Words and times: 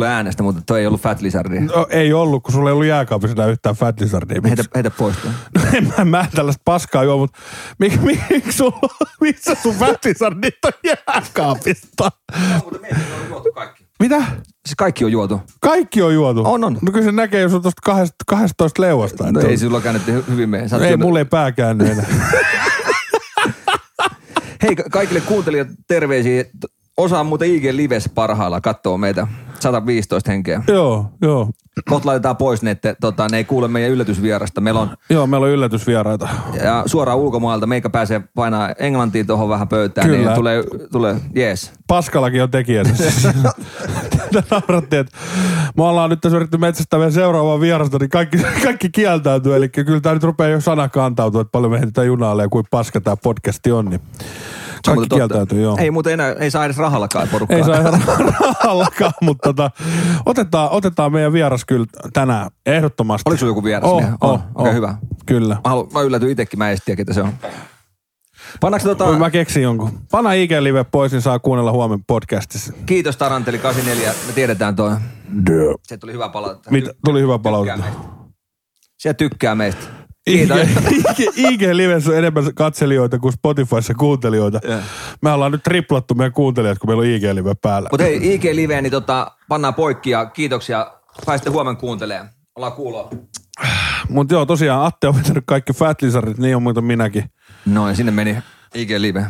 Ton 0.00 0.06
kuulee 0.06 0.16
äänestä, 0.16 0.42
mutta 0.42 0.62
toi 0.66 0.80
ei 0.80 0.86
ollut 0.86 1.00
Fat 1.00 1.20
Lizardia. 1.20 1.60
No, 1.60 1.86
ei 1.90 2.12
ollut, 2.12 2.42
kun 2.42 2.52
sulla 2.52 2.68
ei 2.68 2.72
ollut 2.72 2.86
jääkaapissa 2.86 3.34
enää 3.34 3.46
yhtään 3.46 3.74
Fat 3.74 4.00
Lizardia. 4.00 4.40
Heitä, 4.44 4.64
heitä 4.74 4.90
pois. 4.90 5.16
No, 5.54 5.60
en 5.74 5.92
mä, 5.98 6.04
mä 6.04 6.20
en 6.20 6.26
tällaista 6.34 6.62
paskaa 6.64 7.04
juo, 7.04 7.16
mutta 7.18 7.38
miksi 7.78 7.98
mik, 7.98 8.20
mik 8.30 8.52
sulla, 8.52 8.88
missä 9.20 9.54
sun 9.62 9.74
Fat 9.74 10.04
Lizardit 10.04 10.54
on 10.64 10.72
jääkaapista? 10.84 12.10
Mitä? 14.00 14.16
Siis 14.66 14.76
kaikki 14.78 15.04
on 15.04 15.12
juotu. 15.12 15.40
Kaikki 15.60 16.02
on 16.02 16.14
juotu? 16.14 16.42
On, 16.44 16.64
on. 16.64 16.78
No 16.82 16.92
kyllä 16.92 17.04
se 17.04 17.12
näkee, 17.12 17.40
jos 17.40 17.54
on 17.54 17.62
tuosta 17.62 17.80
12 18.26 18.82
leuasta. 18.82 19.32
No 19.32 19.40
ei 19.40 19.58
sulla 19.58 19.80
käännetty 19.80 20.20
hy- 20.20 20.30
hyvin 20.30 20.48
mene. 20.48 20.62
Oot 20.62 20.72
ei, 20.82 20.88
syönyt- 20.88 21.00
mulle 21.06 21.18
ei 21.18 21.24
pää 21.24 21.52
käänny 21.52 21.86
enää. 21.90 22.06
Hei 24.62 24.76
ka- 24.76 24.84
kaikille 24.90 25.20
kuuntelijat 25.20 25.68
terveisiä. 25.88 26.44
Osa 26.96 27.20
on 27.20 27.26
muuten 27.26 27.48
IG 27.54 27.64
Lives 27.72 28.10
parhailla 28.14 28.60
katsoo 28.60 28.98
meitä. 28.98 29.26
115 29.62 30.30
henkeä. 30.30 30.62
joo, 30.68 31.06
joo. 31.22 31.48
Kohta 31.88 32.08
laitetaan 32.08 32.36
pois 32.36 32.62
ne, 32.62 32.70
että 32.70 32.94
tota, 33.00 33.26
ne 33.30 33.36
ei 33.36 33.44
kuule 33.44 33.68
meidän 33.68 33.90
yllätysvierasta. 33.90 34.60
Meillä 34.60 34.80
on 34.80 34.90
Joo, 35.10 35.26
meillä 35.26 35.44
on 35.44 35.50
yllätysvieraita. 35.52 36.28
ja 36.64 36.82
suoraan 36.86 37.18
ulkomailta. 37.18 37.66
Meikä 37.66 37.90
pääsee 37.90 38.20
painaa 38.34 38.70
englantiin 38.78 39.26
tuohon 39.26 39.48
vähän 39.48 39.68
pöytään. 39.68 40.06
Kyllä. 40.10 40.18
Niin 40.26 40.34
tulee, 40.34 40.64
tulee 40.92 41.16
jees. 41.34 41.72
Paskallakin 41.86 42.42
on 42.42 42.50
tekijänä. 42.50 42.90
Naurattiin, 44.50 45.00
että 45.00 45.18
me 45.76 45.84
ollaan 45.84 46.10
nyt 46.10 46.20
tässä 46.20 46.36
yritetty 46.36 46.58
metsästää 46.58 46.98
meidän 46.98 47.12
seuraavaa 47.12 47.60
vierasta, 47.60 47.98
niin 47.98 48.10
kaikki, 48.10 48.38
kaikki 48.62 48.90
kieltäytyy. 48.90 49.56
Eli 49.56 49.68
kyllä 49.68 50.00
tämä 50.00 50.14
nyt 50.14 50.22
rupeaa 50.24 50.50
jo 50.50 50.60
sana 50.60 50.88
kantautua, 50.88 51.40
että 51.40 51.52
paljon 51.52 51.72
me 51.72 51.78
heitetään 51.78 52.06
junaalle 52.06 52.42
ja 52.42 52.48
kuin 52.48 52.64
paska 52.70 53.00
tämä 53.00 53.16
podcasti 53.16 53.72
on. 53.72 53.84
Niin 53.84 54.00
kaikki 54.86 55.00
totta. 55.00 55.16
kieltäytyy, 55.16 55.62
joo. 55.62 55.76
Ei 55.80 55.90
muuten 55.90 56.12
enää, 56.12 56.32
ei 56.32 56.50
saa 56.50 56.64
edes 56.64 56.76
rahallakaan 56.76 57.28
porukkaa. 57.28 57.58
Ei 57.58 57.64
saa 57.64 57.80
ihan 57.80 58.02
rahallakaan, 58.40 59.12
mutta 59.20 59.48
tota, 59.48 59.70
otetaan, 60.26 60.70
otetaan 60.70 61.12
meidän 61.12 61.32
vieras 61.32 61.64
kyllä 61.64 61.86
tänään 62.12 62.50
ehdottomasti. 62.66 63.30
Oliko 63.30 63.38
sulla 63.38 63.50
joku 63.50 63.64
vieras? 63.64 63.90
Oh, 63.90 64.00
vielä? 64.00 64.16
oh, 64.20 64.30
On. 64.30 64.40
Okei, 64.54 64.70
oh. 64.70 64.76
hyvä. 64.76 64.94
Kyllä. 65.26 65.54
Mä, 65.54 65.60
haluan, 65.64 65.88
mä 65.92 66.00
yllätyin 66.00 66.32
itsekin, 66.32 66.58
mä 66.58 66.66
en 66.66 66.70
edes 66.70 66.84
tiedä, 66.84 66.96
ketä 66.96 67.12
se 67.12 67.22
on. 67.22 67.32
Pannaanko 68.60 68.88
tota, 68.94 69.18
Mä 69.18 69.30
keksin 69.30 69.62
jonkun. 69.62 69.98
Pana 70.10 70.32
IG 70.32 70.50
Live 70.60 70.84
pois, 70.84 71.12
niin 71.12 71.22
saa 71.22 71.38
kuunnella 71.38 71.72
huomenna 71.72 72.04
podcastissa. 72.06 72.72
kiitos 72.86 73.16
Taranteli 73.16 73.58
84, 73.58 74.14
me 74.26 74.32
tiedetään 74.32 74.76
toi. 74.76 74.90
Duh. 75.46 75.80
Se 75.82 75.96
tuli 75.96 76.12
hyvä 76.12 76.28
palautetta. 76.28 76.70
Mitä? 76.70 76.90
Tuli 77.04 77.20
hyvä 77.20 77.38
palautetta. 77.38 77.84
Se 78.98 79.14
tykkää 79.14 79.54
meistä. 79.54 79.82
IG, 80.26 80.36
Kiitos. 80.38 80.58
IG, 81.18 81.28
IG 81.36 81.62
Livessä 81.72 82.10
on 82.10 82.16
enemmän 82.18 82.54
katselijoita 82.54 83.18
kuin 83.18 83.32
Spotifyssa 83.32 83.94
kuuntelijoita. 83.94 84.60
Joo. 84.68 84.78
Me 85.22 85.30
ollaan 85.32 85.52
nyt 85.52 85.62
triplattu 85.62 86.14
meidän 86.14 86.32
kuuntelijat, 86.32 86.78
kun 86.78 86.90
meillä 86.90 87.00
on 87.00 87.06
IG 87.06 87.24
Live 87.32 87.54
päällä. 87.62 87.88
Mutta 87.92 88.04
hei, 88.04 88.34
IG 88.34 88.44
Live, 88.52 88.82
niin 88.82 88.90
tota, 88.90 89.30
pannaan 89.48 89.74
poikki 89.74 90.10
ja 90.10 90.26
kiitoksia. 90.26 90.92
Pääsitte 91.26 91.50
huomenna 91.50 91.80
kuuntelemaan. 91.80 92.28
Ollaan 92.56 92.72
kuulolla. 92.72 93.10
Mutta 94.10 94.34
joo, 94.34 94.46
tosiaan 94.46 94.86
Atte 94.86 95.08
on 95.08 95.16
vetänyt 95.16 95.44
kaikki 95.46 95.72
Fat 95.72 96.02
Lizardit, 96.02 96.38
niin 96.38 96.56
on 96.56 96.62
muuten 96.62 96.84
minäkin. 96.84 97.24
Noin, 97.66 97.96
sinne 97.96 98.12
meni 98.12 98.36
IG 98.74 98.90
Live. 98.98 99.26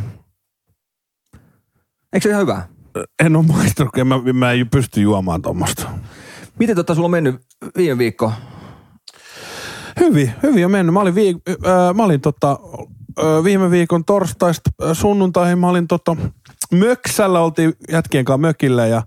Eikö 2.13 2.23
se 2.23 2.29
ihan 2.29 2.43
hyvä? 2.43 2.63
En 3.25 3.37
ole 3.37 3.47
maistanut, 3.47 3.97
en 3.97 4.07
mä, 4.07 4.21
mä 4.33 4.53
en 4.53 4.71
pysty 4.71 5.01
juomaan 5.01 5.43
tuommoista. 5.43 5.89
Miten 6.59 6.77
tota 6.77 6.95
sulla 6.95 7.07
on 7.07 7.11
mennyt 7.11 7.41
viime 7.77 7.99
viikko? 7.99 8.33
Hyvin, 10.01 10.33
hyvin 10.43 10.65
on 10.65 10.71
mennyt. 10.71 10.93
Mä 10.93 11.01
olin, 11.01 11.15
viik- 11.15 11.67
äh, 11.67 11.95
mä 11.95 12.05
olin 12.05 12.21
tota, 12.21 12.59
äh, 13.19 13.45
viime 13.45 13.71
viikon 13.71 14.05
torstaista 14.05 14.71
äh, 14.83 14.97
sunnuntaihin, 14.97 15.59
mä 15.59 15.69
olin 15.69 15.89
tota, 15.89 16.17
Möksällä, 16.75 17.41
oltiin 17.41 17.73
jätkien 17.93 18.25
kanssa 18.25 18.39
mökillä 18.39 18.87
ja 18.87 19.03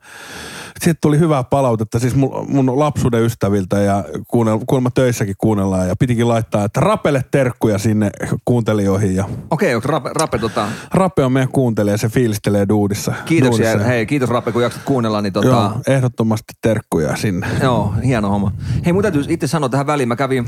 sitten 0.79 1.01
tuli 1.01 1.19
hyvää 1.19 1.43
palautetta 1.43 1.99
siis 1.99 2.15
mun, 2.15 2.45
mun 2.49 2.79
lapsuuden 2.79 3.23
ystäviltä 3.23 3.79
ja 3.79 4.03
kuunnel, 4.27 4.59
kuulemma 4.67 4.91
töissäkin 4.91 5.35
kuunnellaan 5.37 5.87
ja 5.87 5.95
pitikin 5.99 6.27
laittaa, 6.27 6.63
että 6.63 6.79
Rapelle 6.79 7.25
terkkuja 7.31 7.77
sinne 7.77 8.09
kuuntelijoihin 8.45 9.15
ja 9.15 9.25
Okei, 9.51 9.75
okay, 9.75 9.91
Rape, 9.91 10.09
Rape 10.13 10.39
tota, 10.39 10.67
Rape 10.93 11.23
on 11.23 11.31
meidän 11.31 11.51
kuuntelija, 11.51 11.97
se 11.97 12.09
fiilistelee 12.09 12.67
duudissa. 12.69 13.13
kiitoksia. 13.25 13.65
duudissa. 13.65 13.87
Hei, 13.87 14.05
kiitos 14.05 14.29
Rape, 14.29 14.51
kun 14.51 14.63
jaksat 14.63 14.83
kuunnella. 14.83 15.21
Niin 15.21 15.33
tota, 15.33 15.47
Joo, 15.47 15.71
ehdottomasti 15.87 16.53
terkkuja 16.61 17.15
sinne. 17.15 17.47
Joo, 17.61 17.93
hieno 18.05 18.29
homma. 18.29 18.51
Hei, 18.85 18.93
mun 18.93 19.01
täytyy 19.01 19.23
itse 19.27 19.47
sanoa 19.47 19.69
tähän 19.69 19.87
väliin. 19.87 20.07
Mä 20.07 20.15
kävin 20.15 20.47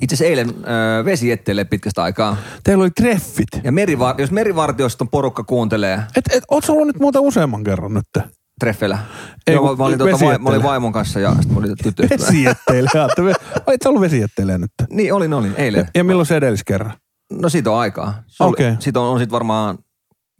itse 0.00 0.14
asiassa 0.14 0.28
eilen 0.28 0.48
öö, 0.48 1.04
vesietteelle 1.04 1.64
pitkästä 1.64 2.02
aikaa. 2.02 2.36
Teillä 2.64 2.82
oli 2.82 2.90
treffit. 2.90 3.48
Ja 3.64 3.72
merivar- 3.72 4.20
jos 4.20 4.30
merivartioston 4.30 5.08
porukka 5.08 5.44
kuuntelee 5.44 6.02
Et, 6.16 6.24
et, 6.32 6.44
oot 6.50 6.64
sä 6.64 6.72
ollut 6.72 6.86
nyt 6.86 7.00
muuten 7.00 7.22
useamman 7.22 7.64
kerran 7.64 7.94
nyt? 7.94 8.24
Treffeillä. 8.60 8.98
Ei, 9.46 9.54
Joo, 9.54 9.76
mä, 9.76 9.84
olin, 9.84 9.98
tuota, 9.98 10.24
vai, 10.24 10.38
mä 10.38 10.48
olin 10.48 10.62
vaimon 10.62 10.92
kanssa 10.92 11.20
ja 11.20 11.30
sitten 11.30 11.52
mä 11.52 11.58
olin 11.58 11.76
tyttöystävä. 11.82 12.26
Vesietteille. 12.26 12.90
Olet 13.66 13.82
sä 13.82 13.88
ollut 13.88 14.00
vesietteille 14.00 14.58
nyt? 14.58 14.70
Niin, 14.90 15.12
olin, 15.14 15.34
olin, 15.34 15.54
eilen. 15.56 15.88
Ja 15.94 16.04
milloin 16.04 16.26
se 16.26 16.36
edelliskerran? 16.36 16.92
No 17.32 17.48
siitä 17.48 17.70
on 17.70 17.78
aikaa. 17.78 18.22
Okei. 18.40 18.74
Siitä 18.78 19.00
on, 19.00 19.06
on 19.08 19.18
sit 19.18 19.30
varmaan 19.30 19.78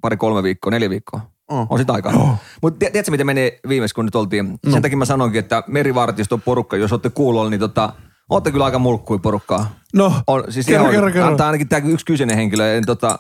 pari, 0.01 0.17
kolme 0.17 0.43
viikkoa, 0.43 0.71
neljä 0.71 0.91
viikkoa. 0.91 1.21
Oh. 1.49 1.67
On 1.71 1.79
sit 1.79 1.91
aikaa. 1.91 2.13
Oh. 2.13 2.35
Mutta 2.63 2.79
tiedätkö, 2.79 3.11
miten 3.11 3.27
meni 3.27 3.59
viimeis, 3.69 3.93
kun 3.93 4.05
nyt 4.05 4.15
oltiin? 4.15 4.59
No. 4.67 4.73
Sen 4.73 4.83
takia 4.83 4.99
mä 4.99 5.05
sanoinkin, 5.05 5.39
että 5.39 5.63
merivartioston 5.67 6.43
porukka, 6.43 6.77
jos 6.77 6.93
olette 6.93 7.11
kuulolla, 7.11 7.51
niin 7.51 7.61
tota, 7.61 7.93
ootte 8.31 8.51
kyllä 8.51 8.65
aika 8.65 8.79
mulkkui 8.79 9.19
porukkaa. 9.19 9.75
No, 9.95 10.13
On, 10.27 10.45
siis 10.49 10.67
kerro, 10.67 10.91
kerro, 10.91 11.13
kerro. 11.13 11.29
Antaa 11.29 11.47
ainakin 11.47 11.69
tämä 11.69 11.89
yksi 11.89 12.07
kyseinen 12.07 12.37
henkilö, 12.37 12.75
en 12.75 12.87
tota, 12.87 13.19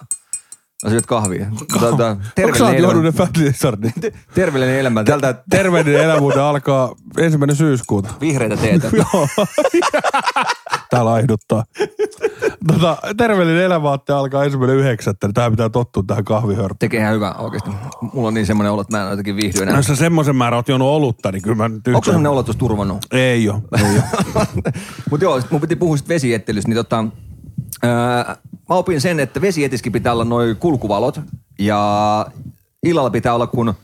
mä 0.84 0.90
syöt 0.90 1.06
kahvia. 1.06 1.46
Tota, 1.80 2.16
sä 2.16 2.16
terveellinen 2.34 2.84
elämä. 2.84 3.12
Fat? 3.12 3.30
Terveellinen 4.34 4.78
elämä. 4.78 5.04
Tältä 5.04 5.34
Terveinen 5.50 5.94
elämyyden 5.94 6.42
alkaa 6.42 6.94
ensimmäinen 7.18 7.56
syyskuuta. 7.56 8.08
vihreitä 8.20 8.56
teetä. 8.56 8.90
Joo. 8.96 9.28
Tää 10.90 11.04
laihduttaa. 11.04 11.64
Tota, 12.66 12.96
terveellinen 13.16 13.62
elämä 13.62 13.90
alkaa 14.14 14.44
ensimmäinen 14.44 14.76
yhdeksättä, 14.76 15.26
niin 15.26 15.34
tähän 15.34 15.52
pitää 15.52 15.68
tottua 15.68 16.02
tähän 16.06 16.24
kahvihörpään. 16.24 16.78
Tekee 16.78 17.00
ihan 17.00 17.14
hyvä 17.14 17.32
oikeasti. 17.38 17.70
Mulla 18.12 18.28
on 18.28 18.34
niin 18.34 18.46
semmoinen 18.46 18.72
olo, 18.72 18.80
että 18.80 18.96
mä 18.98 19.04
en 19.04 19.10
jotenkin 19.10 19.36
viihdy 19.36 19.62
enää. 19.62 19.72
No, 19.72 19.78
jos 19.78 19.86
sä 19.86 19.96
semmoisen 19.96 20.36
määrän 20.36 20.56
oot 20.58 20.68
juonut 20.68 20.88
olutta, 20.88 21.32
niin 21.32 21.42
kyllä 21.42 21.56
mä 21.56 21.68
nyt 21.68 21.88
Onko 21.88 22.04
semmoinen 22.04 22.32
olo 22.32 22.42
tuossa 22.42 22.58
turvannut? 22.58 23.06
Ei 23.10 23.48
oo, 23.48 23.60
ei 23.78 23.96
oo. 24.34 24.44
Mutta 25.10 25.24
joo, 25.24 25.40
sit 25.40 25.50
mun 25.50 25.60
piti 25.60 25.76
puhua 25.76 25.96
sit 25.96 26.08
vesiettelystä, 26.08 26.68
niin 26.68 26.76
tota, 26.76 27.04
mä 28.68 28.74
opin 28.76 29.00
sen, 29.00 29.20
että 29.20 29.40
vesietiskin 29.40 29.92
pitää 29.92 30.12
olla 30.12 30.24
noin 30.24 30.56
kulkuvalot 30.56 31.20
ja 31.58 32.26
illalla 32.82 33.10
pitää 33.10 33.34
olla, 33.34 33.46
kun 33.46 33.74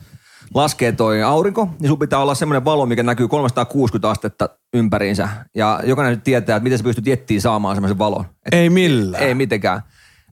laskee 0.53 0.91
toi 0.91 1.23
aurinko, 1.23 1.69
niin 1.79 1.87
sun 1.87 1.99
pitää 1.99 2.19
olla 2.19 2.35
semmoinen 2.35 2.65
valo, 2.65 2.85
mikä 2.85 3.03
näkyy 3.03 3.27
360 3.27 4.09
astetta 4.09 4.49
ympäriinsä. 4.73 5.29
Ja 5.55 5.79
jokainen 5.85 6.13
nyt 6.13 6.23
tietää, 6.23 6.55
että 6.55 6.63
miten 6.63 6.77
sä 6.77 6.83
pystyt 6.83 7.07
jettiin 7.07 7.41
saamaan 7.41 7.75
semmoisen 7.75 7.97
valon. 7.97 8.25
Et 8.45 8.53
Ei 8.53 8.69
millään. 8.69 9.23
ei 9.23 9.33
mitenkään. 9.35 9.81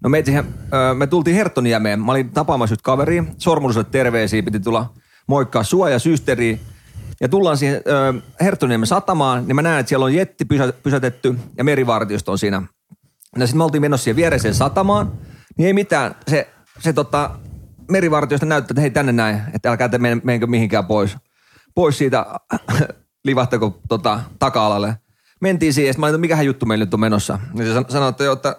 No 0.03 0.09
me, 0.09 0.23
siihen, 0.25 0.45
me 0.97 1.07
tultiin 1.07 1.35
Herttoniemeen. 1.35 1.99
Mä 1.99 2.11
olin 2.11 2.29
tapaamassa 2.29 2.73
nyt 2.73 2.81
kaveria. 2.81 3.23
Sormuliselle 3.37 3.87
terveisiä. 3.91 4.43
Piti 4.43 4.59
tulla 4.59 4.93
moikkaa 5.27 5.63
sua 5.63 5.89
ja 5.89 5.99
systeriä. 5.99 6.57
Ja 7.21 7.29
tullaan 7.29 7.57
siihen 7.57 7.81
ö, 7.87 8.13
Herttoniemen 8.41 8.87
satamaan, 8.87 9.47
niin 9.47 9.55
mä 9.55 9.61
näen, 9.61 9.79
että 9.79 9.89
siellä 9.89 10.05
on 10.05 10.13
jetti 10.13 10.45
pysä, 10.45 10.73
pysätetty 10.83 11.35
ja 11.57 11.63
merivartiosto 11.63 12.31
on 12.31 12.37
siinä. 12.37 12.61
No 13.37 13.45
sitten 13.45 13.57
me 13.57 13.63
oltiin 13.63 13.81
menossa 13.81 14.03
siihen 14.03 14.15
viereiseen 14.15 14.55
satamaan, 14.55 15.11
niin 15.57 15.67
ei 15.67 15.73
mitään. 15.73 16.15
Se, 16.27 16.49
se 16.79 16.93
tota, 16.93 17.31
merivartiosta 17.91 18.45
näyttää, 18.45 18.71
että 18.73 18.81
hei 18.81 18.91
tänne 18.91 19.11
näin, 19.11 19.41
että 19.53 19.69
älkää 19.71 19.89
te 19.89 19.97
men- 19.97 20.21
menkö 20.23 20.47
mihinkään 20.47 20.85
pois. 20.85 21.17
Pois 21.75 21.97
siitä 21.97 22.25
livahtako 23.25 23.79
tota, 23.89 24.19
taka-alalle. 24.39 24.95
Mentiin 25.41 25.73
siihen, 25.73 25.93
sitten 25.93 26.01
mä 26.01 26.05
olin, 26.05 26.15
että 26.15 26.21
mikähän 26.21 26.45
juttu 26.45 26.65
meillä 26.65 26.85
nyt 26.85 26.93
on 26.93 26.99
menossa. 26.99 27.39
Niin 27.53 27.67
se 27.67 27.73
san- 27.73 27.85
sanoi, 27.89 28.09
että, 28.09 28.23
joo, 28.23 28.33
että 28.33 28.55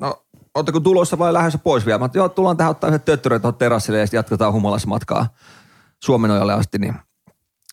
no, 0.00 0.26
ootteko 0.54 0.80
tulossa 0.80 1.18
vai 1.18 1.32
lähdössä 1.32 1.58
pois 1.58 1.86
vielä? 1.86 1.98
Mä 1.98 2.04
että 2.06 2.18
joo, 2.18 2.28
tullaan 2.28 2.56
tähän 2.56 2.70
ottaa 2.70 2.88
yhdet 2.88 3.04
töttöröt 3.04 3.42
tuohon 3.42 3.58
terassille 3.58 3.98
ja 3.98 4.06
sitten 4.06 4.18
jatketaan 4.18 4.52
humalassa 4.52 4.88
matkaa 4.88 5.26
Suomenojalle 6.02 6.52
asti. 6.52 6.78
Niin, 6.78 6.94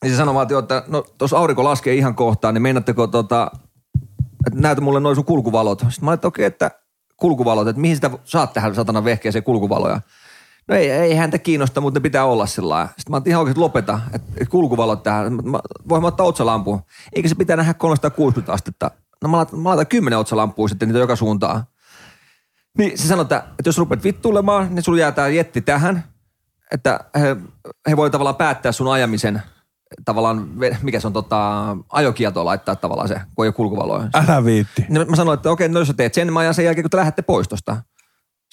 niin 0.03 0.11
se 0.11 0.17
sanoi 0.17 0.33
vaan, 0.33 0.43
että, 0.43 0.77
että 0.77 0.83
no 0.87 1.05
tuossa 1.17 1.37
aurinko 1.37 1.63
laskee 1.63 1.93
ihan 1.93 2.15
kohtaan, 2.15 2.53
niin 2.53 2.61
meinaatteko 2.61 3.07
tota, 3.07 3.51
että 4.47 4.59
näytä 4.59 4.81
mulle 4.81 4.99
noin 4.99 5.15
sun 5.15 5.25
kulkuvalot. 5.25 5.79
Sitten 5.79 6.05
mä 6.05 6.09
olin, 6.09 6.15
että 6.15 6.27
okei, 6.27 6.45
että 6.45 6.71
kulkuvalot, 7.17 7.67
että 7.67 7.81
mihin 7.81 7.97
sitä 7.97 8.09
saat 8.23 8.53
tähän 8.53 8.75
satana 8.75 9.03
vehkeeseen 9.03 9.43
kulkuvaloja. 9.43 10.01
No 10.67 10.75
ei, 10.75 10.91
ei 10.91 11.15
häntä 11.15 11.37
kiinnosta, 11.37 11.81
mutta 11.81 11.99
ne 11.99 12.01
pitää 12.01 12.25
olla 12.25 12.45
sillä 12.45 12.69
lailla. 12.69 12.87
Sitten 12.87 13.11
mä 13.11 13.15
oon 13.15 13.23
ihan 13.25 13.39
oikeasti 13.39 13.59
lopeta, 13.59 13.99
että 14.13 14.45
kulkuvalot 14.49 15.03
tähän. 15.03 15.33
Mä- 15.33 15.99
mä 16.01 16.07
ottaa 16.07 16.25
otsalampuun. 16.25 16.81
Eikä 17.13 17.29
se 17.29 17.35
pitää 17.35 17.55
nähdä 17.55 17.73
360 17.73 18.53
astetta. 18.53 18.91
No 19.23 19.29
mä 19.29 19.37
laitan, 19.37 19.59
mä 19.59 19.69
laitan 19.69 19.87
10 19.87 20.19
otsalampua 20.19 20.67
sitten 20.67 20.87
niitä 20.89 20.99
joka 20.99 21.15
suuntaan. 21.15 21.63
Niin 22.77 22.97
se 22.97 23.07
sanoi, 23.07 23.21
että, 23.21 23.37
että 23.37 23.67
jos 23.67 23.77
rupeat 23.77 24.03
vittuilemaan, 24.03 24.75
niin 24.75 24.83
sulla 24.83 24.99
jää 24.99 25.11
tää 25.11 25.27
jetti 25.27 25.61
tähän. 25.61 26.03
Että 26.71 26.99
he, 27.19 27.37
he 27.89 27.97
voi 27.97 28.09
tavallaan 28.09 28.35
päättää 28.35 28.71
sun 28.71 28.91
ajamisen 28.91 29.41
tavallaan, 30.05 30.49
mikä 30.81 30.99
se 30.99 31.07
on 31.07 31.13
tota, 31.13 31.77
ajokieltoa 31.89 32.45
laittaa 32.45 32.75
tavallaan 32.75 33.07
se, 33.07 33.21
kun 33.35 33.45
ei 33.45 33.47
ole 33.47 33.53
kulkuvaloja. 33.53 34.09
Älä 34.13 34.45
viitti. 34.45 34.85
Niin 34.89 35.09
mä 35.09 35.15
sanoin, 35.15 35.37
että 35.37 35.51
okei, 35.51 35.69
no 35.69 35.79
jos 35.79 35.87
sä 35.87 35.93
teet 35.93 36.13
sen, 36.13 36.33
mä 36.33 36.39
ajan 36.39 36.53
sen 36.53 36.65
jälkeen, 36.65 36.83
kun 36.83 36.89
te 36.89 36.97
lähdette 36.97 37.21
pois 37.21 37.47
tosta. 37.47 37.77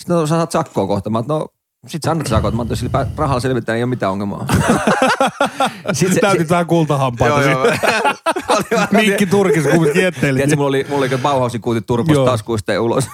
Sitten 0.00 0.16
no, 0.16 0.26
sä 0.26 0.37
saat 0.37 0.50
sakkoa 0.50 0.87
kohta. 0.87 1.10
Mä, 1.10 1.22
no 1.28 1.48
Sitten 1.86 2.08
sä 2.08 2.10
annat 2.10 2.26
sakot. 2.26 2.54
Mä 2.54 2.64
sillä 2.74 3.06
rahalla 3.16 3.40
selvittää, 3.40 3.76
ei 3.76 3.82
ole 3.82 3.88
mitään 3.90 4.12
ongelmaa. 4.12 4.46
Sitten 5.92 6.14
se- 6.14 6.20
Näytit 6.22 6.50
vähän 6.50 6.66
kultahampaita 6.66 7.42
Joo, 7.42 7.64
joo. 7.64 8.86
Mikki 8.90 9.26
Turkissa, 9.26 9.70
kun 9.70 9.86
jetteli. 10.02 10.38
Tiedätkö, 10.38 10.56
mulla 10.56 10.68
oli, 10.68 10.86
mulla 10.88 11.06
oli 11.06 11.18
Bauhausin 11.18 11.60
kuutit 11.60 11.86
turposta 11.86 12.24
taskuista 12.24 12.72
ja 12.72 12.82
ulos. 12.82 13.08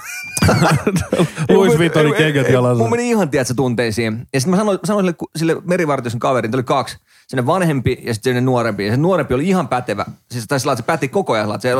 Louis 1.49 1.79
Vuittonin 1.79 2.15
kengät 2.15 2.49
jalassa. 2.49 2.83
Mun 2.83 2.91
meni 2.91 3.11
ihan, 3.11 3.31
tiedätkö, 3.31 3.55
tunteisiin. 3.55 4.27
Ja 4.33 4.41
sitten 4.41 4.51
mä 4.51 4.57
sanoin, 4.57 4.79
sanoin 4.85 5.05
sille, 5.07 5.17
sille 5.37 5.57
merivartijoisen 5.65 6.21
kaverin, 6.21 6.55
oli 6.55 6.63
kaksi. 6.63 6.97
Sinne 7.29 7.47
vanhempi 7.47 7.99
ja 8.03 8.15
sitten 8.15 8.45
nuorempi. 8.45 8.87
Ja 8.87 8.91
se 8.93 8.97
nuorempi 8.97 9.35
oli 9.35 9.49
ihan 9.49 9.69
pätevä. 9.69 10.05
Siis 10.31 10.47
taisi 10.47 10.69
että 10.69 10.77
se 10.83 10.87
päätti 10.87 11.09
koko 11.09 11.33
ajan. 11.33 11.61
Se, 11.61 11.73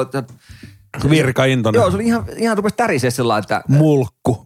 Intonen. 1.47 1.79
joo, 1.79 1.91
se 1.91 1.97
oli 1.97 2.05
ihan, 2.07 2.25
ihan 2.37 2.57
rupesi 2.57 2.77
tärisee 2.77 3.11
sillä 3.11 3.39
että 3.39 3.63
Mulkku. 3.69 4.46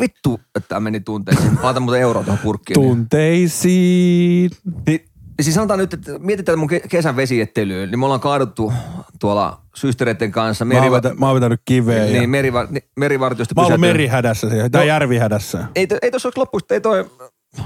Vittu, 0.00 0.40
että 0.54 0.68
tämä 0.68 0.80
meni 0.80 1.00
tunteisiin. 1.00 1.54
Mä 1.54 1.58
laitan 1.62 1.82
muuten 1.82 2.00
euroa 2.00 2.22
tuohon 2.24 2.38
purkkiin. 2.42 2.74
Tunteisiin. 2.74 4.50
Niin, 4.86 5.04
siis 5.40 5.54
sanotaan 5.54 5.78
nyt, 5.78 5.94
että 5.94 6.18
mietitään 6.18 6.58
mun 6.58 6.70
ke- 6.70 6.88
kesän 6.88 7.16
vesiettelyyn, 7.16 7.90
niin 7.90 7.98
me 7.98 8.04
ollaan 8.04 8.20
kaaduttu 8.20 8.72
tuolla 9.20 9.60
systereiden 9.74 10.32
kanssa. 10.32 10.64
Mä 10.64 10.74
oon, 10.82 10.92
vetä, 10.92 11.14
mä 11.14 11.26
oon 11.26 11.34
vetänyt 11.34 11.60
kiveä. 11.64 12.04
niin, 12.04 12.22
ja... 12.22 12.28
meriva- 12.28 12.66
ni- 12.70 12.88
merivartiosta 12.96 13.54
Mä 13.54 13.62
oon 13.66 13.80
merihädässä 13.80 14.50
siellä, 14.50 14.70
tai 14.70 14.80
No. 14.82 14.86
järvihädässä. 14.88 15.64
Ei, 15.74 15.86
ei 16.02 16.10
tuossa 16.10 16.30
loppuista, 16.36 16.74
ei 16.74 16.80
toi, 16.80 17.10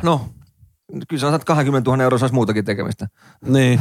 no, 0.02 0.20
kyllä 1.08 1.20
sanotaan, 1.20 1.36
että 1.36 1.46
20 1.46 1.90
000 1.90 2.02
euroa 2.02 2.18
saisi 2.18 2.34
muutakin 2.34 2.64
tekemistä. 2.64 3.08
Niin. 3.46 3.80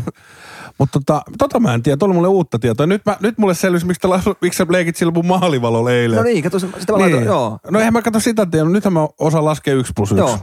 Mutta 0.77 0.99
tota, 0.99 1.21
tota 1.37 1.59
mä 1.59 1.73
en 1.73 1.83
tiedä, 1.83 1.97
tuolla 1.97 2.15
mulle 2.15 2.27
uutta 2.27 2.59
tietoa. 2.59 2.87
Nyt, 2.87 3.01
mä, 3.05 3.17
nyt 3.19 3.37
mulle 3.37 3.53
selvisi, 3.53 3.85
miksi, 3.85 4.07
la, 4.07 4.21
miksi 4.41 4.57
sä 4.57 4.65
leikit 4.69 4.95
sillä 4.95 5.11
mun 5.11 5.25
maalivalolla 5.25 5.91
eilen. 5.91 6.17
No 6.17 6.23
niin, 6.23 6.43
kato, 6.43 6.59
sitä 6.59 6.91
mä 6.91 6.99
laitan, 6.99 7.23
joo. 7.23 7.59
No 7.71 7.79
eihän 7.79 7.93
mä 7.93 8.01
katso 8.01 8.19
sitä 8.19 8.45
tiedä, 8.45 8.69
nythän 8.69 8.93
mä 8.93 9.07
osaan 9.19 9.45
laskea 9.45 9.73
yksi 9.73 9.93
plus 9.95 10.11
yksi. 10.11 10.21
Joo. 10.21 10.39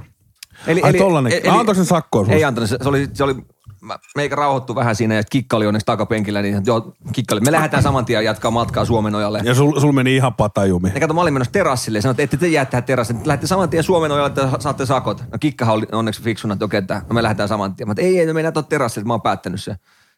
Eli, 0.67 0.83
Ai 0.83 0.93
tollanen. 0.93 1.33
Mä 1.47 1.59
antoin 1.59 1.77
sen 1.77 1.85
sakkoa 1.85 2.25
sulle. 2.25 2.37
Ei 2.37 2.45
antanut, 2.45 2.71
se, 2.71 2.79
se 2.83 2.89
oli, 2.89 3.09
se 3.13 3.25
oli 3.25 3.35
mä- 3.83 3.99
meikä 4.17 4.37
rauhoittu 4.37 4.75
vähän 4.75 4.97
siinä 4.97 5.15
ja 5.15 5.23
kikka 5.31 5.57
oli 5.57 5.67
onneksi 5.67 5.87
takapenkillä, 5.87 6.43
niin 6.43 6.63
joo, 6.67 6.95
kikka 7.13 7.35
oli. 7.35 7.41
Me 7.41 7.53
lähdetään 7.53 7.83
saman 7.83 8.05
tien 8.05 8.25
jatkaa 8.25 8.51
matkaa 8.51 8.85
Suomenojalle. 8.85 9.41
Ja 9.45 9.55
sul, 9.55 9.81
sul 9.81 9.93
meni 9.93 10.17
ihan 10.17 10.35
patajumi. 10.35 10.91
Ja 10.95 11.01
kato, 11.01 11.15
mä 11.15 11.21
olin 11.21 11.35
menossa 11.35 11.53
terassille 11.53 11.99
ja 11.99 12.03
sanoin, 12.03 12.13
että 12.13 12.23
ette 12.23 12.37
te 12.37 12.49
jää 12.49 12.65
tähän 12.65 12.85
terassille. 12.85 13.21
Lähdette 13.25 13.47
saman 13.47 13.69
tien 13.69 13.85
Suomenojalle, 13.85 14.27
että 14.27 14.49
saatte 14.59 14.87
sakot. 14.87 15.21
No 15.33 15.39
kikkahan 15.41 15.75
oli 15.75 15.87
onneksi 15.93 16.23
fiksuna, 16.23 16.53
että 16.53 16.65
okei, 16.65 16.79
että 16.79 17.03
no 17.09 17.15
me 17.15 17.23
lähdetään 17.23 17.49
saman 17.49 17.75
tien. 17.75 17.89
Mä 17.89 17.95
ei, 17.99 18.21
ei, 18.21 18.27
me 18.27 18.33
mennään 18.33 18.53
tuon 18.53 18.67
terassille, 18.67 19.03
että 19.03 19.09
mä 19.09 19.13
oon 19.15 19.23
päättänyt 19.23 19.63
se. 19.63 19.77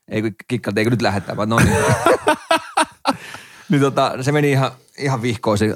Ei 0.08 0.22
kun 0.22 0.30
kikka, 0.48 0.72
eikö 0.76 0.90
nyt 0.90 1.02
lähdetä, 1.02 1.36
vaan 1.36 1.48
no 1.48 1.56
niin. 1.58 1.76
niin 3.70 3.80
tota, 3.80 4.12
se 4.22 4.32
meni 4.32 4.50
ihan, 4.50 4.70
ihan 4.98 5.22
vihkoisin. 5.22 5.74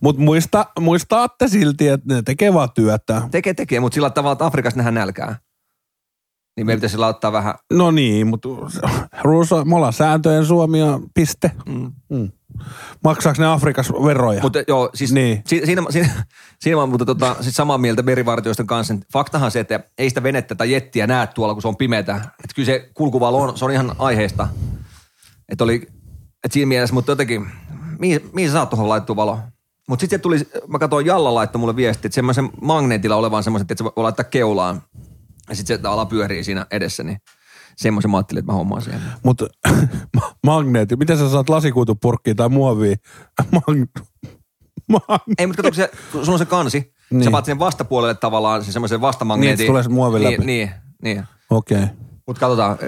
Mutta 0.00 0.22
muista, 0.22 0.66
muistaatte 0.80 1.48
silti, 1.48 1.88
että 1.88 2.14
ne 2.14 2.22
tekee 2.22 2.54
vaan 2.54 2.72
työtä. 2.74 3.22
tekee, 3.30 3.54
tekee, 3.54 3.80
mutta 3.80 3.94
sillä 3.94 4.10
tavalla, 4.10 4.32
että 4.32 4.46
Afrikassa 4.46 4.76
nähdään 4.76 4.94
nälkää. 4.94 5.36
Niin 6.56 6.66
meidän 6.66 6.78
pitäisi 6.78 6.92
sillä 6.92 7.06
ottaa 7.06 7.32
vähän, 7.32 7.54
No 7.72 7.90
niin, 7.90 8.26
mutta 8.26 8.48
Ruuso, 9.22 9.64
me 9.64 9.76
ollaan 9.76 9.92
sääntöjen 9.92 10.46
Suomi 10.46 10.80
ja 10.80 11.00
piste. 11.14 11.50
mm. 11.66 11.92
Mm. 12.10 12.30
Maksaako 13.04 13.42
ne 13.42 13.46
Afrikassa 13.46 13.94
veroja? 13.94 14.42
Mutta 14.42 14.58
joo, 14.68 14.90
siis 14.94 15.12
Niin. 15.12 15.42
si, 15.46 15.62
siinä, 15.64 15.82
siinä, 15.90 16.08
siinä 16.62 16.76
oon 16.78 16.88
mutta 16.88 17.04
tota, 17.04 17.36
siis 17.40 17.54
samaa 17.56 17.78
mieltä 17.78 18.02
merivartioisten 18.02 18.66
kanssa. 18.66 18.94
Faktahan 19.12 19.50
se, 19.50 19.60
että 19.60 19.80
ei 19.98 20.08
sitä 20.08 20.22
venettä 20.22 20.54
tai 20.54 20.72
jettiä 20.72 21.06
näe 21.06 21.26
tuolla, 21.26 21.54
kun 21.54 21.62
se 21.62 21.68
on 21.68 21.76
pimeätä. 21.76 22.16
Että 22.16 22.54
kyllä 22.54 22.66
se 22.66 22.90
kulkuvalo 22.94 23.38
on, 23.42 23.58
se 23.58 23.64
on 23.64 23.70
ihan 23.72 23.92
aiheesta. 23.98 24.48
Että 25.48 25.64
oli, 25.64 25.74
että 26.44 26.52
siinä 26.52 26.68
mielessä, 26.68 26.94
mutta 26.94 27.12
jotenkin, 27.12 27.46
mihin, 27.98 28.30
mihin 28.32 28.48
sä 28.48 28.52
saat 28.52 28.70
tuohon 28.70 28.88
laittua 28.88 29.16
valo? 29.16 29.38
Mutta 29.88 30.00
sitten 30.00 30.20
tuli, 30.20 30.38
mä 30.68 30.78
katsoin 30.78 31.06
Jalla 31.06 31.34
laittoi 31.34 31.60
mulle 31.60 31.76
viesti, 31.76 32.06
että 32.06 32.14
semmoisen 32.14 32.50
magneetilla 32.62 33.16
olevan 33.16 33.42
semmoisen, 33.42 33.64
että 33.64 33.74
se 33.78 33.84
voi 33.84 33.92
laittaa 33.96 34.24
keulaan. 34.24 34.82
Ja 35.48 35.54
sitten 35.56 35.76
se 35.76 35.82
tavallaan 35.82 36.08
pyörii 36.08 36.44
siinä 36.44 36.66
edessä, 36.70 37.02
niin 37.02 37.18
semmoisen 37.76 38.10
mä 38.10 38.16
ajattelin, 38.16 38.38
että 38.38 38.52
mä 38.52 38.56
hommaan 38.58 38.82
siihen. 38.82 39.00
Mutta 39.24 39.46
magneetti, 40.46 40.96
miten 40.96 41.18
sä 41.18 41.30
saat 41.30 41.48
lasikuitupurkkiin 41.48 42.36
tai 42.36 42.48
muovia? 42.48 42.96
Mag- 43.56 44.02
mag- 44.92 45.22
Ei, 45.38 45.46
mutta 45.46 45.62
kato, 45.62 45.68
kun 45.68 45.76
se, 45.76 45.90
kun 46.12 46.24
sulla 46.24 46.34
on 46.34 46.38
se 46.38 46.44
kansi, 46.44 46.78
Niin. 46.80 46.92
niin. 47.18 47.24
sä 47.24 47.30
paat 47.30 47.44
sen 47.44 47.58
vastapuolelle 47.58 48.14
tavallaan 48.14 48.64
se 48.64 48.72
semmoisen 48.72 49.00
vastamagneetin. 49.00 49.58
Niin, 49.58 49.66
tulee 49.66 49.82
se 49.82 49.88
muovi 49.88 50.22
läpi. 50.24 50.36
Niin, 50.36 50.46
niin, 50.46 50.70
niin. 51.02 51.24
Okei. 51.50 51.82
Okay. 51.82 51.88
Mutta 52.26 52.40
katsotaan, 52.40 52.78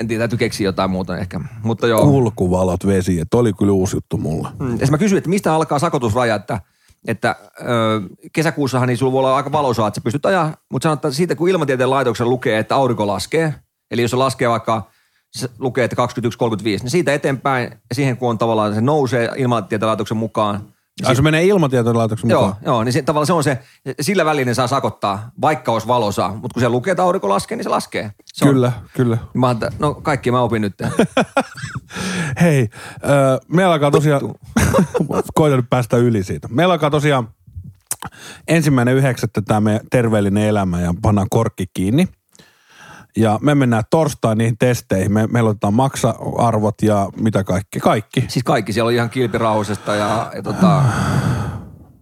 en 0.00 0.08
tiedä, 0.08 0.20
täytyy 0.20 0.38
keksiä 0.38 0.64
jotain 0.68 0.90
muuta 0.90 1.18
ehkä. 1.18 1.40
Mutta 1.62 1.86
joo. 1.86 2.00
Kulkuvalot 2.02 2.86
vesi, 2.86 3.20
että 3.20 3.36
oli 3.36 3.52
kyllä 3.52 3.72
uusi 3.72 3.96
juttu 3.96 4.18
mulle. 4.18 4.48
Mm, 4.58 4.78
Ja 4.80 4.86
mä 4.90 4.98
kysyin, 4.98 5.18
että 5.18 5.30
mistä 5.30 5.54
alkaa 5.54 5.78
sakotusraja, 5.78 6.34
että, 6.34 6.60
että 7.08 7.36
ö, 7.60 7.64
kesäkuussahan 8.32 8.88
niin 8.88 8.96
sulla 8.98 9.12
voi 9.12 9.18
olla 9.18 9.36
aika 9.36 9.52
valosaa, 9.52 9.88
että 9.88 10.00
sä 10.00 10.04
pystyt 10.04 10.26
ajaa, 10.26 10.54
mutta 10.72 10.86
sanotaan, 10.86 11.10
että 11.10 11.16
siitä 11.16 11.34
kun 11.34 11.48
ilmatieteen 11.48 11.90
laitoksen 11.90 12.30
lukee, 12.30 12.58
että 12.58 12.74
aurinko 12.76 13.06
laskee, 13.06 13.54
eli 13.90 14.02
jos 14.02 14.10
se 14.10 14.16
laskee 14.16 14.48
vaikka, 14.48 14.90
se 15.30 15.48
lukee, 15.58 15.84
että 15.84 15.96
21.35, 16.56 16.62
niin 16.64 16.90
siitä 16.90 17.14
eteenpäin, 17.14 17.70
ja 17.90 17.94
siihen 17.94 18.16
kun 18.16 18.30
on 18.30 18.38
tavallaan 18.38 18.74
se 18.74 18.80
nousee 18.80 19.28
ilmatieteen 19.36 19.88
laitoksen 19.88 20.16
mukaan, 20.16 20.60
niin 21.00 21.08
Ai 21.08 21.16
se 21.16 21.22
menee 21.22 21.44
ilmatieteen 21.44 21.96
laitoksen 21.98 22.30
Joo, 22.30 22.42
mukaan? 22.46 22.62
joo, 22.64 22.84
niin 22.84 22.92
se, 22.92 23.02
tavallaan 23.02 23.26
se 23.26 23.32
on 23.32 23.44
se, 23.44 23.58
sillä 24.00 24.24
välin 24.24 24.46
ne 24.46 24.54
saa 24.54 24.66
sakottaa, 24.66 25.30
vaikka 25.40 25.72
olisi 25.72 25.86
valosaa, 25.88 26.28
mutta 26.34 26.54
kun 26.54 26.60
se 26.60 26.68
lukee, 26.68 26.90
että 26.90 27.02
aurinko 27.02 27.28
laskee, 27.28 27.56
niin 27.56 27.64
se 27.64 27.70
laskee. 27.70 28.10
Se 28.24 28.44
on- 28.44 28.50
Kyllä, 28.54 28.72
kyllä. 28.96 29.16
Niin 29.16 29.40
Mä 29.40 29.56
no 29.78 29.94
kaikki 29.94 30.30
mä 30.30 30.40
opin 30.40 30.62
nyt. 30.62 30.74
Hei, 32.40 32.68
öö, 33.04 33.38
meillä 33.48 33.72
alkaa 33.72 33.90
tosiaan, 33.90 34.22
koitan 35.34 35.58
nyt 35.58 35.70
päästä 35.70 35.96
yli 35.96 36.22
siitä. 36.22 36.48
Meillä 36.48 36.72
alkaa 36.72 36.90
tosiaan 36.90 37.28
ensimmäinen 38.48 38.94
yhdeksättä 38.94 39.42
tämä 39.42 39.60
meidän 39.60 39.86
terveellinen 39.90 40.44
elämä 40.44 40.80
ja 40.80 40.94
pannaan 41.02 41.26
korkki 41.30 41.66
kiinni. 41.74 42.08
Ja 43.16 43.38
me 43.42 43.54
mennään 43.54 43.84
torstain 43.90 44.38
niihin 44.38 44.58
testeihin. 44.58 45.12
Me, 45.12 45.26
meillä 45.26 45.50
otetaan 45.50 45.74
maksa-arvot 45.74 46.82
ja 46.82 47.08
mitä 47.16 47.44
kaikki. 47.44 47.80
Kaikki. 47.80 48.24
Siis 48.28 48.44
kaikki 48.44 48.72
siellä 48.72 48.88
oli 48.88 48.94
ihan 48.94 49.10
kilpirauhasesta 49.10 49.94
ja, 49.94 50.32
ja 50.34 50.42
tota, 50.42 50.82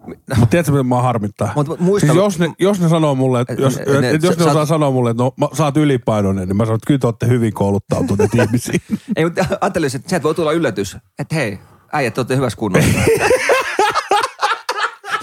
Mutta 0.09 0.47
tiedätkö, 0.47 0.73
mitä 0.73 0.83
mua 0.83 1.03
harmittaa? 1.03 1.53
Mut 1.55 1.81
muista- 1.81 2.07
siis 2.07 2.17
jos, 2.17 2.39
ne, 2.39 2.51
jos 2.59 2.81
ne 2.81 2.89
sanoo 2.89 3.15
mulle, 3.15 3.41
että 3.41 3.53
Et- 3.53 3.59
jos, 3.59 3.77
et, 3.77 4.01
ne- 4.01 4.11
et, 4.11 4.23
jos 4.23 4.35
sä- 4.35 4.45
ne 4.45 4.51
osaa 4.51 4.67
sanoa 4.67 4.91
mulle, 4.91 5.11
että 5.11 5.23
no, 5.23 5.33
mä, 5.37 5.49
sä 5.53 5.65
oot 5.65 5.77
ylipainoinen, 5.77 6.49
niin 6.49 6.57
mä 6.57 6.65
sanon, 6.65 6.75
että 6.77 6.87
kyllä 6.87 6.99
te 6.99 7.07
olette 7.07 7.27
hyvin 7.29 7.53
kouluttautuneet 7.53 8.35
ihmisiä. 8.45 8.79
ei 9.17 9.25
mutta 9.25 9.47
ajattelin, 9.61 9.91
että 9.97 10.09
sieltä 10.09 10.23
voi 10.23 10.35
tulla 10.35 10.53
yllätys, 10.53 10.97
että 11.19 11.35
hei, 11.35 11.59
äijät, 11.93 12.15
te 12.15 12.21
olette 12.21 12.37
hyvässä 12.37 12.57
kunnossa. 12.59 12.91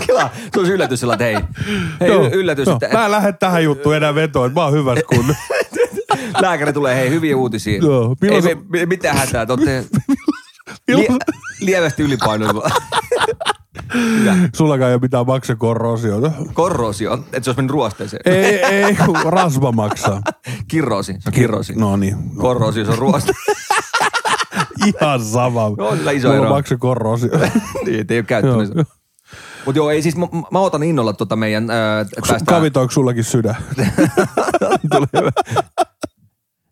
Kela, 0.08 0.30
se 0.54 0.60
olisi 0.60 0.74
yllätys 0.74 1.00
sillä, 1.00 1.13
että 1.13 1.24
hei, 1.25 1.36
hei 2.01 2.10
y- 2.10 2.30
yllätys, 2.34 2.68
joo. 2.68 2.77
että 2.82 2.98
Mä 2.98 3.06
en 3.06 3.12
lähde 3.12 3.34
tähän 3.34 3.63
juttuun 3.63 3.96
enää 3.96 4.15
vetoon, 4.15 4.48
että 4.48 4.60
mä 4.60 4.63
oon 4.65 4.74
hyvässä 4.74 5.06
kunnossa. 5.15 5.44
lääkäri 6.42 6.74
tulee, 6.74 6.96
hei, 6.96 7.10
hyviä 7.10 7.38
uutisia. 7.38 7.80
Joo, 7.82 8.15
ei 8.22 8.30
milloin 8.32 8.65
me, 8.70 8.86
mitään 8.86 9.18
hätää, 9.18 9.46
te 9.46 9.54
olette 9.54 9.86
lie, 10.88 11.08
lievästi 11.62 12.04
ylipainoilla. 12.04 12.70
Sullakaan 14.56 14.89
ei 14.89 14.94
ole 14.96 15.01
mitään 15.01 15.25
maksakorroosiota. 15.25 16.32
Korrosio, 16.54 17.13
että 17.13 17.42
se 17.44 17.50
olisi 17.50 17.58
mennyt 17.58 17.72
ruosteeseen. 17.72 18.22
Ei, 18.25 18.63
ei, 18.63 18.96
kun 19.06 19.18
rasva 19.25 19.72
maksaa. 19.72 20.22
Kirrosi, 20.68 21.13
se 21.20 21.30
on 21.30 21.34
kirrosi. 21.34 21.74
No 21.75 21.98
niin, 21.98 22.36
Korrosio, 22.36 22.86
se 22.86 22.92
on 22.92 22.98
ruoste. 22.98 23.34
ihan 24.86 25.22
sama. 25.25 25.70
No, 25.77 25.88
on 25.88 25.98
sillä 25.98 26.12
iso 26.12 26.27
Mulla 26.27 26.42
ero. 26.42 26.50
maksakorroosio. 26.50 27.30
niin, 27.86 28.00
et 28.00 28.12
ei 28.12 28.18
ole 28.18 28.25
Joo. 28.32 28.42
käyttänyt. 28.42 28.88
Mutta 29.65 29.80
joo, 29.80 29.89
ei 29.89 30.01
siis, 30.01 30.15
mä, 30.18 30.27
mä 30.51 30.60
otan 30.60 30.84
innolla 30.84 31.13
tota 31.13 31.36
meidän, 31.36 31.70
äh, 31.70 32.08
päästään. 32.15 32.46
Kavitoiko 32.46 32.92
sullakin 32.92 33.24
sydän? 33.24 33.56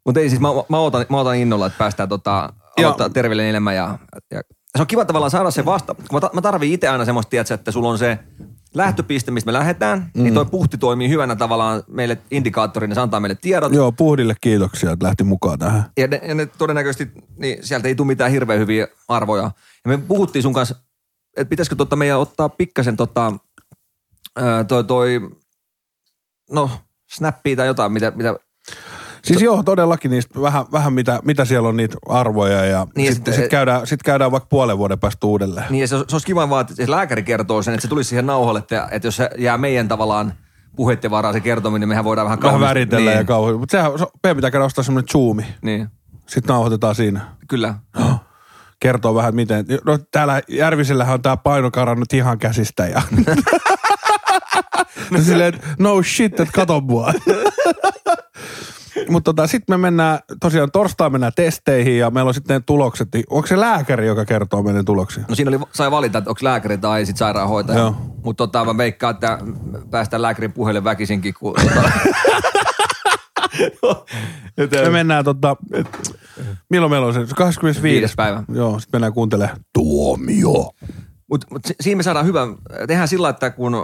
Mutta 0.05 0.20
ei 0.20 0.29
siis, 0.29 0.41
mä, 0.41 0.48
mä, 0.70 0.79
otan, 0.79 1.05
mä 1.10 1.20
otan 1.20 1.36
innolla, 1.36 1.65
että 1.65 1.77
päästään 1.77 2.10
tota, 2.10 2.53
aloittaa 2.77 3.10
terveellinen 3.10 3.50
elämä 3.50 3.74
ja, 3.74 3.98
ja 4.32 4.41
se 4.77 4.82
on 4.82 4.88
kiva 4.88 5.06
tavallaan 5.06 5.32
saada 5.32 5.51
se 5.51 5.65
vasta. 5.65 5.96
Kun 5.96 6.06
mä, 6.12 6.20
ta- 6.20 6.30
mä 6.34 6.42
tarviin 6.42 6.74
itse 6.74 6.88
aina 6.88 7.06
semmoista, 7.06 7.30
tiedätkö, 7.30 7.53
että 7.53 7.72
sulla 7.72 7.89
on 7.89 7.98
se 7.98 8.20
lähtöpiste, 8.74 9.32
mistä 9.32 9.46
me 9.46 9.53
lähdetään, 9.53 10.12
mm. 10.13 10.24
niin 10.24 10.34
toi 10.34 10.46
puhti 10.46 10.77
toimii 10.77 11.10
hyvänä 11.10 11.36
tavallaan 11.36 11.84
meille 11.88 12.18
indikaattorina, 12.32 12.96
se 12.96 13.01
antaa 13.01 13.20
meille 13.20 13.38
tiedot. 13.42 13.74
Joo, 13.74 13.92
Puhdille 13.92 14.36
kiitoksia, 14.42 14.92
että 14.92 15.06
lähti 15.06 15.24
mukaan 15.24 15.60
tähän. 15.60 15.84
Ja 15.98 16.08
ne, 16.08 16.22
ja 16.27 16.36
ne 16.36 16.46
todennäköisesti, 16.46 17.12
niin 17.38 17.58
sieltä 17.62 17.88
ei 17.88 17.96
tule 17.96 18.08
mitään 18.08 18.32
hirveän 18.32 18.60
hyviä 18.60 18.88
arvoja. 19.08 19.44
Ja 19.86 19.88
me 19.88 19.98
puhuttiin 19.98 20.44
sun 20.44 20.53
kanssa, 20.53 20.75
että 21.38 21.50
pitäisikö 21.50 21.75
tota 21.75 21.96
meidän 21.96 22.20
ottaa 22.20 22.50
pikkasen 22.50 22.98
tota, 22.98 23.34
ää, 24.36 24.63
toi, 24.63 24.84
toi, 24.84 25.30
no, 26.51 26.70
snappia 27.12 27.56
tai 27.56 27.68
jotain, 27.68 27.92
mitä, 27.92 28.12
mitä 28.15 28.36
Siis 29.24 29.42
joo, 29.42 29.63
todellakin 29.63 30.12
niistä 30.12 30.42
vähän, 30.42 30.65
vähän 30.72 30.94
mitä, 30.94 31.20
mitä 31.25 31.46
siellä 31.46 31.70
on 31.70 31.77
niitä 31.77 31.98
arvoja 32.10 32.65
ja 32.65 32.88
Niin, 32.96 33.13
sitten 33.13 33.34
sit- 33.34 33.44
sit 33.44 33.51
käydään, 33.51 33.88
sit 33.88 34.03
käydään 34.03 34.32
vaikka 34.32 34.48
puolen 34.50 34.77
vuoden 34.77 35.00
päästä 35.00 35.27
uudelleen. 35.27 35.65
Niin 35.70 35.82
ja 35.82 35.88
se, 35.88 35.98
se 36.08 36.15
olisi 36.15 36.25
kiva 36.27 36.50
vaan, 36.50 36.65
että 36.70 36.92
lääkäri 36.92 37.24
kertoo 37.24 37.62
sen, 37.62 37.74
että 37.74 37.82
se 37.82 37.88
tulisi 37.88 38.08
siihen 38.10 38.25
nauhalle, 38.25 38.60
että, 38.60 38.88
että 38.92 39.08
jos 39.08 39.15
se 39.15 39.30
jää 39.38 39.58
meidän 39.58 39.88
tavallaan 39.88 40.34
puheiden 40.75 41.12
varaan 41.12 41.34
se 41.34 41.39
kertominen, 41.39 41.80
niin 41.80 41.89
mehän 41.89 42.03
voidaan 42.06 42.25
vähän 42.25 42.42
Vähän 42.42 42.53
kaunis- 42.56 42.68
väritellä 42.68 43.10
niin, 43.12 43.18
ja 43.18 43.24
kauhean. 43.24 43.60
Mutta 43.60 43.72
sehän, 43.72 44.00
se, 44.00 44.06
meidän 44.24 44.36
pitää 44.36 44.51
käydä 44.51 44.65
ostaa 44.65 44.84
semmoinen 44.84 45.08
zoomi. 45.12 45.46
Niin, 45.62 45.88
Sitten 46.27 46.53
nauhoitetaan 46.53 46.96
siinä. 46.96 47.22
kyllä. 47.48 47.74
Kertoo 48.80 49.15
vähän 49.15 49.36
miten. 49.36 49.65
No 49.86 50.00
täällä 50.12 50.42
Järvisellähän 50.48 51.13
on 51.13 51.22
tää 51.22 51.38
paino 51.38 51.72
karannut 51.72 52.13
ihan 52.13 52.39
käsistä 52.39 52.88
ja 52.88 53.01
No 55.12 55.22
silleen, 55.22 55.53
että 55.53 55.68
no 55.80 56.03
shit, 56.03 56.39
että 56.39 56.53
kato 56.53 56.82
mua. 56.82 57.13
Mutta 59.10 59.34
tota, 59.34 59.48
sitten 59.48 59.74
me 59.74 59.78
mennään, 59.78 60.20
tosiaan 60.40 60.72
torstaina 60.72 61.10
mennään 61.10 61.34
testeihin 61.36 61.98
ja 61.98 62.12
meillä 62.12 62.28
on 62.28 62.34
sitten 62.34 62.64
tulokset. 62.64 63.08
Niin 63.14 63.24
Onko 63.30 63.48
se 63.48 63.60
lääkäri, 63.60 64.08
joka 64.08 64.26
kertoo 64.26 64.64
meidän 64.64 64.86
tuloksia? 64.86 65.24
No 65.30 65.36
siinä 65.36 65.50
oli, 65.50 65.60
sai 65.72 65.92
valita, 65.92 66.18
että 66.18 66.30
onko 66.30 66.40
lääkäri 66.44 66.78
tai 66.78 67.06
sit 67.06 67.18
sairaanhoitaja. 67.18 67.80
Joo. 67.80 67.96
Mutta 68.24 68.48
tota, 68.48 68.66
mä 68.66 68.78
veikkaan, 68.78 69.14
että 69.14 69.38
päästään 69.90 70.22
lääkärin 70.22 70.52
puheelle 70.52 70.84
väkisinkin. 70.84 71.34
Kun, 71.40 71.54
tota, 74.58 74.84
Me 74.84 74.90
mennään 74.90 75.26
tota, 75.26 75.56
milloin 76.70 76.92
meillä 76.92 77.08
on 77.08 77.14
se? 77.14 77.20
25. 77.36 77.84
Viides 77.84 78.14
päivä. 78.16 78.44
Joo, 78.54 78.80
sitten 78.80 78.98
mennään 78.98 79.14
kuuntelemaan 79.14 79.58
tuomio. 79.74 80.70
Mutta 81.34 81.48
mut 81.52 81.62
si- 81.66 81.75
siinä 81.82 81.98
me 81.98 82.04
saadaan 82.04 82.25
hyvä, 82.25 82.48
tehdään 82.88 83.08
sillä, 83.08 83.30
että 83.30 83.50
kun 83.50 83.75
ö, 83.75 83.80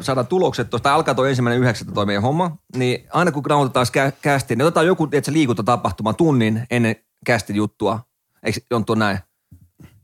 saadaan 0.00 0.26
tulokset 0.26 0.70
tuosta, 0.70 0.94
alkaa 0.94 1.14
tuo 1.14 1.24
ensimmäinen 1.26 1.60
yhdeksättä 1.62 1.92
toi 1.94 2.06
meidän 2.06 2.22
homma, 2.22 2.56
niin 2.76 3.06
aina 3.12 3.32
kun 3.32 3.42
kä- 3.46 4.12
kästi, 4.22 4.56
niin 4.56 4.66
otetaan 4.66 4.86
joku, 4.86 5.04
että 5.04 5.26
se 5.26 5.32
liikuntatapahtuma 5.32 6.12
tunnin 6.12 6.62
ennen 6.70 6.96
kästin 7.26 7.56
juttua. 7.56 8.00
Eikö 8.42 8.60
Jonttu 8.70 8.92
on 8.92 8.98
näin? 8.98 9.18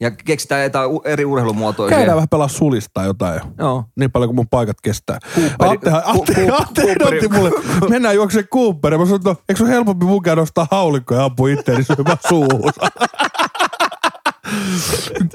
Ja 0.01 0.11
keksitään 0.11 0.63
jotain 0.63 0.91
eri 1.05 1.25
urheilumuotoja. 1.25 1.89
Käydään 1.89 2.05
siihen. 2.05 2.17
vähän 2.17 2.29
pelaa 2.29 2.49
sulista 2.49 3.03
jotain 3.03 3.35
jo. 3.35 3.41
Joo. 3.59 3.85
Niin 3.97 4.11
paljon 4.13 4.29
kuin 4.29 4.37
mun 4.37 4.49
paikat 4.49 4.77
kestää. 4.83 5.19
Cooperi- 5.63 5.69
Atte, 5.75 5.91
Atte, 5.91 6.35
Ku- 6.35 6.55
Atte, 6.55 6.83
Ku- 6.83 7.03
Atte 7.03 7.05
otti 7.05 7.29
mulle, 7.29 7.51
mennään 7.89 8.15
juokseen 8.15 8.49
Cooperiin. 8.49 9.01
Mä 9.01 9.07
sanoin, 9.07 9.21
että 9.21 9.31
no, 9.31 9.37
eikö 9.49 9.59
se 9.59 9.65
ole 9.65 9.71
helpompi 9.73 10.07
mun 10.07 10.23
käydä 10.23 10.43
ostaa 10.43 10.67
haulikko 10.71 11.15
ja 11.15 11.25
ampua 11.25 11.49
itteeni 11.49 11.85
syömään 11.85 12.17
suuhun? 12.29 12.73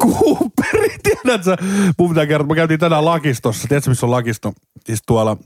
Cooperi, 0.02 0.96
tiedätkö? 1.04 1.58
Mun 1.98 2.10
pitää 2.10 2.26
kertoa, 2.26 2.48
mä 2.48 2.56
käytiin 2.56 2.80
tänään 2.80 3.06
Lakistossa. 3.06 3.68
Tiedätkö, 3.68 3.90
missä 3.90 4.06
on 4.06 4.12
Lakisto? 4.12 4.54
Siis 4.86 5.00
tuolla 5.08 5.38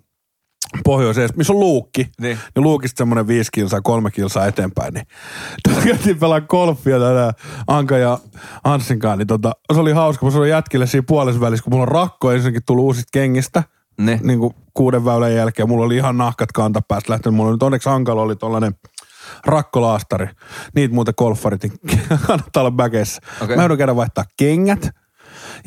pohjoisessa, 0.83 1.37
missä 1.37 1.53
on 1.53 1.59
luukki. 1.59 2.09
Niin. 2.21 2.37
Ja 2.55 2.61
luukista 2.61 2.97
semmoinen 2.97 3.27
viisi 3.27 3.49
kilsaa, 3.53 3.81
kolme 3.81 4.11
kilsaa 4.11 4.45
eteenpäin. 4.45 4.93
Niin 4.93 5.07
tuolla 5.63 5.81
käytiin 5.81 6.19
pelaa 6.19 6.41
golfia 6.41 6.99
tänään 6.99 7.33
Anka 7.67 7.97
ja 7.97 8.19
Anssin 8.63 8.99
kanssa. 8.99 9.17
Niin 9.17 9.27
tota, 9.27 9.51
se 9.73 9.79
oli 9.79 9.91
hauska. 9.91 10.25
Mä 10.25 10.31
sanoin 10.31 10.49
jätkille 10.49 10.87
siinä 10.87 11.05
puolessa 11.07 11.41
välissä, 11.41 11.63
kun 11.63 11.73
mulla 11.73 11.83
on 11.83 11.87
rakko 11.87 12.31
ensinnäkin 12.31 12.61
tullut 12.65 12.83
uusista 12.83 13.09
kengistä. 13.13 13.63
Ne. 13.97 14.19
Niin 14.23 14.39
kuin 14.39 14.53
kuuden 14.73 15.05
väylän 15.05 15.35
jälkeen. 15.35 15.69
Mulla 15.69 15.85
oli 15.85 15.95
ihan 15.95 16.17
nahkat 16.17 16.51
kantapäästä 16.51 17.11
lähtenyt. 17.11 17.37
Mulla 17.37 17.51
nyt 17.51 17.63
onneksi 17.63 17.89
Ankalla 17.89 18.21
oli 18.21 18.35
tollanen 18.35 18.75
rakkolaastari. 19.45 20.27
Niitä 20.75 20.93
muuten 20.93 21.13
golfarit, 21.17 21.63
niin 21.63 21.79
kannattaa 22.27 22.61
olla 22.61 22.71
bäkeissä. 22.71 23.21
Okei. 23.25 23.45
Okay. 23.45 23.55
Mä 23.55 23.61
joudun 23.61 23.77
käydä 23.77 23.95
vaihtaa 23.95 24.23
kengät. 24.37 25.02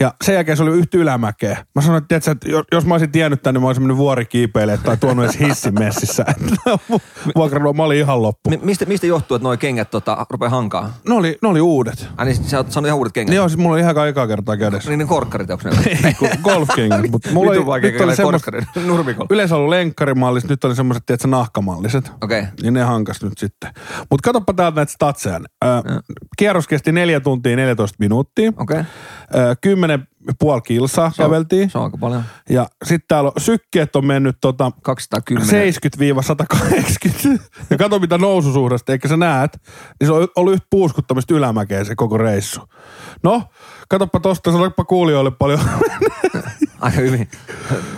Ja 0.00 0.15
sen 0.25 0.35
jälkeen 0.35 0.57
se 0.57 0.62
oli 0.62 0.71
yhtä 0.73 0.99
ylämäkeä. 0.99 1.65
Mä 1.75 1.83
sanoin, 1.83 2.03
että, 2.03 2.09
tiedätkö, 2.09 2.31
että 2.31 2.67
jos- 2.76 2.87
mä 2.87 2.95
olisin 2.95 3.12
tiennyt 3.12 3.43
tänne, 3.43 3.61
mä 3.61 3.67
olisin 3.67 3.83
mennyt 3.83 3.97
vuorikiipeille 3.97 4.79
tai 4.79 4.97
tuonut 4.97 5.25
edes 5.25 5.38
hissin 5.41 5.75
messissä. 5.79 6.25
Vuokralla 7.37 7.73
mä 7.73 7.83
olin 7.83 7.99
ihan 7.99 8.23
loppu. 8.23 8.50
Mi- 8.50 8.61
mistä, 8.62 8.85
mistä 8.85 9.07
johtuu, 9.07 9.35
että 9.35 9.49
nuo 9.49 9.57
kengät 9.57 9.91
tota, 9.91 10.26
rupeaa 10.31 10.50
hankaa? 10.50 10.93
Ne 11.09 11.15
oli, 11.15 11.38
ne 11.43 11.49
oli 11.49 11.61
uudet. 11.61 12.09
Ai 12.17 12.26
niin 12.26 12.45
sä 12.45 12.57
oot 12.57 12.73
saanut 12.73 12.87
ihan 12.87 12.99
uudet 12.99 13.12
kengät? 13.12 13.31
Niin 13.31 13.37
joo, 13.37 13.49
siis 13.49 13.59
mulla 13.59 13.73
oli 13.75 13.81
ihan 13.81 14.09
ekaa 14.09 14.26
kertaa 14.26 14.57
kädessä. 14.57 14.91
Niin 14.91 14.99
ne 14.99 15.05
korkkarit, 15.05 15.50
onko 15.50 15.69
ne? 15.69 15.76
Ei, 15.87 16.15
golfkengät. 16.43 17.11
Mutta 17.11 17.31
mulla 17.33 17.50
oli, 17.50 17.67
vaikea 17.67 17.91
nyt 17.91 18.00
oli 18.00 18.87
nurmikolla. 18.87 19.26
yleensä 19.31 19.57
ollut 19.57 19.71
lenkkarimalliset, 19.71 20.50
nyt 20.50 20.65
oli 20.65 20.75
semmoiset, 20.76 21.07
tiedätkö, 21.07 21.29
nahkamalliset. 21.29 22.12
Okei. 22.21 22.43
Niin 22.62 22.75
ne 22.75 22.83
hankas 22.83 23.23
nyt 23.23 23.38
sitten. 23.38 23.71
Mutta 24.11 24.25
katsoppa 24.25 24.53
täältä 24.53 24.76
näitä 24.76 24.93
statseja. 24.93 25.41
Kierros 26.38 26.69
kesti 26.69 26.93
4 26.93 27.21
tuntia 27.21 27.57
14 27.57 27.97
minuuttia. 27.99 28.53
Okei. 28.57 28.79
Ö, 28.79 28.85
10 29.61 30.09
puoli 30.38 30.61
kilsaa 30.62 31.11
Se 31.11 31.23
on- 31.23 31.30
käveltiin. 31.30 31.71
Se 31.71 31.78
on 31.78 31.85
aika 31.85 31.97
paljon. 31.99 32.23
Ja 32.50 32.66
sitten 32.85 33.04
täällä 33.09 33.28
on, 33.37 33.40
sykkeet 33.42 33.97
on 33.97 34.06
mennyt 34.06 34.37
tota 34.40 34.73
210. 34.83 35.75
70-180. 37.35 37.38
Ja 37.71 37.78
kato 37.78 37.99
mitä 37.99 38.18
noususuhdasta, 38.18 38.92
eikä 38.92 39.09
sä 39.09 39.16
näet, 39.16 39.59
niin 40.00 40.06
se 40.06 40.12
on 40.12 40.28
ollut 40.37 40.52
yhtä 40.52 40.66
puuskuttamista 40.71 41.35
ylämäkeä 41.35 41.85
se 41.85 41.95
koko 41.95 42.16
reissu. 42.18 42.61
No, 43.23 43.42
katoppa 43.88 44.21
tosta, 44.21 44.52
sanoipa 44.52 44.85
kuulijoille 44.85 45.30
paljon. 45.30 45.61
Aika 46.80 46.97
hyvin. 47.00 47.28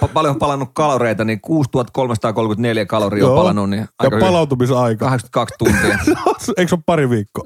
Pa- 0.04 0.08
paljon 0.14 0.34
on 0.34 0.38
palannut 0.38 0.70
kaloreita, 0.74 1.24
niin 1.24 1.40
6334 1.40 2.86
kaloria 2.86 3.26
on 3.28 3.34
palannut, 3.36 3.70
niin 3.70 3.80
ja 3.80 3.86
aika 3.98 4.16
hyvin. 4.16 4.26
palautumisaika. 4.28 5.04
82 5.04 5.54
tuntia. 5.58 5.98
Eikö 6.56 6.68
se 6.68 6.74
ole 6.74 6.82
pari 6.86 7.10
viikkoa? 7.10 7.44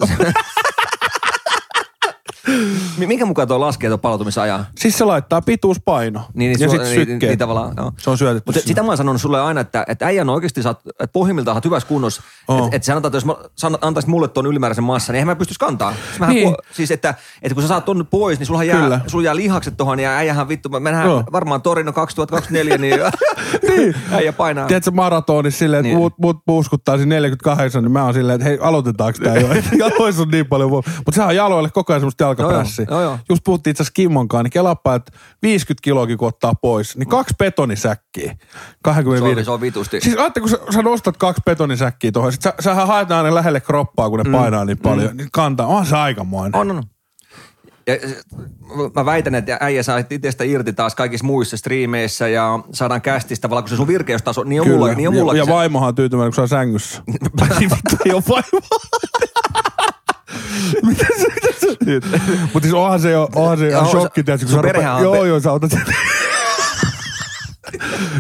Mi- 2.99 3.07
Minkä 3.07 3.27
mukaan 3.27 3.49
tuo 3.49 3.61
laskee 3.61 3.91
tuon 3.91 4.01
palautumisajan? 4.01 4.67
siis 4.79 4.99
se 4.99 5.05
laittaa 5.05 5.43
pituuspaino. 5.43 6.21
Niin, 6.21 6.29
niin, 6.35 6.61
ja 6.61 6.69
sitten 6.69 6.81
niin, 6.89 6.95
sykkeet. 6.95 7.31
niin, 7.31 7.39
tavallaan, 7.39 7.75
joo. 7.77 7.93
Se 7.99 8.11
on 8.11 8.19
syötetty 8.19 8.43
Mutta 8.49 8.61
sitä 8.61 8.83
mä 8.83 8.89
oon 8.89 8.97
sanonut 8.97 9.21
sulle 9.21 9.41
aina, 9.41 9.61
että, 9.61 9.85
että 9.89 10.07
äijän 10.07 10.29
oikeasti 10.29 10.63
saat, 10.63 10.81
että 10.87 11.13
pohjimmiltaan 11.13 11.57
oot 11.57 11.65
hyvässä 11.65 11.89
kunnossa. 11.89 12.23
Oo. 12.49 12.65
Että, 12.65 12.77
että 12.77 12.87
sanotaan, 12.87 13.09
että 13.17 13.17
jos 13.57 13.71
mä 13.71 13.79
antaisit 13.81 14.09
mulle 14.09 14.29
tuon 14.29 14.47
ylimääräisen 14.47 14.85
massan, 14.85 15.13
niin 15.13 15.17
eihän 15.19 15.27
mä 15.29 15.37
pystyisi 15.37 15.59
kantaa. 15.61 15.93
Siis, 15.93 16.21
Niin. 16.29 16.45
niin. 16.47 16.55
siis 16.73 16.91
että, 16.91 17.15
että 17.43 17.55
kun 17.55 17.63
sä 17.63 17.69
saat 17.69 17.85
ton 17.85 18.07
pois, 18.11 18.39
niin 18.39 18.47
sulla 18.47 18.65
jää, 18.65 19.01
sulla 19.07 19.25
jää 19.25 19.37
lihakset 19.37 19.77
tohon 19.77 20.01
ja 20.01 20.17
äijähän 20.17 20.49
vittu, 20.49 20.69
me 20.69 20.81
mennään 20.81 21.07
Joo. 21.07 21.25
varmaan 21.33 21.63
Torino 21.63 21.93
2024, 21.93 22.79
niin, 22.79 23.01
Niin. 23.69 23.95
äijä 24.13 24.33
painaa. 24.33 24.67
Tiedätkö 24.67 24.91
maratonissa 24.91 25.59
silleen, 25.59 25.79
että 25.81 25.89
Niin. 25.89 25.97
muut, 25.99 26.15
muut 26.19 26.37
puuskuttaa 26.47 26.97
siinä 26.97 27.15
48, 27.15 27.83
niin 27.85 27.93
mä 27.93 28.05
oon 28.05 28.15
silleen, 28.15 28.35
että 28.35 28.45
hei, 28.49 28.59
aloitetaanko 28.61 29.19
tää 29.25 29.37
jo? 29.37 29.49
Jaloissa 29.91 30.23
on 30.23 30.29
niin 30.29 30.47
paljon. 30.47 30.71
Mutta 30.71 31.13
sehän 31.13 31.29
on 31.29 31.37
jaloille 31.37 31.71
koko 31.71 31.93
ajan 31.93 32.01
semmoista 32.01 32.25
jalkaprässiä. 32.39 32.87
Joo, 32.91 33.01
joo, 33.01 33.11
joo. 33.11 33.19
Just 33.29 33.45
puhuttiin 33.45 33.71
itse 33.71 33.83
asiassa 33.83 33.93
Kimmonkaan, 33.95 34.45
niin 34.45 34.51
kelappa, 34.53 34.95
että 34.95 35.13
50 35.43 35.83
kiloakin 35.85 36.19
kun 36.19 36.29
ottaa 36.29 36.55
pois, 36.55 36.97
niin 36.97 37.09
kaksi 37.09 37.35
betonisäkkiä. 37.39 38.37
25. 38.83 39.35
Se 39.35 39.39
on- 39.41 39.45
se 39.45 39.51
on 39.51 39.61
vitusti. 39.61 40.01
Siis 40.01 40.17
ajattele, 40.17 40.43
kun 40.43 40.51
sä, 40.51 40.59
sä 40.75 40.83
nostat 40.83 41.17
kaksi 41.17 41.43
betonisäkkiä 41.47 42.13
tuohon, 42.13 42.33
sit 42.33 42.43
sä, 42.43 42.55
sähän 42.61 42.87
haetaan 42.87 43.25
aina 43.25 43.35
lähelle 43.35 43.61
kroppaa, 43.61 44.11
kun 44.11 44.19
ne 44.19 44.25
mm. 44.25 44.33
painaa 44.33 44.65
niin 44.65 44.79
paljon, 44.79 45.17
niin 45.17 45.29
kantaa. 45.33 45.67
On 45.67 45.87
se 45.87 45.97
aikamoinen. 45.97 46.61
On, 46.61 46.71
on. 46.71 46.83
Ja 47.87 47.95
se- 48.09 48.21
mä 48.95 49.05
väitän, 49.07 49.35
että 49.35 49.57
äijä 49.61 49.83
saa 49.83 49.99
itsestä 50.11 50.45
irti 50.45 50.73
taas 50.73 50.95
kaikissa 50.95 51.27
muissa 51.27 51.57
striimeissä 51.57 52.29
ja 52.29 52.59
saadaan 52.73 53.03
kästistä 53.03 53.43
tavallaan, 53.43 53.65
kun 53.65 53.71
se 53.71 53.77
sun 53.77 53.87
virkeystaso, 53.89 54.45
niin 54.45 54.61
on 54.61 54.69
mulla, 54.69 54.95
niin 54.95 55.09
on 55.09 55.15
mulla. 55.15 55.33
ja, 55.35 55.45
ja 55.45 55.53
vaimohan 55.55 55.89
on 55.89 55.95
tyytyväinen, 55.95 56.31
kun 56.31 56.35
se 56.35 56.41
on 56.41 56.49
sängyssä. 56.49 57.03
Vittu 57.61 57.97
ei 58.07 58.13
ole. 58.13 58.23
Mitä 60.87 61.07
se, 61.19 61.27
mitä 61.35 61.53
se? 61.61 61.77
Mutta 62.43 62.61
siis 62.63 62.75
onhan 62.75 63.01
se 63.01 63.11
jo, 63.11 63.29
onhan 63.35 63.59
se 63.59 63.67
jo 63.67 63.71
Joo, 63.71 63.91
shokki, 63.91 64.23
kun 64.25 64.49
sun 64.49 64.63
perhehän 64.63 64.95
on 64.97 65.03
joo, 65.03 65.25
joo, 65.25 65.41
sä 65.41 65.53
otat 65.53 65.71
sen. 65.71 65.85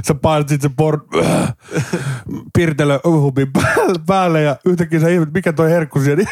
sä 0.06 0.14
painat 0.14 0.48
sit 0.48 0.62
sen 0.62 0.76
por... 0.76 1.00
pirtelö 2.54 3.00
uhupin 3.04 3.52
päälle, 3.52 3.98
päälle 4.06 4.42
ja 4.42 4.56
yhtäkkiä 4.64 5.00
sä 5.00 5.08
ihmet, 5.08 5.32
mikä 5.34 5.52
toi 5.52 5.70
herkku 5.70 6.00
siellä. 6.00 6.24
Niin 6.24 6.28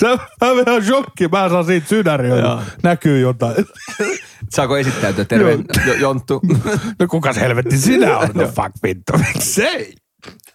Sä, 0.00 0.08
mä 0.40 0.48
menen 0.48 0.64
ihan 0.68 0.84
shokkiin, 0.84 1.30
mä 1.30 1.48
saan 1.48 1.64
siitä 1.64 1.88
sydäriä, 1.88 2.34
näkyy 2.82 3.20
jotain. 3.20 3.66
Saako 4.50 4.76
esittäytyä? 4.76 5.24
Terve, 5.24 5.58
Jonttu. 6.00 6.40
No 6.98 7.06
kukas 7.10 7.36
helvetti 7.36 7.78
sinä 7.78 8.18
on? 8.18 8.28
No 8.34 8.44
fuck 8.46 8.70
vittu, 8.82 9.12
miksei? 9.18 9.94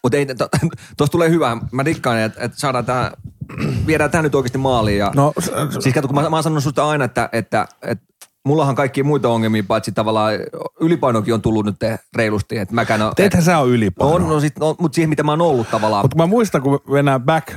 Mutta 0.06 0.18
ei, 0.18 0.26
to- 0.26 1.08
tulee 1.12 1.30
hyvä. 1.30 1.58
Mä 1.72 1.86
dikkaan, 1.86 2.20
että, 2.20 2.42
että 2.44 2.60
saadaan 2.60 2.86
tää, 2.86 3.12
viedään 3.88 4.12
tää 4.12 4.22
nyt 4.22 4.36
oikeasti 4.36 4.58
maaliin. 4.58 4.98
Ja, 4.98 5.12
No, 5.16 5.34
siis 5.80 5.96
kato, 5.96 6.08
kun 6.08 6.16
mä, 6.16 6.30
mä 6.30 6.36
oon 6.36 6.44
sanonut 6.44 6.64
susta 6.64 6.90
aina, 6.90 7.06
että, 7.06 7.30
että, 7.32 7.68
että 7.82 8.06
mullahan 8.46 8.76
kaikki 8.76 9.04
muita 9.04 9.30
ongelmia, 9.30 9.64
paitsi 9.68 9.92
tavallaan 9.92 10.34
ylipainokin 10.80 11.34
on 11.34 11.42
tullut 11.42 11.66
nyt 11.66 11.76
reilusti. 12.16 12.58
Että 12.58 12.76
mäkään 12.76 13.02
on, 13.02 13.14
Ethän 13.18 13.44
sä 13.44 13.60
ole 13.60 13.72
ylipaino. 13.72 14.16
on, 14.16 14.30
no 14.30 14.40
sit, 14.40 14.60
no, 14.60 14.76
mutta 14.80 14.96
siihen, 14.96 15.10
mitä 15.10 15.24
mä 15.24 15.32
oon 15.32 15.42
ollut 15.42 15.70
tavallaan. 15.72 16.04
Mutta 16.04 16.18
mä 16.18 16.26
muistan, 16.26 16.62
kun 16.62 16.80
mennään 16.90 17.22
back, 17.22 17.48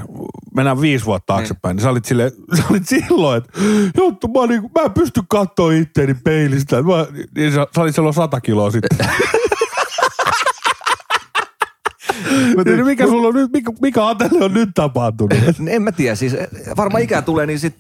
mennään 0.55 0.81
viisi 0.81 1.05
vuotta 1.05 1.27
taaksepäin, 1.27 1.77
niin 1.77 1.83
sä 1.83 1.91
olit, 1.91 2.05
sille, 2.05 2.33
sä 2.57 2.63
olit 2.71 2.89
silloin, 2.89 3.39
että 3.39 3.61
Jonttu, 3.97 4.29
mä, 4.29 4.47
niin, 4.47 4.63
mä 4.63 4.83
en 4.85 4.93
pysty 4.93 5.21
katsoa 5.29 5.73
itteeni 5.73 6.15
peilistä. 6.15 6.83
Mä, 6.83 7.07
niin 7.37 7.53
sä, 7.53 7.67
sä 7.75 7.81
olit 7.81 7.95
silloin 7.95 8.15
sata 8.15 8.41
kiloa 8.41 8.71
sitten. 8.71 8.99
niin 12.65 12.85
mikä 12.87 13.07
sulla 13.07 13.29
on 13.29 13.35
nyt, 13.35 13.53
mikä, 13.53 13.73
mikä 13.81 14.07
Atelle 14.09 14.45
on 14.45 14.55
nyt 14.55 14.71
tapahtunut? 14.75 15.35
En 15.67 15.83
mä 15.83 15.93
tiedä, 15.93 16.15
siis 16.15 16.37
varmaan 16.77 17.03
ikää 17.03 17.23
tulee, 17.23 17.47
niin 17.47 17.59
sit 17.59 17.77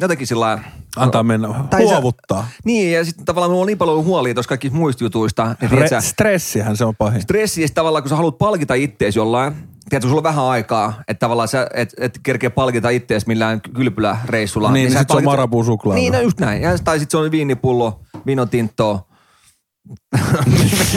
jotenkin 0.00 0.26
sillä 0.26 0.58
Antaa 0.96 1.22
mennä, 1.22 1.48
Tai 1.70 1.80
sä- 1.82 1.88
huovuttaa. 1.88 2.48
Niin, 2.64 2.92
ja 2.92 3.04
sitten 3.04 3.24
tavallaan 3.24 3.50
mulla 3.50 3.60
on 3.62 3.66
niin 3.66 3.78
paljon 3.78 4.04
huolia 4.04 4.34
tuossa 4.34 4.48
kaikista 4.48 4.78
muista 4.78 5.04
jutuista. 5.04 5.44
Niin 5.60 5.70
Re- 5.70 5.74
tiedätkö, 5.74 6.00
stressihän 6.00 6.76
se 6.76 6.84
on 6.84 6.96
pahin. 6.96 7.22
stressi 7.22 7.62
ja 7.62 7.68
tavallaan, 7.74 8.02
kun 8.02 8.08
sä 8.10 8.16
haluat 8.16 8.38
palkita 8.38 8.74
ittees 8.74 9.16
jollain, 9.16 9.54
tiedätkö, 9.88 10.08
sulla 10.08 10.18
on 10.18 10.22
vähän 10.22 10.44
aikaa, 10.44 11.02
että 11.08 11.20
tavallaan 11.20 11.48
sä 11.48 11.66
et, 11.74 11.94
et 11.98 12.20
kerkeä 12.22 12.50
palkita 12.50 12.88
ittees 12.90 13.26
millään 13.26 13.60
kylpyläreissulla. 13.60 14.72
Niin, 14.72 14.84
niin 14.84 14.92
sä 14.92 14.98
sit 14.98 15.08
se 15.10 15.16
on 15.16 15.24
Marabou 15.24 15.64
suklaata. 15.64 15.94
Niin, 16.00 16.12
no 16.12 16.20
just 16.20 16.40
näin. 16.40 16.62
Ja, 16.62 16.78
tai 16.78 16.98
sitten 16.98 17.18
se 17.18 17.24
on 17.24 17.30
viinipullo, 17.30 18.00
vino 18.26 18.46
tintoa. 18.46 19.06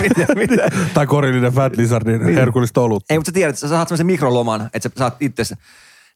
Mitä, 0.02 0.36
mitä? 0.36 0.70
Tai 0.94 1.08
korillinen 1.08 1.54
Fat 1.54 1.78
Lizardin 1.78 2.36
herkullista 2.36 2.82
olutta. 2.82 3.14
Ei, 3.14 3.18
mutta 3.18 3.30
sä 3.30 3.34
tiedät, 3.34 3.50
että 3.50 3.60
sä 3.60 3.68
saat 3.68 3.88
semmoisen 3.88 4.06
mikroloman, 4.06 4.70
että 4.74 4.90
sä 4.90 4.96
saat 4.98 5.22
itse 5.22 5.44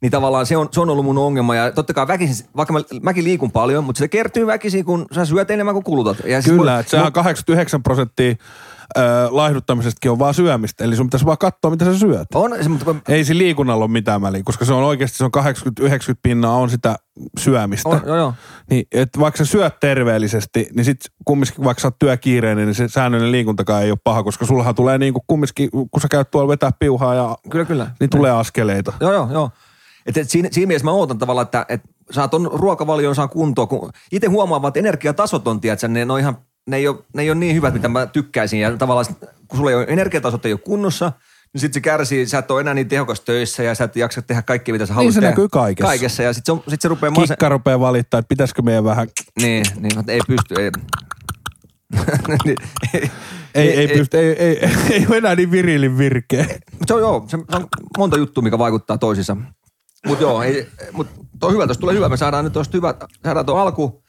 Niin 0.01 0.11
tavallaan 0.11 0.45
se 0.45 0.57
on, 0.57 0.67
se 0.71 0.81
on 0.81 0.89
ollut 0.89 1.05
mun 1.05 1.17
ongelma. 1.17 1.55
Ja 1.55 1.71
totta 1.71 1.93
kai 1.93 2.07
väkisin, 2.07 2.45
vaikka 2.55 2.73
mä, 2.73 2.79
mäkin 3.01 3.23
liikun 3.23 3.51
paljon, 3.51 3.83
mutta 3.83 3.99
se 3.99 4.07
kertyy 4.07 4.47
väkisin, 4.47 4.85
kun 4.85 5.05
sä 5.15 5.25
syöt 5.25 5.51
enemmän 5.51 5.73
kuin 5.75 5.83
kulutat. 5.83 6.17
Ja 6.25 6.41
siis 6.41 6.55
Kyllä, 6.55 6.71
mun- 6.73 6.79
että 6.79 6.89
sehän 6.89 7.05
on 7.05 7.13
89 7.13 7.83
prosenttia 7.83 8.35
ö, 8.97 9.01
laihduttamisestakin 9.29 10.11
on 10.11 10.19
vaan 10.19 10.33
syömistä. 10.33 10.83
Eli 10.83 10.95
sun 10.95 11.07
pitäisi 11.07 11.25
vaan 11.25 11.37
katsoa, 11.37 11.71
mitä 11.71 11.85
sä 11.85 11.97
syöt. 11.97 12.27
On, 12.35 12.51
se, 12.61 12.69
mutta 12.69 12.95
Ei 13.09 13.23
siinä 13.25 13.37
liikunnalla 13.37 13.85
ole 13.85 13.91
mitään 13.91 14.21
väliä, 14.21 14.41
koska 14.45 14.65
se 14.65 14.73
on 14.73 14.83
oikeasti 14.83 15.17
se 15.17 15.23
on 15.23 15.31
80-90 15.81 15.85
pinnaa 16.23 16.55
on 16.55 16.69
sitä 16.69 16.95
syömistä. 17.39 17.89
on, 17.89 18.01
joo, 18.05 18.15
joo. 18.15 18.33
Niin, 18.69 18.85
että 18.91 19.19
vaikka 19.19 19.37
sä 19.37 19.45
syöt 19.45 19.79
terveellisesti, 19.79 20.67
niin 20.75 20.85
sit 20.85 20.99
kumminkin 21.25 21.63
vaikka 21.63 21.81
sä 21.81 21.87
oot 21.87 21.99
työkiireinen, 21.99 22.65
niin 22.65 22.75
se 22.75 22.87
säännöllinen 22.87 23.31
liikuntakaan 23.31 23.83
ei 23.83 23.91
ole 23.91 23.99
paha, 24.03 24.23
koska 24.23 24.45
sullahan 24.45 24.75
tulee 24.75 24.97
niin 24.97 25.13
kuin 25.13 25.23
kumminkin, 25.27 25.69
kun 25.71 26.01
sä 26.01 26.07
käyt 26.11 26.31
tuolla 26.31 26.47
vetää 26.47 26.71
piuhaa 26.79 27.15
ja 27.15 27.37
Kyllä, 27.49 27.65
kyllä. 27.65 27.91
niin 27.99 28.09
tulee 28.09 28.31
askeleita. 28.31 28.93
Joo, 28.99 29.13
joo, 29.13 29.27
joo. 29.31 29.49
Et, 30.05 30.17
et 30.17 30.29
siinä, 30.29 30.49
siinä 30.51 30.67
mielessä 30.67 30.85
mä 30.85 30.91
ootan 30.91 31.17
tavallaan, 31.17 31.45
että 31.45 31.65
et 31.69 31.81
saa 32.11 32.27
ton 32.27 32.49
ruokavalion 32.53 33.15
saa 33.15 33.27
kuntoon, 33.27 33.67
kun 33.67 33.89
itse 34.11 34.27
huomaan 34.27 34.61
vaan, 34.61 34.69
että 34.69 34.79
energiatasot 34.79 35.47
on, 35.47 35.61
tiedätkö, 35.61 35.87
ne, 35.87 36.05
ne 36.05 36.13
on 36.13 36.19
ihan, 36.19 36.37
ne 36.67 36.77
ei, 36.77 36.87
ole, 36.87 36.97
ne 37.13 37.21
ei 37.21 37.29
ole 37.31 37.39
niin 37.39 37.55
hyvät, 37.55 37.73
mitä 37.73 37.87
mä 37.87 38.05
tykkäisin. 38.05 38.59
Ja 38.59 38.77
tavallaan, 38.77 39.05
kun 39.47 39.57
sulla 39.57 39.69
ei 39.71 39.75
ole 39.75 39.85
energiatasot 39.89 40.45
ei 40.45 40.53
ole 40.53 40.59
kunnossa, 40.59 41.11
niin 41.53 41.61
sit 41.61 41.73
se 41.73 41.81
kärsii, 41.81 42.25
sä 42.25 42.37
et 42.37 42.51
ole 42.51 42.61
enää 42.61 42.73
niin 42.73 42.87
tehokas 42.87 43.21
töissä 43.21 43.63
ja 43.63 43.75
sä 43.75 43.83
et 43.83 43.95
jaksa 43.95 44.21
tehdä 44.21 44.41
kaikkea, 44.41 44.73
mitä 44.73 44.85
sä 44.85 44.93
haluat 44.93 45.05
Niin 45.05 45.13
se 45.13 45.19
tehdä. 45.19 45.29
näkyy 45.29 45.47
kaikessa. 45.49 45.87
Kaikessa 45.87 46.23
ja 46.23 46.33
sit 46.33 46.45
se, 46.45 46.53
sit 46.67 46.81
se 46.81 46.87
rupeaa. 46.87 47.11
Kikka 47.11 47.49
rupeaa 47.49 47.79
valittaa, 47.79 48.19
että 48.19 48.29
pitäisikö 48.29 48.61
meidän 48.61 48.83
vähän, 48.83 49.07
Niin, 49.41 49.65
niin, 49.79 49.91
mutta 49.95 50.11
ei 50.11 50.19
pysty, 50.27 50.55
ei. 50.63 50.71
Niin, 52.45 52.57
ei, 52.93 53.09
ei, 53.55 53.77
ei, 53.77 53.87
pysty, 53.87 54.17
ei, 54.17 54.25
ei, 54.25 54.59
ei, 54.65 54.69
ei 54.89 55.05
ole 55.09 55.17
enää 55.17 55.35
niin 55.35 55.51
virilin 55.51 55.97
virkeä. 55.97 56.45
Se 56.85 56.93
on 56.93 56.99
joo, 56.99 57.25
se 57.27 57.37
on 57.37 57.67
monta 57.97 58.17
juttua, 58.17 58.43
mikä 58.43 58.57
vaikuttaa 58.57 58.97
toisissa. 58.97 59.37
Mutta 60.07 60.23
joo, 60.23 60.43
ei, 60.43 60.67
mut 60.91 61.07
toi 61.39 61.47
on 61.47 61.53
hyvä, 61.53 61.67
tuossa 61.67 61.81
tulee 61.81 61.95
hyvä. 61.95 62.09
Me 62.09 62.17
saadaan 62.17 62.43
nyt 62.43 62.53
tuosta 62.53 62.77
hyvä, 62.77 62.93
saadaan 63.25 63.45
tuo 63.45 63.55
alku. 63.55 64.03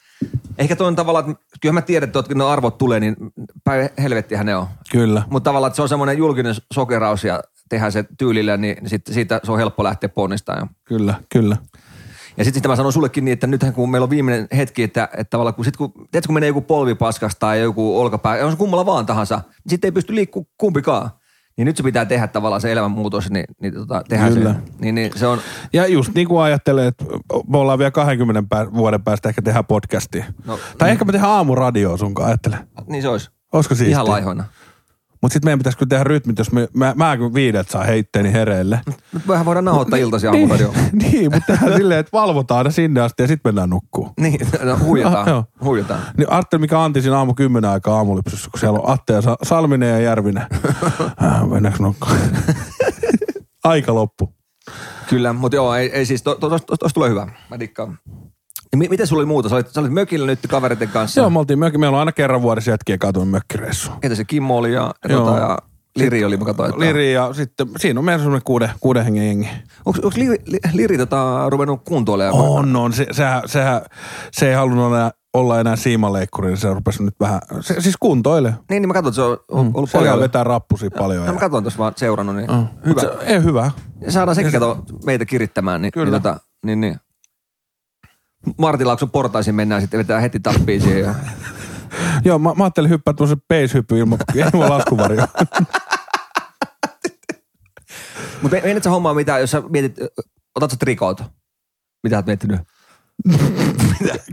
Ehkä 0.59 0.77
toinen 0.77 0.97
tavalla, 0.97 1.21
että 1.21 1.33
kyllä 1.61 1.73
mä 1.73 1.83
tiedän, 1.83 2.07
että 2.07 2.23
kun 2.23 2.39
ne 2.39 2.45
arvot 2.45 2.79
tulee, 2.79 3.01
niin 3.01 3.17
päivä 3.65 3.89
helvettihän 4.03 4.47
ne 4.47 4.57
on. 4.57 4.67
Kyllä. 4.91 5.23
Mutta 5.31 5.51
tavallaan, 5.51 5.69
että 5.69 5.77
se 5.77 5.83
on 5.83 5.89
semmoinen 5.89 6.19
julkinen 6.19 6.55
sokeraus 6.75 7.25
ja 7.25 7.43
tehdään 7.69 7.93
se 7.93 8.05
tyylillä, 8.19 8.57
niin 8.57 8.77
sit, 8.87 9.03
siitä 9.07 9.41
se 9.45 9.53
on 9.53 9.59
helppo 9.59 9.85
lähteä 9.85 10.09
ponnistamaan. 10.09 10.71
Kyllä, 10.85 11.15
kyllä. 11.33 11.57
Ja 12.37 12.45
sitten 12.45 12.63
sit 12.63 12.69
mä 12.69 12.77
sanon 12.77 12.93
sullekin 12.93 13.25
niin, 13.25 13.33
että 13.33 13.47
nythän 13.47 13.73
kun 13.73 13.91
meillä 13.91 14.05
on 14.05 14.11
viimeinen 14.11 14.49
hetki, 14.57 14.83
että, 14.83 15.09
että 15.13 15.31
tavallaan 15.31 15.55
kun, 15.55 15.65
sit 15.65 15.77
kun, 15.77 15.93
tiedätkö, 15.93 16.27
kun 16.27 16.35
menee 16.35 16.47
joku 16.47 16.61
polvipaskas 16.61 17.37
tai 17.37 17.61
joku 17.61 18.01
olkapää, 18.01 18.45
on 18.45 18.51
se 18.51 18.57
kummalla 18.57 18.87
vaan 18.87 19.07
tahansa, 19.07 19.37
niin 19.37 19.71
sitten 19.71 19.89
ei 19.89 19.93
pysty 19.93 20.15
liikkua 20.15 20.45
kumpikaan. 20.59 21.11
Niin 21.61 21.67
nyt 21.67 21.77
se 21.77 21.83
pitää 21.83 22.05
tehdä 22.05 22.27
tavallaan 22.27 22.61
se 22.61 22.73
elämänmuutos, 22.73 23.31
niin, 23.31 23.45
niin 23.63 23.75
tota, 23.75 24.03
tehdään 24.09 24.35
Kyllä. 24.35 24.53
se. 24.53 24.61
Niin, 24.79 24.95
niin 24.95 25.13
se 25.17 25.27
on, 25.27 25.39
Ja 25.73 25.87
just 25.87 26.15
niin 26.15 26.29
kuin 26.29 26.43
ajattelee, 26.43 26.87
että 26.87 27.05
me 27.49 27.59
ollaan 27.59 27.79
vielä 27.79 27.91
20 27.91 28.43
pää, 28.49 28.73
vuoden 28.73 29.03
päästä 29.03 29.29
ehkä 29.29 29.43
tehdä 29.43 29.63
podcastia. 29.63 30.25
No, 30.47 30.59
tai 30.79 30.91
ehkä 30.91 31.05
me 31.05 31.13
tehdään 31.13 31.33
aamuradioa 31.33 31.97
sunkaan, 31.97 32.29
ajattele. 32.29 32.59
niin 32.87 33.03
se 33.03 33.09
olisi. 33.09 33.31
Olisiko 33.53 33.75
siistiä? 33.75 33.95
Ihan 33.95 34.09
laihoina. 34.09 34.45
Mutta 35.23 35.33
sitten 35.33 35.47
meidän 35.47 35.59
pitäisi 35.59 35.79
kyllä 35.79 35.89
tehdä 35.89 36.05
rytmit, 36.05 36.39
jos 36.39 36.53
me, 36.53 36.69
mä, 36.75 36.93
mä 36.97 37.17
kun 37.17 37.35
viideltä 37.35 37.73
saa 37.73 37.85
heitteeni 37.85 38.33
hereille. 38.33 38.81
Nyt 39.13 39.29
vähän 39.29 39.47
voidaan 39.47 39.65
nauhoittaa 39.65 39.99
iltaisin 39.99 40.31
aamuradio. 40.31 40.73
Niin, 40.73 41.13
niin 41.13 41.31
mutta 41.35 41.53
tehdään 41.53 41.77
silleen, 41.77 42.01
että 42.01 42.11
valvotaan 42.13 42.59
aina 42.59 42.71
sinne 42.71 43.01
asti 43.01 43.23
ja 43.23 43.27
sitten 43.27 43.49
mennään 43.49 43.71
nukkuu. 43.71 44.11
Niin, 44.21 44.41
no, 44.63 44.79
huijataan. 44.79 45.29
Joo. 45.31 45.45
huijataan. 45.65 46.01
Niin 46.17 46.33
Artteli, 46.33 46.61
mikä 46.61 46.83
Antti 46.83 47.03
siinä 47.03 47.19
aamu 47.19 47.35
kymmenen 47.35 47.71
aikaa 47.71 47.97
aamulypsyssä, 47.97 48.51
kun 48.51 48.61
siellä 48.61 48.79
on 48.79 48.91
Atte 48.91 49.13
ja 49.13 49.23
Sa- 49.23 49.37
Salminen 49.43 49.89
ja 49.91 50.01
Järvinen. 50.01 50.47
Äh, 51.23 51.49
Mennäänkö 51.49 51.83
nukkumaan? 51.83 52.19
Aika 53.65 53.95
loppu. 53.95 54.35
Kyllä, 55.09 55.33
mutta 55.33 55.57
joo, 55.57 55.75
ei, 55.75 55.91
ei 55.93 56.07
siis, 56.07 56.23
tuosta 56.23 56.41
to, 56.41 56.59
to, 56.59 56.77
to, 56.77 56.89
tulee 56.95 57.11
hyvä. 57.11 57.29
Mä 57.51 57.61
dikkaan. 57.61 57.99
Ja 58.73 58.79
mi, 58.79 58.89
miten 58.89 59.07
sulla 59.07 59.21
oli 59.21 59.27
muuta? 59.27 59.49
Sä 59.49 59.55
olit, 59.55 59.69
sä 59.69 59.81
olit 59.81 59.93
mökillä 59.93 60.27
nyt 60.27 60.39
kavereiden 60.49 60.89
kanssa. 60.89 61.21
Joo, 61.21 61.31
me 61.31 61.39
oltiin 61.39 61.59
mökki. 61.59 61.79
Meillä 61.79 61.95
on 61.95 61.99
aina 62.01 62.13
kerran 62.13 62.43
vuodessa 62.43 62.71
jätkien 62.71 62.99
katuin 62.99 63.29
mökkireissu. 63.29 63.91
Ketä 64.01 64.15
se 64.15 64.25
Kimmo 64.25 64.57
oli 64.57 64.73
ja, 64.73 64.95
ja, 65.09 65.17
tota, 65.17 65.39
ja 65.39 65.59
Liri 65.97 66.25
oli, 66.25 66.37
mä 66.37 66.45
katsoin. 66.45 66.71
että- 66.71 66.81
Liri 66.81 67.13
ja 67.13 67.33
sitten 67.33 67.67
siinä 67.77 68.01
on 68.01 68.05
meidän 68.05 68.21
semmoinen 68.21 68.43
kuuden, 68.45 68.71
kuuden 68.81 69.05
hengen 69.05 69.27
jengi. 69.27 69.49
Onko, 69.85 69.99
onko 70.03 70.11
Liri, 70.17 70.37
Li- 70.47 70.59
Liri 70.73 70.99
tota, 70.99 71.47
ruvennut 71.51 71.81
kuntoilemaan? 71.85 72.45
On, 72.49 72.77
on. 72.77 72.93
Se, 72.93 73.07
sehän, 73.11 73.43
sehän, 73.47 73.81
se 74.33 74.49
ei 74.49 74.55
halunnut 74.55 74.87
enää, 74.95 75.11
olla 75.35 75.61
enää 75.61 75.77
siimaleikkuri, 75.77 76.49
niin 76.49 76.57
se 76.57 76.75
rupesi 76.75 77.03
nyt 77.03 77.15
vähän, 77.21 77.41
se, 77.61 77.81
siis 77.81 77.97
kuntoile. 78.01 78.55
Niin, 78.71 78.83
niin 78.83 78.89
mä 78.89 78.95
katsoin, 78.95 79.11
että 79.13 79.47
se 79.47 79.53
on 79.53 79.61
on 79.67 79.71
ollut 79.75 79.91
Se 79.91 79.99
paljon. 79.99 80.21
vetää 80.21 80.45
rappusia 80.45 80.91
paljon. 80.91 81.27
No, 81.27 81.33
mä 81.33 81.37
Ja, 81.37 81.41
katsoin 81.41 81.65
tuossa 81.65 81.79
vaan 81.79 81.93
seurannut, 81.97 82.37
niin 82.37 82.51
Mm. 82.51 82.67
hyvä. 82.87 83.01
Se, 83.01 83.11
ei, 83.21 83.43
hyvä. 83.43 83.71
Ja 84.01 84.13
saadaan 84.13 84.35
sekin 84.35 84.53
kato 84.53 84.79
meitä 85.05 85.25
kirittämään, 85.25 85.83
niin, 85.83 85.93
Kyllä. 85.93 86.11
niin, 86.11 86.23
tota, 86.23 86.41
niin, 86.67 86.81
niin. 86.81 86.97
Martilaakson 88.59 89.11
portaisiin 89.11 89.55
mennään 89.55 89.81
sitten 89.81 89.99
vetää 89.99 90.21
heti 90.21 90.41
tappiin 90.41 90.81
siihen. 90.81 91.03
Ja... 91.03 91.15
Joo, 92.25 92.39
mä, 92.39 92.55
mä 92.55 92.65
ajattelin 92.65 92.91
hyppää 92.91 93.15
tuollaisen 93.15 93.43
peishyppy 93.49 93.99
ilman, 93.99 94.19
ilman 94.35 94.71
laskuvarjoa. 94.77 95.29
Mutta 98.43 98.57
meinaat 98.63 98.83
sä 98.83 98.91
hommaa 98.91 99.15
mitään, 99.15 99.41
jos 99.41 99.51
sä 99.51 99.63
mietit, 99.69 99.97
otat 100.55 100.71
sä? 100.71 100.77
Mitä 102.03 102.17
oot 102.17 102.27
miettinyt? 102.27 102.61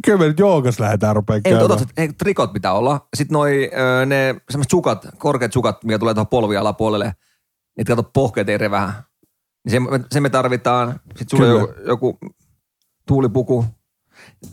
Kyllä 0.05 0.19
me 0.19 0.27
nyt 0.27 0.39
joogas 0.39 0.79
lähdetään 0.79 1.15
rupea 1.15 1.35
Ei, 1.35 1.41
käymään. 1.41 1.63
mutta 1.63 1.73
otat, 1.83 1.89
ei, 1.97 2.13
trikot 2.13 2.53
pitää 2.53 2.73
olla. 2.73 3.07
Sitten 3.15 3.33
noi, 3.33 3.71
ne 4.05 4.35
semmoiset 4.49 4.71
sukat, 4.71 5.07
korkeat 5.17 5.53
sukat, 5.53 5.83
mikä 5.83 5.99
tulee 5.99 6.13
tuohon 6.13 6.27
polvien 6.27 6.61
alapuolelle. 6.61 7.15
Niitä 7.77 7.95
kato 7.95 8.09
pohkeet 8.13 8.49
ei 8.49 8.71
vähän. 8.71 8.93
Niin 9.65 9.71
se, 9.71 9.79
me- 9.79 10.05
se 10.11 10.21
me 10.21 10.29
tarvitaan. 10.29 10.99
Sitten 11.15 11.37
sulla 11.37 11.45
joku, 11.47 11.73
joku 11.87 12.17
tuulipuku. 13.07 13.65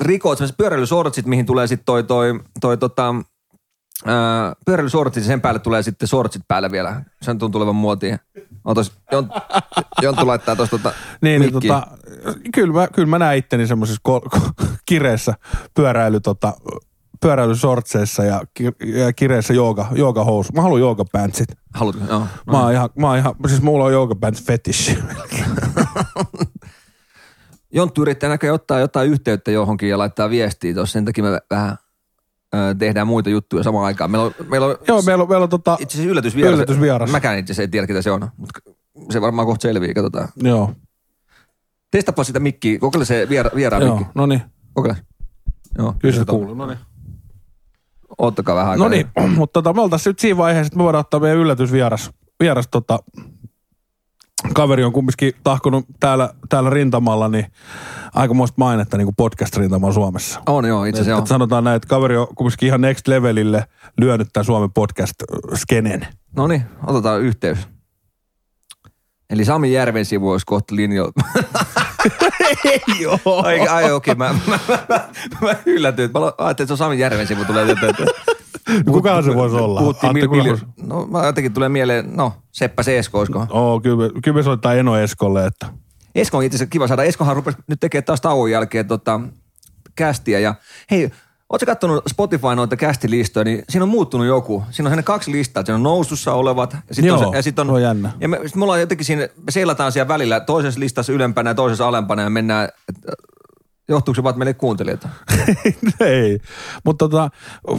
Rikot, 0.00 0.38
semmoiset 0.38 0.56
pyöräilysortsit, 0.56 1.26
mihin 1.26 1.46
tulee 1.46 1.66
sitten 1.66 1.84
toi, 1.84 2.04
toi, 2.04 2.40
toi 2.60 2.76
tota, 2.78 3.14
öö, 4.08 4.14
pyöräilysortsit 4.66 5.22
ja 5.22 5.26
sen 5.26 5.40
päälle 5.40 5.60
tulee 5.60 5.82
sitten 5.82 6.08
sortsit 6.08 6.42
päälle 6.48 6.70
vielä. 6.70 7.02
Se 7.22 7.34
tuntuu 7.34 7.58
olevan 7.60 7.76
muotiin. 7.76 8.18
Otas, 8.64 8.92
Jont, 9.12 9.30
Jonttu 10.02 10.26
laittaa 10.26 10.56
tuosta 10.56 10.78
tota 10.78 10.92
Niin, 11.22 11.40
niin 11.40 11.52
tota, 11.52 11.86
kyllä, 12.54 12.74
mä, 12.74 12.88
kyllä 12.88 13.08
mä 13.08 13.18
näen 13.18 13.38
itteni 13.38 13.64
ko- 14.08 14.50
kireissä 14.86 15.34
pyöräily, 15.74 16.20
tota, 16.20 16.52
pyöräilysortseissa 17.20 18.24
ja, 18.24 18.42
ki- 18.54 18.72
ja 18.84 19.12
kireissä 19.12 19.54
jooga, 19.54 19.86
joogahousu. 19.94 20.52
Mä 20.52 20.62
haluan 20.62 20.80
joogapantsit. 20.80 21.48
Haluatko? 21.74 22.04
Joo. 22.08 22.26
Mä 22.46 22.60
oon 22.62 22.72
ihan, 22.72 22.90
mä 22.98 23.08
oon 23.08 23.18
ihan, 23.18 23.34
siis 23.48 23.62
mulla 23.62 23.84
on 23.84 23.92
joogapants 23.92 24.42
fetish. 24.44 24.96
Jonttu 27.74 28.02
yrittää 28.02 28.28
näköjään 28.28 28.54
ottaa 28.54 28.80
jotain 28.80 29.10
yhteyttä 29.10 29.50
johonkin 29.50 29.88
ja 29.88 29.98
laittaa 29.98 30.30
viestiä 30.30 30.74
tuossa. 30.74 30.92
Sen 30.92 31.04
takia 31.04 31.24
me 31.24 31.40
vähän 31.50 31.76
tehdään 32.78 33.06
muita 33.06 33.30
juttuja 33.30 33.62
samaan 33.62 33.84
aikaan. 33.84 34.10
Meillä 34.10 34.26
on, 34.26 34.34
meillä 34.48 34.66
on 34.66 34.76
Joo, 34.88 35.02
meillä 35.02 35.22
on, 35.22 35.28
meillä 35.28 35.42
on 35.42 35.48
tota, 35.48 35.76
itse 35.80 35.94
asiassa 35.94 36.10
yllätysvieras. 36.10 36.54
Yllätysvieras. 36.54 37.10
Mäkään 37.10 37.38
itse 37.38 37.52
asiassa 37.52 37.62
en 37.62 37.70
tiedä, 37.70 37.86
ketä 37.86 38.02
se 38.02 38.10
on, 38.10 38.28
mutta 38.36 38.60
se 39.10 39.20
varmaan 39.20 39.46
kohta 39.46 39.62
selviää. 39.62 39.94
Katsotaan. 39.94 40.28
joo, 40.36 40.72
Testapa 41.90 42.24
sitä 42.24 42.40
mikkiä. 42.40 42.78
Kokeile 42.78 43.04
se 43.04 43.26
viera, 43.28 43.50
vieraan 43.54 43.82
joo, 43.82 43.96
mikki. 43.96 44.12
no 44.14 44.26
niin, 44.26 44.42
Kokeile. 44.72 44.96
Joo. 45.78 45.94
kyllä 45.98 46.14
se 46.14 46.24
kuuluu. 46.24 46.54
No 46.54 46.66
niin. 46.66 46.78
Ottakaa 48.18 48.54
vähän 48.56 48.70
aikaa. 48.70 48.88
No 48.88 48.90
niin, 48.90 49.06
mutta 49.38 49.62
tota, 49.62 49.72
me 49.72 49.80
oltaisiin 49.80 50.10
nyt 50.10 50.18
siinä 50.18 50.36
vaiheessa, 50.36 50.66
että 50.66 50.76
me 50.76 50.84
voidaan 50.84 51.00
ottaa 51.00 51.20
meidän 51.20 51.38
yllätysvieras. 51.38 52.10
Vieras, 52.40 52.68
tota, 52.70 52.98
kaveri 54.54 54.84
on 54.84 54.92
kumminkin 54.92 55.32
tahkonut 55.44 55.84
täällä, 56.00 56.30
täällä 56.48 56.70
rintamalla, 56.70 57.28
niin 57.28 57.46
aikamoista 58.14 58.54
mainetta 58.58 58.96
niin 58.96 59.16
podcast-rintamalla 59.16 59.92
Suomessa. 59.92 60.42
On 60.46 60.64
joo, 60.64 60.84
itse 60.84 61.02
asiassa 61.02 61.22
et 61.22 61.26
sanotaan 61.26 61.64
näin, 61.64 61.76
että 61.76 61.88
kaveri 61.88 62.16
on 62.16 62.26
kumminkin 62.34 62.66
ihan 62.66 62.80
next 62.80 63.08
levelille 63.08 63.64
lyönyt 64.00 64.28
tämän 64.32 64.44
Suomen 64.44 64.70
podcast-skenen. 64.70 66.06
No 66.36 66.46
niin, 66.46 66.62
otetaan 66.86 67.20
yhteys. 67.20 67.58
Eli 69.30 69.44
Sami 69.44 69.72
Järven 69.72 70.04
sivu 70.04 70.30
olisi 70.30 70.46
kohta 70.46 70.76
linjoilla. 70.76 71.12
Ei 72.64 73.06
oo. 73.06 73.42
ai, 73.42 73.60
ai 73.68 73.92
okei, 73.92 74.12
okay, 74.12 74.14
mä, 74.14 74.34
mä, 74.46 74.58
mä, 74.68 74.78
mä, 74.88 75.08
mä 75.40 75.54
yllätyin. 75.66 76.10
Mä 76.12 76.20
ajattelin, 76.20 76.50
että 76.50 76.66
se 76.66 76.72
on 76.72 76.78
Sami 76.78 76.98
Järven 76.98 77.26
sivu. 77.26 77.44
Tulee, 77.44 77.66
että, 78.68 78.92
Kukaan 78.92 79.24
se 79.24 79.34
voisi 79.34 79.56
olla? 79.56 79.80
Puhuttiin 79.80 80.10
Antti, 80.10 80.28
mil, 80.28 80.42
kuka 80.42 80.42
mil, 80.42 80.86
no 80.86 81.06
mä 81.06 81.26
jotenkin 81.26 81.52
tulee 81.52 81.68
mieleen, 81.68 82.16
no 82.16 82.32
Seppä 82.52 82.82
Seesko, 82.82 83.18
olisiko? 83.18 83.46
Oo, 83.50 83.80
kyllä, 83.80 84.10
kyllä 84.24 84.42
soittaa 84.42 84.74
Eno 84.74 84.96
Eskolle, 84.96 85.46
että 85.46 85.66
Esko 86.14 86.38
on 86.38 86.44
itse 86.44 86.56
asiassa 86.56 86.70
kiva 86.70 86.88
saada. 86.88 87.02
Eskohan 87.02 87.36
rupesi 87.36 87.58
nyt 87.66 87.80
tekemään 87.80 88.04
taas 88.04 88.20
tauon 88.20 88.50
jälkeen 88.50 88.88
tota, 88.88 89.20
kästiä. 89.94 90.38
Ja 90.38 90.54
hei, 90.90 91.10
ootko 91.50 91.66
kattonut 91.66 92.04
Spotify 92.08 92.46
noita 92.56 92.76
kästilistoja, 92.76 93.44
niin 93.44 93.64
siinä 93.68 93.82
on 93.82 93.88
muuttunut 93.88 94.26
joku. 94.26 94.58
Siinä 94.58 94.68
on 94.68 94.74
sellainen 94.74 95.04
kaksi 95.04 95.32
listaa, 95.32 95.64
siinä 95.64 95.76
on 95.76 95.82
nousussa 95.82 96.32
olevat. 96.32 96.72
Ja 96.72 96.94
sitten 96.94 97.08
Joo, 97.08 97.18
on, 97.18 97.32
se, 97.32 97.36
ja 97.36 97.42
sit 97.42 97.58
on, 97.58 97.66
se 97.66 97.72
on 97.72 97.82
jännä. 97.82 98.12
Ja 98.20 98.28
me, 98.28 98.40
sit 98.46 98.56
me 98.56 98.64
ollaan 98.64 98.80
jotenkin 98.80 99.04
siinä, 99.04 99.22
me 99.22 99.50
seilataan 99.50 99.92
siellä 99.92 100.08
välillä 100.08 100.40
toisessa 100.40 100.80
listassa 100.80 101.12
ylempänä 101.12 101.50
ja 101.50 101.54
toisessa 101.54 101.88
alempana 101.88 102.22
ja 102.22 102.30
mennään, 102.30 102.68
että 102.88 103.12
johtuuko 103.88 104.14
se 104.16 104.22
vaan, 104.22 104.30
että 104.30 104.38
meille 104.38 104.54
kuuntelijoita? 104.54 105.08
ei. 106.00 106.38
Mutta 106.84 107.08
tota, 107.08 107.30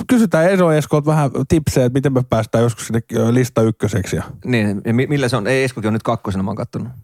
kysytään 0.08 0.52
Eno 0.52 0.72
Eskolta 0.72 1.06
vähän 1.06 1.32
tipsejä, 1.48 1.86
että 1.86 1.98
miten 1.98 2.13
me 2.13 2.24
päästään 2.30 2.63
joskus 2.63 2.88
sinne 2.88 3.02
lista 3.32 3.62
ykköseksi. 3.62 4.15
Ja 4.15 4.24
Niin, 4.46 4.82
ja 4.86 4.94
mi- 4.94 5.08
millä 5.08 5.30
se 5.30 5.38
on? 5.38 5.48
Ei, 5.48 5.63
Eskokin 5.63 5.88
on 5.88 5.94
nyt 5.94 6.04
kakkosena, 6.04 6.44
mä 6.44 6.50
oon 6.50 6.56
kattonut. 6.58 6.88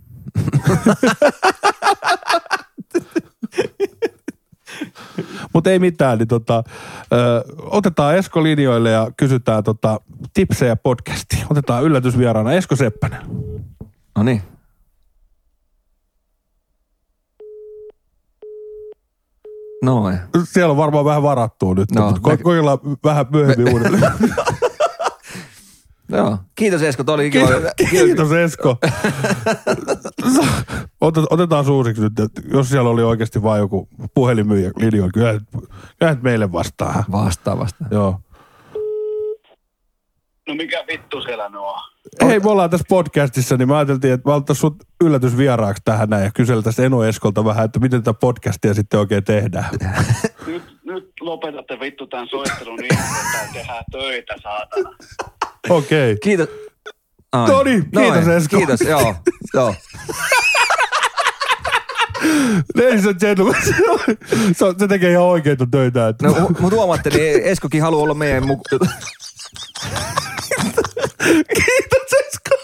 Mutta 5.53 5.69
ei 5.71 5.79
mitään, 5.79 6.17
niin 6.17 6.27
tota, 6.27 6.63
ö, 7.13 7.43
otetaan 7.57 8.15
Esko 8.17 8.43
linjoille 8.43 8.91
ja 8.91 9.11
kysytään 9.17 9.63
tota, 9.63 9.99
tipsejä 10.33 10.75
podcastiin. 10.75 11.45
Otetaan 11.49 11.83
yllätysvieraana 11.83 12.53
Esko 12.53 12.75
Seppänen. 12.75 13.21
No 14.15 14.23
niin. 14.23 14.41
Noin. 19.83 20.19
Siellä 20.43 20.71
on 20.71 20.77
varmaan 20.77 21.05
vähän 21.05 21.23
varattua 21.23 21.73
nyt, 21.75 21.91
No, 21.91 22.05
mutta 22.11 22.29
me- 22.29 22.35
ko- 22.35 22.43
kokeillaan 22.43 22.77
vähän 23.03 23.25
myöhemmin 23.31 23.73
uudelleen. 23.73 24.11
Joo. 26.09 26.37
Kiitos 26.55 26.81
Esko, 26.81 27.03
toi 27.03 27.15
oli 27.15 27.31
kiva. 27.31 27.47
Kiitos 27.89 28.31
Esko. 28.31 28.77
Otet- 31.05 31.25
Otetaan 31.29 31.65
suusiksi 31.65 32.01
nyt, 32.03 32.19
että 32.19 32.41
jos 32.53 32.69
siellä 32.69 32.89
oli 32.89 33.03
oikeasti 33.03 33.43
vain 33.43 33.59
joku 33.59 33.87
puhelinmyyjä 34.13 34.71
linjoilla, 34.77 35.11
kyllä, 35.13 35.39
kyllä 35.99 36.17
meille 36.21 36.51
vastaa. 36.51 37.03
Vastaa 37.11 37.59
vastaa. 37.59 37.87
Joo. 37.91 38.19
No 40.51 40.55
mikä 40.55 40.83
vittu 40.87 41.21
siellä 41.21 41.49
nuo? 41.49 41.75
Hei, 42.25 42.39
me 42.39 42.49
ollaan 42.49 42.69
tässä 42.69 42.85
podcastissa, 42.89 43.57
niin 43.57 43.67
mä 43.67 43.77
ajateltiin, 43.77 44.13
että 44.13 44.29
mä 44.29 44.35
ottaisin 44.35 44.61
sut 44.61 44.75
yllätysvieraaksi 45.03 45.81
tähän 45.85 46.09
näin 46.09 46.23
ja 46.23 46.31
kyseltäisiin 46.33 46.85
Eno 46.85 47.03
Eskolta 47.03 47.45
vähän, 47.45 47.65
että 47.65 47.79
miten 47.79 48.03
tätä 48.03 48.19
podcastia 48.19 48.73
sitten 48.73 48.99
oikein 48.99 49.23
tehdään. 49.23 49.69
Nyt, 50.47 50.63
nyt 50.85 51.11
lopetatte 51.21 51.79
vittu 51.79 52.07
tämän 52.07 52.27
soittelun 52.27 52.79
niin, 52.79 52.93
että 52.93 53.53
tehdään 53.53 53.83
töitä, 53.91 54.33
saatana. 54.43 54.89
Okei. 55.69 56.11
Okay. 56.11 56.17
Kiitos. 56.23 56.49
Ai. 57.31 57.49
No 57.49 57.63
niin, 57.63 57.91
kiitos, 57.91 58.25
Noin. 58.25 58.37
Esko. 58.37 58.57
Kiitos, 58.57 58.81
joo. 58.81 59.15
joo. 59.53 59.75
Ladies 62.75 63.05
and 63.07 63.19
gentlemen, 63.19 63.55
se, 63.65 63.75
on- 63.89 63.99
se, 64.55 64.65
on- 64.65 64.79
se 64.79 64.87
tekee 64.87 65.11
ihan 65.11 65.23
oikeita 65.23 65.67
töitä. 65.71 66.07
Että. 66.07 66.27
No, 66.27 66.33
mutta 66.59 66.75
huomaatte, 66.75 67.09
niin 67.09 67.43
Eskokin 67.43 67.81
haluaa 67.81 68.03
olla 68.03 68.13
meidän 68.13 68.47
mukaan. 68.47 68.79
Kiitos 71.55 72.13
Esko. 72.19 72.55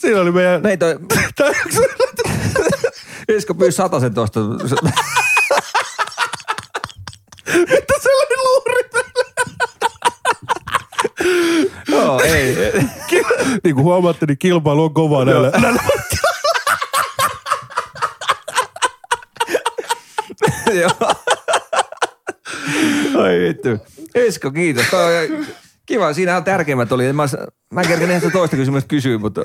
Siinä 0.00 0.20
oli 0.20 0.30
meidän... 0.32 0.62
Tää- 0.62 1.52
Esko 3.28 3.54
pyysi 3.54 3.76
satasen 3.76 4.14
tuosta. 4.14 4.40
Mitä 7.56 7.94
se 8.02 8.08
oli 8.14 8.36
luuri? 8.36 8.90
Joo, 11.88 12.20
ei. 12.20 12.56
Niin 13.64 13.74
kuin 13.74 13.84
huomaatte, 13.84 14.26
niin 14.26 14.38
kilpailu 14.38 14.84
on 14.84 14.94
kova 14.94 15.24
näillä. 15.24 15.50
näillä. 15.50 15.82
Joo. 20.80 21.14
Ai 23.22 23.38
vittu. 23.40 23.68
Esko, 24.14 24.50
kiitos. 24.50 24.84
On 24.94 25.46
kiva. 25.86 26.12
Siinähän 26.12 26.44
tärkeimmät 26.44 26.92
oli. 26.92 27.12
Mä, 27.12 27.26
mä 27.74 27.80
en 27.80 27.88
kerkeä 27.88 28.20
sitä 28.20 28.32
toista 28.32 28.56
kysymystä 28.56 28.88
kysyä, 28.88 29.18
mutta... 29.18 29.44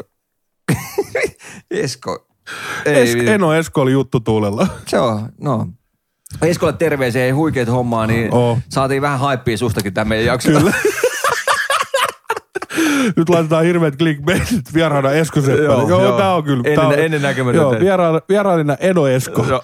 Esko. 1.72 2.28
Ei, 2.86 3.02
Es, 3.04 3.16
Eno 3.30 3.54
Esko 3.54 3.82
oli 3.82 3.92
juttu 3.92 4.20
tuulella. 4.20 4.68
Se 4.88 5.00
on, 5.00 5.30
no. 5.42 5.68
Eskolle 6.42 6.74
terveisiä, 6.74 7.26
ei 7.26 7.32
huikeet 7.32 7.68
hommaa, 7.72 8.08
niin 8.08 8.34
Oo. 8.34 8.60
saatiin 8.70 9.02
vähän 9.02 9.20
haippia 9.20 9.58
sustakin 9.58 9.94
tämän 9.94 10.08
meidän 10.08 10.26
jakson. 10.26 10.54
Kyllä. 10.54 10.74
Nyt 13.16 13.30
laitetaan 13.30 13.66
hirveät 13.66 13.98
clickbaitit 13.98 14.74
vieraana 14.74 15.12
Esko 15.12 15.42
Seppänen. 15.42 15.64
Joo, 15.66 15.90
Joo, 15.90 16.04
joo, 16.04 16.18
tää 16.18 16.36
on 16.36 16.44
kyllä. 16.44 16.64
Ennen- 16.66 16.86
on, 16.86 17.00
ennen 17.00 17.22
näkemätöntä. 17.22 17.64
Joo, 17.64 17.80
vieraana, 17.80 18.20
vieraanina 18.30 18.78
Eno 18.80 19.08
Esko. 19.08 19.46
Joo. 19.50 19.62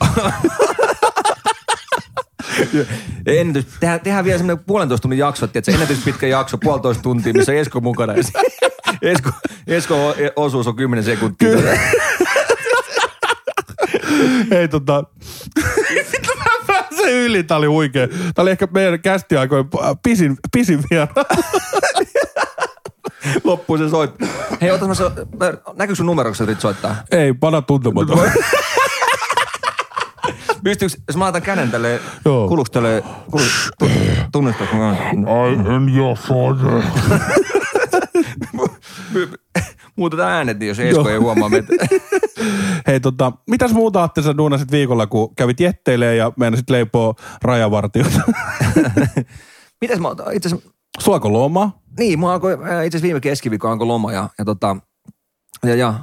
Ennätys, 3.25 3.65
tehdään, 3.79 3.99
tehdään 3.99 4.25
vielä 4.25 4.37
semmoinen 4.37 4.65
puolentoista 4.65 5.01
tunnin 5.01 5.19
jakso, 5.19 5.45
että 5.53 5.71
ennätys 5.71 6.03
pitkä 6.05 6.27
jakso, 6.27 6.57
puolitoista 6.57 7.03
tuntia, 7.03 7.33
missä 7.33 7.53
Esko 7.53 7.81
mukana. 7.81 8.13
Esko, 9.01 9.29
Esko 9.67 10.15
osuus 10.35 10.67
on 10.67 10.75
10 10.75 11.03
sekuntia. 11.03 11.49
Ei 14.51 14.67
tota... 14.67 15.03
Vittu 16.11 16.35
mä 16.37 16.43
pääsen 16.67 17.13
yli, 17.13 17.43
tää 17.43 17.57
oli 17.57 17.67
huikea. 17.67 18.07
Tää 18.07 18.43
oli 18.43 18.51
ehkä 18.51 18.67
meidän 18.71 19.01
kästiaikojen 19.01 19.65
pisin, 20.03 20.37
pisin 20.51 20.83
vieraan. 20.89 21.15
Loppuu 23.43 23.77
se 23.77 23.89
soit. 23.89 24.15
Hei, 24.61 24.71
otas 24.71 24.87
mä 24.87 24.93
so, 24.93 25.11
näkyykö 25.75 25.95
sun 25.95 26.05
numero, 26.05 26.29
kun 26.29 26.35
sä 26.35 26.45
soittaa? 26.59 26.95
Ei, 27.11 27.33
pana 27.33 27.61
tuntematon. 27.61 28.31
Pystyykö, 30.63 30.95
jos 31.08 31.17
mä 31.17 31.24
laitan 31.24 31.41
käden 31.41 31.71
tälleen, 31.71 32.00
kuluks 32.47 32.71
tälleen, 32.71 33.04
kuluks, 33.32 33.69
tu, 33.80 33.86
tunnistaako 34.32 34.76
mä? 34.76 34.89
Ai, 34.89 35.76
en 35.76 35.95
joo, 35.95 36.15
soite. 36.15 36.63
Muutetaan 39.95 40.32
äänet, 40.32 40.60
niin 40.60 40.67
jos 40.67 40.80
Esko 40.80 41.10
ei 41.10 41.17
huomaa 41.17 41.50
meitä. 41.50 41.67
Hei 42.88 43.00
tota, 43.00 43.32
mitäs 43.50 43.74
muuta 43.74 44.04
Atte 44.04 44.21
sä 44.21 44.38
duunasit 44.38 44.71
viikolla, 44.71 45.08
kun 45.08 45.36
kävit 45.36 45.60
jetteilee 45.60 46.15
ja 46.15 46.32
meinasit 46.38 46.69
leipoo 46.69 47.15
rajavartiota? 47.41 48.21
Mitäs 49.82 50.00
mä, 50.00 50.10
itse 50.34 50.50
asiassa, 50.50 50.69
Suako 51.00 51.34
loma? 51.34 51.82
niin, 52.00 52.19
mä 52.19 52.34
alkoi, 52.34 52.54
äh, 52.54 52.60
itse 52.60 52.69
asiassa 52.69 53.04
viime 53.04 53.19
keskiviikko 53.19 53.69
alkoi 53.69 53.88
loma 53.88 54.12
ja, 54.12 54.30
ja 54.38 54.45
tota, 54.45 54.78
ja, 55.63 55.76
ja 55.76 55.93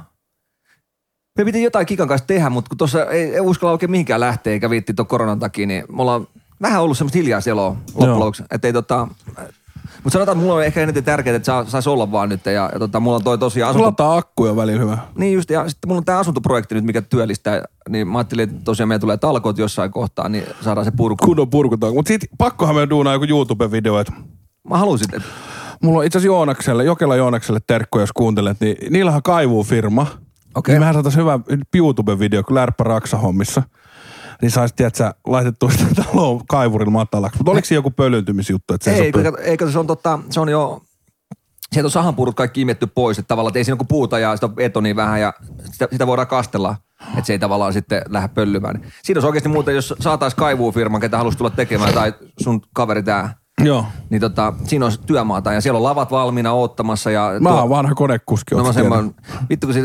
me 1.37 1.45
piti 1.45 1.63
jotain 1.63 1.85
Kikan 1.85 2.07
kanssa 2.07 2.27
tehdä, 2.27 2.49
mutta 2.49 2.69
kun 2.69 2.77
tuossa 2.77 3.05
ei, 3.05 3.33
ei 3.33 3.39
uskalla 3.39 3.71
oikein 3.71 3.91
mihinkään 3.91 4.19
lähteä, 4.19 4.53
eikä 4.53 4.69
viitti 4.69 4.93
tuon 4.93 5.07
koronan 5.07 5.39
takia, 5.39 5.67
niin 5.67 5.83
me 5.95 6.01
ollaan 6.01 6.27
vähän 6.61 6.81
ollut 6.81 6.97
semmoista 6.97 7.17
hiljaa 7.17 7.41
seloa 7.41 7.75
loppujen 7.93 8.19
lopuksi. 8.19 8.43
Että 8.51 8.67
ei 8.67 8.73
tota, 8.73 9.07
mutta 10.03 10.13
sanotaan, 10.13 10.37
että 10.37 10.43
mulla 10.43 10.55
on 10.55 10.63
ehkä 10.63 10.81
eniten 10.81 11.03
tärkeää, 11.03 11.35
että 11.35 11.45
saa, 11.45 11.65
sais 11.65 11.87
olla 11.87 12.11
vaan 12.11 12.29
nyt. 12.29 12.45
Ja, 12.45 12.69
ja 12.73 12.79
tota, 12.79 12.99
mulla 12.99 13.15
on 13.15 13.23
toi 13.23 13.37
tosiaan 13.37 13.69
asunto, 13.69 13.87
Lataa 13.87 14.17
akkuja 14.17 14.55
välillä 14.55 14.81
hyvä. 14.81 14.97
Niin 15.15 15.33
just, 15.33 15.49
ja 15.49 15.69
sitten 15.69 15.89
mulla 15.89 15.97
on 15.97 16.05
tämä 16.05 16.19
asuntoprojekti 16.19 16.75
nyt, 16.75 16.83
mikä 16.83 17.01
työllistää, 17.01 17.63
niin 17.89 18.07
mä 18.07 18.17
ajattelin, 18.17 18.49
että 18.49 18.63
tosiaan 18.63 18.87
meidän 18.87 19.01
tulee 19.01 19.17
talkoot 19.17 19.57
jossain 19.57 19.91
kohtaa, 19.91 20.29
niin 20.29 20.43
saadaan 20.61 20.85
se 20.85 20.91
purku. 20.97 21.25
Kunnon 21.25 21.49
purkutaan. 21.49 21.93
Mutta 21.93 22.07
sit 22.07 22.21
pakkohan 22.37 22.75
me 22.75 22.89
duunaa 22.89 23.13
joku 23.13 23.25
YouTube-video, 23.25 23.99
että 24.01 24.13
Mä 24.69 24.77
halusin, 24.77 25.15
että 25.15 25.29
mulla 25.83 25.99
on 25.99 26.05
itse 26.05 26.17
asiassa 26.17 26.35
Joonakselle, 26.35 26.83
Jokela 26.83 27.15
Joonakselle 27.15 27.59
terkkoja, 27.67 28.03
jos 28.03 28.11
kuuntelet, 28.13 28.57
niin 28.59 28.77
niillähän 28.89 29.23
kaivuu 29.23 29.63
firma. 29.63 30.07
Okei. 30.55 30.73
Niin 30.73 30.81
mehän 30.81 30.93
saataisiin 30.93 31.21
hyvä 31.21 31.39
YouTube-video, 31.77 32.43
kun 32.47 32.55
Lärppä 32.55 32.83
Raksa 32.83 33.17
hommissa. 33.17 33.63
Niin 34.41 34.51
saisi, 34.51 34.75
tiedätkö, 34.75 35.13
laitettua 35.27 35.71
sitä 35.71 36.03
taloa 36.03 36.41
kaivurilla 36.47 36.91
matalaksi. 36.91 37.37
Mutta 37.37 37.51
oliko 37.51 37.65
siinä 37.65 37.77
joku 37.77 37.91
pölyntymisjuttu, 37.91 38.73
että 38.73 38.85
se 38.85 38.95
ei, 38.95 39.11
ei, 39.43 39.57
kato, 39.57 39.71
se 39.71 39.79
on, 39.79 39.87
totta, 39.87 40.19
se 40.29 40.39
on 40.39 40.49
jo, 40.49 40.81
sieltä 41.73 41.87
on 41.87 41.91
sahanpurut 41.91 42.35
kaikki 42.35 42.61
imetty 42.61 42.87
pois, 42.87 43.19
että 43.19 43.27
tavallaan, 43.27 43.51
että 43.51 43.59
ei 43.59 43.63
siinä 43.63 43.77
kuin 43.77 43.87
puuta 43.87 44.19
ja 44.19 44.35
sitä 44.35 44.45
on 44.45 44.55
betonia 44.55 44.95
vähän 44.95 45.21
ja 45.21 45.33
sitä, 45.71 45.87
sitä 45.91 46.07
voidaan 46.07 46.27
kastella, 46.27 46.75
että 47.07 47.25
se 47.25 47.33
ei 47.33 47.39
tavallaan 47.39 47.73
sitten 47.73 48.01
lähde 48.09 48.27
pöllymään. 48.27 48.81
Siinä 49.03 49.17
olisi 49.17 49.27
oikeasti 49.27 49.49
muuten, 49.49 49.75
jos 49.75 49.93
saataisiin 49.99 50.39
kaivuufirman, 50.39 51.01
ketä 51.01 51.17
halusi 51.17 51.37
tulla 51.37 51.49
tekemään 51.49 51.93
tai 51.93 52.13
sun 52.43 52.61
kaveri 52.73 53.03
tää, 53.03 53.38
Joo. 53.63 53.85
niin 54.09 54.21
tota, 54.21 54.53
siinä 54.63 54.85
olisi 54.85 54.99
työmaata 55.05 55.53
ja 55.53 55.61
siellä 55.61 55.77
on 55.77 55.83
lavat 55.83 56.11
valmiina 56.11 56.51
oottamassa. 56.53 57.11
Ja 57.11 57.31
Mä 57.39 57.49
tuo- 57.49 57.59
oon 57.59 57.69
vanha 57.69 57.95
konekuski. 57.95 58.55
No 58.55 58.63
mä 58.63 58.73
tiennyt? 58.73 58.93
semmoinen, 58.93 59.15
vittu 59.49 59.67
kun 59.67 59.73
se, 59.73 59.81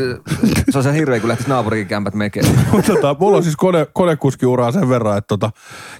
se 0.69 0.77
on 0.77 0.83
se 0.83 0.93
hirveä, 0.93 1.19
kun 1.19 1.29
lähtisi 1.29 1.49
naapurikin 1.49 1.87
kämpät 1.87 2.13
mekeen. 2.13 2.45
Tota, 2.87 3.15
mulla 3.19 3.37
on 3.37 3.43
siis 3.43 3.55
kone, 3.55 3.87
konekuskiuraa 3.93 4.71
sen 4.71 4.89
verran, 4.89 5.17
että 5.17 5.27
tota, 5.27 5.51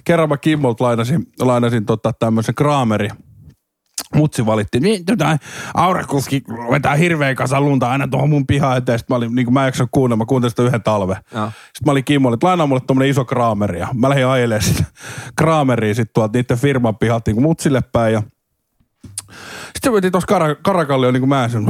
kerran 0.04 0.28
mä 0.28 0.36
Kimmolta 0.36 0.84
lainasin, 0.84 1.26
lainasin 1.40 1.86
tota, 1.86 2.12
tämmöisen 2.12 2.54
Kraameri. 2.54 3.08
Mutsi 4.14 4.46
valitti, 4.46 4.80
niin 4.80 5.04
tota, 5.04 5.38
aurakuski 5.74 6.42
vetää 6.70 6.94
hirveä 6.94 7.34
kasa 7.34 7.60
lunta 7.60 7.90
aina 7.90 8.08
tuohon 8.08 8.30
mun 8.30 8.46
pihaan 8.46 8.78
eteen. 8.78 8.98
Sitten 8.98 9.14
mä 9.14 9.16
olin, 9.16 9.34
niin 9.34 9.46
kuin 9.46 9.54
mä 9.54 9.62
en 9.62 9.66
jaksanut 9.66 9.90
kuunnella, 9.92 10.16
mä 10.16 10.26
kuuntelin 10.26 10.50
sitä 10.50 10.62
yhden 10.62 10.82
talven. 10.82 11.16
Sitten 11.16 11.86
mä 11.86 11.92
olin 11.92 12.04
Kimmolle, 12.04 12.34
että 12.34 12.46
lainaa 12.46 12.66
mulle 12.66 12.82
tommonen 12.86 13.08
iso 13.08 13.24
Kraameri. 13.24 13.78
Ja 13.78 13.88
mä 13.94 14.08
lähdin 14.08 14.26
ajelemaan 14.26 14.62
sitä 14.62 14.84
Kraameria 15.36 15.94
sit 15.94 16.12
tuolta 16.12 16.38
niiden 16.38 16.58
firman 16.58 16.96
pihalta 16.96 17.30
niin 17.30 17.42
mutsille 17.42 17.80
päin. 17.80 18.12
Ja 18.12 18.22
sitten 19.74 19.92
vetin 19.92 20.12
tuossa 20.12 20.38
kar- 20.38 20.60
Karakallio 20.62 21.10
niin 21.10 21.20
kuin 21.20 21.28
mä 21.28 21.48
sen. 21.48 21.66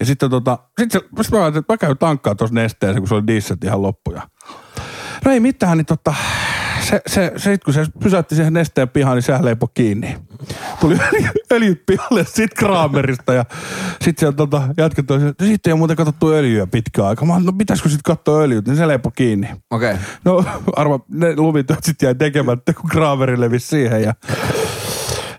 Ja 0.00 0.06
sitten 0.06 0.30
tota, 0.30 0.58
sit 0.80 0.90
se, 0.90 1.00
sit 1.22 1.32
mä 1.32 1.38
ajattelin, 1.38 1.60
että 1.60 1.72
mä 1.72 1.78
käyn 1.78 1.98
tankkaa 1.98 2.34
tuossa 2.34 2.54
nesteeseen, 2.54 3.02
kun 3.02 3.08
se 3.08 3.14
oli 3.14 3.26
diesel 3.26 3.56
ihan 3.64 3.82
loppu. 3.82 4.12
Ja... 4.12 4.22
No 5.24 5.30
ei 5.30 5.40
mitään, 5.40 5.78
niin 5.78 5.86
tota, 5.86 6.14
se, 6.80 7.00
se, 7.06 7.32
se, 7.36 7.50
sit 7.50 7.64
kun 7.64 7.74
se 7.74 7.86
pysäytti 8.02 8.34
siihen 8.34 8.52
nesteen 8.52 8.88
pihaan, 8.88 9.16
niin 9.16 9.22
sehän 9.22 9.44
leipoi 9.44 9.68
kiinni. 9.74 10.16
Tuli 10.80 10.94
öljy- 11.12 11.30
öljyt 11.52 11.86
pihalle 11.86 12.24
sit 12.24 12.54
Kramerista 12.54 13.34
ja 13.34 13.44
sit 14.00 14.18
siellä 14.18 14.36
tota, 14.36 14.62
jätket 14.78 15.10
oli, 15.10 15.26
että 15.26 15.44
sitten 15.44 15.70
ei 15.70 15.72
ole 15.72 15.78
muuten 15.78 15.96
katsottu 15.96 16.28
öljyä 16.28 16.66
pitkään 16.66 17.08
aikaa. 17.08 17.26
Mä 17.26 17.34
olin, 17.34 17.46
no 17.46 17.52
pitäisikö 17.52 17.88
sit 17.88 18.00
katsoa 18.04 18.40
öljyt, 18.40 18.66
niin 18.66 18.76
se 18.76 18.88
leipoi 18.88 19.12
kiinni. 19.16 19.48
Okei. 19.70 19.92
Okay. 19.92 20.02
No 20.24 20.44
arva, 20.76 21.00
ne 21.08 21.36
lumityöt 21.36 21.84
sitten 21.84 22.06
jäi 22.06 22.14
tekemättä, 22.14 22.72
kun 22.72 22.90
Krameri 22.90 23.40
levisi 23.40 23.66
siihen 23.66 24.02
ja 24.02 24.14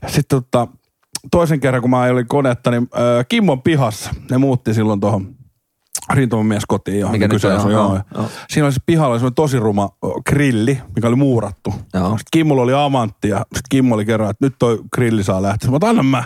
sitten 0.07 0.41
tota, 0.41 0.67
toisen 1.31 1.59
kerran, 1.59 1.81
kun 1.81 1.89
mä 1.89 2.01
ajelin 2.01 2.27
konetta, 2.27 2.71
niin 2.71 2.87
äh, 2.95 3.25
Kimmon 3.27 3.61
pihassa. 3.61 4.11
Ne 4.31 4.37
muutti 4.37 4.73
silloin 4.73 4.99
tuohon 4.99 5.36
rintomamies 6.13 6.63
kotiin, 6.67 6.99
johon 6.99 7.15
Mikä 7.15 7.27
nyt 7.27 7.31
kyse 7.31 7.47
on, 7.47 7.71
joo, 7.71 7.99
joo. 8.15 8.25
Siinä 8.49 8.65
oli 8.65 8.73
se 8.73 8.79
pihalla 8.85 9.11
oli 9.11 9.19
semmoinen 9.19 9.35
tosi 9.35 9.59
ruma 9.59 9.89
grilli, 10.29 10.81
mikä 10.95 11.07
oli 11.07 11.15
muurattu. 11.15 11.73
Joo. 11.93 12.09
Sitten 12.09 12.25
Kimmolla 12.31 12.61
oli 12.61 12.73
amantti 12.73 13.29
ja 13.29 13.37
sitten 13.37 13.61
Kimmo 13.69 13.95
oli 13.95 14.05
kerran, 14.05 14.29
että 14.29 14.45
nyt 14.45 14.55
toi 14.59 14.79
grilli 14.95 15.23
saa 15.23 15.41
lähteä. 15.41 15.71
Mä 15.71 15.77
anna 15.89 16.03
mä. 16.03 16.23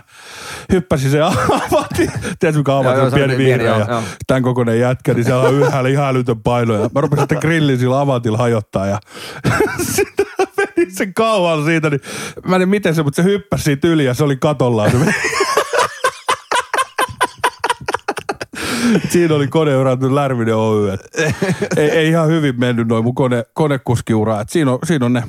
Hyppäsin 0.72 1.12
se 1.12 1.22
amantti. 1.22 2.12
Tiedätkö 2.40 2.58
mikä 2.58 2.78
amantti 2.78 3.02
on 3.02 3.12
pieni 3.12 3.38
vihreä 3.38 3.78
ja 3.78 3.86
joo. 3.90 4.04
tämän 4.28 4.44
kokoinen 4.44 4.80
jätkä, 4.80 5.14
niin 5.14 5.26
siellä 5.26 5.44
on 5.44 5.54
ylhäällä 5.54 5.90
ihan 5.90 6.08
älytön 6.08 6.42
paino. 6.44 6.74
Ja 6.74 6.90
mä 6.96 7.02
rupesin 7.02 7.22
sitten 7.22 7.38
grillin 7.42 7.80
sillä 7.80 8.02
amantilla 8.02 8.38
hajottaa 8.38 8.88
ja 8.88 9.00
sitten 9.96 10.26
meni 10.58 10.92
sen 10.92 11.14
kauan 11.14 11.66
siitä, 11.66 11.90
niin 11.90 12.02
mä 12.46 12.56
en 12.56 12.70
miten 12.70 12.96
se, 12.96 13.04
mutta 13.04 13.22
se 13.22 13.30
hyppäsi 13.30 13.64
siitä 13.64 13.88
yli 13.88 14.06
ja 14.06 14.14
se 14.14 14.24
oli 14.24 14.36
katollaan. 14.36 14.92
Se 14.92 14.98
meni 14.98 15.14
Siinä 19.10 19.36
oli 19.36 19.48
koneurattu 19.48 20.16
Lärvinen 20.16 20.56
Oy. 20.56 20.90
et 20.92 21.02
Ei, 21.78 21.90
ei, 21.92 22.10
ihan 22.10 22.28
hyvin 22.28 22.60
mennyt 22.60 22.88
noin 22.88 23.04
mun 23.04 23.16
kone, 23.16 23.44
konekuskiura. 23.54 24.42
Et 24.42 24.50
siinä, 24.50 24.72
on, 24.72 24.80
siinä 24.84 25.06
on 25.06 25.14
ne 25.14 25.24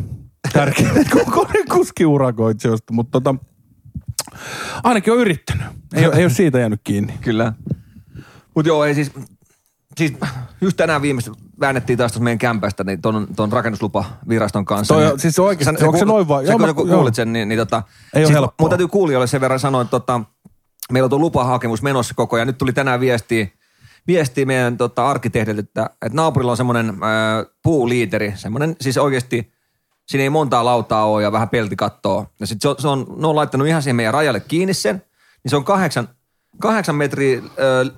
tärkeät 0.53 1.09
konekuskiurakoitsijoista, 1.35 2.93
mutta 2.93 3.21
tota, 3.21 3.35
ainakin 4.85 5.13
on 5.13 5.19
yrittänyt. 5.19 5.67
Ei, 5.95 6.07
ole- 6.07 6.15
ei 6.17 6.25
ole 6.25 6.31
siitä 6.31 6.59
jäänyt 6.59 6.81
kiinni. 6.85 7.15
Kyllä. 7.21 7.53
Mutta 8.55 8.69
joo, 8.69 8.85
ei 8.85 8.95
siis, 8.95 9.13
siis 9.97 10.13
just 10.61 10.77
tänään 10.77 11.03
viimeistä 11.03 11.31
väännettiin 11.61 11.97
taas 11.99 12.13
tuossa 12.13 12.25
meidän 12.25 12.39
kämpästä 12.39 12.85
niin 12.85 13.01
ton, 13.03 13.27
ton 13.37 13.53
rakennuslupaviraston 13.53 14.65
kanssa. 14.65 14.95
Toi 14.95 15.05
niin, 15.07 15.19
siis 15.21 15.39
oikeesti, 15.39 15.85
onko 15.85 15.99
se 15.99 16.05
noin 16.05 16.29
vai- 16.29 16.47
Sä 16.47 16.53
joo, 16.53 16.59
kun 16.59 16.69
mä- 16.87 16.91
joo. 16.91 16.97
kuulit 16.99 17.15
sen, 17.15 17.33
niin, 17.33 17.49
niin 17.49 17.59
tota, 17.59 17.83
Ei 18.15 18.25
siis 18.27 18.35
helppoa. 18.35 18.55
Mun 18.61 18.71
täytyy 18.71 18.89
kuulijoille 18.89 19.27
sen 19.27 19.41
verran 19.41 19.61
sanoa, 19.61 19.83
että 19.83 19.91
tota, 19.91 20.21
meillä 20.93 21.07
on 21.07 21.11
tuo 21.11 21.19
lupahakemus 21.19 21.83
menossa 21.83 22.15
koko 22.15 22.37
ajan. 22.37 22.47
Nyt 22.47 22.59
tuli 22.59 22.73
tänään 22.73 23.01
viesti, 23.01 23.53
viesti 24.07 24.45
meidän 24.45 24.77
tota, 24.77 25.11
arkkitehdiltä, 25.11 25.61
että, 25.61 25.91
että 26.07 26.17
naapurilla 26.17 26.51
on 26.51 26.57
semmoinen 26.57 26.95
puuliiteri, 27.63 28.33
semmoinen 28.37 28.77
siis 28.81 28.99
oikeasti, 28.99 29.53
siinä 30.07 30.23
ei 30.23 30.31
montaa 30.31 30.65
lautaa 30.65 31.05
ole 31.05 31.23
ja 31.23 31.33
vähän 31.33 31.49
peltikattoa. 31.49 32.27
Ja 32.41 32.47
sit 32.47 32.63
se 32.63 32.69
on, 32.69 32.77
se 32.79 32.89
on, 32.89 33.07
ne 33.17 33.27
on 33.27 33.37
laittanut 33.37 33.67
ihan 33.67 33.83
siihen 33.83 33.97
meidän 33.97 34.15
rajalle 34.15 34.41
kiinni 34.41 34.75
sen, 34.75 35.03
niin 35.45 35.51
se 35.51 35.57
on 35.57 35.65
kahdeksan, 35.65 36.09
kahdeksan 36.59 36.95
metriä, 36.95 37.43
ö, 37.59 37.93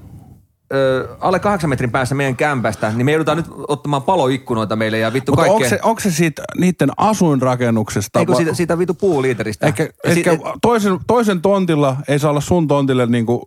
ö, 0.75 1.09
alle 1.21 1.39
kahdeksan 1.39 1.71
metrin 1.71 1.91
päässä 1.91 2.15
meidän 2.15 2.37
kämpästä, 2.37 2.91
niin 2.91 3.05
me 3.05 3.13
joudutaan 3.13 3.37
nyt 3.37 3.47
ottamaan 3.69 4.03
paloikkunoita 4.03 4.77
meille 4.77 4.99
ja 4.99 5.13
vittu 5.13 5.33
Mutta 5.33 5.43
onko 5.43 5.59
kaikkea. 5.59 5.79
se, 5.79 5.83
onko 5.83 6.01
se 6.01 6.11
siitä 6.11 6.43
niiden 6.59 6.91
asuinrakennuksesta? 6.97 8.19
Eikö 8.19 8.35
siitä, 8.35 8.55
siitä 8.55 8.79
vittu 8.79 8.95
puuliiteristä. 8.95 9.67
Ja 9.67 9.73
sit- 9.73 9.91
eikä 10.05 10.39
toisen, 10.63 10.99
toisen 11.07 11.43
tontilla 11.43 11.97
ei 12.09 12.19
saa 12.19 12.31
olla 12.31 12.41
sun 12.41 12.69
tontille 12.69 13.07
niin 13.07 13.27
kuin, 13.27 13.43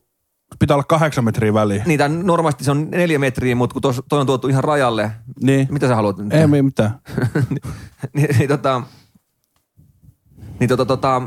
pitää 0.60 0.76
olla 0.76 0.84
kahdeksan 0.84 1.24
metriä 1.24 1.54
väliä. 1.54 1.84
Niitä 1.86 2.08
normaalisti 2.08 2.64
se 2.64 2.72
on 2.72 2.88
neljä 2.92 3.20
metriä, 3.20 3.56
mutta 3.56 3.74
kun 3.74 3.82
tos, 3.82 4.02
toi 4.10 4.20
on 4.20 4.26
tuotu 4.26 4.48
ihan 4.48 4.64
rajalle. 4.64 5.12
Niin. 5.42 5.68
Mitä 5.72 5.88
sä 5.88 5.96
haluat 5.96 6.18
nyt? 6.18 6.34
Ei 6.34 6.48
mi- 6.48 6.62
mitään. 6.62 6.92
niin, 8.16 8.38
niin, 8.38 8.48
tota, 8.50 8.82
niin 10.60 10.68
tota, 10.68 10.86
tota, 10.86 11.22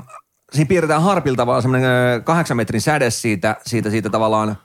siinä 0.52 0.68
piirretään 0.68 1.02
harpilta 1.02 1.46
vaan 1.46 1.62
semmoinen 1.62 1.90
kahdeksan 2.24 2.56
metrin 2.56 2.80
säde 2.80 3.10
siitä, 3.10 3.56
siitä, 3.66 3.90
siitä 3.90 4.10
tavallaan 4.10 4.56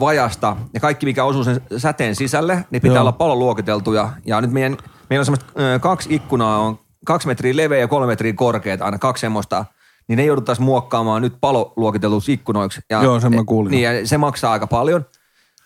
vajasta. 0.00 0.56
Ja 0.74 0.80
kaikki, 0.80 1.06
mikä 1.06 1.24
osuu 1.24 1.44
sen 1.44 1.60
säteen 1.76 2.14
sisälle, 2.16 2.64
niin 2.70 2.82
pitää 2.82 2.94
Joo. 2.96 3.00
olla 3.02 3.12
paloluokiteltuja. 3.12 4.10
Ja 4.26 4.40
nyt 4.40 4.50
meidän, 4.52 4.76
meillä 5.10 5.20
on 5.20 5.24
semmoista 5.24 5.78
kaksi 5.80 6.14
ikkunaa, 6.14 6.58
on 6.58 6.78
kaksi 7.04 7.26
metriä 7.26 7.56
leveä 7.56 7.78
ja 7.78 7.88
kolme 7.88 8.06
metriä 8.06 8.32
korkeat, 8.32 8.82
aina 8.82 8.98
kaksi 8.98 9.20
semmoista. 9.20 9.64
Niin 10.08 10.16
ne 10.16 10.24
jouduttaisiin 10.24 10.64
muokkaamaan 10.64 11.22
nyt 11.22 11.34
paloluokitelluiksi 11.40 12.32
ikkunoiksi. 12.32 12.80
Ja, 12.90 13.02
Joo, 13.02 13.20
sen 13.20 13.34
mä 13.34 13.44
kuulin. 13.44 13.70
Niin, 13.70 13.82
ja 13.82 14.06
se 14.06 14.18
maksaa 14.18 14.52
aika 14.52 14.66
paljon. 14.66 15.06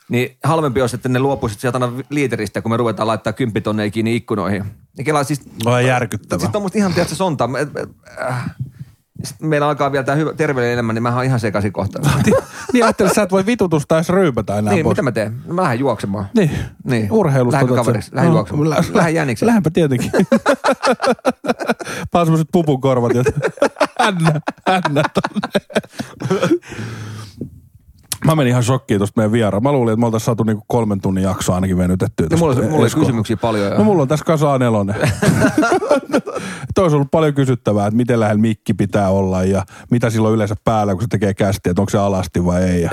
Niin 0.08 0.36
halvempi 0.44 0.80
olisi, 0.80 0.96
että 0.96 1.08
ne 1.08 1.18
luopuisit 1.18 1.60
sieltä 1.60 1.76
aina 1.78 1.92
liiteristä, 2.10 2.62
kun 2.62 2.70
me 2.70 2.76
ruvetaan 2.76 3.06
laittaa 3.06 3.32
kymppitonneja 3.32 3.90
kiinni 3.90 4.16
ikkunoihin. 4.16 4.64
Ja 4.98 5.04
kelaa 5.04 5.24
siis 5.24 5.40
Vai 5.64 5.86
järkyttävä. 5.86 6.40
sitten 6.40 6.58
on 6.58 6.62
musta 6.62 6.78
ihan, 6.78 6.92
tiedätkö, 6.94 7.14
sonta. 7.14 7.46
Me- 7.46 7.64
me- 7.74 7.86
äh. 8.28 8.50
Sitten 9.24 9.48
meillä 9.48 9.66
alkaa 9.68 9.92
vielä 9.92 10.04
tämä 10.04 10.16
hyvä, 10.16 10.32
terveellinen 10.34 10.72
elämä, 10.74 10.92
niin 10.92 11.02
mä 11.02 11.14
oon 11.14 11.24
ihan 11.24 11.40
sekaisin 11.40 11.72
kohta. 11.72 11.98
niin 12.72 12.84
ajattelin, 12.84 13.08
että 13.08 13.14
sä 13.14 13.22
et 13.22 13.30
voi 13.32 13.46
vitutusta 13.46 13.94
edes 13.96 14.08
ryypätä 14.08 14.58
enää 14.58 14.74
niin, 14.74 14.84
pois. 14.84 14.94
mitä 14.94 15.02
mä 15.02 15.12
teen? 15.12 15.36
No 15.46 15.54
Mä 15.54 15.62
lähden 15.62 15.78
juoksemaan. 15.78 16.26
Niin. 16.36 16.50
Niin. 16.84 17.12
Urheilusta. 17.12 17.58
Sen. 17.60 17.68
kaveriksi? 17.74 18.10
Lähden 18.14 18.32
juoksemaan. 18.32 18.70
lä- 18.70 18.84
Lähden 18.92 19.14
jänikseen. 19.14 19.46
Lähdenpä 19.46 19.70
tietenkin. 19.70 20.10
Paan 22.10 22.26
semmoset 22.26 22.48
pupun 22.52 22.80
korvat, 22.80 23.14
jotka 23.14 23.32
hännä, 24.04 24.40
hännä 24.66 25.02
tonne. 25.14 26.50
Mä 28.24 28.36
menin 28.36 28.50
ihan 28.50 28.62
shokkiin 28.62 29.00
tosta 29.00 29.20
meidän 29.20 29.32
vieraan. 29.32 29.62
Mä 29.62 29.72
luulin, 29.72 29.92
että 29.92 30.00
me 30.00 30.06
oltais 30.06 30.24
saatu 30.24 30.44
niinku 30.44 30.64
kolmen 30.68 31.00
tunnin 31.00 31.24
jakso 31.24 31.52
ainakin 31.52 31.78
venytettyä. 31.78 32.26
No, 32.30 32.36
mulla, 32.36 32.54
mulla 32.54 32.76
oli 32.76 32.90
kysymyksiä 32.90 33.36
paljon. 33.36 33.70
Ja... 33.70 33.78
No 33.78 33.84
mulla 33.84 34.02
on 34.02 34.08
tässä 34.08 34.24
kasa 34.24 34.58
nelonen. 34.58 34.96
Toi 36.74 36.86
ollut 36.86 37.10
paljon 37.10 37.34
kysyttävää, 37.34 37.86
että 37.86 37.96
miten 37.96 38.20
lähellä 38.20 38.40
mikki 38.40 38.74
pitää 38.74 39.10
olla 39.10 39.44
ja 39.44 39.64
mitä 39.90 40.10
silloin 40.10 40.34
yleensä 40.34 40.54
päällä, 40.64 40.92
kun 40.92 41.02
se 41.02 41.08
tekee 41.08 41.34
kästiä, 41.34 41.70
että 41.70 41.82
onko 41.82 41.90
se 41.90 41.98
alasti 41.98 42.44
vai 42.44 42.62
ei. 42.62 42.82
Ja 42.82 42.90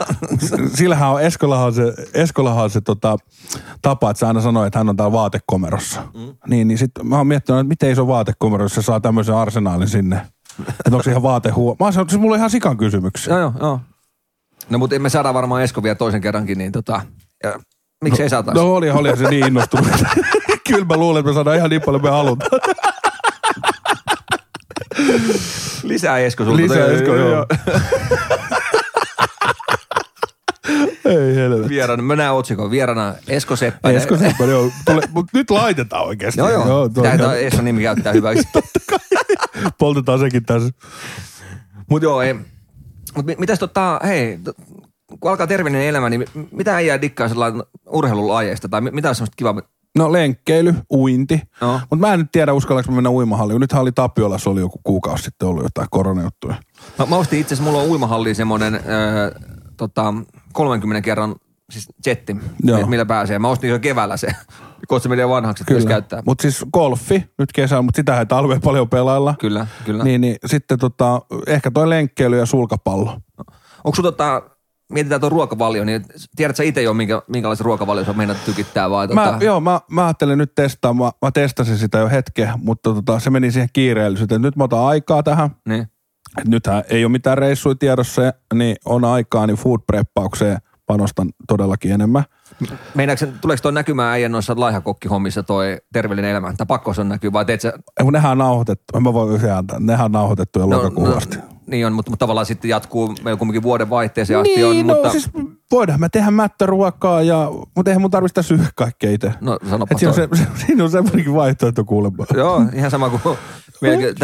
Sillähän 0.74 1.10
on, 1.10 1.22
Eskolahan 1.22 1.66
on 1.66 1.74
se, 1.74 1.94
Eskolahan 2.14 2.64
on 2.64 2.70
se 2.70 2.80
tota, 2.80 3.16
tapa, 3.82 4.10
että 4.10 4.18
se 4.18 4.26
aina 4.26 4.40
sanoo, 4.40 4.64
että 4.64 4.78
hän 4.78 4.88
on 4.88 4.96
täällä 4.96 5.12
vaatekomerossa. 5.12 6.02
Mm. 6.14 6.34
Niin, 6.46 6.68
niin 6.68 6.78
sitten 6.78 7.06
mä 7.06 7.16
oon 7.16 7.26
miettinyt, 7.26 7.60
että 7.60 7.68
miten 7.68 7.90
iso 7.90 8.06
vaatekomero, 8.06 8.64
jos 8.64 8.74
se 8.74 8.82
saa 8.82 9.00
tämmöisen 9.00 9.34
arsenaalin 9.34 9.88
sinne. 9.88 10.20
Että 10.68 10.90
onko 10.90 11.02
se 11.02 11.10
ihan 11.10 11.22
vaatehuo. 11.22 11.76
Mä 11.80 11.86
oon 11.86 11.92
sanonut, 11.92 12.12
että 12.12 12.20
mulla 12.20 12.34
on 12.34 12.38
ihan 12.38 12.50
sikan 12.50 12.76
kysymyksiä. 12.76 13.38
Joo, 13.38 13.40
joo, 13.40 13.52
joo. 13.60 13.80
No 14.70 14.78
mutta 14.78 14.98
me 14.98 15.08
saadaan 15.08 15.34
varmaan 15.34 15.62
Esko 15.62 15.82
vielä 15.82 15.94
toisen 15.94 16.20
kerrankin, 16.20 16.58
niin 16.58 16.72
tota... 16.72 17.00
Ja, 17.44 17.60
miksi 18.04 18.22
ei 18.22 18.28
saataisi? 18.28 18.60
No 18.60 18.74
oli, 18.74 18.90
oli 18.90 19.16
se 19.16 19.28
niin 19.30 19.46
innostunut. 19.46 19.86
Kyllä 20.68 20.84
mä 20.84 20.96
luulen, 20.96 21.20
että 21.20 21.30
me 21.30 21.34
saadaan 21.34 21.56
ihan 21.56 21.70
niin 21.70 21.82
paljon 21.82 22.02
me 22.02 22.10
halutaan. 22.10 22.60
Lisää 25.82 26.18
Esko 26.18 26.44
sulta. 26.44 26.56
Lisää 26.62 26.86
Esko, 26.86 27.14
joo. 27.14 27.46
Ei 31.04 31.34
helvetti. 31.34 31.68
Vieraana, 31.68 32.02
mä 32.02 32.16
näen 32.16 32.32
otsikon. 32.32 32.70
Vieraana 32.70 33.14
Esko 33.28 33.56
Seppänen. 33.56 33.96
Esko 33.96 34.16
Seppänen, 34.16 34.50
joo. 34.50 34.70
Tule, 34.84 35.02
mut 35.10 35.26
nyt 35.32 35.50
laitetaan 35.50 36.04
oikeasti. 36.06 36.40
Joo, 36.40 36.50
joo. 36.50 36.66
joo 36.68 36.88
Tämä 36.88 37.14
ihan- 37.14 37.38
Eskon 37.40 37.64
nimi 37.64 37.82
käyttää 37.82 38.12
hyväksi. 38.12 38.48
Poltetaan 39.78 40.18
sekin 40.18 40.44
tässä. 40.44 40.68
Mutta 41.90 42.06
joo, 42.06 42.22
ei. 42.22 42.34
Mut 43.16 43.26
mi- 43.26 43.36
mitäs 43.38 43.58
tota, 43.58 44.00
hei, 44.04 44.38
kun 45.20 45.30
alkaa 45.30 45.46
terveellinen 45.46 45.86
elämä, 45.88 46.10
niin 46.10 46.20
mi- 46.34 46.48
mitä 46.52 46.74
äijää 46.76 47.00
dikkaa 47.00 47.28
sellainen 47.28 47.62
urheilulajeista? 47.90 48.68
Tai 48.68 48.80
mi- 48.80 48.90
mitä 48.90 49.08
on 49.08 49.14
semmoista 49.14 49.36
kivaa? 49.36 49.62
No 49.98 50.12
lenkkeily, 50.12 50.74
uinti. 50.92 51.40
No. 51.60 51.72
Mutta 51.90 51.96
mä 51.96 52.12
en 52.14 52.20
nyt 52.20 52.32
tiedä, 52.32 52.52
uskallanko 52.52 52.90
mä 52.90 52.94
mennä 52.94 53.10
uimahalliin. 53.10 53.60
Nythän 53.60 53.82
oli 53.82 53.92
Tapiolassa 53.92 54.50
oli 54.50 54.60
joku 54.60 54.80
kuukausi 54.84 55.22
sitten 55.24 55.48
ollut 55.48 55.62
jotain 55.62 55.88
koronajuttuja. 55.90 56.54
Mä, 56.98 57.06
mä 57.06 57.16
ostin 57.16 57.40
itse 57.40 57.54
asiassa, 57.54 57.70
mulla 57.70 57.82
on 57.84 57.88
uimahalliin 57.90 58.36
semmoinen 58.36 58.74
öö, 58.74 59.30
tota, 59.76 60.14
30 60.52 61.00
kerran 61.04 61.34
siis 61.70 61.88
jetti, 62.06 62.36
Joo. 62.62 62.78
mi- 62.80 62.86
millä 62.86 63.06
pääsee. 63.06 63.38
Mä 63.38 63.48
ostin 63.48 63.70
jo 63.70 63.78
keväällä 63.78 64.16
se, 64.16 64.28
kohta 64.88 65.02
se 65.02 65.08
menee 65.08 65.28
vanhaksi, 65.28 65.64
että 65.70 65.88
käyttää. 65.88 66.22
Mutta 66.26 66.42
siis 66.42 66.64
golfi 66.72 67.24
nyt 67.38 67.52
kesällä, 67.52 67.82
mutta 67.82 67.96
sitä 67.96 68.18
ei 68.18 68.26
talveen 68.26 68.60
paljon 68.60 68.88
pelailla. 68.88 69.34
Kyllä, 69.38 69.66
kyllä. 69.84 70.04
Niin, 70.04 70.20
niin 70.20 70.36
sitten 70.46 70.78
tota, 70.78 71.22
ehkä 71.46 71.70
toi 71.70 71.88
lenkkeily 71.88 72.38
ja 72.38 72.46
sulkapallo. 72.46 73.20
Onko 73.84 73.94
sun 73.94 74.02
tota, 74.02 74.42
mietitään 74.92 75.20
tuon 75.20 75.32
ruokavalio, 75.32 75.84
niin 75.84 76.04
tiedätkö 76.36 76.56
sä 76.56 76.62
itse 76.62 76.82
jo, 76.82 76.94
minkä, 76.94 77.22
minkälaisen 77.26 77.64
ruokavalio 77.64 78.04
sä 78.04 78.12
meinat 78.12 78.44
tykittää 78.44 78.90
vai 78.90 79.08
tota, 79.08 79.20
Mä, 79.20 79.38
joo, 79.40 79.60
mä, 79.60 79.80
mä 79.90 80.04
ajattelin 80.04 80.38
nyt 80.38 80.54
testaa, 80.54 80.94
mä, 80.94 81.10
mä 81.22 81.30
testasin 81.30 81.78
sitä 81.78 81.98
jo 81.98 82.08
hetken, 82.08 82.48
mutta 82.56 82.94
tota, 82.94 83.18
se 83.18 83.30
meni 83.30 83.52
siihen 83.52 83.68
kiireellisyyteen. 83.72 84.42
Nyt 84.42 84.56
mä 84.56 84.64
otan 84.64 84.84
aikaa 84.84 85.22
tähän. 85.22 85.50
Niin. 85.68 85.88
Et 86.38 86.48
nythän 86.48 86.84
ei 86.88 87.04
ole 87.04 87.12
mitään 87.12 87.38
reissuja 87.38 87.74
tiedossa, 87.74 88.22
niin 88.54 88.76
on 88.84 89.04
aikaa, 89.04 89.46
niin 89.46 89.56
food 89.56 89.80
preppaukseen 89.86 90.58
panostan 90.86 91.30
todellakin 91.48 91.92
enemmän. 91.92 92.24
Meinaatko, 92.94 93.26
tuleeko 93.40 93.62
toi 93.62 93.72
näkymään 93.72 94.12
äijän 94.12 94.32
noissa 94.32 94.54
laihakokkihommissa 94.56 95.42
toi 95.42 95.76
terveellinen 95.92 96.30
elämä? 96.30 96.54
Tai 96.56 96.66
pakko 96.66 96.94
se 96.94 97.00
on 97.00 97.08
näkyy 97.08 97.32
vai 97.32 97.44
teet 97.44 97.60
sä... 97.60 97.72
Ei, 97.98 98.04
kun 98.04 98.12
nehän 98.12 98.32
on 98.32 98.38
nauhoitettu, 98.38 98.96
en 98.96 99.02
mä 99.02 99.12
voi 99.12 99.34
yhden 99.34 99.54
antaa, 99.54 99.80
nehän 99.80 100.04
on 100.04 100.12
nauhoitettu 100.12 100.58
jo 100.58 100.70
lokakuun 100.70 101.16
asti. 101.16 101.38
niin 101.66 101.86
on, 101.86 101.92
mutta, 101.92 102.10
mutta 102.10 102.22
tavallaan 102.22 102.46
sitten 102.46 102.68
jatkuu 102.68 103.14
meillä 103.22 103.38
kumminkin 103.38 103.62
vuoden 103.62 103.90
vaihteeseen 103.90 104.40
asti 104.40 104.54
Niin, 104.56 104.66
on, 104.66 104.86
no 104.86 104.94
mutta... 104.94 105.10
siis 105.10 105.30
voidaan 105.70 106.00
me 106.00 106.08
tehdä 106.08 106.30
mättöruokaa, 106.30 107.22
ja, 107.22 107.48
mutta 107.76 107.90
eihän 107.90 108.00
mun 108.00 108.10
tarvitse 108.10 108.42
syödä 108.42 108.64
kaikkea 108.74 109.10
itse. 109.10 109.32
No 109.40 109.58
sanopa 109.70 109.98
siinä, 109.98 110.10
on 110.10 110.14
se, 110.14 110.28
siinä 110.66 110.84
on 110.84 110.90
semmoinenkin 110.90 111.34
vaihtoehto 111.34 111.84
kuulemma. 111.84 112.26
Joo, 112.34 112.62
ihan 112.74 112.90
sama 112.90 113.10
kuin... 113.10 113.22
Melkein, 113.82 114.14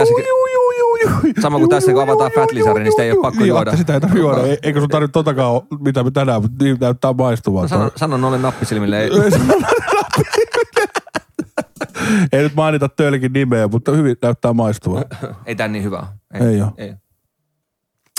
Sama 1.42 1.58
kuin 1.58 1.68
tässä, 1.70 1.92
kun 1.92 2.02
avataan 2.02 2.30
Fat 2.34 2.52
Lizardin, 2.52 2.82
niin 2.84 2.92
sitä 2.92 3.02
ei 3.02 3.12
ole 3.12 3.22
pakko 3.22 3.40
niin, 3.40 3.48
juoda. 3.48 3.76
Sitä 3.76 3.94
ei 3.94 4.00
tarvitse 4.00 4.20
juoda. 4.20 4.42
Ei- 4.46 4.58
Eikö 4.62 4.80
sun 4.80 4.88
tarvitse 4.88 5.12
totakaan, 5.12 5.50
ole, 5.52 5.62
mitä 5.80 6.02
me 6.02 6.10
tänään, 6.10 6.42
mutta 6.42 6.64
niin 6.64 6.76
näyttää 6.80 7.12
maistuvaa. 7.12 7.66
no, 7.70 7.90
sano, 7.96 8.16
noille 8.16 8.38
nappisilmille. 8.38 8.98
Ei, 9.04 9.10
ei 12.32 12.42
nyt 12.42 12.54
mainita 12.54 12.88
töillekin 12.88 13.32
nimeä, 13.32 13.68
mutta 13.68 13.92
hyvin 13.92 14.16
näyttää 14.22 14.52
maistuvaa. 14.52 15.02
ei 15.46 15.54
tän 15.54 15.72
niin 15.72 15.84
hyvä. 15.84 16.06
Ei. 16.34 16.62
Ei. 16.76 16.94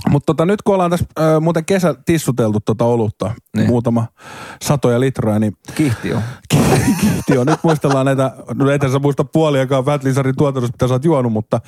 Mutta 0.10 0.26
tota, 0.26 0.46
nyt 0.46 0.62
kun 0.62 0.74
ollaan 0.76 0.92
tässä 0.92 1.06
äh, 1.20 1.42
muuten 1.42 1.66
kesä 1.66 1.96
tissuteltu 2.06 2.60
tota 2.60 2.86
olutta, 2.86 3.32
Niin. 3.56 3.68
muutama 3.68 4.08
satoja 4.64 5.00
litraa, 5.00 5.40
niin 5.40 5.54
Kihti 5.76 6.14
on. 6.14 6.22
Kihti 7.02 7.38
on. 7.38 7.48
Nyt 7.48 7.60
muistellaan 7.64 8.06
näitä, 8.06 8.32
no 8.54 8.70
ei 8.72 8.80
tässä 8.80 9.00
muista 9.00 9.24
puoliakaan 9.24 9.86
Fat 9.86 10.04
Lizardin 10.04 10.36
tuotannosta, 10.38 10.74
mitä 10.74 10.88
sä 10.88 10.94
oot 10.94 11.06
juonut, 11.06 11.34
mutta 11.34 11.62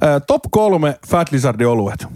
ää, 0.00 0.20
top 0.20 0.42
kolme 0.50 0.98
Fat 1.08 1.32
Lizardin 1.32 1.68
oluet. 1.68 2.06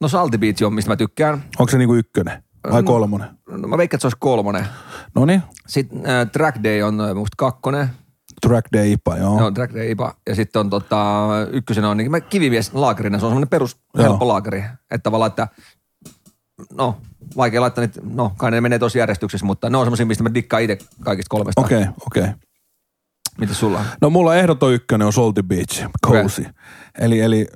No 0.00 0.08
Salty 0.08 0.38
Beach 0.38 0.62
on, 0.64 0.72
mistä 0.74 0.90
mä 0.90 0.96
tykkään. 0.96 1.42
Onko 1.58 1.70
se 1.70 1.78
niinku 1.78 1.94
ykkönen 1.94 2.42
vai 2.72 2.82
kolmonen? 2.82 3.28
No, 3.50 3.68
mä 3.68 3.78
veikkaan, 3.78 3.96
että 3.96 4.02
se 4.02 4.06
olisi 4.06 4.16
kolmonen. 4.20 4.66
No 5.14 5.24
niin, 5.24 5.42
Sitten 5.66 5.98
äh, 6.06 6.30
Track 6.32 6.64
Day 6.64 6.82
on 6.82 6.94
musta 6.94 7.34
kakkonen. 7.36 7.88
Track 8.46 8.68
Day 8.72 8.92
IPA, 8.92 9.16
joo. 9.16 9.38
Joo, 9.38 9.50
Track 9.50 9.74
Day 9.74 9.90
IPA. 9.90 10.14
Ja 10.26 10.34
sitten 10.34 10.60
on 10.60 10.70
tota, 10.70 11.26
ykkösenä 11.52 11.90
on 11.90 11.96
niin, 11.96 12.10
mä 12.10 12.20
kivimies 12.20 12.74
laakerina. 12.74 13.18
Se 13.18 13.26
on 13.26 13.30
semmoinen 13.30 13.48
perus 13.48 13.76
helppo 13.98 14.28
laakeri. 14.28 14.58
Että 14.58 14.98
tavallaan, 15.02 15.28
että 15.28 15.48
no, 16.72 16.96
vaikea 17.36 17.60
laittaa 17.60 17.82
niitä, 17.84 18.00
no 18.04 18.32
kai 18.36 18.50
ne 18.50 18.60
menee 18.60 18.78
tosi 18.78 18.98
järjestyksessä, 18.98 19.46
mutta 19.46 19.70
ne 19.70 19.76
on 19.76 19.84
semmoisia, 19.84 20.06
mistä 20.06 20.22
mä 20.24 20.34
dikkaan 20.34 20.62
itse 20.62 20.78
kaikista 21.04 21.30
kolmesta. 21.30 21.60
Okei, 21.60 21.82
okay, 21.82 21.92
okei. 22.06 22.22
Okay. 22.22 22.34
Mitäs 23.38 23.60
sulla 23.60 23.78
on? 23.78 23.84
No 24.00 24.10
mulla 24.10 24.36
ehdoton 24.36 24.72
ykkönen 24.72 25.06
on 25.06 25.12
Salty 25.12 25.42
Beach, 25.42 25.86
cozy. 26.06 26.46
Eli, 26.98 27.20
eli 27.20 27.46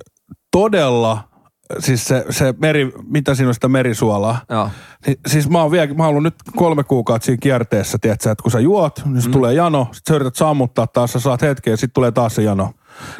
todella, 0.51 1.29
siis 1.79 2.05
se, 2.05 2.25
se 2.29 2.53
meri, 2.61 2.91
mitä 3.07 3.35
siinä 3.35 3.47
on 3.47 3.53
sitä 3.53 3.67
merisuolaa. 3.67 4.41
Joo. 4.49 4.69
Niin, 5.07 5.17
siis 5.27 5.49
mä 5.49 5.61
oon 5.61 5.71
vielä, 5.71 5.93
mä 5.93 6.03
oon 6.03 6.09
ollut 6.09 6.23
nyt 6.23 6.35
kolme 6.55 6.83
kuukautta 6.83 7.25
siinä 7.25 7.39
kierteessä, 7.41 7.97
tiedätkö, 8.01 8.31
että 8.31 8.41
kun 8.41 8.51
sä 8.51 8.59
juot, 8.59 9.01
niin 9.05 9.25
mm. 9.25 9.31
tulee 9.31 9.53
jano, 9.53 9.87
sit 9.91 10.03
sä 10.07 10.15
yrität 10.15 10.35
sammuttaa 10.35 10.87
taas, 10.87 11.13
sä 11.13 11.19
saat 11.19 11.41
hetken 11.41 11.71
ja 11.71 11.77
sit 11.77 11.93
tulee 11.93 12.11
taas 12.11 12.35
se 12.35 12.43
jano. 12.43 12.65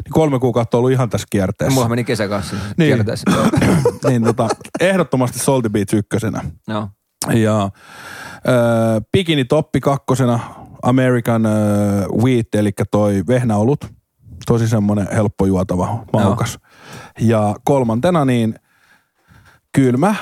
Niin 0.04 0.12
kolme 0.12 0.38
kuukautta 0.38 0.76
on 0.76 0.78
ollut 0.78 0.92
ihan 0.92 1.10
tässä 1.10 1.26
kierteessä. 1.30 1.74
Mulla 1.74 1.88
meni 1.88 2.04
kesä 2.04 2.28
kanssa 2.28 2.56
Niin. 2.76 2.94
kiertäessä. 2.94 3.30
niin 4.08 4.24
tota, 4.24 4.48
ehdottomasti 4.80 5.38
Salty 5.38 5.68
Beach 5.68 5.94
ykkösenä. 5.94 6.40
Joo. 6.68 6.88
Ja 7.32 7.64
äh, 7.64 7.70
Bikini 9.12 9.44
Toppi 9.44 9.80
kakkosena, 9.80 10.40
American 10.82 11.46
äh, 11.46 11.52
Wheat, 12.22 12.54
eli 12.54 12.70
toi 12.90 13.22
vehnäolut. 13.28 13.86
Tosi 14.46 14.68
semmoinen 14.68 15.08
helppo 15.14 15.46
juotava, 15.46 16.04
maukas. 16.12 16.58
Ja 17.20 17.54
kolmantena 17.64 18.24
niin 18.24 18.54
kyllä 19.72 19.98
mä 19.98 20.14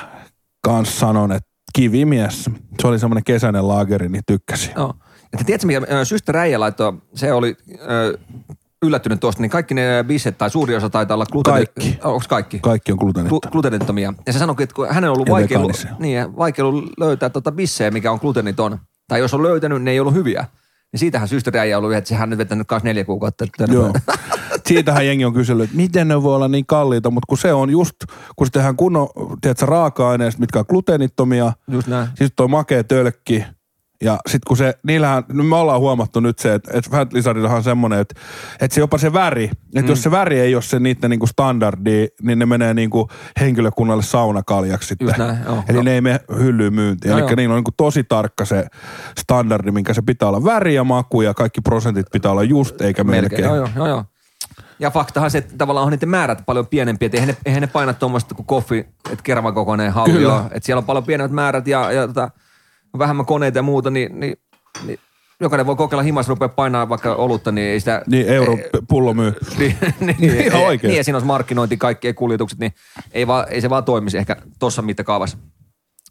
kans 0.61 0.99
sanon, 0.99 1.31
että 1.31 1.49
kivimies. 1.75 2.49
Se 2.81 2.87
oli 2.87 2.99
semmoinen 2.99 3.23
kesäinen 3.23 3.67
laageri, 3.67 4.09
niin 4.09 4.23
tykkäsin. 4.27 4.71
Joo. 4.75 4.93
Ja 5.31 5.37
te 5.37 5.43
tiedätkö, 5.43 5.67
mikä 5.67 5.77
äh, 5.77 6.03
Syster 6.03 6.35
Räijä 6.35 6.59
laittoi, 6.59 6.93
se 7.15 7.33
oli 7.33 7.55
äh, 7.71 7.79
yllättynyt 8.85 9.19
tuosta, 9.19 9.41
niin 9.41 9.49
kaikki 9.49 9.73
ne 9.73 10.03
bisset 10.07 10.37
tai 10.37 10.49
suuri 10.49 10.75
osa 10.75 10.89
taitaa 10.89 11.15
olla 11.15 11.25
gluten... 11.25 11.53
Kaikki. 11.53 11.99
Onko 12.03 12.25
kaikki? 12.29 12.59
Kaikki 12.59 12.91
on 12.91 12.97
glutenitta. 12.97 13.35
Glu- 13.47 13.51
glutenittomia. 13.51 14.13
Ja 14.25 14.33
se 14.33 14.39
sanoi, 14.39 14.55
että 14.59 14.75
kun 14.75 14.87
hänen 14.89 15.09
on 15.09 15.13
ollut 15.13 15.27
Ja 15.27 15.31
vaikea, 15.31 15.59
vegaanisia. 15.59 15.91
niin, 15.99 16.37
vaikea 16.37 16.65
ollut 16.65 16.85
löytää 16.97 17.29
tota 17.29 17.51
bissejä, 17.51 17.91
mikä 17.91 18.11
on 18.11 18.19
gluteniton. 18.21 18.79
Tai 19.07 19.19
jos 19.19 19.33
on 19.33 19.43
löytänyt, 19.43 19.83
ne 19.83 19.91
ei 19.91 19.99
ollut 19.99 20.13
hyviä. 20.13 20.45
Niin 20.91 20.99
siitähän 20.99 21.27
Syster 21.27 21.53
Räijä 21.53 21.77
ollut, 21.77 21.93
että 21.93 22.07
sehän 22.07 22.23
on 22.23 22.29
nyt 22.29 22.37
vetänyt 22.39 22.67
kanssa 22.67 22.87
neljä 22.87 23.05
kuukautta. 23.05 23.45
Joo. 23.67 23.93
Siitähän 24.67 25.07
jengi 25.07 25.25
on 25.25 25.33
kysellyt, 25.33 25.63
että 25.63 25.77
miten 25.77 26.07
ne 26.07 26.23
voi 26.23 26.35
olla 26.35 26.47
niin 26.47 26.65
kalliita, 26.65 27.11
mutta 27.11 27.27
kun 27.27 27.37
se 27.37 27.53
on 27.53 27.69
just, 27.69 27.95
kun 28.35 28.47
se 28.47 28.51
tehdään 28.51 28.75
kunnon, 28.75 29.07
tiedätkö, 29.41 29.65
raaka-aineista, 29.65 30.39
mitkä 30.39 30.59
on 30.59 30.65
gluteenittomia, 30.69 31.53
Just 31.71 31.87
näin. 31.87 32.07
sitten 32.07 32.31
toi 32.35 32.47
makea 32.47 32.83
tölkki, 32.83 33.43
ja 34.03 34.19
sitten 34.27 34.47
kun 34.47 34.57
se, 34.57 34.73
niillähän, 34.83 35.23
no 35.33 35.43
me 35.43 35.55
ollaan 35.55 35.79
huomattu 35.79 36.19
nyt 36.19 36.39
se, 36.39 36.53
että, 36.53 36.71
että 36.73 36.89
Fat 36.91 37.13
Lizardillahan 37.13 37.57
on 37.57 37.63
semmoinen, 37.63 37.99
että, 37.99 38.21
että 38.61 38.75
se 38.75 38.81
jopa 38.81 38.97
se 38.97 39.13
väri, 39.13 39.43
että 39.43 39.81
mm. 39.81 39.87
jos 39.87 40.03
se 40.03 40.11
väri 40.11 40.39
ei 40.39 40.55
ole 40.55 40.61
se 40.61 40.79
niiden 40.79 41.09
niinku 41.09 41.27
standardi, 41.27 42.07
niin 42.21 42.39
ne 42.39 42.45
menee 42.45 42.73
niinku 42.73 43.07
henkilökunnalle 43.39 44.03
saunakaljaksi 44.03 44.87
sitten. 44.87 45.15
Näin, 45.17 45.37
joo. 45.45 45.63
Eli 45.69 45.77
Joo. 45.77 45.83
ne 45.83 45.93
ei 45.93 46.01
mene 46.01 46.19
hyllyyn 46.37 46.73
myyntiin. 46.73 47.11
Eli 47.11 47.21
joo. 47.21 47.35
niillä 47.35 47.53
on 47.53 47.57
niinku 47.57 47.73
tosi 47.77 48.03
tarkka 48.03 48.45
se 48.45 48.65
standardi, 49.19 49.71
minkä 49.71 49.93
se 49.93 50.01
pitää 50.01 50.29
olla 50.29 50.43
väri 50.43 50.75
ja 50.75 50.83
maku 50.83 51.21
ja 51.21 51.33
kaikki 51.33 51.61
prosentit 51.61 52.07
pitää 52.11 52.31
olla 52.31 52.43
just 52.43 52.81
eikä 52.81 53.03
melkein. 53.03 53.43
Joo, 53.43 53.55
joo, 53.55 53.69
joo, 53.75 53.87
joo. 53.87 54.05
Ja 54.83 54.91
faktahan 54.91 55.31
se, 55.31 55.37
että 55.37 55.57
tavallaan 55.57 55.85
on 55.85 55.91
niiden 55.91 56.09
määrät 56.09 56.43
paljon 56.45 56.67
pienempiä, 56.67 57.05
että 57.05 57.17
eihän 57.17 57.27
ne, 57.27 57.37
eihän 57.45 57.61
ne 57.61 57.67
paina 57.67 57.93
tuommoista 57.93 58.35
kuin 58.35 58.45
koffi, 58.45 58.77
että 59.11 59.23
kerman 59.23 59.53
kokoinen 59.53 59.91
hallio. 59.91 60.45
Että 60.51 60.65
siellä 60.65 60.79
on 60.79 60.85
paljon 60.85 61.03
pienemmät 61.03 61.31
määrät 61.31 61.67
ja, 61.67 61.91
ja 61.91 62.07
tota, 62.07 62.29
vähemmän 62.97 63.25
koneita 63.25 63.57
ja 63.57 63.63
muuta, 63.63 63.89
niin, 63.89 64.19
niin, 64.19 64.37
niin 64.85 64.99
jokainen 65.39 65.65
voi 65.65 65.75
kokeilla 65.75 66.03
himas 66.03 66.27
rupea 66.27 66.49
painaa 66.49 66.89
vaikka 66.89 67.15
olutta, 67.15 67.51
niin 67.51 67.67
ei 67.67 67.79
sitä... 67.79 68.01
Niin 68.07 68.27
euro 68.27 68.57
pullo 68.87 69.13
myy. 69.13 69.33
niin, 69.59 69.77
niin, 69.99 70.21
Ihan 70.21 70.35
niin, 70.35 70.55
oikeesti. 70.55 70.87
niin, 70.87 70.97
ja 70.97 71.03
siinä 71.03 71.15
olisi 71.15 71.27
markkinointi, 71.27 71.77
kaikki 71.77 72.13
kuljetukset, 72.13 72.59
niin 72.59 72.73
ei, 73.11 73.27
vaan, 73.27 73.45
ei 73.49 73.61
se 73.61 73.69
vaan 73.69 73.83
toimisi 73.83 74.17
ehkä 74.17 74.35
tuossa 74.59 74.81
mittakaavassa. 74.81 75.37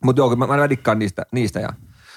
Mutta 0.04 0.20
joo, 0.20 0.36
mä, 0.36 0.46
mä 0.46 0.70
dikkaan 0.70 0.98
niistä. 0.98 1.26
niistä 1.32 1.60
ja. 1.60 1.68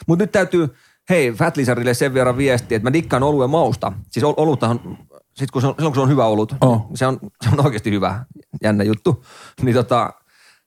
Mutta 0.08 0.24
nyt 0.24 0.32
täytyy, 0.32 0.76
hei, 1.10 1.32
Fat 1.32 1.58
Lizardille 1.58 1.94
sen 1.94 2.14
verran 2.14 2.38
viestiä, 2.38 2.76
että 2.76 2.90
mä 2.90 2.94
dikkaan 2.94 3.24
oluen 3.24 3.50
mausta. 3.50 3.94
Siis 4.12 4.24
ol- 4.24 4.34
oluttahan, 4.38 4.98
sit 5.36 5.52
kun 5.52 5.62
se 5.62 5.68
on, 5.68 5.74
silloin 5.78 5.94
kun 5.94 5.96
se 5.96 6.04
on 6.04 6.10
hyvä 6.10 6.26
olut, 6.26 6.56
Oh. 6.62 6.88
se, 6.96 7.08
on, 7.08 7.20
se 7.44 7.50
on 7.54 7.66
oikeasti 7.66 7.92
hyvä, 7.92 8.26
jännä 8.64 8.84
juttu. 8.84 9.24
Niin 9.62 9.76
tota, 9.76 10.14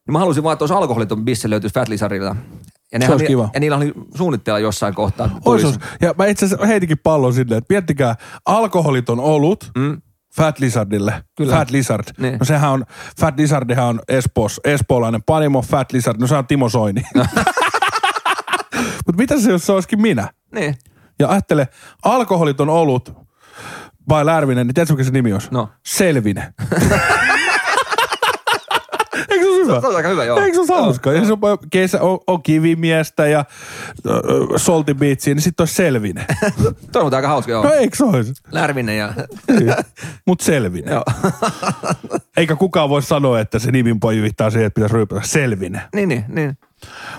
niin 0.07 0.13
mä 0.13 0.19
halusin 0.19 0.43
vaan, 0.43 0.53
että 0.53 0.63
olisi 0.63 0.75
alkoholiton 0.75 1.25
bisse 1.25 1.51
löytyisi 1.51 1.75
Fat 1.75 1.89
Lizardilta. 1.89 2.37
Ja, 2.93 2.99
nehän 2.99 3.13
olisi 3.13 3.23
oli- 3.25 3.29
kiva. 3.29 3.49
ja 3.55 3.61
niillä 3.61 3.77
oli 3.77 3.93
suunnitteilla 4.17 4.59
jossain 4.59 4.95
kohtaa. 4.95 5.31
Ois, 5.45 5.65
ois. 5.65 5.79
Ja 6.01 6.15
mä 6.19 6.27
itse 6.27 6.47
asiassa 6.47 6.67
heitinkin 6.67 6.99
pallon 7.03 7.33
silleen, 7.35 7.59
että 7.59 7.75
miettikää, 7.75 8.15
alkoholiton 8.47 9.21
olut 9.21 9.71
Mm. 9.77 10.03
Fat 10.37 10.59
Lizardille. 10.59 11.25
Kyllä. 11.37 11.57
Fat 11.57 11.71
Lizard. 11.71 12.05
Niin. 12.19 12.39
No 12.39 12.45
sehän 12.45 12.71
on, 12.71 12.85
Fat 13.21 13.37
Lizardihan 13.39 13.87
on 13.87 14.01
Espoos, 14.09 14.61
espoolainen 14.65 15.23
panimo, 15.27 15.63
Fat 15.63 15.93
Lizard, 15.93 16.21
no 16.21 16.27
se 16.27 16.37
on 16.37 16.47
Timo 16.47 16.69
Soini. 16.69 17.03
Mutta 19.07 19.17
mitä 19.19 19.41
se, 19.41 19.51
jos 19.51 19.67
se 19.67 19.73
olisikin 19.73 20.01
minä? 20.03 20.29
Niin, 20.55 20.77
Ja 21.19 21.29
ajattele, 21.29 21.69
alkoholiton 22.05 22.69
olut 22.69 23.13
vai 24.09 24.27
Lärvinen, 24.27 24.67
niin 24.67 24.75
tiedätkö 24.75 24.95
mikä 24.95 25.05
se 25.05 25.11
nimi 25.11 25.33
olisi? 25.33 25.49
No. 25.51 25.69
Selvine. 25.87 26.53
Eikö 29.31 29.45
se 29.45 29.51
ole 29.51 29.59
hyvä? 29.65 29.81
se 29.81 29.87
on 29.87 29.97
aika 29.97 30.09
hyvä, 30.09 30.25
joo. 30.25 30.39
Eikö 30.41 30.55
se 30.67 30.73
ole 30.73 30.83
hauska? 30.83 31.13
Ja 31.13 31.25
se 31.25 31.33
on, 31.33 31.39
kesä, 31.71 32.03
on, 32.03 32.19
on 32.27 32.43
kivimiestä 32.43 33.27
ja 33.27 33.39
äh, 33.39 33.45
Salty 34.57 34.95
Beachia, 34.95 35.35
niin 35.35 35.43
sitten 35.43 35.65
on 35.65 35.69
Selvine. 35.69 36.27
Toi 36.93 37.03
on 37.03 37.15
aika 37.15 37.29
hauska, 37.29 37.53
joo. 37.53 37.63
No 37.65 37.73
eikö 37.73 37.97
se 37.97 38.05
olisi? 38.05 38.33
Lärvinen 38.53 38.99
ja... 38.99 39.15
Mut 40.27 40.41
Selvine. 40.41 40.93
joo. 40.93 41.05
Eikä 42.37 42.57
kukaan 42.57 42.89
voi 42.89 43.03
sanoa, 43.03 43.41
että 43.41 43.59
se 43.59 43.71
nimin 43.71 44.01
pojivittaa 44.01 44.51
siihen, 44.51 44.67
että 44.67 44.75
pitäisi 44.75 44.95
ryypätä 44.95 45.21
Selvine. 45.25 45.81
niin, 45.95 46.09
niin, 46.09 46.25
niin. 46.29 46.59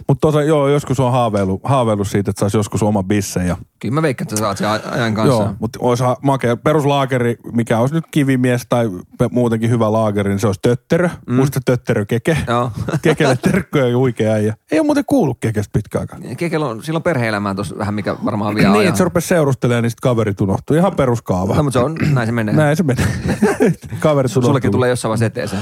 Mutta 0.07 0.21
tosa, 0.27 0.43
joo, 0.43 0.67
joskus 0.67 0.99
on 0.99 1.11
haaveilu, 1.11 1.61
haaveilu 1.63 2.03
siitä, 2.05 2.31
että 2.31 2.39
saisi 2.39 2.57
joskus 2.57 2.83
oma 2.83 3.03
bisse 3.03 3.45
ja 3.45 3.57
Kyllä 3.79 3.93
mä 3.93 4.01
veikkaan, 4.01 4.25
että 4.25 4.35
sä 4.35 4.39
saat 4.39 4.57
sen 4.57 4.67
aj- 4.67 4.93
ajan 4.93 5.13
kanssa. 5.13 5.43
Joo, 5.43 5.53
mutta 5.59 5.79
olisi 5.81 6.03
makea 6.21 6.57
peruslaakeri, 6.57 7.37
mikä 7.53 7.79
olisi 7.79 7.95
nyt 7.95 8.03
kivimies 8.11 8.61
tai 8.69 8.89
muutenkin 9.31 9.69
hyvä 9.69 9.91
laakeri, 9.91 10.29
niin 10.29 10.39
se 10.39 10.47
olisi 10.47 10.59
tötterö. 10.61 11.09
Mm. 11.27 11.35
Muista 11.35 11.59
tötterö 11.65 12.05
keke. 12.05 12.37
Joo. 12.47 12.71
Kekelle 13.01 13.35
terkkoja 13.35 13.87
ja 13.87 13.97
huikea 13.97 14.33
äijä. 14.33 14.53
Ei 14.71 14.79
ole 14.79 14.85
muuten 14.85 15.05
kuullut 15.05 15.37
kekestä 15.39 15.69
pitkään 15.73 16.01
aikaa. 16.01 16.35
Kekel 16.37 16.61
on, 16.61 16.83
sillä 16.83 16.97
on 16.97 17.03
perhe-elämää 17.03 17.55
tuossa 17.55 17.77
vähän, 17.77 17.93
mikä 17.93 18.15
varmaan 18.25 18.55
vie 18.55 18.69
Niin, 18.69 18.87
että 18.87 18.97
se 18.97 19.03
rupesi 19.03 19.27
seurustelemaan, 19.27 19.83
niin 19.83 19.91
sitten 19.91 20.09
kaverit 20.09 20.41
unohtuu. 20.41 20.75
Ihan 20.75 20.95
peruskaava. 20.95 21.55
No, 21.55 21.63
mutta 21.63 21.79
se 21.79 21.85
on, 21.85 21.95
näin 22.13 22.27
se 22.27 22.31
menee. 22.31 22.55
Näin 22.55 22.77
se 22.77 22.83
menee. 22.83 23.07
kaverit 23.99 24.31
unohtuu. 24.31 24.41
Sullekin 24.41 24.71
tulee 24.71 24.89
jossain 24.89 25.09
vaiheessa 25.09 25.25
eteen 25.25 25.47
se. 25.47 25.57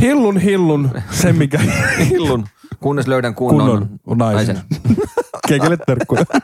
Hillun, 0.00 0.38
hillun, 0.38 0.90
se 1.10 1.32
mikä 1.32 1.58
Hillun, 2.10 2.44
kunnes 2.82 3.06
löydän 3.06 3.34
kunnon, 3.34 3.68
kunnon 3.68 3.88
on 4.06 4.18
naisen. 4.18 4.60
Kekelle 5.48 5.76
terkkuja. 5.86 6.24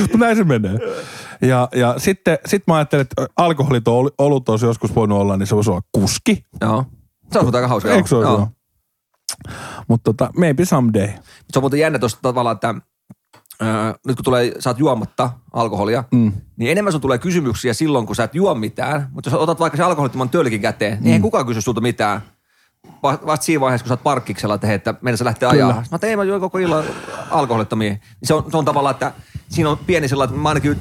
Mutta 0.00 0.18
näin 0.18 0.36
se 0.36 0.44
menee. 0.44 0.78
Ja, 1.42 1.68
ja 1.74 1.94
sitten 1.98 2.38
sit 2.46 2.62
mä 2.66 2.74
ajattelin, 2.76 3.00
että 3.02 3.26
alkoholiton 3.36 3.94
ol- 3.94 4.10
olut 4.18 4.48
olisi 4.48 4.66
joskus 4.66 4.94
voinut 4.94 5.18
olla, 5.18 5.36
niin 5.36 5.46
se 5.46 5.54
voisi 5.56 5.70
olla 5.70 5.80
kuski. 5.92 6.44
Joo. 6.60 6.84
Se 7.32 7.38
on 7.38 7.54
aika 7.54 7.68
hauska. 7.68 7.90
Eikö 7.90 8.08
se 8.08 8.16
ole. 8.16 8.46
Mutta 9.88 10.04
tota, 10.12 10.30
maybe 10.36 10.64
someday. 10.64 11.08
Se 11.52 11.58
on 11.58 11.62
muuten 11.62 11.80
jännä 11.80 11.98
tuosta 11.98 12.18
tavallaan, 12.22 12.54
että 12.54 12.74
öö, 13.62 13.92
nyt 14.06 14.16
kun 14.16 14.24
tulee, 14.24 14.52
sä 14.58 14.70
oot 14.70 14.78
juomatta 14.78 15.30
alkoholia, 15.52 16.04
Mm. 16.12 16.32
niin 16.56 16.70
enemmän 16.70 16.92
sun 16.92 17.00
tulee 17.00 17.18
kysymyksiä 17.18 17.72
silloin, 17.74 18.06
kun 18.06 18.16
sä 18.16 18.24
et 18.24 18.34
juo 18.34 18.54
mitään. 18.54 19.08
Mutta 19.12 19.30
jos 19.30 19.40
otat 19.40 19.60
vaikka 19.60 19.76
se 19.76 19.82
alkoholittoman 19.82 20.30
tölkin 20.30 20.60
käteen, 20.60 20.92
niin 20.92 21.04
Mm. 21.10 21.12
ei 21.12 21.20
kukaan 21.20 21.46
kysy 21.46 21.60
sulta 21.60 21.80
mitään. 21.80 22.20
Va- 23.02 23.18
Vasta 23.26 23.44
siinä 23.46 23.60
vaiheessa, 23.60 23.82
kun 23.84 23.88
sä 23.88 23.92
oot 23.94 24.02
parkkiksella, 24.02 24.54
että 24.54 24.66
hei, 24.66 24.76
että 24.76 24.94
meidän 25.00 25.18
sä 25.18 25.24
lähtee 25.24 25.50
Kyllä. 25.50 25.66
ajaa. 25.66 25.76
Mä 25.80 25.84
ajattelin, 25.90 26.10
ei 26.10 26.16
mä 26.16 26.24
juon 26.24 26.40
koko 26.40 26.58
illan 26.58 26.84
alkoholittomia. 27.30 27.96
Se 28.22 28.34
on, 28.34 28.50
se 28.50 28.56
on 28.56 28.64
tavallaan, 28.64 28.92
että 28.92 29.12
siinä 29.48 29.70
on 29.70 29.78
pieni 29.78 30.08
sellainen, 30.08 30.30
että 30.34 30.42
mä 30.42 30.48
ainakin, 30.48 30.72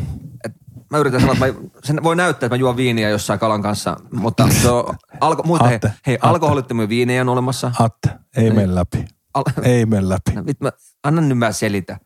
että 0.46 0.60
mä 0.92 0.98
yritän 0.98 1.22
sanoa, 1.22 1.34
että 1.34 1.62
mä, 1.62 1.70
sen 1.84 2.04
voi 2.04 2.16
näyttää, 2.16 2.48
että 2.48 2.56
mä 2.56 2.60
juon 2.60 2.78
viiniä 2.78 3.10
jossain 3.10 3.40
kalan 3.40 3.62
kanssa, 3.62 3.98
mutta 4.12 4.48
se 4.62 4.70
on, 4.70 4.96
alko, 5.22 5.44
muista, 5.44 5.68
hei, 5.68 5.76
Atte, 5.76 5.92
hei 6.08 6.16
Atte. 6.16 6.28
alkoholittomia 6.28 6.90
viinejä 6.90 7.22
on 7.22 7.30
olemassa. 7.30 7.72
Atte, 7.80 8.10
ei 8.38 8.52
mene 8.52 8.76
läpi. 8.76 9.06
Al- 9.34 9.44
Ei 9.64 9.86
mene 9.86 10.10
läpi. 10.10 10.32
No, 10.36 10.46
Vit, 10.46 10.62
mä, 10.62 10.72
anna 11.04 11.22
nyt 11.22 11.38
mä 11.38 11.52
selitä. 11.52 11.98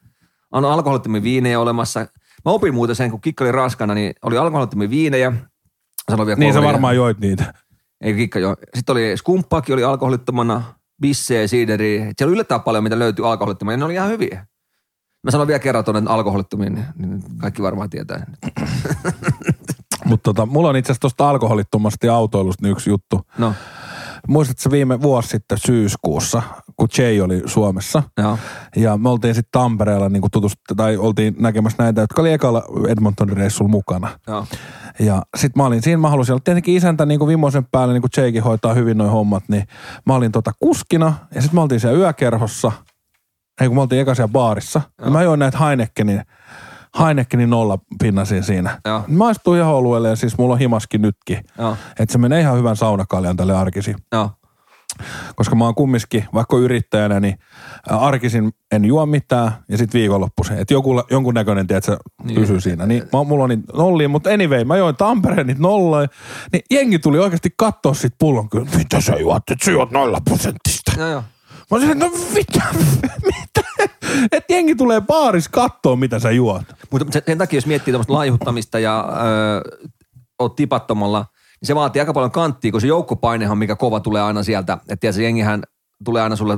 On 0.51 0.65
alkoholittomia 0.65 1.23
viinejä 1.23 1.59
olemassa. 1.59 1.99
Mä 2.45 2.51
opin 2.51 2.73
muuten 2.73 2.95
sen, 2.95 3.11
kun 3.11 3.21
kikka 3.21 3.43
oli 3.43 3.51
raskana, 3.51 3.93
niin 3.93 4.13
oli 4.23 4.37
alkoholittomia 4.37 4.89
viinejä. 4.89 5.31
Vielä 6.17 6.35
Niin 6.35 6.53
sä 6.53 6.61
varmaan 6.61 6.95
joit 6.95 7.19
niitä. 7.19 7.53
Ei 8.01 8.13
kikka 8.13 8.39
joo. 8.39 8.55
Sitten 8.75 8.93
oli 8.93 9.17
skumppaakin 9.17 9.73
oli 9.73 9.83
alkoholittomana, 9.83 10.63
bissejä, 11.01 11.47
siideriä. 11.47 11.99
Siellä 11.99 12.15
oli 12.23 12.33
yllättävän 12.33 12.61
paljon, 12.61 12.83
mitä 12.83 12.99
löytyi 12.99 13.25
alkoholittomana, 13.25 13.73
ja 13.73 13.77
ne 13.77 13.85
oli 13.85 13.93
ihan 13.93 14.09
hyviä. 14.09 14.45
Mä 15.23 15.31
sanon 15.31 15.47
vielä 15.47 15.59
kerran 15.59 15.85
tuonne 15.85 16.11
alkoholittomiin, 16.11 16.73
niin, 16.73 16.85
niin 16.97 17.23
kaikki 17.37 17.61
varmaan 17.61 17.89
tietää. 17.89 18.25
Mutta 20.05 20.33
tota, 20.33 20.45
mulla 20.45 20.69
on 20.69 20.75
itse 20.75 20.91
asiassa 20.91 21.01
tuosta 21.01 21.29
alkoholittomasti 21.29 22.09
autoilusta 22.09 22.63
niin 22.63 22.71
yksi 22.71 22.89
juttu. 22.89 23.21
No, 23.37 23.53
Muistatko 24.27 24.71
viime 24.71 25.01
vuosi 25.01 25.29
sitten 25.29 25.57
syyskuussa, 25.57 26.41
kun 26.81 26.89
Jay 26.97 27.21
oli 27.21 27.41
Suomessa? 27.45 28.03
joo. 28.17 28.37
Ja 28.75 28.97
me 28.97 29.09
oltiin 29.09 29.35
sitten 29.35 29.61
Tampereella 29.61 30.09
niin 30.09 30.23
tutust, 30.31 30.55
tai 30.77 30.97
oltiin 30.97 31.35
näkemässä 31.39 31.83
näitä, 31.83 32.01
jotka 32.01 32.21
oli 32.21 32.33
ekalla 32.33 32.63
Edmontonin 32.87 33.37
reissulla 33.37 33.71
mukana. 33.71 34.09
joo. 34.27 34.45
Ja 34.99 35.21
sit 35.37 35.55
mä 35.55 35.65
olin 35.65 35.81
siinä, 35.81 35.97
mä 35.97 36.09
halusin 36.09 36.33
olla 36.33 36.41
tietenkin 36.43 36.75
isäntä 36.75 37.05
niin 37.05 37.19
kuin 37.19 37.27
Vimosen 37.27 37.65
päälle, 37.71 37.93
niin 37.93 38.01
kuin 38.01 38.11
Jaykin 38.17 38.43
hoitaa 38.43 38.73
hyvin 38.73 38.97
noin 38.97 39.11
hommat, 39.11 39.43
niin 39.47 39.63
mä 40.05 40.15
olin 40.15 40.31
tota 40.31 40.51
kuskina, 40.59 41.13
ja 41.35 41.41
sitten 41.41 41.57
me 41.57 41.61
oltiin 41.61 41.79
siellä 41.79 41.99
yökerhossa, 41.99 42.71
ei 43.61 43.67
kun 43.67 43.77
me 43.77 43.81
oltiin 43.81 44.01
eka 44.01 44.15
siellä 44.15 44.31
baarissa, 44.31 44.81
ja 45.05 45.11
mä 45.11 45.23
join 45.23 45.39
näitä 45.39 45.57
Heinekenin, 45.57 46.21
Heinekenin 46.99 47.49
nolla 47.49 47.77
pinnasin 48.03 48.43
siinä. 48.43 48.81
Joo. 48.85 49.03
Mä 49.07 49.31
istuin 49.31 49.59
ihan 49.59 49.73
oluelle, 49.73 50.09
ja 50.09 50.15
siis 50.15 50.37
mulla 50.37 50.53
on 50.53 50.59
himaskin 50.59 51.01
nytkin. 51.01 51.37
Että 51.99 52.11
se 52.11 52.17
menee 52.17 52.41
ihan 52.41 52.57
hyvän 52.57 52.75
saunakaljan 52.75 53.37
tälle 53.37 53.57
arkisin. 53.57 53.95
Joo. 54.11 54.29
Koska 55.35 55.55
mä 55.55 55.65
oon 55.65 55.75
kumminkin, 55.75 56.25
vaikka 56.33 56.57
yrittäjänä, 56.57 57.19
niin 57.19 57.39
arkisin 57.89 58.51
en 58.71 58.85
juo 58.85 59.05
mitään 59.05 59.51
ja 59.69 59.77
sitten 59.77 59.99
viikonloppuisin. 59.99 60.57
Että 60.57 60.73
joku, 60.73 61.03
jonkun 61.11 61.33
näköinen, 61.33 61.67
tiedätkö, 61.67 61.97
niin. 62.23 62.39
pysyy 62.39 62.61
siinä. 62.61 62.85
Niin 62.85 63.03
mä, 63.13 63.23
mulla 63.23 63.43
on 63.43 63.49
niitä 63.49 63.73
nollia, 63.73 64.09
mutta 64.09 64.29
anyway, 64.29 64.63
mä 64.63 64.77
join 64.77 64.95
Tampereen 64.95 65.47
niitä 65.47 65.61
nollaa. 65.61 66.07
Niin 66.53 66.63
jengi 66.71 66.99
tuli 66.99 67.19
oikeasti 67.19 67.49
katsoa 67.57 67.93
sit 67.93 68.13
pullon 68.19 68.49
kyllä. 68.49 68.67
Mitä 68.77 69.01
sä 69.01 69.15
juot? 69.15 69.43
Et 69.51 69.61
sä 69.61 69.71
juot 69.71 69.91
nolla 69.91 70.21
prosentista. 70.25 70.91
Joo, 70.97 71.07
joo. 71.07 71.23
Mä 71.71 71.77
olisin, 71.77 71.99
no 71.99 72.11
mitä? 72.33 72.63
mitä? 73.31 73.61
Että 74.31 74.53
jengi 74.53 74.75
tulee 74.75 75.01
baaris 75.01 75.49
kattoo, 75.49 75.95
mitä 75.95 76.19
sä 76.19 76.31
juot. 76.31 76.63
Mutta 76.91 77.11
sen, 77.11 77.21
sen 77.25 77.37
takia, 77.37 77.57
jos 77.57 77.65
miettii 77.65 77.91
tämmöistä 77.91 78.13
laihuttamista 78.13 78.79
ja 78.79 79.09
öö, 79.23 79.77
oot 80.39 80.55
tipattomalla, 80.55 81.25
niin 81.61 81.67
se 81.67 81.75
vaatii 81.75 81.99
aika 81.99 82.13
paljon 82.13 82.31
kanttia, 82.31 82.71
kun 82.71 82.81
se 82.81 82.87
joukkopainehan, 82.87 83.57
mikä 83.57 83.75
kova 83.75 83.99
tulee 83.99 84.21
aina 84.21 84.43
sieltä. 84.43 84.73
Että 84.73 84.95
tiedätkö, 84.95 85.21
jengihän 85.21 85.63
tulee 86.03 86.23
aina 86.23 86.35
sulle 86.35 86.57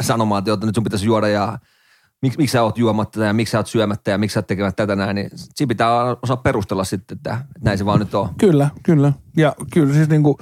sanomaan, 0.00 0.44
että 0.48 0.66
nyt 0.66 0.74
sun 0.74 0.84
pitäisi 0.84 1.06
juoda 1.06 1.28
ja 1.28 1.58
miksi, 2.22 2.38
miksi 2.38 2.52
sä 2.52 2.62
oot 2.62 2.78
juomatta 2.78 3.24
ja 3.24 3.32
miksi 3.32 3.52
sä 3.52 3.58
oot 3.58 3.66
syömättä 3.66 4.10
ja 4.10 4.18
miksi 4.18 4.34
sä 4.34 4.40
oot 4.40 4.46
tekemättä 4.46 4.82
tätä 4.82 4.96
näin, 4.96 5.14
niin 5.14 5.30
siinä 5.34 5.68
pitää 5.68 6.16
osaa 6.22 6.36
perustella 6.36 6.84
sitten, 6.84 7.16
että, 7.16 7.32
että 7.32 7.60
näin 7.62 7.78
se 7.78 7.86
vaan 7.86 7.98
nyt 7.98 8.14
on. 8.14 8.28
Kyllä, 8.38 8.70
kyllä. 8.82 9.12
Ja 9.36 9.54
kyllä 9.72 9.94
siis 9.94 10.08
niinku, 10.08 10.38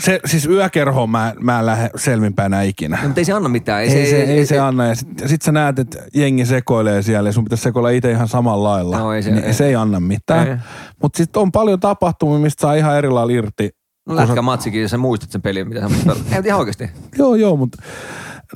se, 0.00 0.20
siis 0.26 0.46
yökerhoon 0.46 1.10
mä, 1.10 1.32
mä 1.40 1.58
en 1.58 1.66
lähde 1.66 1.90
selvinpäänä 1.96 2.62
ikinä. 2.62 2.96
No, 3.02 3.08
mutta 3.08 3.20
ei 3.20 3.24
se 3.24 3.32
anna 3.32 3.48
mitään. 3.48 3.82
Ei, 3.82 3.88
ei, 3.92 4.10
se, 4.10 4.22
ei, 4.22 4.46
se 4.46 4.58
anna. 4.58 4.86
Ja 4.86 4.94
sit, 4.94 5.08
sit 5.26 5.42
sä 5.42 5.52
näet, 5.52 5.78
että 5.78 5.98
jengi 6.14 6.46
sekoilee 6.46 7.02
siellä 7.02 7.28
ja 7.28 7.32
sun 7.32 7.44
pitäisi 7.44 7.62
sekoilla 7.62 7.90
itse 7.90 8.10
ihan 8.10 8.28
samalla 8.28 8.68
lailla. 8.68 8.98
No 8.98 9.12
ei 9.12 9.22
se- 9.22 9.30
niin 9.30 9.44
ei. 9.44 9.52
se 9.54 9.66
ei 9.66 9.74
anna 9.74 9.96
Ei. 9.96 10.00
mitään. 10.00 10.64
Mutta 11.02 11.16
sitten 11.16 11.42
on 11.42 11.52
paljon 11.52 11.80
tapahtumia, 11.80 12.38
mistä 12.38 12.60
saa 12.60 12.74
ihan 12.74 12.96
eri 12.98 13.10
lailla 13.10 13.32
irti. 13.32 13.70
No 14.08 14.16
lätkä 14.16 14.42
matsikin, 14.42 14.82
jos 14.82 14.90
sä 14.90 14.98
muistat 14.98 15.30
sen 15.30 15.42
pelin, 15.42 15.68
mitä 15.68 15.80
sä 15.80 15.88
muistat. 15.88 16.16
Ei, 16.26 16.34
mutta 16.34 16.46
ihan 16.48 16.60
oikeasti. 16.60 16.90
Joo, 17.18 17.34
joo, 17.34 17.56
mutta 17.56 17.82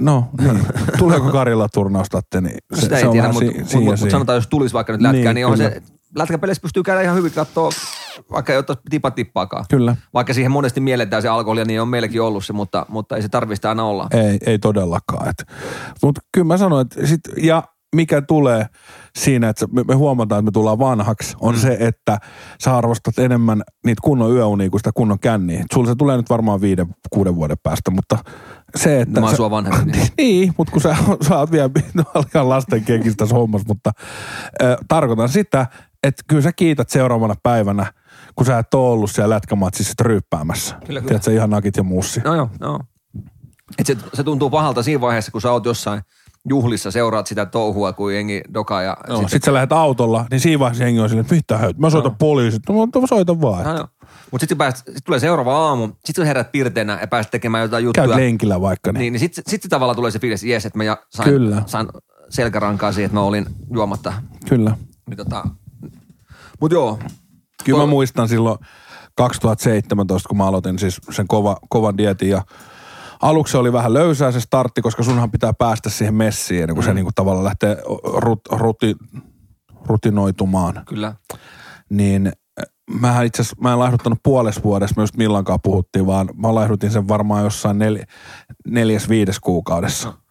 no 0.01 0.29
niin. 0.41 0.61
Tuleeko 0.99 1.31
Karjala 1.33 1.69
turnaustatte, 1.75 2.41
niin 2.41 2.57
se, 2.75 2.81
Sitä 2.81 2.95
se 2.97 3.01
ei 3.01 3.07
on 3.07 3.13
tiedä, 3.13 3.29
mutta 3.33 3.51
si- 3.65 3.77
mut, 3.77 3.85
mut, 3.85 4.01
mut 4.01 4.11
sanotaan, 4.11 4.37
jos 4.37 4.47
tulisi 4.47 4.75
vaikka 4.75 4.93
nyt 4.93 5.03
lätkää, 5.03 5.21
niin, 5.23 5.25
Niin, 5.25 5.35
niin 5.35 5.47
on 5.47 5.53
kyllä. 5.53 5.71
se, 5.71 5.83
lätkäpeleissä 6.17 6.63
pystyy 6.63 6.83
käydä 6.83 7.03
ihan 7.03 7.17
hyvin 7.17 7.33
katsoa, 7.33 7.71
vaikka 8.31 8.53
ei 8.53 8.59
ottaisi 8.59 8.83
tipa 8.91 9.11
tippaakaan. 9.11 9.65
Kyllä. 9.71 9.97
Vaikka 10.15 10.35
siihen 10.35 10.51
monesti 10.51 10.81
mielletään 10.81 11.23
se 11.23 11.29
alkoholia, 11.29 11.65
niin 11.65 11.81
on 11.81 11.89
meilläkin 11.89 12.23
ollut 12.23 12.45
se, 12.45 12.53
mutta, 12.53 12.87
mutta 12.89 13.17
ei 13.17 13.23
se 13.23 13.29
tarvitse 13.29 13.69
aina 13.69 13.85
olla. 13.85 14.09
Ei, 14.11 14.39
ei 14.47 14.59
todellakaan. 14.59 15.35
Mutta 16.03 16.21
kyllä 16.33 16.47
mä 16.47 16.57
sanoin, 16.57 16.87
että 16.87 17.07
sit, 17.07 17.21
ja 17.43 17.63
mikä 17.95 18.23
tulee 18.23 18.67
siinä, 19.19 19.49
että 19.49 19.67
me, 19.73 19.83
me 19.89 19.95
huomataan, 19.95 20.39
että 20.39 20.49
me 20.49 20.53
tullaan 20.53 20.79
vanhaksi, 20.79 21.37
on 21.41 21.55
mm. 21.55 21.61
se, 21.61 21.77
että 21.81 22.19
sä 22.61 22.77
arvostat 22.77 23.19
enemmän 23.19 23.63
niitä 23.87 24.01
kunnon 24.03 24.33
yöunia 24.33 24.71
kuin 24.71 24.81
sitä 24.81 24.91
kunnon 24.95 25.19
känniä. 25.19 25.65
Sulla 25.75 25.87
se 25.87 25.95
tulee 25.95 26.17
nyt 26.17 26.31
varmaan 26.31 26.61
viiden, 26.61 26.87
kuuden 27.11 27.35
vuoden 27.35 27.57
päästä, 27.63 27.91
mutta 27.91 28.19
se, 28.77 29.01
että... 29.01 29.15
No, 29.15 29.21
mä 29.21 29.27
oon 29.27 29.33
sä- 29.33 29.37
sua 29.37 29.51
vanhempi, 29.51 29.93
niin. 29.93 30.09
niin, 30.19 30.55
mutta 30.59 30.73
kun 30.73 30.81
sä, 30.81 30.97
sä 31.29 31.39
oot 31.39 31.53
vielä 31.53 31.71
ihan 32.35 32.49
lasten 32.49 32.85
kenkistä 32.85 33.17
tässä 33.17 33.37
hommassa, 33.37 33.69
mutta 33.69 33.91
äh, 34.63 34.77
tarkoitan 34.89 35.29
sitä, 35.29 35.67
että 36.05 36.23
kyllä 36.27 36.43
sä 36.43 36.53
kiität 36.57 36.91
seuraavana 36.91 37.35
päivänä, 37.43 37.93
kun 38.35 38.47
sä 38.47 38.59
et 38.59 38.75
ole 38.75 38.91
ollut 38.93 39.11
siellä 39.11 39.35
lätkämatsissa 39.35 39.95
ryyppäämässä. 40.01 40.75
Kyllä, 40.75 40.87
kyllä. 40.87 41.01
Tiedätkö, 41.01 41.33
ihan 41.33 41.51
nakit 41.51 41.77
ja 41.77 41.83
mussi. 41.83 42.21
No 42.21 42.35
joo, 42.35 42.51
joo. 42.61 42.81
Et 43.79 43.87
se, 43.87 43.97
se, 44.15 44.23
tuntuu 44.25 44.51
pahalta 44.51 44.83
siinä 44.83 45.01
vaiheessa, 45.01 45.33
kun 45.33 45.41
sä 45.41 45.53
oot 45.53 45.65
jossain 45.65 46.03
juhlissa, 46.49 46.91
seuraat 46.91 47.27
sitä 47.27 47.47
touhua, 47.47 47.93
kun 47.93 48.15
jengi 48.15 48.43
dokaa 48.55 48.83
ja 48.83 48.97
No, 49.09 49.15
sitten 49.15 49.31
sit 49.31 49.43
sä 49.45 49.53
lähdet 49.53 49.73
autolla, 49.73 50.27
niin 50.31 50.41
siinä 50.41 50.59
vaiheessa 50.59 50.85
jengi 50.85 51.01
on 51.01 51.09
silleen, 51.09 51.25
että 51.25 51.35
mitä 51.35 51.59
höt, 51.59 51.79
mä 51.79 51.91
soitan 51.91 52.11
no. 52.13 52.17
poliisit. 52.19 52.63
No, 52.69 53.01
mä 53.01 53.07
soitan 53.07 53.41
vaan. 53.41 53.65
No, 53.65 53.77
joo. 53.77 53.89
Mutta 54.31 54.47
sitten 54.47 54.73
sit 54.77 55.05
tulee 55.05 55.21
seuraava 55.21 55.69
aamu, 55.69 55.89
sitten 56.05 56.23
sä 56.23 56.27
herät 56.27 56.53
pirteenä 56.53 56.99
ja 57.01 57.07
pääset 57.07 57.31
tekemään 57.31 57.63
jotain 57.63 57.85
juttuja. 57.85 58.07
Käyt 58.07 58.17
lenkillä 58.19 58.61
vaikka. 58.61 58.93
Niin. 58.93 59.01
Niin, 59.01 59.13
niin 59.13 59.21
sitten 59.21 59.45
sit 59.49 59.63
tavallaan 59.69 59.97
tulee 59.97 60.11
se 60.11 60.19
fiilis, 60.19 60.43
että 60.43 60.53
jes, 60.53 60.67
että 60.67 60.79
mä 60.79 60.85
ja- 60.85 60.99
sain, 61.11 61.29
Kyllä. 61.29 61.63
sain 61.67 61.87
selkärankaa 62.31 62.93
siihen, 62.93 63.07
että 63.07 63.15
mä 63.15 63.23
olin 63.23 63.47
juomatta. 63.75 64.13
Kyllä. 64.49 64.77
Niin 65.09 65.17
tota, 65.17 65.45
mut 66.65 66.73
joo. 66.73 66.99
Kyllä 67.65 67.79
mä 67.79 67.87
muistan 67.87 68.29
silloin 68.29 68.59
2017, 69.17 70.29
kun 70.29 70.39
mä 70.39 70.47
aloitin 70.47 70.79
siis 70.79 71.01
sen 71.11 71.29
kova, 71.29 71.57
kovan 71.69 71.99
dietin 71.99 72.29
ja 72.29 72.43
aluksi 73.23 73.57
oli 73.57 73.73
vähän 73.73 73.95
löysää 73.95 74.33
se 74.33 74.41
startti, 74.41 74.83
koska 74.83 75.03
sunhan 75.03 75.31
pitää 75.31 75.53
päästä 75.53 75.91
siihen 75.91 76.15
messiin 76.15 76.63
ennen 76.63 76.75
kuin 76.75 76.85
mm. 76.85 76.89
se 76.89 76.95
niinku 76.95 77.11
tavallaan 77.15 77.45
lähtee 77.45 77.77
rut, 78.05 78.41
ruti, 78.51 78.97
rutinoitumaan. 79.85 80.83
Kyllä. 80.87 81.15
Niin 81.91 82.27
äh, 82.27 82.65
mähän 83.01 83.27
itse 83.27 83.43
asiassa, 83.43 83.57
mä 83.61 83.73
en 83.73 83.79
laihduttanut 83.79 84.19
puolessa 84.23 84.63
vuodessa, 84.63 84.95
me 84.97 85.03
just 85.03 85.17
milloinkaan 85.17 85.61
puhuttiin, 85.63 86.07
vaan 86.07 86.29
mä 86.37 86.55
laihdutin 86.55 86.91
sen 86.91 87.09
varmaan 87.09 87.45
jossain 87.45 87.79
nel, 87.79 87.99
neljäs, 88.67 89.09
viides 89.09 89.41
kuukaudessa. 89.41 90.09
Et, 90.09 90.24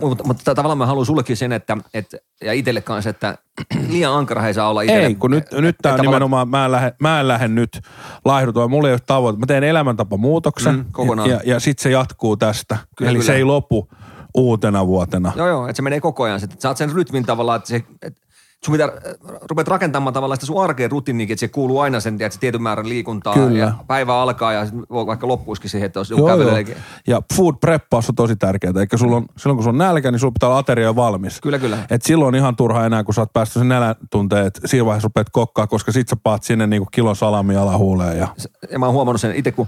Mutta, 0.00 0.24
mutta 0.24 0.54
tavallaan 0.54 0.78
mä 0.78 0.86
haluan 0.86 1.06
sullekin 1.06 1.36
sen, 1.36 1.52
että, 1.52 1.76
että 1.94 2.16
ja 2.44 2.52
itselle 2.52 2.80
kanssa, 2.80 3.10
että 3.10 3.38
liian 3.90 4.12
ankara 4.12 4.46
ei 4.46 4.54
saa 4.54 4.68
olla 4.68 4.82
itselle. 4.82 5.06
Ei, 5.06 5.14
kun 5.14 5.30
nyt, 5.30 5.44
Et- 5.52 5.60
nyt 5.60 5.68
et 5.68 5.76
tämä 5.82 5.94
on 5.94 6.00
nimenomaan, 6.00 6.48
mä 6.48 6.64
en, 6.64 6.72
lähde, 6.72 6.92
mä 7.00 7.20
en 7.20 7.28
lähde 7.28 7.48
nyt 7.48 7.80
laihdutaan. 8.24 8.70
Mulla 8.70 8.88
ei 8.88 8.94
ole 8.94 9.00
tavoite. 9.06 9.38
Mä 9.38 9.46
teen 9.46 9.64
elämäntapamuutoksen 9.64 10.74
Mm, 10.74 10.84
kokonaan. 10.92 11.30
ja, 11.30 11.40
ja 11.44 11.60
sitten 11.60 11.82
se 11.82 11.90
jatkuu 11.90 12.36
tästä. 12.36 12.78
Kyllä, 12.96 13.10
Eli 13.10 13.18
kyllä. 13.18 13.26
se 13.26 13.34
ei 13.36 13.44
lopu 13.44 13.88
uutena 14.34 14.86
vuotena. 14.86 15.32
Joo, 15.36 15.48
joo, 15.48 15.64
että 15.68 15.76
se 15.76 15.82
menee 15.82 16.00
koko 16.00 16.22
ajan. 16.24 16.40
Sitten 16.40 16.60
saat 16.60 16.76
sen 16.76 16.92
rytmin 16.92 17.24
tavallaan, 17.26 17.56
että 17.56 17.68
se, 17.68 17.82
että 18.02 18.20
sun 18.64 18.72
pitää, 18.72 18.86
äh, 18.86 19.14
rupeat 19.50 19.68
rakentamaan 19.68 20.14
tavallaan 20.14 20.36
sitä 20.36 20.46
sun 20.46 20.62
arkeen 20.62 20.90
rutiinikin, 20.90 21.34
että 21.34 21.40
se 21.40 21.48
kuuluu 21.48 21.80
aina 21.80 22.00
sen, 22.00 22.14
että 22.14 22.30
se 22.30 22.40
tietyn 22.40 22.62
määrän 22.62 22.88
liikuntaa. 22.88 23.34
Kyllä. 23.34 23.58
Ja 23.58 23.72
päivä 23.86 24.20
alkaa 24.20 24.52
ja 24.52 24.66
vaikka 24.90 25.28
loppuisikin 25.28 25.70
siihen, 25.70 25.86
että 25.86 26.00
olisi 26.00 26.12
joku 26.12 26.28
Joo, 26.28 26.42
joo. 26.42 26.76
Ja 27.06 27.22
food 27.34 27.54
preppaus 27.60 28.08
on 28.08 28.14
tosi 28.14 28.36
tärkeää. 28.36 28.72
Eikä 28.80 28.96
sulla 28.96 29.16
on, 29.16 29.26
silloin 29.36 29.56
kun 29.56 29.64
sulla 29.64 29.74
on 29.74 29.78
nälkä, 29.78 30.10
niin 30.10 30.18
sulla 30.18 30.32
pitää 30.32 30.48
olla 30.48 30.58
ateria 30.58 30.96
valmis. 30.96 31.40
Kyllä, 31.40 31.58
kyllä. 31.58 31.78
Et 31.90 32.02
silloin 32.02 32.28
on 32.28 32.34
ihan 32.34 32.56
turha 32.56 32.86
enää, 32.86 33.04
kun 33.04 33.14
sä 33.14 33.20
oot 33.20 33.32
päässyt 33.32 33.60
sen 33.60 33.68
nälän 33.68 33.94
tunteen, 34.10 34.46
että 34.46 34.60
siinä 34.64 34.84
vaiheessa 34.84 35.06
rupeat 35.06 35.30
kokkaa, 35.32 35.66
koska 35.66 35.92
sit 35.92 36.08
sä 36.08 36.16
paat 36.22 36.42
sinne 36.42 36.66
niinku 36.66 36.88
kilon 36.92 37.16
salami 37.16 37.56
alahuuleen. 37.56 38.18
Ja... 38.18 38.28
Ja 38.70 38.78
mä 38.78 38.86
oon 38.86 38.94
huomannut 38.94 39.20
sen 39.20 39.34
itse, 39.36 39.52
kun 39.52 39.66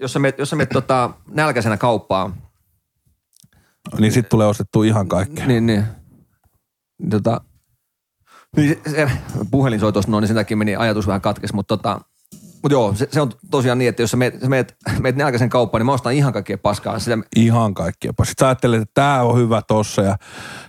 jos 0.00 0.12
sä 0.12 0.18
meet, 0.18 0.38
jos 0.38 0.50
sä 0.50 0.56
meet 0.56 0.68
tota, 0.68 1.10
nälkäisenä 1.30 1.76
kauppaan, 1.76 2.34
Niin 3.98 4.12
sit 4.12 4.28
tulee 4.28 4.46
ostettua 4.46 4.84
ihan 4.84 5.08
kaikkea. 5.08 5.46
niin, 5.46 5.66
niin, 5.66 5.84
tota, 7.10 7.40
niin 8.56 8.80
se, 8.86 8.90
se 8.90 9.08
puhelin 9.50 9.80
soi 9.80 9.92
tuossa 9.92 10.10
noin, 10.10 10.22
niin 10.22 10.28
sen 10.28 10.36
takia 10.36 10.56
meni 10.56 10.76
ajatus 10.76 11.06
vähän 11.06 11.20
katkes, 11.20 11.52
mutta 11.52 11.76
tota, 11.76 12.00
mutta 12.62 12.74
joo, 12.74 12.94
se, 12.94 13.08
se, 13.10 13.20
on 13.20 13.32
tosiaan 13.50 13.78
niin, 13.78 13.88
että 13.88 14.02
jos 14.02 14.10
sä 14.10 14.16
meet, 14.16 14.40
sä 14.40 14.48
meet, 14.48 14.76
meet 15.00 15.16
nälkäisen 15.16 15.48
kauppaan, 15.48 15.80
niin 15.80 15.86
mä 15.86 15.92
ostan 15.92 16.12
ihan 16.12 16.32
kaikkea 16.32 16.58
paskaa. 16.58 16.98
Sitä, 16.98 17.18
Ihan 17.36 17.74
kaikkea. 17.74 18.10
Sitten 18.10 18.34
sä 18.40 18.46
ajattelet, 18.46 18.82
että 18.82 18.94
tää 18.94 19.22
on 19.24 19.38
hyvä 19.38 19.62
tossa 19.68 20.02
ja 20.02 20.16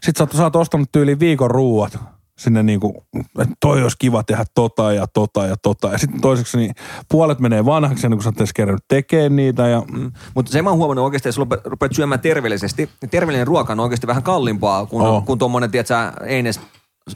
sit 0.03 0.17
sä 0.17 0.27
sä 0.37 0.43
oot 0.43 0.55
ostanut 0.55 0.91
tyyliin 0.91 1.19
viikon 1.19 1.51
ruuat 1.51 1.97
sinne 2.37 2.63
niinku, 2.63 3.03
että 3.39 3.55
toi 3.59 3.83
olisi 3.83 3.97
kiva 3.99 4.23
tehdä 4.23 4.45
tota 4.55 4.93
ja 4.93 5.07
tota 5.07 5.45
ja 5.45 5.55
tota. 5.57 5.87
Ja 5.87 5.97
sitten 5.97 6.21
toiseksi 6.21 6.57
niin 6.57 6.75
puolet 7.11 7.39
menee 7.39 7.65
vanhaksi 7.65 8.07
ennen 8.07 8.17
kuin 8.17 8.23
sä 8.23 8.29
oot 8.29 8.37
edes 8.37 8.53
kerännyt 8.53 8.83
tekemään 8.87 9.35
niitä 9.35 9.67
ja 9.67 9.83
Mm. 9.91 10.11
Mutta 10.35 10.51
se 10.51 10.61
mä 10.61 10.69
oon 10.69 10.77
huomannut 10.77 11.05
oikeasti, 11.05 11.29
että 11.29 11.41
jos 11.41 11.61
rupeat, 11.63 11.93
syömään 11.93 12.21
terveellisesti, 12.21 12.89
niin 13.01 13.09
terveellinen 13.09 13.47
ruoka 13.47 13.73
on 13.73 13.79
oikeasti 13.79 14.07
vähän 14.07 14.23
kalliimpaa 14.23 14.85
kuin, 14.85 15.07
oh. 15.07 15.25
kuin 15.25 15.39
tuommoinen, 15.39 15.71
tiedätkö, 15.71 15.95
Eines, 16.25 16.59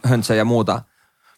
höntsä 0.03 0.35
ja 0.35 0.45
muuta. 0.45 0.81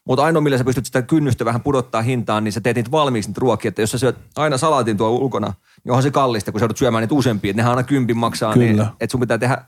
Mutta 0.05 0.23
ainoa, 0.23 0.41
millä 0.41 0.57
sä 0.57 0.63
pystyt 0.63 0.85
sitä 0.85 1.01
kynnystä 1.01 1.45
vähän 1.45 1.61
pudottaa 1.61 2.01
hintaan, 2.01 2.43
niin 2.43 2.51
sä 2.51 2.61
teet 2.61 2.75
niitä 2.75 2.91
valmiiksi 2.91 3.29
niitä 3.29 3.41
ruokia. 3.41 3.69
Että 3.69 3.81
jos 3.81 3.91
sä 3.91 3.97
syöt 3.97 4.17
aina 4.35 4.57
salaatin 4.57 4.97
tuolla 4.97 5.19
ulkona, 5.19 5.53
niin 5.83 5.91
onhan 5.91 6.03
se 6.03 6.11
kallista, 6.11 6.51
kun 6.51 6.59
sä 6.59 6.63
joudut 6.63 6.77
syömään 6.77 7.01
niitä 7.01 7.15
useampia. 7.15 7.49
Että 7.49 7.59
nehän 7.59 7.69
aina 7.69 7.83
kympin 7.83 8.17
maksaa. 8.17 8.55
Niin, 8.55 8.71
Kyllä. 8.71 8.87
että 8.99 9.11
sun 9.11 9.19
pitää 9.19 9.37
tehdä, 9.37 9.65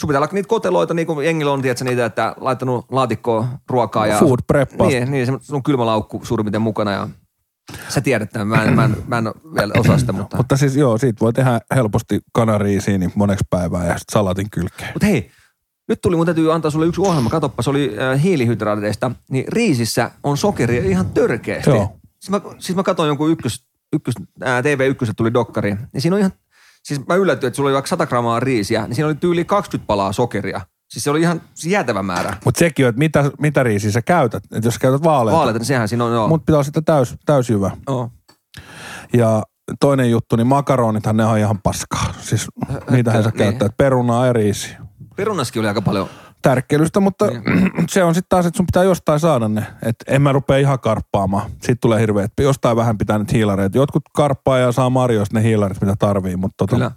sun 0.00 0.08
pitää 0.08 0.18
olla 0.18 0.28
niitä 0.32 0.48
koteloita, 0.48 0.94
niin 0.94 1.06
kuin 1.06 1.26
jengillä 1.26 1.52
on, 1.52 1.62
tiedätkö, 1.62 1.84
niitä, 1.84 2.04
että 2.04 2.34
laittanut 2.40 2.86
laatikkoon 2.90 3.48
ruokaa. 3.70 4.06
Ja, 4.06 4.18
Food 4.18 4.40
preppaus. 4.46 4.92
Niin, 4.92 5.10
niin 5.10 5.26
se 5.26 5.32
sun 5.40 5.62
kylmälaukku 5.62 6.20
suurin 6.24 6.44
piirtein 6.44 6.62
mukana. 6.62 6.92
Ja, 6.92 7.08
Sä 7.88 8.00
tiedät 8.00 8.30
tämän, 8.30 8.48
mä 8.48 8.64
en, 8.64 8.74
mä 8.74 8.84
en, 8.84 8.96
mä 9.06 9.18
en 9.18 9.26
ole 9.26 9.34
vielä 9.54 9.72
osaa 9.76 9.98
sitä, 9.98 10.12
mutta... 10.12 10.36
Mutta 10.36 10.56
siis 10.56 10.76
joo, 10.76 10.98
siitä 10.98 11.20
voi 11.20 11.32
tehdä 11.32 11.60
helposti 11.74 12.20
kanariisiin 12.32 13.00
niin 13.00 13.12
moneksi 13.14 13.44
päivää 13.50 13.84
ja 13.84 13.98
sitten 13.98 14.12
salatin 14.12 14.50
kylkeen. 14.50 14.90
Mutta 14.94 15.06
hei, 15.06 15.30
nyt 15.90 16.00
tuli 16.00 16.16
mun 16.16 16.26
täytyy 16.26 16.52
antaa 16.52 16.70
sulle 16.70 16.86
yksi 16.86 17.00
ohjelma. 17.00 17.30
Katoppa, 17.30 17.62
se 17.62 17.70
oli 17.70 17.96
äh, 17.98 18.22
hiilihydraateista. 18.22 19.10
Niin 19.30 19.44
riisissä 19.48 20.10
on 20.22 20.36
sokeria 20.36 20.82
ihan 20.84 21.10
törkeästi. 21.10 21.70
Joo. 21.70 21.96
Siis 22.20 22.30
mä, 22.30 22.40
siis 22.58 22.76
mä 22.76 22.82
katsoin 22.82 23.08
jonkun 23.08 23.30
ykkös, 23.30 23.64
ykkös, 23.92 24.14
äh, 24.46 24.62
TV1 24.62 25.12
tuli 25.16 25.32
dokkari. 25.32 25.76
Niin 25.92 26.00
siinä 26.00 26.14
on 26.14 26.20
ihan, 26.20 26.32
siis 26.82 27.06
mä 27.06 27.14
yllätyin, 27.14 27.48
että 27.48 27.56
sulla 27.56 27.68
oli 27.68 27.74
vaikka 27.74 27.88
100 27.88 28.06
grammaa 28.06 28.40
riisiä, 28.40 28.86
niin 28.86 28.94
siinä 28.94 29.06
oli 29.06 29.14
tyyli 29.14 29.44
20 29.44 29.86
palaa 29.86 30.12
sokeria. 30.12 30.60
Siis 30.90 31.04
se 31.04 31.10
oli 31.10 31.20
ihan 31.20 31.40
jäätävä 31.66 32.02
määrä. 32.02 32.36
Mutta 32.44 32.58
sekin 32.58 32.86
on, 32.86 32.88
että 32.88 32.98
mitä, 32.98 33.30
mitä 33.38 33.62
riisiä 33.62 33.90
sä 33.90 34.02
käytät. 34.02 34.44
Että 34.44 34.66
jos 34.66 34.74
sä 34.74 34.80
käytät 34.80 35.02
vaaleita, 35.02 35.36
Vaaleita, 35.36 35.58
niin 35.58 35.66
sehän 35.66 35.88
siinä 35.88 36.04
on, 36.04 36.12
joo. 36.12 36.28
mutta 36.28 36.44
pitää 36.44 36.56
olla 36.56 36.64
sitten 36.64 36.84
täys, 36.84 37.14
täysjyvä. 37.26 37.70
joo. 37.88 38.10
Ja 39.12 39.42
toinen 39.80 40.10
juttu, 40.10 40.36
niin 40.36 40.46
makaronithan 40.46 41.16
ne 41.16 41.24
on 41.24 41.38
ihan 41.38 41.58
paskaa. 41.62 42.14
Siis 42.20 42.46
niitähän 42.90 43.22
sä 43.22 43.28
niin. 43.28 43.38
käyttää, 43.38 43.66
että 43.66 43.76
perunaa 43.76 44.26
ja 44.26 44.32
riisiä. 44.32 44.89
Perunaskin 45.20 45.60
oli 45.60 45.68
aika 45.68 45.82
paljon. 45.82 46.08
tärkkeilystä, 46.42 47.00
mutta 47.00 47.26
Niin. 47.26 47.42
se 47.88 48.04
on 48.04 48.14
sitten 48.14 48.28
taas, 48.28 48.46
että 48.46 48.56
sun 48.56 48.66
pitää 48.66 48.84
jostain 48.84 49.20
saada 49.20 49.48
ne. 49.48 49.66
Että 49.82 50.04
en 50.08 50.22
mä 50.22 50.32
rupea 50.32 50.56
ihan 50.56 50.80
karppaamaan. 50.80 51.50
Sitten 51.50 51.78
tulee 51.80 52.00
hirveä, 52.00 52.24
että 52.24 52.42
jostain 52.42 52.76
vähän 52.76 52.98
pitää 52.98 53.18
nyt 53.18 53.32
hiilareita. 53.32 53.78
Jotkut 53.78 54.02
karppaa 54.12 54.58
ja 54.58 54.72
saa 54.72 54.90
marjoista 54.90 55.34
ne 55.38 55.42
hiilarit, 55.42 55.80
mitä 55.80 55.94
tarvii, 55.98 56.36
mutta 56.36 56.54
tota, 56.58 56.76
Kyllä. 56.76 56.90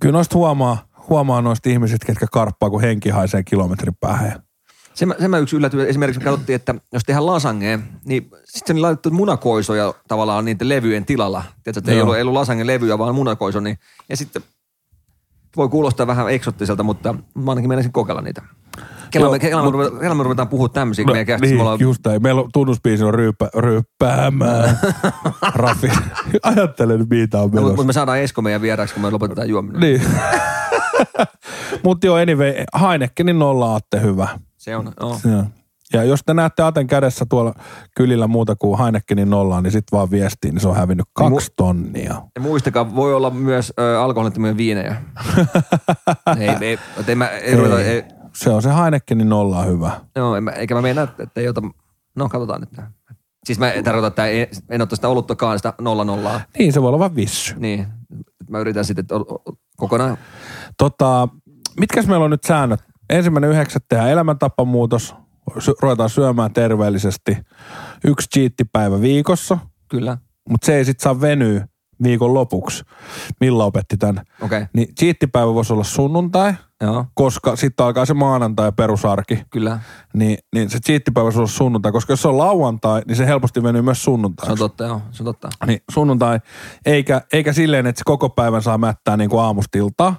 kyllä 0.00 0.12
noista 0.12 0.38
huomaa, 0.38 0.86
huomaa 1.08 1.42
noista 1.42 1.68
ihmisistä, 1.68 2.06
ketkä 2.06 2.26
karppaa, 2.32 2.70
kun 2.70 2.80
henki 2.80 3.10
haisee 3.10 3.42
kilometrin 3.42 3.94
päähän. 4.00 4.42
Sen 4.94 5.08
mä, 5.08 5.14
sen 5.18 5.30
mä 5.30 5.38
yksi 5.38 5.56
yllätyin, 5.56 5.86
esimerkiksi 5.88 6.20
me 6.20 6.24
katsottiin, 6.24 6.56
että 6.56 6.74
jos 6.92 7.02
tehdään 7.04 7.26
lasagne, 7.26 7.80
niin 8.04 8.30
sitten 8.44 8.82
laitettu 8.82 9.10
munakoisoja 9.10 9.94
tavallaan 10.08 10.44
niiden 10.44 10.68
levyjen 10.68 11.04
tilalla. 11.04 11.42
Tiedätkö, 11.64 11.78
että 11.78 11.92
ei 11.92 12.00
ollut, 12.00 12.16
ei 12.16 12.22
ollut 12.22 12.34
lasagne 12.34 12.66
levyjä, 12.66 12.98
vaan 12.98 13.14
munakoiso. 13.14 13.60
Niin, 13.60 13.78
ja 14.08 14.16
sitten 14.16 14.42
voi 15.56 15.68
kuulostaa 15.68 16.06
vähän 16.06 16.30
eksottiselta, 16.30 16.82
mutta 16.82 17.14
mä 17.34 17.50
ainakin 17.50 17.68
menisin 17.68 17.92
kokeilla 17.92 18.22
niitä. 18.22 18.42
Kela, 19.10 19.30
me, 19.30 19.38
kela, 19.38 19.62
me, 19.70 20.00
kela 20.00 20.14
me 20.14 20.22
ruvetaan 20.22 20.48
puhua 20.48 20.68
tämmöisiä, 20.68 21.04
kun 21.04 21.14
meidän 21.14 21.40
niin, 21.40 21.54
me 21.56 21.60
ollaan... 21.60 21.80
just 21.80 22.06
näin. 22.06 22.22
Meillä 22.22 22.40
on 22.40 22.48
tunnusbiisi 22.52 23.04
on 23.04 23.14
ryyppä, 23.14 23.48
ryyppäämään. 23.56 24.78
Raffi. 25.54 25.90
Ajattelen, 26.42 27.06
mitä 27.10 27.38
on 27.38 27.44
Mutta 27.44 27.56
menossa. 27.56 27.76
mut 27.76 27.86
me 27.86 27.92
saadaan 27.92 28.18
Esko 28.18 28.42
meidän 28.42 28.62
vieraksi, 28.62 28.94
kun 28.94 29.02
me 29.02 29.10
lopetetaan 29.10 29.48
juominen. 29.48 29.80
Niin. 29.80 30.02
Mutta 31.84 32.06
joo, 32.06 32.16
anyway, 32.16 32.54
Heinekenin 32.80 33.38
nolla 33.38 33.72
aatte 33.72 34.00
hyvä. 34.00 34.28
Se 34.56 34.76
on, 34.76 34.92
joo. 35.00 35.20
Joo. 35.24 35.44
Ja 35.94 36.04
jos 36.04 36.20
te 36.26 36.34
näette 36.34 36.62
Aten 36.62 36.86
kädessä 36.86 37.26
tuolla 37.28 37.54
kylillä 37.96 38.26
muuta 38.26 38.56
kuin 38.56 38.78
Heinekenin 38.78 39.30
nollaa, 39.30 39.60
niin 39.60 39.72
sitten 39.72 39.96
vaan 39.96 40.10
viestiin, 40.10 40.54
niin 40.54 40.62
se 40.62 40.68
on 40.68 40.76
hävinnyt 40.76 41.06
kaksi 41.12 41.52
tonnia. 41.56 42.22
Ja 42.34 42.40
muistakaa, 42.40 42.94
voi 42.94 43.14
olla 43.14 43.30
myös 43.30 43.72
ö, 43.78 44.00
alkoholittomia 44.00 44.56
viinejä. 44.56 44.96
ei, 46.40 46.48
ei, 46.60 46.78
ei, 47.08 47.14
mä, 47.14 47.28
ei, 47.28 47.56
ruveta, 47.56 47.80
ei, 47.80 48.04
Se 48.32 48.50
on 48.50 48.62
se 48.62 48.74
Heinekenin 48.74 49.28
nolla 49.28 49.62
hyvä. 49.62 50.00
Joo, 50.16 50.36
en 50.36 50.44
mä, 50.44 50.50
eikä 50.50 50.74
mä 50.74 50.82
meinaa, 50.82 51.04
että 51.04 51.40
ei 51.40 51.48
ota... 51.48 51.62
No, 52.16 52.28
katsotaan 52.28 52.60
nyt. 52.60 52.70
Siis 53.44 53.58
mä 53.58 53.72
tarkoitan, 53.84 54.08
että 54.08 54.26
en, 54.26 54.46
en 54.70 54.82
ota 54.82 54.96
sitä 54.96 55.08
oluttakaan 55.08 55.58
sitä 55.58 55.74
nolla 55.80 56.04
nollaa. 56.04 56.40
Niin, 56.58 56.72
se 56.72 56.82
voi 56.82 56.88
olla 56.88 56.98
vaan 56.98 57.16
vissy. 57.16 57.54
Niin. 57.58 57.86
Mä 58.50 58.58
yritän 58.58 58.84
sitten 58.84 59.06
kokonaan... 59.76 60.18
Tota, 60.78 61.28
mitkäs 61.80 62.06
meillä 62.06 62.24
on 62.24 62.30
nyt 62.30 62.44
säännöt? 62.44 62.80
Ensimmäinen 63.10 63.50
yhdeksättä 63.50 63.86
tehdään 63.88 64.10
elämäntapamuutos, 64.10 65.14
sy- 65.58 65.74
ruvetaan 65.82 66.10
syömään 66.10 66.52
terveellisesti. 66.52 67.36
Yksi 68.04 68.28
cheattipäivä 68.34 69.00
viikossa, 69.00 69.58
Kyllä. 69.88 70.18
mutta 70.48 70.66
se 70.66 70.76
ei 70.76 70.84
sitten 70.84 71.02
saa 71.04 71.20
venyä 71.20 71.66
viikon 72.02 72.34
lopuksi. 72.34 72.84
Milla 73.40 73.64
opetti 73.64 73.96
tämän? 73.96 74.24
Okei. 74.42 74.58
Okay. 74.58 74.66
Niin 74.74 74.94
cheattipäivä 75.00 75.54
voisi 75.54 75.72
olla 75.72 75.84
sunnuntai, 75.84 76.54
Joo. 76.80 77.04
koska 77.14 77.56
sitten 77.56 77.86
alkaa 77.86 78.04
se 78.06 78.14
maanantai 78.14 78.66
ja 78.66 78.72
perusarki. 78.72 79.42
Kyllä. 79.50 79.78
niin, 80.14 80.38
niin 80.54 80.70
se 80.70 80.78
cheattipäivä 80.80 81.30
sulla 81.30 81.44
on 81.44 81.48
sunnuntai, 81.48 81.92
koska 81.92 82.12
jos 82.12 82.22
se 82.22 82.28
on 82.28 82.38
lauantai, 82.38 83.02
niin 83.08 83.16
se 83.16 83.26
helposti 83.26 83.62
venyy 83.62 83.82
myös 83.82 83.98
Se 83.98 84.02
sunnuntai. 84.04 84.50
on 84.52 84.58
totta, 84.58 84.84
joo. 84.84 85.02
Se 85.10 85.22
on 85.22 85.24
totta. 85.24 85.48
Niin 85.66 85.80
sunnuntai, 85.90 86.40
eikä, 86.86 87.22
eikä 87.32 87.52
silleen, 87.52 87.86
että 87.86 87.98
se 87.98 88.02
koko 88.04 88.28
päivän 88.30 88.62
saa 88.62 88.78
mättää 88.78 89.16
niin 89.16 89.30
kuin 89.30 89.42
aamustilta, 89.42 90.14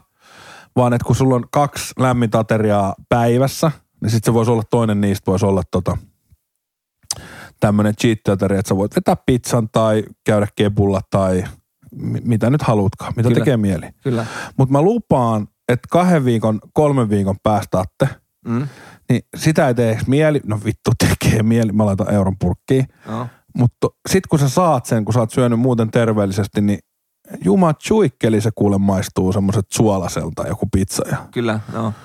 vaan 0.75 0.93
että 0.93 1.05
kun 1.05 1.15
sulla 1.15 1.35
on 1.35 1.45
kaksi 1.51 1.93
lämmintä 1.99 2.39
ateriaa 2.39 2.95
päivässä, 3.09 3.71
niin 4.05 4.11
sitten 4.11 4.31
se 4.31 4.33
voisi 4.33 4.51
olla 4.51 4.63
toinen 4.69 5.01
niistä, 5.01 5.31
voisi 5.31 5.45
olla 5.45 5.61
tota, 5.71 5.97
tämmöinen 7.59 7.95
cheat 7.95 8.19
että 8.27 8.61
sä 8.69 8.75
voit 8.75 8.95
vetää 8.95 9.15
pizzan 9.25 9.69
tai 9.71 10.03
käydä 10.25 10.47
kepulla 10.55 11.01
tai 11.09 11.43
mi- 11.91 12.21
mitä 12.23 12.49
nyt 12.49 12.61
haluatkaan, 12.61 13.13
mitä 13.15 13.29
Kyllä. 13.29 13.39
tekee 13.39 13.57
mieli. 13.57 13.89
Kyllä. 14.03 14.25
Mutta 14.57 14.71
mä 14.71 14.81
lupaan, 14.81 15.47
että 15.69 15.87
kahden 15.91 16.25
viikon, 16.25 16.59
kolmen 16.73 17.09
viikon 17.09 17.35
päästä 17.43 17.79
Atte, 17.79 18.09
Mm. 18.47 18.67
niin 19.09 19.21
sitä 19.37 19.67
ei 19.67 19.73
tee 19.75 19.99
mieli. 20.07 20.41
No 20.45 20.59
vittu 20.65 20.91
tekee 21.07 21.43
mieli, 21.43 21.71
mä 21.71 21.85
laitan 21.85 22.13
euron 22.13 22.35
purkkiin. 22.39 22.85
Joo. 23.07 23.27
Mutta 23.57 23.87
sit 24.09 24.27
kun 24.27 24.39
sä 24.39 24.49
saat 24.49 24.85
sen, 24.85 25.05
kun 25.05 25.13
sä 25.13 25.19
oot 25.19 25.31
syönyt 25.31 25.59
muuten 25.59 25.91
terveellisesti, 25.91 26.61
niin 26.61 26.79
juma 27.43 27.73
tsuikkeli 27.73 28.41
se 28.41 28.51
kuule 28.55 28.77
maistuu 28.77 29.33
semmoiset 29.33 29.65
suolaselta 29.73 30.47
joku 30.47 30.65
pizza. 30.71 31.07
Ja 31.11 31.17
Kyllä, 31.31 31.59
joo. 31.73 31.93
sit, 31.93 31.97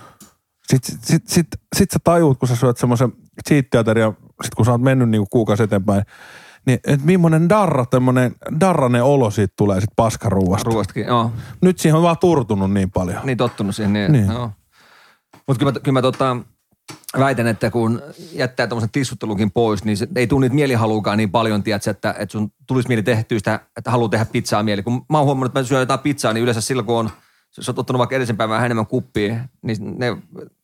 sit, 0.70 0.84
sit, 0.84 1.28
sit, 1.28 1.46
sit 1.76 1.90
sä 1.90 1.98
tajuut, 2.04 2.38
kun 2.38 2.48
sä 2.48 2.56
syöt 2.56 2.78
semmoisen 2.78 3.12
cheat-teaterin, 3.48 4.12
sit 4.42 4.54
kun 4.54 4.64
sä 4.64 4.72
oot 4.72 4.80
mennyt 4.80 5.08
niinku 5.08 5.26
kuukausi 5.30 5.62
eteenpäin, 5.62 6.02
niin 6.66 6.80
että 6.86 7.06
millainen 7.06 7.48
darra, 7.48 7.86
tämmönen 7.86 8.34
darranen 8.60 9.04
olo 9.04 9.30
siitä 9.30 9.54
tulee 9.56 9.80
sit 9.80 9.90
paskaruuasta. 9.96 10.70
Ruostakin, 10.70 11.06
joo. 11.06 11.32
Nyt 11.60 11.78
siihen 11.78 11.96
on 11.96 12.02
vaan 12.02 12.18
turtunut 12.18 12.72
niin 12.72 12.90
paljon. 12.90 13.20
Niin 13.24 13.38
tottunut 13.38 13.74
siihen. 13.74 13.92
Niin, 13.92 14.12
Niin. 14.12 14.26
Joo. 14.26 14.50
Mutta 15.46 15.58
kyllä 15.58 15.72
mä, 15.72 15.80
kyllä 15.80 15.92
mä 15.92 16.02
tota, 16.02 16.36
väitän, 17.18 17.46
että 17.46 17.70
kun 17.70 18.02
jättää 18.32 18.66
tuommoisen 18.66 18.90
tissuttelukin 18.90 19.50
pois, 19.50 19.84
niin 19.84 19.96
se 19.96 20.08
ei 20.16 20.26
tule 20.26 20.40
niitä 20.40 20.54
mielihaluukaan 20.54 21.18
niin 21.18 21.30
paljon, 21.30 21.62
tiedätkö, 21.62 21.90
että, 21.90 22.14
että 22.18 22.32
sun 22.32 22.52
tulisi 22.66 22.88
mieli 22.88 23.02
tehtyä 23.02 23.38
sitä, 23.38 23.60
että 23.76 23.90
haluaa 23.90 24.08
tehdä 24.08 24.24
pizzaa 24.24 24.62
mieli. 24.62 24.82
Kun 24.82 25.04
mä 25.10 25.18
oon 25.18 25.26
huomannut, 25.26 25.50
että 25.50 25.60
mä 25.60 25.64
syön 25.64 25.80
jotain 25.80 26.00
pizzaa, 26.00 26.32
niin 26.32 26.42
yleensä 26.42 26.60
silloin, 26.60 26.86
kun 26.86 26.98
on, 26.98 27.10
jos 27.56 27.68
oot 27.68 27.78
ottanut 27.78 27.98
vaikka 27.98 28.16
edellisen 28.16 28.36
päivän 28.36 28.54
vähän 28.54 28.66
enemmän 28.66 28.86
kuppia, 28.86 29.36
niin 29.62 29.98
ne 29.98 30.16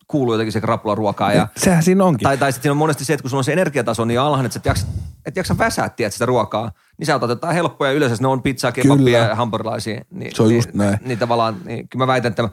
kuuluu 0.09 0.35
jotenkin 0.35 0.53
se 0.53 0.61
krapula 0.61 0.95
ruokaa. 0.95 1.33
Ja, 1.33 1.49
Sehän 1.57 1.83
siinä 1.83 2.05
onkin. 2.05 2.25
tai, 2.25 2.39
tai 2.39 2.53
sitten 2.53 2.63
siinä 2.63 2.73
on 2.73 2.77
monesti 2.77 3.05
se, 3.05 3.13
että 3.13 3.23
kun 3.23 3.31
sulla 3.31 3.41
on 3.41 3.45
se 3.45 3.53
energiataso 3.53 4.05
niin 4.05 4.21
alhainen, 4.21 4.47
että 4.47 4.55
sä 4.55 4.59
et 4.61 4.67
jaksa, 4.67 4.87
et 5.27 5.37
jaksa 5.37 5.59
väsää, 5.59 5.89
tiedät, 5.89 6.13
sitä 6.13 6.27
ruokaa, 6.27 6.73
niin 6.99 7.07
sä 7.07 7.15
otat 7.15 7.31
jotain 7.31 7.55
helppoja, 7.55 7.93
yleensä 7.93 8.17
ne 8.21 8.29
on 8.29 8.43
pizzaa, 8.43 8.73
kebabia 8.73 9.19
ja 9.19 9.35
hampurilaisia. 9.35 10.01
Niin, 10.11 10.35
Se 10.37 10.43
on 10.43 10.49
niin, 10.49 10.57
just 10.57 10.75
näin. 10.75 10.99
Niin 11.05 11.19
tavallaan, 11.19 11.57
niin, 11.65 11.89
kyllä 11.89 12.03
mä 12.03 12.07
väitän, 12.07 12.31
että 12.31 12.49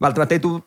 välttämättä 0.00 0.34
ei 0.34 0.38
tule 0.40 0.62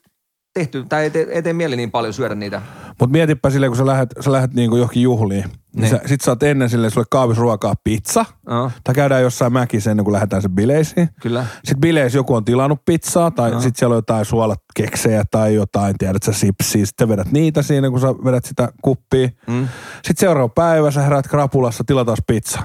tehty, 0.53 0.85
tai 0.89 1.03
ei 1.03 1.09
tee, 1.09 1.27
ei 1.29 1.43
tee 1.43 1.53
mieli 1.53 1.75
niin 1.75 1.91
paljon 1.91 2.13
syödä 2.13 2.35
niitä. 2.35 2.61
Mutta 3.01 3.11
mietipä 3.11 3.49
silleen, 3.49 3.69
kun 3.69 3.77
sä 3.77 3.85
lähdet, 3.85 4.09
sä 4.19 4.31
lähdet 4.31 4.53
niinku 4.53 4.75
johonkin 4.75 5.03
juhliin, 5.03 5.43
niin, 5.43 5.53
Niin. 5.75 5.89
sä, 5.89 6.01
sit 6.05 6.21
sä 6.21 6.31
oot 6.31 6.43
ennen 6.43 6.69
silleen, 6.69 6.91
sulle 6.91 7.05
kaavis 7.11 7.37
ruokaa 7.37 7.73
pizza, 7.83 8.25
Joo, 8.49 8.71
tai 8.83 8.95
käydään 8.95 9.21
jossain 9.21 9.53
mäkissä 9.53 9.91
ennen 9.91 10.03
kuin 10.03 10.13
lähdetään 10.13 10.41
se 10.41 10.49
bileisiin. 10.49 11.09
kyllä. 11.21 11.45
Sitten 11.53 11.81
bileissä 11.81 12.17
joku 12.17 12.35
on 12.35 12.45
tilannut 12.45 12.79
pizzaa, 12.85 13.31
tai 13.31 13.51
sitten 13.51 13.71
siellä 13.75 13.93
on 13.93 13.97
jotain 13.97 14.25
suolakeksejä 14.25 15.23
tai 15.31 15.55
jotain, 15.55 15.95
tiedät 15.97 16.23
sä, 16.23 16.33
sipsiä. 16.33 16.85
Sitten 16.85 17.09
vedät 17.09 17.31
niitä 17.31 17.61
siinä, 17.61 17.89
kun 17.89 17.99
sä 17.99 18.07
vedät 18.07 18.45
sitä 18.45 18.69
kuppia. 18.81 19.29
Mm. 19.47 19.67
Sitten 19.93 20.17
seuraava 20.19 20.49
päivä 20.49 20.91
sä 20.91 21.01
herät 21.01 21.27
krapulassa, 21.27 21.83
tilataan 21.87 22.17
pizza. 22.27 22.59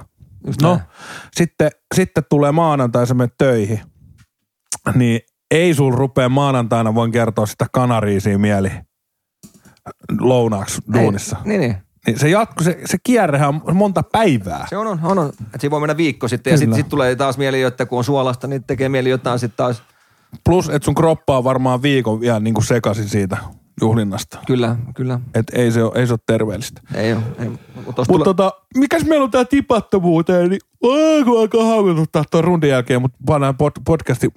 Just 0.47 0.63
No, 0.63 0.69
näin. 0.69 0.81
sitten, 1.37 1.71
sitten 1.95 2.25
tulee 2.31 2.53
maanantai, 2.53 3.07
sä 3.07 3.15
menet 3.15 3.35
töihin. 3.39 3.81
Niin 4.95 5.21
ei 5.51 5.75
sul 5.75 5.93
rupea 5.95 6.29
maanantaina, 6.29 6.95
voin 6.95 7.13
kertoa 7.13 7.47
sitä 7.47 7.67
kanariisiin 7.73 8.41
mieli 8.41 8.71
lounaaksi 10.21 10.83
duunissa. 10.95 11.37
Ei, 11.37 11.49
niin, 11.49 11.61
niin. 11.61 11.77
Niin 12.07 12.19
se 12.19 12.29
jatku, 12.29 12.65
se, 12.65 12.79
se 12.85 12.97
kierrehän 13.03 13.61
on 13.65 13.77
monta 13.77 14.03
päivää. 14.03 14.67
Se 14.69 14.77
on, 14.77 14.87
on, 14.87 15.01
on. 15.03 15.19
on. 15.19 15.29
Että 15.29 15.59
siinä 15.61 15.71
voi 15.71 15.81
mennä 15.81 15.97
viikko 15.97 16.29
sitten 16.29 16.51
ja 16.51 16.57
sitten 16.57 16.69
Kyllä. 16.69 16.83
sit 16.83 16.89
tulee 16.89 17.17
taas 17.17 17.39
mieli, 17.39 17.63
että 17.63 17.87
kun 17.87 17.99
on 17.99 18.05
suolasta, 18.05 18.47
niin 18.47 18.65
tekee 18.65 18.89
mieli 18.89 19.11
jotain 19.11 19.39
sitten 19.39 19.57
taas. 19.57 19.83
Plus, 20.45 20.69
että 20.69 20.85
sun 20.85 20.95
kroppa 20.95 21.39
on 21.39 21.45
varmaan 21.45 21.83
viikon 21.83 22.21
vielä 22.21 22.41
niin 22.41 22.55
kuin 22.55 22.65
sekaisin 22.65 23.09
siitä 23.09 23.37
juhlinnasta. 23.81 24.39
Kyllä, 24.47 24.77
kyllä. 24.95 25.21
Et 25.35 25.47
ei 25.53 25.73
se 25.73 25.83
ole, 25.83 25.93
ei 25.95 26.07
se 26.07 26.13
ole 26.13 26.21
terveellistä. 26.27 26.81
Ei 26.95 27.13
ole. 27.13 27.23
Ei. 27.39 27.49
Mutta 27.87 28.05
tule... 28.05 28.25
tota, 28.25 28.53
mikäs 28.77 29.05
meillä 29.05 29.25
on 29.25 29.31
tää 29.31 29.45
tipattomuuteen, 29.45 30.51
niin 30.51 30.61
oh, 30.83 31.25
kun 31.25 31.41
alkaa 31.41 31.65
haukututtaa 31.65 32.25
tuon 32.31 32.45
rundin 32.45 32.71
jälkeen, 32.71 33.03
mutta 33.03 33.19
pannaan 33.27 33.57
pod, 33.57 33.73
podcasti 33.87 34.29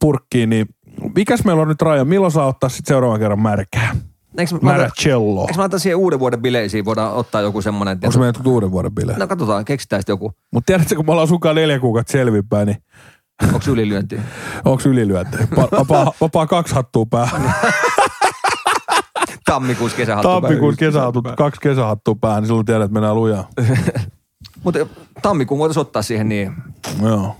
purkkiin, 0.00 0.50
niin 0.50 0.66
mikäs 1.14 1.44
meillä 1.44 1.62
on 1.62 1.68
nyt 1.68 1.82
raja? 1.82 2.04
Milloin 2.04 2.32
saa 2.32 2.46
ottaa 2.46 2.68
sitten 2.68 2.94
seuraavan 2.94 3.20
kerran 3.20 3.40
märkää? 3.40 3.96
Eikö 4.38 4.54
mä, 4.54 4.58
Märä 4.62 4.82
mä, 4.84 4.90
cello. 5.02 5.40
eikö 5.40 5.54
mä 5.56 5.64
antaa 5.64 5.78
siihen 5.78 5.96
uuden 5.96 6.18
vuoden 6.18 6.42
bileisiin, 6.42 6.84
voidaan 6.84 7.12
ottaa 7.12 7.40
joku 7.40 7.62
semmoinen. 7.62 7.92
Onko 8.02 8.10
se 8.12 8.18
meidän 8.18 8.34
uuden 8.46 8.70
vuoden 8.70 8.92
bileet? 8.94 9.18
No 9.18 9.26
katsotaan, 9.26 9.64
keksitään 9.64 10.02
sitten 10.02 10.12
joku. 10.12 10.32
Mutta 10.52 10.66
tiedätkö, 10.66 10.96
kun 10.96 11.06
me 11.06 11.12
ollaan 11.12 11.28
sunkaan 11.28 11.56
neljä 11.56 11.78
kuukautta 11.78 12.12
selvinpäin, 12.12 12.66
niin 12.66 12.82
Onko 13.54 13.70
ylilyönti? 13.70 14.20
onko 14.64 14.82
ylilyönti? 14.88 15.36
Va- 15.56 15.68
Vapaa, 15.78 16.12
vapaa 16.20 16.46
kaksi 16.46 16.74
hattua 16.74 17.06
päähän. 17.10 17.54
Tammikuussa 19.44 19.96
kesähattu. 19.96 20.28
Tammikuussa 20.40 20.78
kesähatut, 20.78 21.24
kaksi 21.36 21.60
kesähattua 21.60 22.14
päähän, 22.20 22.42
niin 22.42 22.46
silloin 22.46 22.66
tiedät, 22.66 22.82
että 22.82 22.92
mennään 22.92 23.14
lujaa. 23.16 23.48
Mutta 24.64 24.86
tammikuun 25.22 25.58
voitaisiin 25.58 25.80
ottaa 25.80 26.02
siihen 26.02 26.28
niin, 26.28 26.52
Joo. 27.02 27.36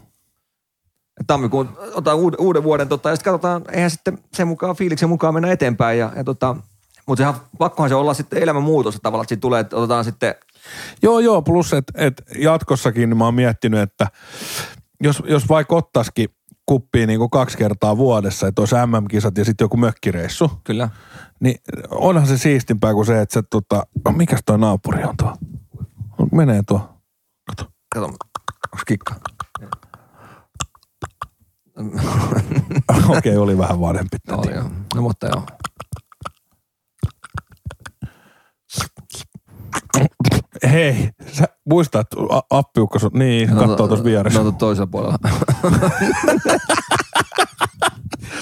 tammikuun 1.27 1.69
otetaan 1.95 2.17
uuden, 2.17 2.41
uuden 2.41 2.63
vuoden 2.63 2.89
tota, 2.89 3.09
ja 3.09 3.17
sitten 3.17 3.33
katsotaan, 3.33 3.63
eihän 3.73 3.91
sitten 3.91 4.19
sen 4.35 4.49
mukaan, 4.49 4.77
fiiliksen 4.77 5.09
mukaan 5.09 5.35
mennä 5.35 5.53
eteenpäin. 5.53 5.99
Ja, 5.99 6.13
ja 6.17 6.25
tota, 6.25 6.57
mutta 7.07 7.21
sehän, 7.21 7.35
pakkohan 7.59 7.89
se 7.89 7.95
olla 7.95 8.15
sitten 8.15 8.43
elämänmuutos 8.43 8.95
että 8.95 9.03
tavallaan, 9.03 9.25
että 9.25 9.29
siitä 9.29 9.41
tulee, 9.41 9.61
että 9.61 9.77
otetaan 9.77 10.05
sitten, 10.05 10.35
Joo, 11.03 11.19
joo, 11.19 11.43
plus 11.43 11.73
että 11.73 11.93
et 11.97 12.23
jatkossakin 12.39 13.17
mä 13.17 13.25
oon 13.25 13.35
miettinyt, 13.35 13.81
että 13.81 14.07
jos, 15.03 15.23
jos 15.27 15.49
vaikka 15.49 15.77
ottaisikin 15.77 16.29
kuppiin 16.67 17.07
niin 17.07 17.19
kuin 17.19 17.31
kaksi 17.31 17.59
kertaa 17.59 17.97
vuodessa, 17.97 18.47
että 18.47 18.63
olisi 18.63 18.75
MM-kisat 18.75 19.39
ja 19.39 19.45
sitten 19.45 19.65
joku 19.65 19.77
mökkireissu, 19.77 20.51
kyllä, 20.65 20.89
niin 21.41 21.57
onhan 21.91 22.27
se 22.27 22.39
siistimpää 22.39 22.95
kuin 22.95 23.07
se, 23.07 23.21
että 23.21 23.33
se 23.33 23.43
tota, 23.51 23.87
no, 24.05 24.13
mikäs 24.13 24.41
toi 24.47 24.59
naapuri 24.59 25.05
on 25.05 25.17
tuo? 25.17 25.37
Menee 26.33 26.63
tuo. 26.69 26.81
Kato. 27.47 27.71
kato, 27.95 28.07
onko 28.07 28.19
kikka? 28.87 29.15
Okei, 33.09 33.19
okay, 33.19 33.37
oli 33.37 33.59
vähän 33.59 33.81
vanhempi. 33.81 34.17
No, 34.29 34.43
joo. 34.55 34.71
no 34.95 35.03
mutta 35.03 35.27
joo. 35.27 35.43
Hei, 40.71 41.09
sä 41.33 41.45
muistat, 41.71 42.07
a- 42.31 42.41
appiukko 42.59 42.99
sun, 42.99 43.11
niin, 43.15 43.51
no, 43.51 43.67
katsoo 43.67 43.89
tuossa 43.89 44.05
vieressä. 44.05 44.39
No, 44.39 44.45
no 44.45 44.53
toisella 44.53 44.87
puolella. 44.87 45.19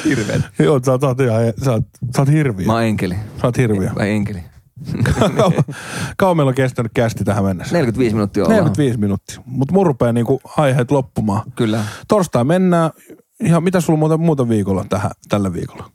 Hirveet. 0.04 0.42
Joo, 0.58 0.80
sä, 0.84 0.92
oot 0.92 1.20
ihan, 1.20 1.42
sä, 1.64 1.72
oot, 1.72 1.84
sä 2.16 2.22
oot 2.22 2.28
hirviä. 2.28 2.66
Mä 2.66 2.72
oon 2.72 2.82
enkeli. 2.82 3.14
Sä 3.14 3.46
oot 3.46 3.56
hirviä. 3.56 3.92
Vai 3.94 4.10
enkeli. 4.10 4.42
Kauan 6.16 6.36
meillä 6.36 6.48
on 6.48 6.54
kestänyt 6.54 6.92
kästi 6.94 7.24
tähän 7.24 7.44
mennessä? 7.44 7.76
45 7.76 8.14
minuuttia 8.14 8.42
ollaan. 8.42 8.56
45 8.56 8.98
minuuttia. 8.98 9.40
Mutta 9.46 9.74
mun 9.74 9.86
rupeaa 9.86 10.12
niinku 10.12 10.40
aiheet 10.56 10.90
loppumaan. 10.90 11.42
Kyllä. 11.56 11.84
Torstai 12.08 12.44
mennään. 12.44 12.90
Ihan, 13.40 13.62
mitä 13.64 13.80
sulla 13.80 13.98
muuta, 13.98 14.16
muuta 14.18 14.48
viikolla 14.48 14.84
tähän, 14.88 15.10
tällä 15.28 15.52
viikolla? 15.52 15.90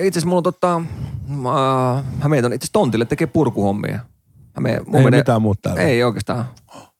Itse 0.00 0.18
asiassa 0.18 0.26
mulla 0.28 0.38
on 0.38 0.42
tota, 0.42 0.82
mä, 1.28 2.04
mä 2.22 2.28
menen 2.28 2.52
itse 2.52 2.68
tontille 2.72 3.04
tekee 3.04 3.26
purkuhommia. 3.26 4.00
Mun 4.60 4.96
Ei 4.96 5.04
menee- 5.04 5.20
mitään 5.20 5.42
muuta. 5.42 5.74
Ei 5.74 6.04
oikeastaan. 6.04 6.44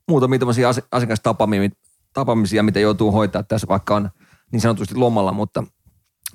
Muutamia 0.08 0.38
tämmöisiä 0.38 0.68
asi- 0.68 0.84
asiakastapaamisia, 0.92 1.68
tapaamisia, 2.12 2.62
mitä 2.62 2.80
joutuu 2.80 3.12
hoitaa 3.12 3.42
tässä, 3.42 3.68
vaikka 3.68 3.96
on 3.96 4.10
niin 4.52 4.60
sanotusti 4.60 4.94
lomalla, 4.94 5.32
mutta 5.32 5.64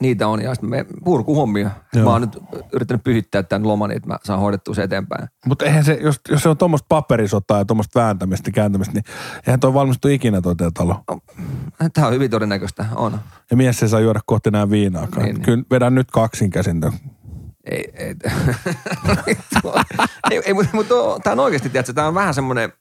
niitä 0.02 0.28
on. 0.28 0.42
Ja 0.42 0.56
sitten 0.56 0.70
me 0.70 0.86
purkuhommia. 1.04 1.72
Joo. 1.96 2.06
Mä 2.06 2.12
oon 2.12 2.22
nyt 2.22 2.38
yrittänyt 2.74 3.04
pyhittää 3.04 3.44
tämän 3.44 3.68
loman, 3.68 3.92
että 3.92 4.08
mä 4.08 4.18
saan 4.24 4.40
hoidettua 4.40 4.74
se 4.74 4.84
eteenpäin. 4.84 5.28
Mutta 5.46 5.66
eihän 5.66 5.84
se, 5.86 5.94
jos, 6.02 6.20
jos 6.30 6.44
se 6.44 6.50
on 6.50 6.58
tuommoista 6.58 6.86
paperisotaa 6.90 7.58
ja 7.58 7.66
tuommoista 7.66 8.00
vääntämistä 8.00 8.50
ja 8.50 8.54
kääntämistä, 8.54 8.94
niin 8.94 9.04
eihän 9.48 9.60
toi 9.60 9.74
valmistu 9.74 10.08
ikinä 10.08 10.42
toi 10.42 10.56
talo. 10.74 11.04
Tämä 11.94 12.08
on 12.08 12.14
hyvin 12.14 12.32
todennäköistä, 12.32 12.86
on. 12.96 13.20
Ja 13.52 13.58
mies 13.58 13.84
ei 13.84 13.90
saa 13.90 14.00
juoda 14.00 14.20
kohti 14.26 14.50
enää 14.50 14.70
viinaakaan. 14.70 15.26
Niin, 15.26 15.36
niin. 15.36 15.44
Kyllä 15.46 15.64
vedän 15.72 15.96
nyt 15.96 16.12
kaksin 16.12 16.50
käsin. 16.50 16.82
tän. 16.82 16.92
Ei, 17.66 17.92
ei, 17.94 18.16
ei, 20.32 20.42
ei 20.46 20.54
mutta, 20.54 20.70
mutta 20.74 20.96
tämä 21.24 21.32
on 21.32 21.40
oikeasti, 21.40 21.70
tiedätkö, 21.70 21.94
tämä 21.94 22.08
on 22.08 22.14
vähän 22.14 22.34
semmoinen, 22.34 22.74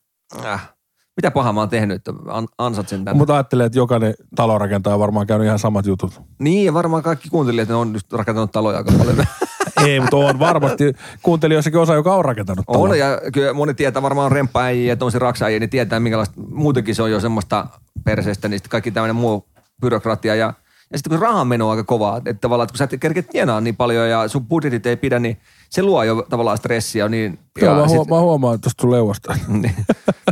äh, 0.44 0.70
mitä 1.16 1.30
pahaa 1.30 1.52
mä 1.52 1.60
oon 1.60 1.68
tehnyt, 1.68 1.96
että 1.96 2.12
an, 2.28 2.48
ansatsen 2.58 3.04
tänne. 3.04 3.18
Mutta 3.18 3.34
ajattelee, 3.34 3.66
että 3.66 3.78
jokainen 3.78 4.14
talonrakentaja 4.36 4.94
on 4.94 5.00
varmaan 5.00 5.26
käynyt 5.26 5.46
ihan 5.46 5.58
samat 5.58 5.86
jutut. 5.86 6.22
Niin, 6.38 6.66
ja 6.66 6.74
varmaan 6.74 7.02
kaikki 7.02 7.28
kuuntelijat 7.28 7.68
ne 7.68 7.74
on 7.74 7.92
just 7.92 8.12
rakentanut 8.12 8.52
taloja 8.52 8.78
aika 8.78 8.92
paljon. 8.98 9.16
ei, 9.86 10.00
mutta 10.00 10.16
on 10.16 10.38
varmasti 10.38 10.92
kuuntelijoissakin 11.22 11.80
osa, 11.80 11.94
joka 11.94 12.14
on 12.14 12.24
rakentanut 12.24 12.66
talon. 12.66 12.90
on, 12.90 12.98
ja 12.98 13.20
kyllä 13.32 13.52
moni 13.52 13.74
tietää 13.74 14.02
varmaan 14.02 14.32
remppäjiä 14.32 14.92
ja 14.92 14.96
tommosia 14.96 15.18
raksaajia, 15.18 15.60
niin 15.60 15.70
tietää 15.70 16.00
minkälaista, 16.00 16.40
muutenkin 16.50 16.94
se 16.94 17.02
on 17.02 17.10
jo 17.10 17.20
semmoista 17.20 17.66
perseestä, 18.04 18.48
niin 18.48 18.58
sitten 18.58 18.70
kaikki 18.70 18.90
tämmöinen 18.90 19.16
muu 19.16 19.48
byrokratia 19.80 20.34
ja 20.34 20.54
ja 20.92 20.98
sitten 20.98 21.10
kun 21.10 21.22
rahan 21.22 21.48
meno 21.48 21.64
on 21.64 21.70
aika 21.70 21.84
kovaa, 21.84 22.16
että 22.16 22.34
tavallaan, 22.34 22.64
että 22.64 22.72
kun 22.72 22.78
sä 22.78 22.84
et 22.84 23.00
kerkeä 23.00 23.22
tienaa 23.22 23.60
niin 23.60 23.76
paljon 23.76 24.08
ja 24.08 24.28
sun 24.28 24.46
budjetit 24.46 24.86
ei 24.86 24.96
pidä, 24.96 25.18
niin 25.18 25.36
se 25.70 25.82
luo 25.82 26.02
jo 26.02 26.26
tavallaan 26.30 26.58
stressiä. 26.58 27.08
Niin, 27.08 27.38
Joo, 27.62 27.74
mä, 27.74 27.88
sit- 27.88 27.96
huo, 27.96 28.04
mä 28.04 28.20
huomaan 28.20 28.54
että 28.54 28.70
tuosta 28.70 28.90
leuasta. 28.90 29.36
niin, 29.48 29.74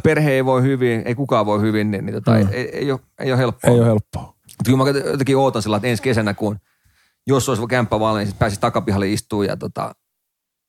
perhe 0.04 0.30
ei 0.30 0.44
voi 0.44 0.62
hyvin, 0.62 1.02
ei 1.04 1.14
kukaan 1.14 1.46
voi 1.46 1.60
hyvin, 1.60 1.90
niin, 1.90 2.06
niin 2.06 2.14
tota, 2.14 2.38
ei, 2.38 2.46
ei, 2.52 2.68
ei, 2.78 2.92
ole, 2.92 3.00
ei 3.18 3.32
ole 3.32 3.38
helppoa. 3.38 3.70
Ei 3.70 3.78
ole 3.78 3.86
helppoa. 3.86 4.22
Mutta 4.22 4.64
kyllä 4.64 4.78
mä 4.78 5.10
jotenkin 5.10 5.36
ootan 5.36 5.62
sillä, 5.62 5.76
että 5.76 5.88
ensi 5.88 6.02
kesänä, 6.02 6.34
kun 6.34 6.58
jos 7.26 7.48
olisi 7.48 7.66
kämppä 7.66 8.00
valmiin, 8.00 8.26
niin 8.26 8.36
pääsisi 8.38 8.60
takapihalle 8.60 9.08
istuun 9.08 9.46
ja 9.46 9.56
tota, 9.56 9.94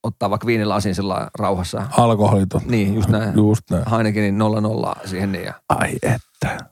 ottaa 0.03 0.29
vaikka 0.29 0.47
viinilasin 0.47 0.95
sillä 0.95 1.27
rauhassa. 1.39 1.83
Alkoholiton. 1.97 2.61
Niin, 2.65 2.95
just 2.95 3.09
näin. 3.09 3.35
Just 3.35 3.71
näin. 3.71 3.83
Heinekenin 3.91 4.37
0 4.37 4.61
0 4.61 4.95
siihen 5.05 5.31
niin. 5.31 5.45
Ja 5.45 5.53
Ai 5.69 5.95
että. 6.01 6.69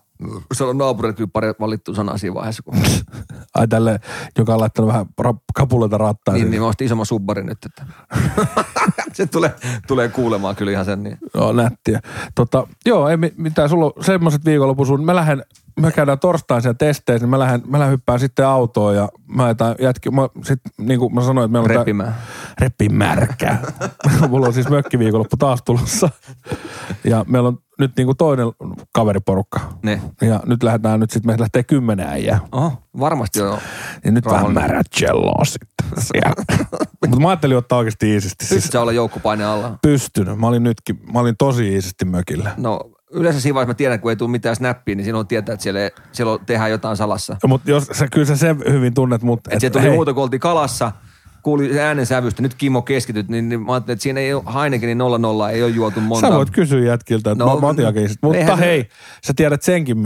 Se 0.53 0.63
on 0.63 0.77
naapurille 0.77 1.13
kyllä 1.13 1.29
pari 1.33 1.47
valittu 1.59 1.93
sana 1.95 2.17
siinä 2.17 2.33
vaiheessa. 2.33 2.63
Kun, 2.63 2.75
Ai 3.55 3.67
tälle, 3.67 3.99
joka 4.37 4.53
on 4.53 4.59
laittanut 4.59 4.87
vähän 4.87 5.05
kapuleita 5.53 5.97
rattaa. 5.97 6.33
niin, 6.33 6.51
niin, 6.51 6.61
mä 6.61 6.67
ostin 6.67 6.85
isomman 6.85 7.05
subbarin 7.05 7.45
nyt. 7.45 7.57
Että. 7.65 7.85
se 9.13 9.25
tulee, 9.25 9.55
tulee 9.87 10.09
kuulemaan 10.09 10.55
kyllä 10.55 10.71
ihan 10.71 10.85
sen. 10.85 11.03
Niin. 11.03 11.17
Joo, 11.33 11.53
nättiä. 11.53 11.99
Tota, 12.35 12.67
joo, 12.85 13.09
ei 13.09 13.17
mi- 13.17 13.33
mitään. 13.37 13.69
Sulla 13.69 13.85
on 13.85 13.91
semmoiset 14.01 14.45
viikonloppuun. 14.45 15.05
Mä 15.05 15.15
lähden, 15.15 15.43
me 15.79 15.91
käydään 15.91 16.19
torstain 16.19 16.61
siellä 16.61 16.77
testeissä, 16.77 17.23
niin 17.23 17.29
mä 17.29 17.39
lähden, 17.39 17.61
mä 17.67 17.79
lähden 17.79 17.91
hyppään 17.91 18.19
sitten 18.19 18.47
autoon 18.47 18.95
ja 18.95 19.09
mä 19.27 19.47
jätän 19.47 19.75
jätki, 19.79 20.11
mä, 20.11 20.21
sit, 20.43 20.59
niin 20.77 20.99
kuin 20.99 21.15
mä 21.15 21.21
sanoin, 21.21 21.45
että 21.45 21.51
meillä 21.51 21.65
on 21.65 21.69
tää- 21.69 21.77
Repimään. 21.77 22.15
Reppi 22.61 22.89
märkä. 22.89 23.57
Mulla 24.29 24.47
on 24.47 24.53
siis 24.53 24.69
mökkiviikonloppu 24.69 25.37
taas 25.37 25.61
tulossa. 25.65 26.09
Ja 27.03 27.25
meillä 27.27 27.47
on 27.47 27.57
nyt 27.79 27.91
niinku 27.97 28.13
toinen 28.15 28.47
kaveriporukka. 28.93 29.59
Ne. 29.83 30.01
Ja 30.21 30.39
nyt 30.45 30.63
lähdetään, 30.63 30.99
nyt 30.99 31.11
sitten 31.11 31.33
me 31.33 31.39
lähtee 31.39 31.63
kymmenen 31.63 32.07
äijää. 32.07 32.39
Oho, 32.51 32.73
varmasti 32.99 33.39
joo. 33.39 33.59
Ja 34.05 34.11
nyt 34.11 34.25
vähän 34.25 34.35
Rauhallinen. 34.39 34.71
märäcelloa 34.71 35.45
sitten. 35.45 35.77
Mutta 37.07 37.19
mä 37.19 37.29
ajattelin 37.29 37.57
ottaa 37.57 37.77
oikeasti 37.77 38.13
iisisti. 38.13 38.45
Siis 38.45 38.57
Pystyt 38.57 38.71
sä 38.71 38.81
olla 38.81 38.91
joukkopaine 38.91 39.45
alla? 39.45 39.79
pystyn. 39.81 40.39
Mä 40.39 40.47
olin 40.47 40.63
nytkin, 40.63 40.99
mä 41.13 41.19
olin 41.19 41.35
tosi 41.37 41.73
iisisti 41.73 42.05
mökillä. 42.05 42.51
No 42.57 42.79
yleensä 43.11 43.41
siinä 43.41 43.53
vaiheessa 43.55 43.69
mä 43.69 43.73
tiedän, 43.77 43.99
kun 43.99 44.11
ei 44.11 44.15
tule 44.15 44.29
mitään 44.29 44.55
snappia, 44.55 44.95
niin 44.95 45.05
silloin 45.05 45.27
tietää, 45.27 45.53
että 45.53 45.63
siellä, 45.63 45.79
siellä 46.11 46.39
tehdään 46.45 46.71
jotain 46.71 46.97
salassa. 46.97 47.37
Mutta 47.47 47.71
jos 47.71 47.87
sä, 47.91 48.07
kyllä 48.07 48.25
sä 48.27 48.35
sen 48.35 48.57
hyvin 48.69 48.93
tunnet, 48.93 49.21
mutta... 49.21 49.49
Että 49.53 49.59
se 49.61 49.69
tuli 49.69 49.89
muuta, 49.89 50.13
kun 50.13 50.23
oltiin 50.23 50.39
kalassa, 50.39 50.91
kuuli 51.47 51.73
se 51.73 51.81
äänen 51.81 52.05
sävystä, 52.05 52.41
nyt 52.41 52.55
Kimmo 52.55 52.81
keskityt, 52.81 53.29
niin, 53.29 53.49
niin 53.49 53.61
mä 53.61 53.73
ajattelin, 53.73 53.93
että 53.95 54.03
siinä 54.03 54.19
ei 54.19 54.33
ole 54.33 54.43
Heinekenin 54.61 54.97
0-0, 54.97 55.01
ei 55.51 55.63
ole 55.63 55.71
juotu 55.71 56.01
monta. 56.01 56.27
Sä 56.27 56.33
voit 56.33 56.49
kysyä 56.49 56.85
jätkiltä, 56.85 57.31
että 57.31 57.43
No, 57.43 57.59
iisisti. 58.01 58.19
Mutta 58.21 58.37
eihän 58.37 58.57
se- 58.57 58.65
hei, 58.65 58.87
sä 59.27 59.33
tiedät 59.35 59.61
senkin, 59.61 59.97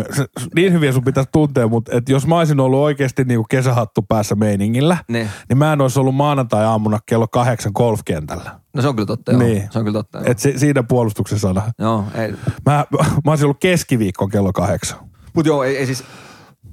niin 0.56 0.74
hyvin 0.74 0.94
sun 0.94 1.04
pitäisi 1.04 1.30
tuntea, 1.34 1.68
mutta 1.68 1.92
et 1.98 2.10
jos 2.10 2.28
mä 2.28 2.38
olisin 2.38 2.60
ollut 2.60 2.80
oikeasti 2.80 3.24
niinku 3.24 3.46
kesähattu 3.50 4.02
päässä 4.02 4.36
meiningillä, 4.36 4.98
Ne. 5.08 5.28
niin 5.50 5.58
mä 5.58 5.74
en 5.74 5.82
olisi 5.82 6.00
ollut 6.00 6.16
maanantai-aamuna 6.16 7.00
kello 7.06 7.28
kahdeksan 7.28 7.72
golfkentällä. 7.76 8.52
No 8.74 8.82
se 8.82 8.88
on 8.88 8.96
kyllä 8.96 9.08
totta, 9.08 9.32
joo. 9.32 9.42
Niin. 9.42 9.68
Se 9.72 9.80
on 9.80 9.86
kyllä 9.86 10.00
totta, 10.00 10.18
joo. 10.18 10.28
Et 10.32 10.40
si, 10.40 10.60
siinä 10.60 10.84
puolustuksen 10.84 11.40
sana. 11.40 11.62
Joo, 11.80 12.04
ei. 12.16 12.32
Mä, 12.66 12.86
mä 13.26 13.32
olisin 13.32 13.46
ollut 13.46 13.60
keskiviikko 13.60 14.28
kello 14.28 14.54
kahdeksan. 14.54 15.00
Mutta 15.34 15.50
joo, 15.50 15.64
ei, 15.64 15.78
ei 15.78 15.86
siis, 15.86 16.04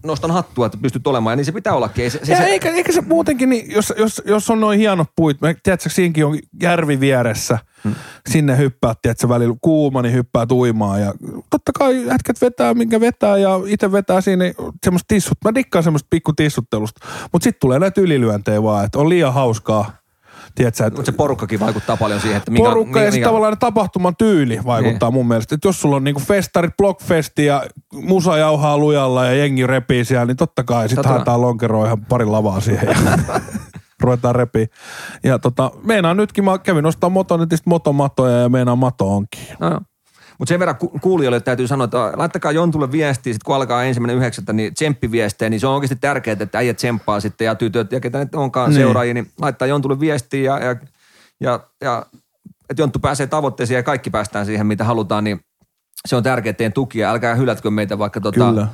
nostan 0.05 0.30
hattua, 0.30 0.66
että 0.66 0.78
pystyt 0.82 1.07
olemaan, 1.07 1.32
ja 1.32 1.36
niin 1.36 1.44
se 1.44 1.53
pitää 1.53 1.74
ollakin. 1.74 2.05
Ei 2.05 2.11
se, 2.11 2.20
se, 2.22 2.32
Ja 2.32 2.38
se, 2.38 2.44
eikä, 2.44 2.70
eikä 2.70 2.92
se 2.92 3.01
muutenkin, 3.01 3.49
niin 3.49 3.72
jos, 3.72 3.92
jos, 3.99 4.22
jos 4.24 4.51
on 4.51 4.61
noin 4.61 4.78
hienot 4.78 5.09
puit, 5.16 5.40
mä, 5.40 5.55
tiedätkö, 5.62 5.90
siinäkin 5.90 6.26
on 6.26 6.38
järvi 6.62 7.01
vieressä, 7.01 7.59
hmm. 7.84 7.94
sinne 8.28 8.59
hyppäät, 8.59 8.99
tiedätkö, 9.03 9.28
välillä 9.28 9.57
kuuma, 9.61 10.03
niin 10.03 10.14
hyppää 10.14 10.46
uimaan 10.53 11.01
ja 11.01 11.14
totta 11.51 11.72
kai 11.78 12.07
jätkät 12.07 12.40
vetää, 12.40 12.74
minkä 12.74 13.01
vetää 13.01 13.38
ja 13.38 13.61
itse 13.66 13.92
vetää 13.92 14.20
siinä 14.20 14.44
semmoista 14.84 15.09
tissut. 15.09 15.38
Mä 15.44 15.55
dikkaan 15.55 15.84
semmoista 15.84 16.07
pikku 16.11 16.32
tissuttelusta, 16.32 17.07
mutta 17.32 17.44
sitten 17.44 17.61
tulee 17.61 17.78
näitä 17.78 18.01
ylilyöntejä 18.01 18.62
vaan, 18.62 18.84
että 18.84 18.99
on 18.99 19.09
liian 19.09 19.34
hauskaa, 19.34 19.99
tiedätkö, 20.59 20.86
että 20.86 20.98
mutta 20.98 21.12
se 21.12 21.16
porukkakin 21.16 21.61
vaikuttaa 21.61 21.96
paljon 21.96 22.20
siihen, 22.20 22.36
että 22.36 22.50
mikä, 22.50 22.64
porukka 22.68 23.00
ja 23.00 23.11
sitten 23.11 23.28
tavallaan 23.28 23.59
tapahtuman 23.59 24.16
tyyli 24.16 24.61
vaikuttaa 24.64 25.11
mun 25.11 25.28
mielestä. 25.28 25.54
Että 25.54 25.68
jos 25.68 25.80
sulla 25.80 25.96
on 25.96 26.04
niinku 26.04 26.20
festarit, 26.20 26.76
blockfesti 26.76 27.44
ja 27.44 27.64
musa 27.92 28.38
jauhaa 28.38 28.78
lujalla 28.78 29.24
ja 29.24 29.34
jengi 29.34 29.66
repii 29.66 30.04
siellä, 30.04 30.26
niin 30.26 30.36
totta 30.36 30.64
kai 30.64 30.88
sitten 30.88 31.11
haetaan 31.11 31.40
lonkeroa 31.40 31.86
ihan 31.86 32.04
pari 32.04 32.24
lavaa 32.24 32.61
siihen 32.61 32.88
ja 32.88 33.18
ruvetaan 34.00 34.34
repii. 34.34 34.66
Ja 35.24 35.38
tota, 35.38 35.70
meinaan 35.84 36.16
nytkin, 36.16 36.44
mä 36.44 36.59
kävin 36.59 36.86
ostaa 36.86 37.11
motonetista 37.11 37.70
motomatoja 37.70 38.38
ja 38.38 38.48
meinaan 38.48 38.78
mato 38.78 39.16
onkin. 39.16 39.46
No. 39.61 39.80
Mutta 40.39 40.49
sen 40.49 40.59
verran 40.61 40.76
ku- 40.76 40.99
kuulijoille 41.01 41.41
täytyy 41.41 41.66
sanoa, 41.66 41.84
että 41.84 42.12
laittakaa 42.16 42.53
Jontulle 42.53 42.93
viestiä, 42.93 43.32
sit 43.32 43.43
kun 43.43 43.55
alkaa 43.57 43.84
ensimmäinen 43.84 44.16
yhdeksättä, 44.16 44.53
niin 44.53 44.74
tsemppiviestejä, 44.74 45.51
niin 45.51 45.61
se 45.61 45.66
on 45.66 45.74
oikeasti 45.74 45.97
tärkeää, 46.01 46.36
että 46.41 46.59
äijät 46.59 46.76
tsemppaa 46.76 47.20
sitten 47.20 47.45
ja 47.45 47.55
tytöt 47.55 47.93
ja 47.93 48.01
ketä 48.01 48.18
nyt 48.18 48.34
onkaan 48.34 48.70
Niin. 48.70 48.80
seuraajia, 48.80 49.14
niin 49.14 49.30
laittaa 49.41 49.68
Jontulle 49.68 50.01
viestiä 50.01 50.43
ja, 50.43 50.59
ja, 50.64 50.76
ja, 51.41 51.61
ja 51.80 52.07
että 52.70 52.82
Jonttu 52.82 52.99
pääsee 52.99 53.26
tavoitteisiin 53.26 53.76
ja 53.76 53.82
kaikki 53.82 54.11
päästään 54.11 54.47
siihen, 54.47 54.66
mitä 54.66 54.84
halutaan, 54.84 55.24
niin 55.24 55.41
se 56.09 56.16
on 56.16 56.22
tärkeää 56.22 56.53
teidän 56.53 56.72
tukia. 56.72 57.11
Älkää 57.11 57.34
hylätkö 57.34 57.70
meitä, 57.70 57.99
vaikka, 57.99 58.20
tota, 58.20 58.45
Kyllä. 58.51 58.68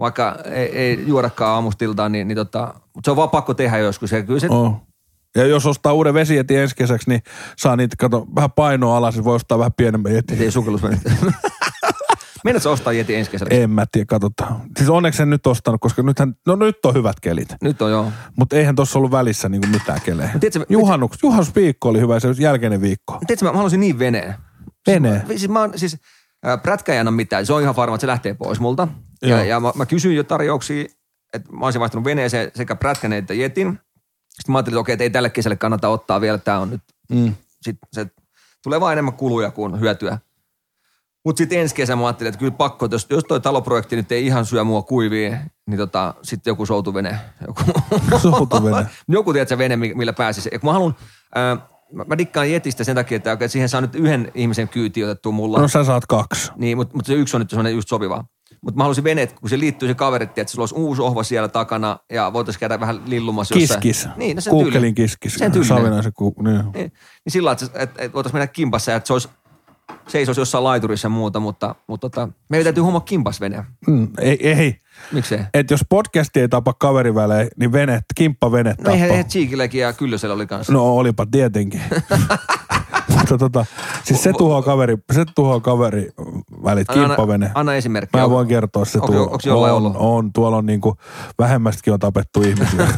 vaikka 0.00 0.36
ei, 0.44 0.78
ei 0.78 1.04
juodakaan 1.06 1.50
aamustiltaan, 1.54 2.12
niin, 2.12 2.28
niin 2.28 2.36
tota, 2.36 2.74
mutta 2.94 3.06
se 3.06 3.10
on 3.10 3.16
vaan 3.16 3.30
pakko 3.30 3.54
tehdä 3.54 3.78
joskus. 3.78 4.12
Ja 4.12 4.22
kyllä 4.22 4.40
se, 4.40 4.46
Oh. 4.50 4.76
Ja 5.36 5.46
jos 5.46 5.66
ostaa 5.66 5.92
uuden 5.92 6.14
vesijetin 6.14 6.58
ensi 6.58 6.76
kesäksi, 6.76 7.10
niin 7.10 7.22
saa 7.56 7.76
niitä, 7.76 7.96
kato, 7.98 8.26
vähän 8.36 8.52
painoa 8.52 8.96
alas, 8.96 9.14
niin 9.14 9.24
voi 9.24 9.34
ostaa 9.34 9.58
vähän 9.58 9.72
pienemmän 9.76 10.14
jetin. 10.14 10.42
Ei 10.42 10.50
sukellusveneet. 10.50 11.02
Meinaatko 12.44 12.70
ostaa 12.72 12.92
jeti 12.92 13.14
ensi 13.14 13.30
kesällä? 13.30 13.54
En 13.56 13.70
mä 13.70 13.84
tiedä, 13.92 14.06
katsotaan. 14.06 14.60
Siis 14.76 14.90
onneksi 14.90 15.22
en 15.22 15.30
nyt 15.30 15.46
ostanut, 15.46 15.80
koska 15.80 16.02
nythän, 16.02 16.34
no 16.46 16.56
nyt 16.56 16.84
on 16.84 16.94
hyvät 16.94 17.20
kelit. 17.20 17.48
Nyt 17.62 17.82
on 17.82 17.90
joo. 17.90 18.12
Mutta 18.38 18.56
eihän 18.56 18.74
tuossa 18.74 18.98
ollut 18.98 19.10
välissä 19.10 19.48
niinku 19.48 19.66
mitään 19.66 20.00
kelejä. 20.04 20.30
tiedätkö, 20.40 20.66
Juhannuks, 20.68 21.18
juhannusviikko 21.22 21.88
oli 21.88 22.00
hyvä, 22.00 22.20
se 22.20 22.28
jälkeinen 22.38 22.80
viikko. 22.80 23.18
Tiedätkö, 23.26 23.44
mä, 23.44 23.50
mä 23.50 23.56
haluaisin 23.56 23.80
niin 23.80 23.98
veneen. 23.98 24.34
Veneen? 24.86 25.14
Siis, 25.20 25.28
mä- 25.28 25.38
siis 25.38 25.48
mä 25.48 25.60
oon, 25.60 25.72
siis 25.76 25.96
äh, 26.46 26.62
prätkä 26.62 26.92
ei 26.92 26.98
anna 26.98 27.10
mitään. 27.10 27.46
Se 27.46 27.52
on 27.52 27.62
ihan 27.62 27.76
varma, 27.76 27.94
että 27.94 28.00
se 28.00 28.06
lähtee 28.06 28.34
pois 28.34 28.60
multa. 28.60 28.88
Joo. 29.22 29.38
Ja, 29.38 29.44
ja 29.44 29.60
mä, 29.60 29.72
mä 29.74 29.86
kysyin 29.86 30.16
jo 30.16 30.24
tarjouksia, 30.24 30.84
että 31.34 31.52
mä 31.52 31.64
olisin 31.64 31.80
vaihtanut 31.80 32.04
veneeseen 32.04 32.50
sekä 32.54 32.76
prätkän 32.76 33.12
että 33.12 33.34
jetin. 33.34 33.78
Sitten 34.34 34.52
mä 34.52 34.58
ajattelin, 34.58 34.74
että 34.74 34.80
okei, 34.80 34.92
että 34.92 35.04
ei 35.04 35.10
tälle 35.10 35.30
kesälle 35.30 35.56
kannata 35.56 35.88
ottaa 35.88 36.20
vielä, 36.20 36.38
tämä 36.38 36.58
on 36.58 36.70
nyt, 36.70 36.82
Mm. 37.10 37.34
sit 37.62 37.76
se 37.92 38.06
tulee 38.62 38.80
vaan 38.80 38.92
enemmän 38.92 39.14
kuluja 39.14 39.50
kuin 39.50 39.80
hyötyä. 39.80 40.18
Mutta 41.24 41.38
sitten 41.38 41.58
ensi 41.60 41.74
kesä 41.74 41.96
mä 41.96 42.06
ajattelin, 42.06 42.28
että 42.28 42.38
kyllä 42.38 42.52
pakko, 42.52 42.84
että 42.86 42.94
jos, 42.94 43.06
jos 43.10 43.24
toi 43.24 43.40
taloprojekti 43.40 43.96
nyt 43.96 44.12
ei 44.12 44.26
ihan 44.26 44.46
syö 44.46 44.64
mua 44.64 44.82
kuiviin, 44.82 45.38
niin 45.66 45.78
tota, 45.78 46.14
sitten 46.22 46.50
joku 46.50 46.66
soutuvene. 46.66 47.18
Joku, 47.46 47.62
Soutuvene. 48.18 48.86
joku 49.08 49.32
tiedätkö, 49.32 49.58
vene, 49.58 49.76
mi- 49.76 49.94
millä 49.94 50.12
pääsisi. 50.12 50.48
Ja 50.52 50.58
kun 50.58 50.68
mä 50.68 50.72
haluan, 50.72 50.94
ää, 51.34 51.56
mä, 51.92 52.04
mä 52.06 52.18
dikkaan 52.18 52.50
jetistä 52.52 52.84
sen 52.84 52.94
takia, 52.96 53.16
että, 53.16 53.32
että 53.32 53.48
siihen 53.48 53.68
saa 53.68 53.80
nyt 53.80 53.94
yhden 53.94 54.32
ihmisen 54.34 54.68
kyyti 54.68 55.04
otettua 55.04 55.32
mulla. 55.32 55.60
No 55.60 55.68
sä 55.68 55.84
saat 55.84 56.06
kaksi. 56.06 56.52
Niin, 56.56 56.76
mutta, 56.76 56.96
mutta 56.96 57.06
se 57.08 57.14
yksi 57.14 57.36
on 57.36 57.40
nyt 57.40 57.50
sellainen 57.50 57.74
just 57.74 57.88
sopiva. 57.88 58.24
Mutta 58.64 58.78
mä 58.78 58.84
haluaisin 58.84 59.04
veneet, 59.04 59.32
kun 59.40 59.50
se 59.50 59.58
liittyy 59.58 59.88
se 59.88 59.94
kaverit, 59.94 60.38
että 60.38 60.52
sulla 60.52 60.62
olisi 60.62 60.74
uusi 60.74 61.02
ohva 61.02 61.22
siellä 61.22 61.48
takana 61.48 61.98
ja 62.12 62.32
voitaisiin 62.32 62.60
käydä 62.60 62.80
vähän 62.80 63.00
lillumassa 63.06 63.58
jossain. 63.58 63.80
Kiskis. 63.80 64.08
Niin, 64.16 64.34
no 64.34 64.40
sen 64.40 64.50
Googlein 64.50 64.72
tyylinen. 64.72 64.94
kiskis. 64.94 65.34
Sen 65.34 65.52
tyylinen. 65.52 65.76
Savinaisen 65.76 66.12
ku... 66.12 66.34
Niin. 66.42 66.56
Niin, 66.56 66.72
niin 66.74 66.92
sillä 67.28 67.46
lailla, 67.46 67.66
että, 67.66 67.82
että, 67.82 68.02
että 68.02 68.14
voitaisiin 68.14 68.36
mennä 68.36 68.46
kimpassa 68.46 68.90
ja 68.90 68.96
että 68.96 69.06
se 69.06 69.12
olisi 69.12 69.28
seisoisi 70.08 70.40
jossain 70.40 70.64
laiturissa 70.64 71.06
ja 71.06 71.10
muuta, 71.10 71.40
mutta, 71.40 71.74
mutta 71.86 72.10
tota, 72.10 72.28
meidän 72.48 72.64
täytyy 72.64 72.82
homma 72.82 73.00
kimpasvene. 73.00 73.64
Mm, 73.86 74.08
ei, 74.20 74.48
ei. 74.48 74.76
Miksei? 75.12 75.40
Et 75.54 75.70
jos 75.70 75.80
podcasti 75.88 76.40
ei 76.40 76.48
tapa 76.48 76.72
kaverivälein, 76.72 77.48
niin 77.56 77.72
vene, 77.72 78.00
kimppa 78.14 78.52
vene 78.52 78.74
No 78.84 78.92
eihän, 78.92 79.10
eihän 79.10 79.24
Cheekilläkin 79.24 79.80
ja 79.80 79.92
Kyllösellä 79.92 80.34
oli 80.34 80.46
kanssa. 80.46 80.72
No 80.72 80.96
olipa 80.96 81.26
tietenkin. 81.30 81.80
Mutta 83.24 83.38
tota, 83.38 83.66
siis 84.04 84.22
se 84.22 84.32
tuhoaa 84.32 84.62
kaveri, 84.62 84.96
se 85.12 85.24
tuhoaa 85.34 85.60
kaveri 85.60 86.08
välit, 86.64 86.90
Anna- 86.90 87.06
kimppavene. 87.06 87.50
Anna 87.54 87.74
esimerkki. 87.74 88.18
Mä 88.18 88.30
voin 88.30 88.48
kertoa 88.48 88.84
se 88.84 88.98
Onko- 88.98 89.12
tuo. 89.12 89.22
onko 89.22 89.38
jollain 89.46 89.72
on, 89.72 89.78
ollut? 89.78 89.96
on, 89.96 90.32
tuolla 90.32 90.56
on 90.56 90.66
niinku, 90.66 90.96
vähemmästäkin 91.38 91.92
on 91.92 91.98
tapettu 91.98 92.42
ihmisiä. 92.42 92.88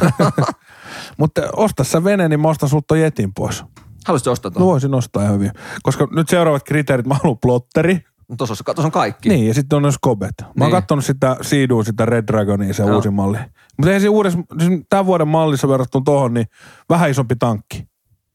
Mutta 1.19 1.41
osta 1.55 1.83
sä 1.83 2.03
vene, 2.03 2.27
niin 2.29 2.39
mä 2.39 2.47
ostan 2.49 2.69
sulta 2.69 2.97
jetin 2.97 3.33
pois. 3.33 3.63
Haluaisitko 4.07 4.31
ostaa 4.31 4.49
No 4.49 4.53
tuon? 4.53 4.65
voisin 4.67 4.93
ostaa 4.93 5.23
ihan 5.23 5.35
hyvin. 5.35 5.51
Koska 5.83 6.07
nyt 6.11 6.29
seuraavat 6.29 6.63
kriteerit, 6.63 7.05
mä 7.07 7.13
haluan 7.23 7.37
plotteri. 7.41 7.99
No, 8.29 8.35
tuossa, 8.35 8.53
on, 8.67 8.75
tuossa 8.75 8.87
on 8.87 8.91
kaikki. 8.91 9.29
Niin, 9.29 9.47
ja 9.47 9.53
sitten 9.53 9.75
on 9.77 9.81
myös 9.81 9.95
Kobet. 10.01 10.33
Mä 10.41 10.45
oon 10.47 10.53
Niin. 10.59 10.71
kattonut 10.71 11.05
sitä 11.05 11.37
Siiduun, 11.41 11.85
sitä 11.85 12.05
Red 12.05 12.23
Dragonia, 12.27 12.73
se 12.73 12.83
Joo. 12.83 12.95
uusi 12.95 13.09
malli. 13.09 13.37
Mutta 13.77 13.89
eihän 13.89 14.01
se 14.01 14.09
uudessa, 14.09 14.39
siis 14.59 14.81
tämän 14.89 15.05
vuoden 15.05 15.27
mallissa 15.27 15.67
verrattuna 15.67 16.03
tuohon, 16.05 16.33
niin 16.33 16.45
vähän 16.89 17.09
isompi 17.09 17.35
tankki. 17.39 17.87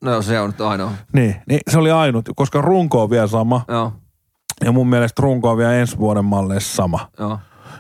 No 0.03 0.23
se 0.23 0.41
on 0.41 0.51
nyt 0.51 0.61
ainoa. 0.61 0.91
Niin, 1.13 1.37
niin 1.49 1.61
se 1.71 1.79
oli 1.79 1.91
ainut, 1.91 2.29
koska 2.37 2.61
runko 2.61 3.03
on 3.03 3.11
vielä 3.11 3.27
sama. 3.27 3.65
Joo, 3.69 3.93
Ja 4.65 4.73
mun 4.73 4.89
mielestä 4.89 5.23
runko 5.23 5.51
on 5.51 5.57
vielä 5.59 5.73
ensi 5.75 5.99
vuoden 5.99 6.25
malleissa 6.25 6.75
sama, 6.77 7.09
joo. 7.19 7.39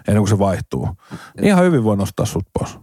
ennen 0.08 0.20
kuin 0.22 0.28
se 0.28 0.38
vaihtuu. 0.38 0.88
Niin 1.36 1.46
ihan 1.46 1.64
hyvin 1.64 1.84
voi 1.84 1.96
nostaa 1.96 2.26
sut 2.26 2.46
pois. 2.58 2.78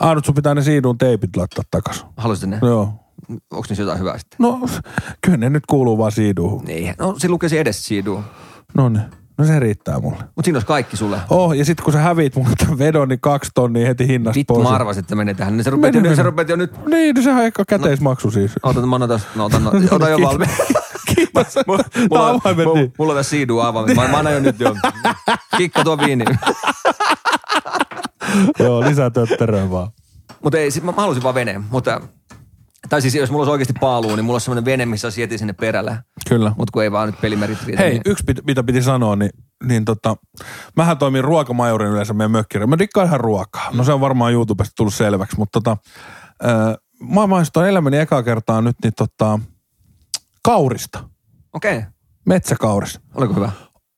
Ainut 0.00 0.24
sun 0.24 0.34
pitää 0.34 0.54
ne 0.54 0.62
Siiduun 0.62 0.98
teipit 0.98 1.36
laittaa 1.36 1.64
takas. 1.70 2.06
Haluaisit 2.16 2.48
ne? 2.50 2.58
Joo. 2.62 2.92
Onko 3.30 3.64
niissä 3.68 3.82
jotain 3.82 3.98
hyvää 3.98 4.18
sitten? 4.18 4.36
No, 4.40 4.60
kyllä 5.20 5.36
ne 5.38 5.50
nyt 5.50 5.66
kuuluu 5.66 5.98
vaan 5.98 6.12
Siiduun. 6.12 6.64
Niin. 6.64 6.94
No 6.98 7.14
se 7.18 7.28
lukee 7.28 7.60
edes 7.60 7.84
Siidu. 7.84 8.20
No 8.74 8.88
niin, 8.88 9.02
no 9.38 9.44
se 9.44 9.60
riittää 9.60 10.00
mulle. 10.00 10.16
Mutta 10.16 10.42
siinä 10.44 10.56
olisi 10.56 10.66
kaikki 10.66 10.96
sulle. 10.96 11.20
Oh, 11.30 11.52
ja 11.52 11.64
sitten 11.64 11.84
kun 11.84 11.92
sä 11.92 11.98
hävit 11.98 12.36
mun 12.36 12.46
tämän 12.58 12.78
vedon, 12.84 13.08
niin 13.08 13.20
kaksi 13.20 13.50
tonnia 13.54 13.86
heti 13.86 14.08
hinnasta 14.08 14.38
Vittu 14.38 14.54
pois. 14.54 14.68
mä 14.68 14.74
arvasin, 14.74 15.00
että 15.00 15.14
menee 15.14 15.34
tähän. 15.34 15.56
Niin 15.56 15.64
se 15.64 15.70
rupeat, 15.70 15.94
jo, 15.94 16.00
se 16.00 16.08
mene. 16.08 16.22
rupeat 16.22 16.48
jo 16.48 16.56
nyt. 16.56 16.86
Niin, 16.86 17.14
no 17.14 17.22
sehän 17.22 17.40
on 17.40 17.46
ehkä 17.46 17.64
käteismaksu 17.68 18.30
siis. 18.30 18.52
Ota, 18.62 18.86
mä 18.86 18.96
otan 18.96 19.08
tästä. 19.08 19.28
No, 19.34 19.44
otan, 19.44 19.64
no, 19.64 19.72
ota 19.90 20.08
jo 20.08 20.20
valmiin. 20.20 20.50
Kiitos. 21.14 21.54
mulla, 21.66 22.28
avaimet 22.28 22.64
mulla, 22.64 22.80
niin. 22.80 22.92
mulla 22.98 23.12
on 23.12 23.18
tässä 23.18 23.30
siidu 23.30 23.58
avaimet. 23.58 23.96
Mä, 23.96 24.08
mä 24.08 24.18
annan 24.18 24.32
jo 24.34 24.40
nyt 24.40 24.60
jo. 24.60 24.76
Kikka 25.56 25.84
tuo 25.84 25.98
viini. 25.98 26.24
Joo, 28.58 28.80
lisää 28.80 29.10
tötteröä 29.10 29.70
vaan. 29.70 29.90
Mutta 30.42 30.58
ei, 30.58 30.70
sit 30.70 30.84
mä, 30.84 30.92
mä 30.92 31.02
halusin 31.02 31.22
vaan 31.22 31.34
veneen. 31.34 31.64
Mutta, 31.70 32.00
tai 32.88 33.02
siis 33.02 33.14
jos 33.14 33.30
mulla 33.30 33.42
olisi 33.42 33.52
oikeasti 33.52 33.74
paaluu, 33.80 34.16
niin 34.16 34.24
mulla 34.24 34.34
olisi 34.34 34.44
semmoinen 34.44 34.64
vene, 34.64 34.86
missä 34.86 35.06
olisi 35.06 35.38
sinne 35.38 35.52
perälle. 35.52 35.98
Kyllä. 36.28 36.52
Mutta 36.56 36.72
kun 36.72 36.82
ei 36.82 36.92
vaan 36.92 37.08
nyt 37.08 37.20
pelimerit 37.20 37.64
riitä. 37.64 37.82
Hei, 37.82 37.90
niin, 37.90 38.02
yksi 38.06 38.24
pit, 38.24 38.46
mitä 38.46 38.62
piti 38.62 38.82
sanoa, 38.82 39.16
niin, 39.16 39.30
niin 39.64 39.84
tota, 39.84 40.16
mähän 40.76 40.98
toimin 40.98 41.24
ruokamajorin 41.24 41.88
yleensä 41.88 42.14
meidän 42.14 42.30
mökkirä. 42.30 42.66
Mä 42.66 42.78
dikkaan 42.78 43.06
ihan 43.06 43.20
ruokaa. 43.20 43.70
No 43.72 43.84
se 43.84 43.92
on 43.92 44.00
varmaan 44.00 44.32
YouTubesta 44.32 44.72
tullut 44.76 44.94
selväksi, 44.94 45.36
mutta 45.38 45.60
tota, 45.60 45.76
ö, 46.44 46.78
mä 47.14 47.26
maistoin 47.26 47.68
elämäni 47.68 47.98
ekaa 47.98 48.22
kertaa 48.22 48.60
nyt 48.60 48.76
niin 48.82 48.92
tota, 48.96 49.38
kaurista. 50.42 51.08
Okei, 51.52 51.78
okay. 51.78 51.90
Metsäkauris. 52.26 53.00
oliko 53.14 53.34
hyvä? 53.34 53.50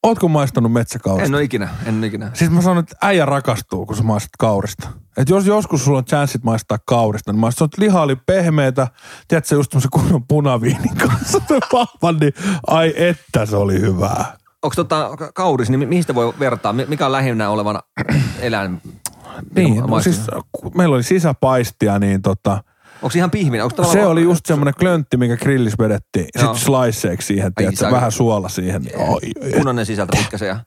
Ootko 0.02 0.28
maistanut 0.28 0.72
metsäkaurista? 0.72 1.26
En 1.26 1.34
ole 1.34 1.42
ikinä, 1.42 1.68
en 1.86 1.98
ole 1.98 2.06
ikinä. 2.06 2.30
Siis 2.34 2.50
mä 2.50 2.62
sanon, 2.62 2.78
että 2.78 2.96
äijä 3.02 3.26
rakastuu, 3.26 3.86
kun 3.86 3.96
sä 3.96 4.02
maistat 4.02 4.30
kaurista. 4.38 4.88
Et 5.18 5.28
jos 5.28 5.46
joskus 5.46 5.84
sulla 5.84 5.98
on 5.98 6.04
chanssit 6.04 6.44
maistaa 6.44 6.78
kaurista, 6.86 7.32
niin 7.32 7.40
maistat, 7.40 7.64
että 7.64 7.82
liha 7.82 8.02
oli 8.02 8.16
pehmeätä, 8.16 8.88
tiedätkö, 9.28 9.54
just 9.54 9.72
semmoisen 9.72 9.90
kunnon 9.90 10.22
punaviinin 10.28 10.96
kanssa 10.96 11.40
vahvan, 11.72 12.16
niin 12.20 12.32
ai 12.66 12.94
että 12.96 13.46
se 13.46 13.56
oli 13.56 13.80
hyvää. 13.80 14.36
Onko 14.62 14.74
tota 14.76 15.10
ka- 15.18 15.32
kauris, 15.34 15.70
niin 15.70 15.78
mi- 15.78 15.86
mihin 15.86 16.02
sitä 16.02 16.14
voi 16.14 16.34
vertaa? 16.38 16.72
Mi- 16.72 16.86
Mikä 16.88 17.06
on 17.06 17.12
lähinnä 17.12 17.50
olevana 17.50 17.80
eläin? 18.40 18.80
Niin, 19.54 19.76
no 19.76 20.00
siis 20.00 20.20
meillä 20.74 20.94
oli 20.94 21.02
sisäpaistia, 21.02 21.98
niin 21.98 22.22
tota, 22.22 22.62
Onko 23.02 23.10
se 23.10 23.18
ihan 23.18 23.30
pihminen? 23.30 23.64
Onko 23.64 23.84
se 23.84 24.06
oli 24.06 24.22
just 24.22 24.46
semmoinen 24.46 24.74
klöntti, 24.74 25.16
mikä 25.16 25.36
grillis 25.36 25.78
vedettiin. 25.78 26.26
Joo. 26.34 26.54
Sitten 26.54 26.74
sliceeksi 26.74 27.26
siihen, 27.26 27.54
tiedätkö, 27.54 27.90
vähän 27.90 28.12
suola 28.12 28.48
siihen. 28.48 28.82
Niin, 28.82 28.98
oi, 28.98 29.20
punainen 29.58 29.86
sisältö 29.86 30.16
pikkasen 30.16 30.48
ja 30.48 30.60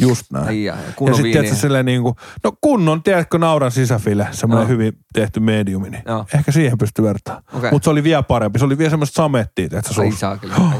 just 0.00 0.26
näin. 0.32 0.46
Ai 0.46 0.64
ja 0.64 0.76
ja 1.06 1.14
sitten 1.14 1.32
tiedätkö 1.32 1.56
silleen 1.56 1.86
niin 1.86 2.02
kuin, 2.02 2.14
no 2.44 2.52
kunnon, 2.60 3.02
tiedätkö, 3.02 3.38
nauran 3.38 3.70
sisäfile, 3.70 4.28
semmoinen 4.30 4.62
Joo. 4.62 4.68
hyvin 4.68 4.92
tehty 5.12 5.40
mediumi, 5.40 5.90
niin 5.90 6.02
Joo. 6.06 6.26
ehkä 6.34 6.52
siihen 6.52 6.78
pystyy 6.78 7.04
vertaamaan. 7.04 7.44
Okei. 7.52 7.70
Mutta 7.70 7.84
se 7.84 7.90
oli 7.90 8.04
vielä 8.04 8.22
parempi, 8.22 8.58
se 8.58 8.64
oli 8.64 8.78
vielä 8.78 8.90
semmoista 8.90 9.22
samettia, 9.22 9.68
tiedätkö, 9.68 10.00
ai 10.00 10.12
saakeli. 10.12 10.52
Ai, 10.52 10.78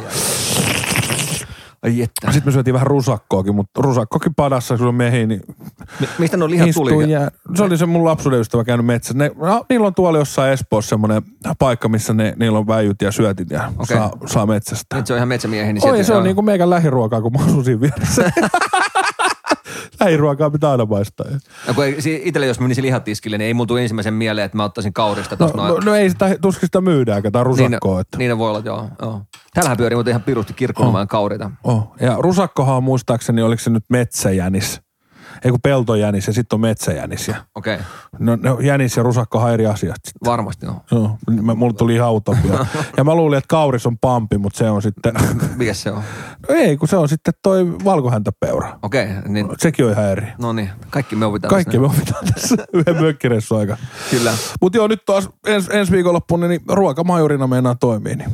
ai, 1.82 2.02
että. 2.02 2.32
Sitten 2.32 2.48
me 2.48 2.52
syötiin 2.52 2.74
vähän 2.74 2.86
rusakkoakin, 2.86 3.54
mutta 3.54 3.82
rusakkokin 3.82 4.34
padassa, 4.34 4.74
kun 4.74 4.78
se 4.84 4.88
on 4.88 4.94
mehiin, 4.94 5.28
niin 5.28 5.40
Mi- 6.00 6.08
Mistä 6.18 6.36
nuo 6.36 6.50
lihat 6.50 6.68
tuli? 6.74 7.10
jää. 7.10 7.30
Se 7.54 7.62
oli 7.62 7.78
se 7.78 7.86
mun 7.86 8.04
lapsuuden 8.04 8.40
ystävä 8.40 8.64
käynyt 8.64 8.86
metsässä. 8.86 9.18
Ne, 9.18 9.30
no, 9.36 9.64
niillä 9.68 9.86
on 9.86 9.94
tuolla 9.94 10.18
jossain 10.18 10.52
Espoossa 10.52 10.88
semmoinen 10.88 11.22
paikka, 11.58 11.88
missä 11.88 12.14
ne, 12.14 12.34
niillä 12.38 12.58
on 12.58 12.66
väijyt 12.66 13.02
ja 13.02 13.12
syötit 13.12 13.50
ja 13.50 13.72
Okei. 13.78 13.96
saa, 13.96 14.10
saa 14.26 14.46
metsästä. 14.46 14.96
Nyt 14.96 15.06
se 15.06 15.12
on 15.12 15.16
ihan 15.16 15.28
metsämiehiä, 15.28 15.72
niin 15.72 15.86
Oi, 15.86 16.04
se 16.04 16.12
on 16.12 16.16
joo. 16.16 16.24
niin 16.24 16.34
kuin 16.34 16.44
meikän 16.44 16.70
lähiruokaa, 16.70 17.22
kun 17.22 17.32
mä 17.32 17.44
asun 17.44 17.64
siinä 17.64 17.80
vieressä. 17.80 18.32
Lähiruokaa 20.01 20.51
pitää 20.51 20.70
aina 20.70 20.84
maistaa. 20.86 21.26
No, 21.68 21.74
kun 21.74 21.84
itselle 22.07 22.46
jos 22.46 22.61
menisi 22.61 22.82
lihatiskille, 22.82 23.38
niin 23.38 23.46
ei 23.46 23.55
mulla 23.55 23.66
tule 23.66 23.82
ensimmäisen 23.82 24.14
mieleen, 24.14 24.44
että 24.44 24.57
mä 24.57 24.64
ottaisin 24.64 24.92
kaurista 24.92 25.34
No, 25.34 25.36
tuossa 25.38 25.57
no, 25.57 25.68
noin. 25.68 25.84
no, 25.84 25.94
ei 25.94 26.11
sitä, 26.11 26.36
tuskin 26.42 26.66
sitä 26.66 26.80
myydäänkään, 26.80 27.32
tai 27.32 27.44
rusakkoa. 27.44 27.92
niin, 27.94 28.01
että. 28.01 28.18
niin 28.18 28.28
ne 28.28 28.38
voi 28.38 28.48
olla, 28.51 28.62
joo. 28.64 28.88
joo. 29.03 29.22
Täällähän 29.55 29.76
pyörii 29.76 29.96
muuten 29.96 30.11
ihan 30.12 30.22
pirusti 30.22 30.53
kirkkonomaan 30.53 31.09
kaurita. 31.09 31.51
Oh. 31.64 31.94
Ja 32.01 32.16
rusakkohan 32.18 32.76
on 32.76 32.84
muistaakseni, 32.84 33.42
oliko 33.42 33.61
se 33.62 33.70
nyt 33.70 33.84
metsäjänis? 33.88 34.80
Ei 35.45 35.51
kun 35.51 35.61
peltojänis 35.62 36.26
ja 36.26 36.32
sitten 36.32 36.57
on 36.57 36.61
metsäjänis. 36.61 37.28
Ja, 37.28 37.34
Okei, 37.55 37.74
okay. 37.74 37.86
no, 38.18 38.36
no, 38.36 38.61
jänis 38.61 38.97
ja 38.97 39.03
rusakkohan 39.03 39.49
on 39.49 39.55
eri 39.55 39.66
asiat. 39.66 39.97
sit. 40.05 40.14
varmasti 40.24 40.66
on. 40.66 40.80
Joo, 40.91 41.18
mä, 41.43 41.55
mulla 41.55 41.72
tuli 41.72 41.95
ihan 41.95 42.14
utopia. 42.14 42.66
ja 42.97 43.05
mä 43.05 43.14
luulin, 43.14 43.38
että 43.38 43.49
kauris 43.49 43.86
on 43.86 43.99
pampi, 43.99 44.38
mutta 44.38 44.59
se 44.59 44.70
on 44.70 44.82
sitten... 44.82 45.14
Mikä 45.57 45.74
se 45.74 45.91
on? 45.91 46.03
no 46.49 46.55
ei, 46.55 46.76
kun 46.76 46.88
se 46.88 46.97
on 46.97 47.09
sitten 47.09 47.34
toi 47.43 47.78
valkohäntäpeura. 47.84 48.78
Okei, 48.82 49.05
okay, 49.05 49.22
niin 49.28 49.49
Sekin 49.59 49.84
on 49.86 49.93
ihan 49.93 50.05
eri. 50.05 50.26
no 50.38 50.53
niin, 50.53 50.70
kaikki 50.91 51.16
me 51.16 51.26
opitaan 51.26 51.51
Kaikki 51.51 51.78
tässä. 51.78 51.80
me 51.80 51.86
opitaan 51.86 52.24
tässä 52.34 52.57
yhden 52.74 53.03
mökkireissun 53.03 53.59
aika. 53.59 53.76
Kyllä. 54.11 54.32
Mutta 54.61 54.78
joo, 54.78 54.88
nyt 54.88 55.05
taas 55.07 55.28
ens, 55.47 55.68
ensi 55.72 55.93
viikonloppuna 55.93 56.49
niin 56.49 56.61
ruokamajorina 56.68 57.47
meinaa 57.47 57.74
toimii. 57.74 58.16
Niin. 58.16 58.30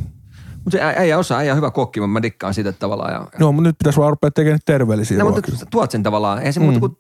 Mutta 0.66 0.78
se 0.78 0.82
äijä 0.84 1.18
osaa, 1.18 1.38
äijä 1.38 1.52
on 1.52 1.56
hyvä 1.56 1.70
kokki, 1.70 2.00
mä- 2.00 2.06
mä 2.06 2.22
dikkaan 2.22 2.54
siitä 2.54 2.72
tavallaan. 2.72 3.12
Ja, 3.12 3.26
Joo, 3.40 3.52
mutta 3.52 3.68
nyt 3.68 3.78
pitäisi 3.78 3.98
vaan 4.00 4.10
rupea 4.12 4.30
tekemään 4.30 4.58
terveellisiä 4.66 5.18
no, 5.18 5.24
ruokia. 5.30 5.50
mutta 5.50 5.66
tuot 5.70 5.90
sen 5.90 6.02
tavallaan, 6.02 6.38
eihän 6.38 6.52
se 6.52 6.60
muuta 6.60 6.80
kuin 6.80 6.96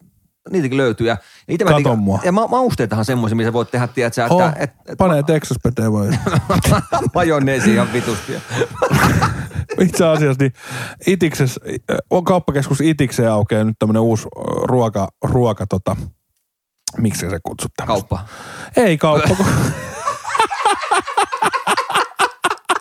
niitäkin 0.50 0.76
löytyy. 0.76 1.06
Ja, 1.06 1.16
ja 1.48 1.54
itse 1.54 1.64
mä 1.64 1.68
Kato 1.70 1.78
dikkaan- 1.78 1.98
mua. 1.98 2.20
Ja 2.24 2.32
ma- 2.32 2.46
mausteetahan 2.48 3.04
semmoisia, 3.04 3.36
missä 3.36 3.52
voit 3.52 3.70
tehdä, 3.70 3.86
tiedätkö, 3.86 4.22
että, 4.22 4.34
Oh, 4.34 4.42
et, 4.58 4.70
et, 4.88 4.98
panee 4.98 5.22
Texas 5.22 5.56
peteen 5.62 5.92
vai? 5.92 6.08
majoneesi 7.14 7.72
ihan 7.74 7.92
vitusti. 7.92 8.32
Itse 9.80 10.06
asiassa 10.06 10.42
niin 10.44 10.52
Itikses, 11.06 11.60
on 12.10 12.24
kauppakeskus 12.24 12.80
Itikseen 12.80 13.30
aukeaa 13.30 13.64
nyt 13.64 13.76
tämmönen 13.78 14.02
uusi 14.02 14.26
ruoka, 14.62 15.08
ruoka 15.24 15.66
tota, 15.66 15.96
miksi 16.98 17.30
se 17.30 17.38
kutsut 17.42 17.72
tämmöstä? 17.76 17.92
Kauppa. 18.08 18.24
Ei 18.76 18.98
kauppa, 18.98 19.34
kun 19.36 19.46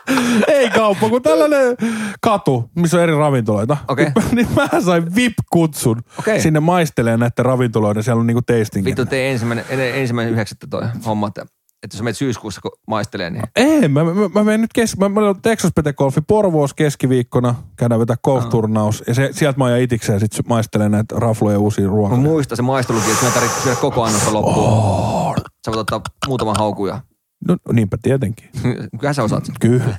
Ei 0.47 0.69
kauppa, 0.69 1.09
kun 1.09 1.21
tällainen 1.21 1.75
katu, 2.21 2.69
missä 2.75 2.97
on 2.97 3.03
eri 3.03 3.15
ravintoloita. 3.15 3.77
Okei. 3.87 4.07
niin 4.31 4.47
mä 4.55 4.81
sain 4.81 5.15
VIP-kutsun 5.15 6.01
Okei. 6.19 6.41
sinne 6.41 6.59
maistelee 6.59 7.17
näiden 7.17 7.45
ravintoloiden. 7.45 8.03
Siellä 8.03 8.19
on 8.19 8.27
niinku 8.27 8.41
tasting. 8.41 8.85
Vittu 8.85 9.05
tee 9.05 9.31
ensimmäinen, 9.31 9.65
en- 9.69 9.95
ensimmäinen 9.95 10.33
yhdeksättä 10.33 10.67
toi 10.69 10.83
homma, 11.05 11.27
että, 11.27 11.45
jos 11.93 12.01
menet 12.01 12.17
syyskuussa 12.17 12.61
kun 12.61 12.71
maistelee, 12.87 13.29
niin 13.29 13.43
Ei, 13.55 13.87
mä, 13.87 14.03
mä, 14.03 14.11
mä 14.33 14.43
menen 14.43 14.61
nyt 14.61 14.73
kes... 14.73 14.97
Mä, 14.97 15.09
mä 15.09 15.19
olen 15.19 15.41
Texas 15.41 15.71
Pete 15.75 15.93
Golfi 15.93 16.21
Porvoos 16.27 16.73
keskiviikkona. 16.73 17.55
Käydään 17.77 17.99
vetää 17.99 18.15
golf-turnaus. 18.23 19.03
Ja 19.07 19.13
se, 19.13 19.29
sieltä 19.31 19.57
mä 19.57 19.65
ajan 19.65 19.79
itikseen 19.81 20.19
sit 20.19 20.31
maistelen 20.49 20.91
näitä 20.91 21.15
rafloja 21.19 21.55
ja 21.55 21.59
uusia 21.59 21.83
mä 21.85 21.89
ruokia. 21.91 22.17
muistan 22.17 22.55
se 22.55 22.61
maistelukin, 22.61 23.09
että 23.09 23.19
sinä 23.19 23.31
tarvitse 23.31 23.61
syödä 23.61 23.75
koko 23.81 24.03
annosta 24.03 24.33
loppuun. 24.33 24.67
Oh. 24.69 25.35
Sä 25.65 25.71
voit 25.71 25.77
ottaa 25.77 26.01
muutaman 26.27 26.55
haukuja. 26.59 26.99
No 27.47 27.57
niinpä 27.73 27.97
tietenkin. 28.01 28.49
Kyllä 28.99 29.13
sä 29.13 29.23
osaat 29.23 29.45
sen. 29.45 29.55
Kyllä. 29.59 29.97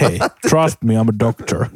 Hei, 0.00 0.18
trust 0.48 0.82
me, 0.84 0.94
I'm 0.94 1.14
a 1.14 1.18
doctor. 1.18 1.66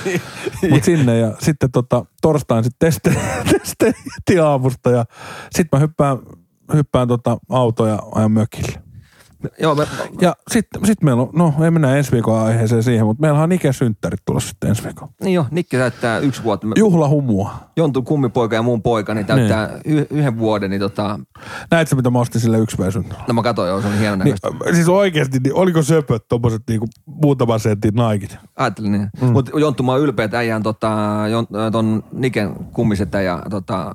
Mut 0.70 0.84
sinne 0.84 1.18
ja 1.18 1.34
sitten 1.38 1.70
tota, 1.70 2.04
torstain 2.22 2.64
sitten 2.64 2.92
teste, 2.92 3.14
teste 3.78 4.40
aamusta 4.40 4.90
ja 4.90 5.04
sitten 5.50 5.78
mä 5.78 5.80
hyppään, 5.80 6.18
hyppään 6.74 7.08
tota 7.08 7.38
autoa 7.48 7.88
ja 7.88 7.98
ajan 8.14 8.32
mökille. 8.32 8.89
Joo, 9.60 9.74
me, 9.74 9.86
Ja 10.20 10.36
sitten 10.50 10.86
sit 10.86 11.02
meillä 11.02 11.22
on, 11.22 11.28
no 11.32 11.54
ei 11.64 11.70
mennä 11.70 11.96
ensi 11.96 12.12
viikon 12.12 12.38
aiheeseen 12.40 12.82
siihen, 12.82 13.06
mutta 13.06 13.20
meillä 13.20 13.42
on 13.42 13.48
Nike 13.48 13.72
synttärit 13.72 14.20
tulossa 14.24 14.48
sitten 14.48 14.68
ensi 14.70 14.84
viikon. 14.84 15.08
niin 15.24 15.34
jo, 15.34 15.46
Nikke 15.50 15.78
täyttää 15.78 16.18
yksi 16.18 16.42
vuotta. 16.42 16.66
Juhlahumua. 16.76 17.54
Jontun 17.76 18.04
kummipoika 18.04 18.54
ja 18.56 18.62
mun 18.62 18.82
poika, 18.82 19.14
niin 19.14 19.26
täyttää 19.26 19.70
y- 19.84 20.06
yhden 20.10 20.38
vuoden, 20.38 20.70
niin 20.70 20.80
tota, 20.80 21.20
Näetkö 21.70 21.96
mitä 21.96 22.10
mä 22.10 22.18
ostin 22.18 22.40
sille 22.40 22.58
yksi 22.58 22.76
synttärit? 22.90 23.28
no 23.28 23.34
mä 23.34 23.42
katsoin, 23.42 23.68
joo, 23.68 23.80
se 23.80 23.86
on 23.86 23.98
hieno 23.98 24.16
Niin, 24.16 24.18
näköistä. 24.18 24.74
siis 24.74 24.88
oikeasti, 24.88 25.38
niin 25.44 25.54
oliko 25.54 25.82
söpöt 25.82 26.28
tommoset 26.28 26.62
niinku 26.68 26.86
muutaman 27.06 27.60
sentin 27.60 27.94
naikit? 27.94 28.36
Ajattelin 28.56 28.92
niin. 28.92 29.08
Mm. 29.20 29.28
Mutta 29.32 29.60
Jonttu, 29.60 29.82
mä 29.82 29.92
oon 29.92 30.00
ylpeä, 30.00 30.24
että 30.24 30.38
äijän 30.38 30.62
tota, 30.62 30.90
ton 31.72 32.02
Niken 32.12 32.54
kummisetä 32.72 33.20
ja 33.22 33.42
tota, 33.50 33.92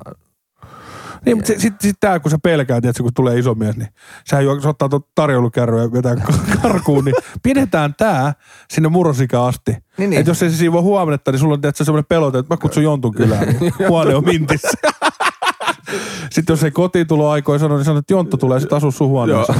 Niin, 1.25 1.37
mutta 1.37 1.47
sitten 1.47 1.77
sit 1.81 1.95
tää, 1.99 2.19
kun 2.19 2.31
sä 2.31 2.37
pelkäät, 2.43 2.85
että 2.85 3.03
kun 3.03 3.13
tulee 3.13 3.39
iso 3.39 3.55
mies, 3.55 3.77
niin 3.77 3.87
sä 4.29 4.41
juo, 4.41 4.61
se 4.61 4.67
ottaa 4.67 4.89
tuon 4.89 5.01
tarjoulukärryä 5.15 5.81
ja 5.81 5.91
vetää 5.91 6.15
karkuun, 6.61 7.05
niin 7.05 7.15
pidetään 7.43 7.95
tää 7.97 8.33
sinne 8.71 8.89
murrosikä 8.89 9.43
asti. 9.43 9.71
Niin, 9.97 10.09
niin. 10.09 10.19
Että 10.19 10.29
jos 10.29 10.43
ei 10.43 10.49
se 10.49 10.57
siivoo 10.57 10.81
huomenta, 10.81 11.31
niin 11.31 11.39
sulla 11.39 11.53
on 11.53 11.61
tietysti 11.61 11.85
semmoinen 11.85 12.05
pelote, 12.09 12.37
että 12.37 12.53
mä 12.53 12.57
kutsun 12.57 12.83
Jontun 12.83 13.13
kylään, 13.13 13.47
niin 13.47 13.73
huone 13.89 14.15
on 14.15 14.25
mintissä. 14.25 14.69
Sitten 16.31 16.53
jos 16.53 16.63
ei 16.63 16.71
kotiin 16.71 17.07
tulo 17.07 17.29
aikoin 17.29 17.59
sano, 17.59 17.75
niin 17.75 17.85
sanoo, 17.85 17.99
että 17.99 18.13
Jonttu 18.13 18.37
tulee 18.37 18.59
sitten 18.59 18.77
asua 18.77 18.91
sun 18.91 19.07
huoneessa. 19.07 19.53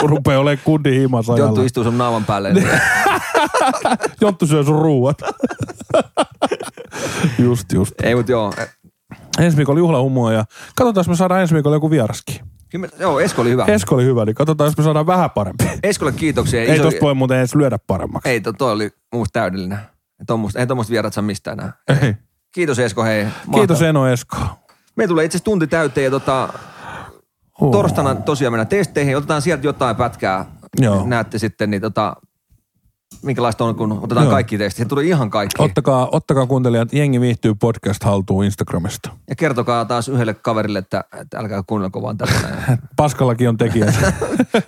Sun 0.00 0.10
rupeaa 0.10 0.40
olemaan 0.40 0.64
kundin 0.64 1.02
Jonttu 1.02 1.32
ajalla. 1.32 1.62
istuu 1.62 1.84
sun 1.84 1.98
naaman 1.98 2.24
päälle. 2.24 2.52
Niin. 2.52 2.68
Jonttu 4.20 4.46
syö 4.46 4.62
sun 4.64 4.82
ruuat. 4.82 5.18
just, 7.38 7.72
just. 7.72 7.94
Ei, 8.02 8.14
mutta 8.14 8.32
joo. 8.32 8.52
Ensi 9.38 9.56
viikolla 9.56 9.78
juhlahumua 9.78 10.32
ja 10.32 10.44
katsotaan, 10.76 11.00
jos 11.00 11.08
me 11.08 11.16
saadaan 11.16 11.40
ensi 11.40 11.54
viikolla 11.54 11.76
joku 11.76 11.90
vieraskin. 11.90 12.36
Kyllä, 12.70 12.86
me- 12.86 13.02
joo, 13.02 13.20
Esko 13.20 13.42
oli 13.42 13.50
hyvä. 13.50 13.64
Esko 13.64 13.94
oli 13.94 14.04
hyvä, 14.04 14.24
niin 14.24 14.34
katsotaan, 14.34 14.68
jos 14.68 14.76
me 14.78 14.84
saadaan 14.84 15.06
vähän 15.06 15.30
parempi. 15.30 15.64
Eskolle 15.82 16.12
kiitoksia. 16.12 16.60
Ei 16.60 16.78
Iso- 16.78 16.82
tosta 16.82 17.00
voi 17.00 17.14
muuten 17.14 17.38
edes 17.38 17.54
lyödä 17.54 17.78
paremmaksi. 17.86 18.28
Ei, 18.28 18.40
to, 18.40 18.52
toi 18.52 18.72
oli 18.72 18.90
musta 19.12 19.32
täydellinen. 19.40 19.78
Ei 20.20 20.26
tommoista, 20.26 20.58
ei 20.60 20.66
tommoista 20.66 20.90
vierat 20.90 21.12
saa 21.14 21.22
mistään 21.22 21.60
enää. 21.60 21.72
Ei. 22.02 22.14
Kiitos 22.52 22.78
Esko, 22.78 23.04
hei. 23.04 23.24
Kiitos 23.24 23.68
Mahtavaa. 23.68 23.88
Eno 23.88 24.06
Esko. 24.08 24.36
Me 24.96 25.06
tulee 25.06 25.24
itse 25.24 25.36
asiassa 25.36 25.44
tunti 25.44 25.66
täyteen 25.66 26.04
ja 26.04 26.10
tota, 26.10 26.48
Oh. 27.60 27.72
torstaina 27.72 28.14
tosiaan 28.14 28.52
mennään 28.52 28.66
testeihin. 28.68 29.16
Otetaan 29.16 29.42
sieltä 29.42 29.66
jotain 29.66 29.96
pätkää. 29.96 30.44
Joo. 30.80 31.06
Näette 31.06 31.38
sitten, 31.38 31.70
niin 31.70 31.82
tota, 31.82 32.16
minkälaista 33.24 33.64
on, 33.64 33.74
kun 33.74 33.92
otetaan 34.02 34.26
Joo. 34.26 34.32
kaikki 34.32 34.58
testit. 34.58 34.78
Se 34.78 34.84
tulee 34.84 35.04
ihan 35.04 35.30
kaikki. 35.30 35.62
Ottakaa, 35.62 36.08
ottakaa 36.12 36.46
kuuntelijat, 36.46 36.92
jengi 36.92 37.20
viihtyy 37.20 37.54
podcast 37.54 38.04
haltuun 38.04 38.44
Instagramista. 38.44 39.10
Ja 39.28 39.36
kertokaa 39.36 39.84
taas 39.84 40.08
yhdelle 40.08 40.34
kaverille, 40.34 40.78
että, 40.78 41.04
että 41.20 41.38
älkää 41.38 41.62
kuunnelko 41.66 42.02
vaan 42.02 42.18
tällainen. 42.18 42.78
Paskallakin 42.96 43.48
on 43.48 43.56
tekijät. 43.56 43.94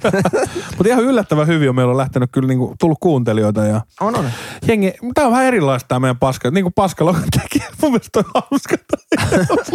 Mutta 0.77 0.89
ihan 0.89 1.05
yllättävän 1.05 1.47
hyvin 1.47 1.69
on 1.69 1.75
meillä 1.75 1.91
on 1.91 1.97
lähtenyt 1.97 2.31
kyllä 2.33 2.49
niinku, 2.49 2.75
tullut 2.81 2.99
kuuntelijoita 3.01 3.65
ja 3.65 3.81
on, 4.01 4.17
on. 4.19 4.25
jengi, 4.67 4.95
tää 5.15 5.27
on 5.27 5.33
vähän 5.33 5.47
erilaista 5.47 5.89
tää 5.89 6.01
meidän 6.01 6.19
paska. 6.19 6.51
Niinku 6.51 6.71
paskalla 6.71 7.11
on 7.11 7.23
tekijä. 7.43 7.71
Mun 7.83 7.91
mielestä 7.91 8.23
toi 8.23 8.25
hauska. 8.35 8.77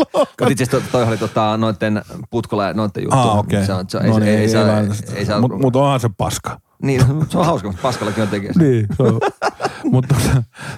Mutta 0.05 0.47
itse 0.49 0.63
asiassa 0.63 0.91
toi, 0.91 1.03
oli 1.03 1.17
tota, 1.17 1.57
noitten 1.57 2.01
putkolla 2.29 2.65
ja 2.65 2.73
noitten 2.73 3.03
juttu. 3.03 3.17
Ah, 3.17 3.37
okei. 3.39 3.65
Se 3.65 3.73
on, 3.73 3.85
se, 3.87 3.97
No 3.97 4.03
ei, 4.03 4.19
niin, 4.19 4.23
ei, 4.23 4.35
ei, 4.35 4.49
saa, 4.49 4.79
ei, 4.79 4.87
ei, 5.15 5.25
saa, 5.25 5.41
Mutta 5.41 5.57
mut 5.57 5.75
onhan 5.75 5.99
se 5.99 6.09
paska. 6.17 6.59
Niin, 6.81 7.01
se 7.29 7.37
on 7.37 7.45
hauska, 7.45 7.67
mutta 7.67 7.81
paskallakin 7.81 8.23
on 8.23 8.29
tekijä. 8.29 8.51
Niin, 8.57 8.87
se 8.97 9.03
on. 9.03 9.19
mutta 9.91 10.15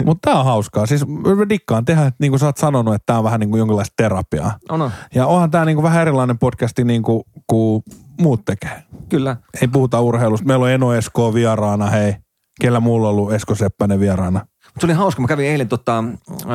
mut 0.06 0.18
tää 0.22 0.39
on 0.39 0.45
hauskaa. 0.45 0.86
Siis 0.86 1.08
mä 1.08 1.49
dikkaan 1.49 1.86
tehdä, 1.86 2.06
että 2.06 2.18
niinku 2.20 2.38
sä 2.38 2.45
oot 2.45 2.58
sanonut, 2.58 2.93
että 2.93 3.06
tää 3.06 3.18
on 3.18 3.24
vähän 3.24 3.39
niinku 3.39 3.58
jonkinlaista 3.58 3.93
terapiaa. 3.97 4.58
On, 4.70 4.82
on. 4.82 4.91
Ja 5.16 5.28
onhan 5.28 5.51
tää 5.51 5.66
niinku 5.66 5.84
vähän 5.84 6.01
erilainen 6.01 6.39
podcasti 6.39 6.84
niinku 6.84 7.26
kuin 7.47 7.84
muut 8.22 8.45
tekee. 8.45 8.84
Kyllä. 9.10 9.38
Ei 9.62 9.68
puhuta 9.68 10.01
urheilusta. 10.01 10.47
Meillä 10.47 10.64
on 10.64 10.72
Eno 10.72 10.93
Esko 10.93 11.34
vieraana, 11.34 11.89
hei. 11.89 12.16
Kellä 12.62 12.80
mulla 12.80 13.08
on 13.08 13.14
ollut 13.14 13.34
Esko 13.34 13.56
Seppänen 13.56 13.99
vieraana? 13.99 14.39
Mut 14.39 14.82
se 14.82 14.86
oli 14.86 14.93
hauska. 14.93 15.22
Mä 15.22 15.28
kävin 15.28 15.47
eilen, 15.47 15.68
tota, 15.68 16.04
äh, 16.32 16.45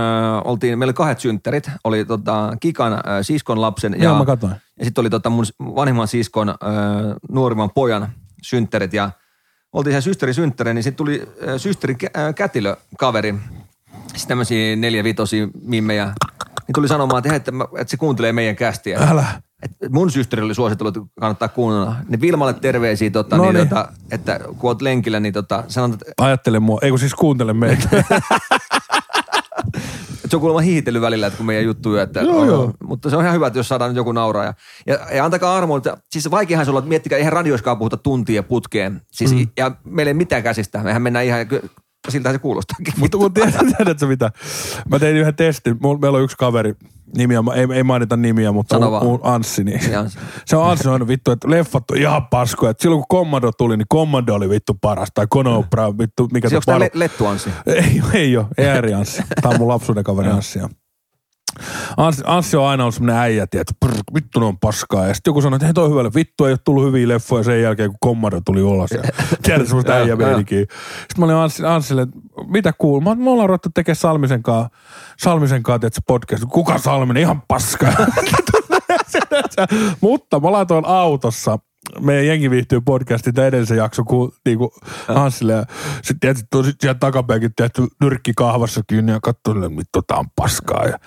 oltiin, 0.45 0.79
meillä 0.79 0.91
oli 0.91 0.95
kahdet 0.95 1.21
synttärit. 1.21 1.71
Oli 1.85 2.05
tota, 2.05 2.53
Kikan 2.61 2.93
äh, 2.93 3.01
siskon 3.23 3.61
lapsen 3.61 3.95
ja, 3.99 4.05
Joo, 4.05 4.19
mä 4.19 4.25
katsoin. 4.25 4.53
ja 4.79 4.85
sitten 4.85 5.03
oli 5.03 5.11
tota, 5.11 5.31
mun 5.31 5.45
vanhimman 5.61 6.09
siskon 6.09 6.49
äh, 6.49 6.57
nuorimman 7.31 7.71
pojan 7.75 8.09
synttärit. 8.43 8.93
Ja 8.93 9.11
oltiin 9.73 9.93
siellä 9.93 10.01
systerin 10.01 10.35
synttärein, 10.35 10.75
niin 10.75 10.83
sitten 10.83 10.97
tuli 10.97 11.29
äh, 11.49 11.55
systerin 11.57 11.97
kä- 12.05 12.21
äh, 12.21 12.35
kätilökaveri. 12.35 13.35
Sitten 14.07 14.29
tämmöisiä 14.29 14.77
neljä 14.77 15.05
vitosia 15.05 15.49
mimmejä. 15.63 16.05
Niin 16.67 16.75
tuli 16.75 16.89
sanomaan, 16.89 17.19
että, 17.19 17.29
hei, 17.29 17.37
että, 17.37 17.53
että 17.79 17.91
se 17.91 17.97
kuuntelee 17.97 18.33
meidän 18.33 18.57
kästiä. 18.57 18.99
Älä. 18.99 19.27
Et 19.63 19.93
mun 19.93 20.11
systeri 20.11 20.43
oli 20.43 20.55
suositellut, 20.55 20.97
että 20.97 21.09
kannattaa 21.21 21.49
kuunnella. 21.49 21.97
Niin 22.09 22.21
Vilmalle 22.21 22.53
terveisiä, 22.55 23.11
tota, 23.11 23.37
No 23.37 23.43
niin, 23.43 23.55
niin. 23.55 23.69
tota, 23.69 23.89
että 24.11 24.41
kun 24.59 24.71
oot 24.71 24.83
lenkillä, 24.83 25.21
niin 25.21 25.33
tota, 25.33 25.65
sanot, 25.69 25.93
että 25.95 26.25
Ajattele 26.25 26.61
mua. 26.61 26.79
Ei 26.83 26.91
kun 26.91 26.99
siis 26.99 27.15
kuuntele 27.15 27.53
meitä. 27.53 27.89
Se 30.31 30.37
on 30.37 30.41
kuulemma 30.41 30.61
hiihitellyt 30.61 31.03
välillä, 31.03 31.27
että 31.27 31.37
kun 31.37 31.47
meidän 31.47 31.65
juttuja, 31.65 32.03
että 32.03 32.21
Joo, 32.21 32.45
joo. 32.45 32.73
mutta 32.85 33.11
se 33.11 33.17
on 33.17 33.23
ihan 33.23 33.35
hyvä, 33.35 33.47
että 33.47 33.59
jos 33.59 33.69
saadaan 33.69 33.91
nyt 33.91 33.97
joku 33.97 34.13
nauraa. 34.13 34.45
Ja, 34.45 34.55
ja, 34.87 34.99
ja 35.15 35.25
antakaa 35.25 35.57
armoa, 35.57 35.79
että 35.79 35.97
siis 36.11 36.31
vaikeahan 36.31 36.67
se 36.67 36.71
olla, 36.71 36.79
että 36.79 36.89
miettikää, 36.89 37.19
eihän 37.19 37.33
radioiskaan 37.33 37.79
puhuta 37.79 37.97
tuntia 37.97 38.43
putkeen. 38.43 39.01
Siis, 39.13 39.35
mm. 39.35 39.47
Ja 39.57 39.71
meillä 39.85 40.11
ei 40.11 40.15
mitään 40.15 40.43
käsistä, 40.43 40.83
mehän 40.83 41.03
mennään 41.03 41.25
ihan, 41.25 41.47
siltä 42.09 42.33
se 42.33 42.39
kuulostaakin. 42.39 42.95
Mutta 42.97 43.19
mut 43.19 43.35
tiedät, 43.35 43.55
tiedätkö 43.77 44.07
mitä? 44.07 44.31
Mä 44.91 44.99
tein 44.99 45.17
yhden 45.17 45.35
testin. 45.35 45.77
Meillä 46.01 46.19
on 46.19 46.25
yksi 46.25 46.37
kaveri, 46.37 46.75
nimiä, 47.17 47.39
ei, 47.55 47.67
ei 47.75 47.83
mainita 47.83 48.17
nimiä, 48.17 48.53
mutta 48.53 48.75
Sano 48.75 48.87
on, 48.87 48.93
vaan. 48.93 49.07
on 49.07 49.19
Anssi. 49.23 49.65
Niin. 49.65 49.81
Niin. 49.81 50.11
Se 50.47 50.57
on 50.57 50.71
Anssi 50.71 50.85
sanonut 50.85 51.09
vittu, 51.09 51.31
että 51.31 51.51
leffat 51.51 51.91
on 51.91 51.97
ihan 51.97 52.27
paskoja. 52.27 52.71
Et 52.71 52.81
silloin 52.81 53.05
kun 53.09 53.19
Commando 53.19 53.53
tuli, 53.53 53.77
niin 53.77 53.89
Commando 53.93 54.35
oli 54.35 54.49
vittu 54.49 54.75
paras. 54.81 55.09
Tai 55.15 55.27
Conopra, 55.27 55.99
vittu, 55.99 56.29
mikä 56.33 56.49
Siis 56.49 56.65
se 56.65 56.71
onko 56.71 56.79
tämä 56.87 56.91
Lettu 56.95 57.27
Anssi? 57.27 57.51
Ei, 57.67 58.03
ei 58.15 58.37
ole, 58.37 58.47
ei 58.57 58.95
Anssi. 58.95 59.23
Tämä 59.43 59.53
on 59.53 59.59
mun 59.59 59.69
lapsuuden 59.69 60.05
kaveri 60.05 60.29
Anssi. 60.31 60.59
ja- 60.59 60.69
Anssi, 61.97 62.23
Anssi 62.27 62.57
on 62.57 62.67
aina 62.67 62.85
ollut 62.85 62.95
semmoinen 62.95 63.23
äijä, 63.23 63.43
että 63.43 63.73
prr, 63.81 63.95
vittu 64.15 64.41
ne 64.41 64.47
on 64.47 64.59
paskaa. 64.59 65.07
Ja 65.07 65.15
sitten 65.15 65.31
joku 65.31 65.41
sanoi, 65.41 65.57
että 65.57 65.67
hei 65.67 65.75
toi 65.75 65.85
on 65.85 65.91
hyvä, 65.91 66.11
vittu 66.15 66.45
ei 66.45 66.53
ole 66.53 66.59
tullut 66.65 66.85
hyviä 66.85 67.09
leffoja 67.09 67.45
sen 67.45 67.63
jälkeen, 67.63 67.91
kun 67.91 67.99
Commando 68.05 68.41
tuli 68.45 68.63
ulos. 68.63 68.91
Ja 68.91 69.03
tiedät 69.43 69.67
semmoista 69.67 69.93
äijä 69.93 70.07
joo. 70.07 70.17
meininkiä. 70.17 70.61
Sitten 70.61 71.19
mä 71.19 71.25
olin 71.25 71.37
Anssi, 71.37 71.65
Anssille, 71.65 72.03
että 72.03 72.17
mitä 72.47 72.73
kuuluu? 72.79 73.01
Mä, 73.01 73.15
me 73.15 73.31
ollaan 73.31 73.49
ruvettu 73.49 73.69
tekemään 73.75 73.97
Salmisen 73.97 74.43
kanssa, 74.43 74.71
Salmisen 75.19 75.63
kanssa 75.63 75.87
että 75.87 76.01
podcast. 76.07 76.45
Kuka 76.49 76.79
Salminen? 76.79 77.23
Ihan 77.23 77.43
paskaa. 77.49 77.93
Mutta 80.01 80.41
mä 80.41 80.53
laitoin 80.53 80.85
autossa 80.85 81.59
meidän 82.01 82.27
jengi 82.27 82.51
viihtyy 82.51 82.81
podcastin 82.81 83.35
tai 83.35 83.47
edellisen 83.47 83.77
jakson 83.77 84.05
ku, 84.05 84.35
niinku 84.45 84.73
Hanssille 85.09 85.53
ja 85.53 85.65
sitten 85.95 86.21
tietysti 86.21 86.47
tosi 86.51 86.73
siellä 86.81 86.99
takapäinkin 86.99 87.51
tehty 87.57 87.87
nyrkki 88.01 88.33
kahvassa 88.37 88.81
kiinni 88.87 89.13
ja 89.13 89.19
katsoin, 89.23 89.65
että 89.65 89.77
vittu 89.77 90.03
tää 90.03 90.19
on 90.19 90.31
paskaa. 90.37 90.85
Ja, 90.85 90.99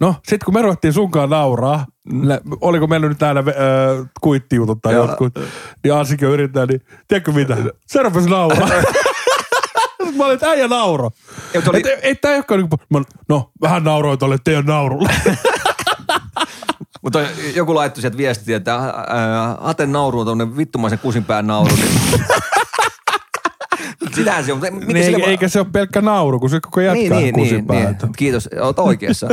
no 0.00 0.14
sit 0.28 0.44
kun 0.44 0.54
me 0.54 0.62
ruvettiin 0.62 0.92
sunkaan 0.92 1.30
nauraa, 1.30 1.86
nä, 2.12 2.40
oliko 2.60 2.86
meillä 2.86 3.08
nyt 3.08 3.18
täällä 3.18 3.40
äh, 3.40 4.06
kuittijutut 4.20 4.78
tai 4.82 4.94
jotkut, 4.94 5.34
niin 5.84 5.94
Ansikin 5.94 6.28
yrittää, 6.28 6.66
niin 6.66 6.80
tiedätkö 7.08 7.32
mitä? 7.32 7.56
Se 7.86 8.02
rupesi 8.02 8.28
nauraa. 8.30 8.68
Sitten 8.68 10.16
mä 10.16 10.24
olin, 10.24 10.34
että 10.34 10.50
äijä 10.50 10.68
nauro. 10.68 11.10
Ei, 11.54 11.62
oli- 11.68 11.82
ei 12.02 12.18
olekaan 12.34 12.60
niinku, 12.60 12.76
mä, 12.90 13.02
no 13.28 13.50
vähän 13.62 13.84
nauroin 13.84 14.18
tolle 14.18 14.36
teidän 14.44 14.64
naurulle. 14.64 15.10
Mutta 17.02 17.20
joku 17.54 17.74
laittoi 17.74 18.00
sieltä 18.00 18.16
viestiä, 18.16 18.56
että 18.56 18.74
äh, 18.76 18.84
Aten 19.60 19.92
nauru 19.92 20.20
on 20.20 20.26
tuommoinen 20.26 20.56
vittumaisen 20.56 20.98
kusinpään 20.98 21.46
nauru. 21.46 21.76
Niin... 21.76 22.24
Sitähän 24.14 24.44
se 24.44 24.52
on. 24.52 24.58
Miten 24.58 24.78
niin, 24.86 25.04
sille 25.04 25.24
eikä, 25.24 25.48
se 25.48 25.60
ole 25.60 25.66
pelkkä 25.72 26.00
nauru, 26.00 26.40
kun 26.40 26.50
se 26.50 26.60
koko 26.60 26.80
jatkaa 26.80 27.00
niin, 27.00 27.12
niin, 27.12 27.34
niin, 27.34 27.48
kusipäätä. 27.48 28.06
niin. 28.06 28.14
Kiitos, 28.16 28.48
oot 28.60 28.78
oikeassa. 28.78 29.28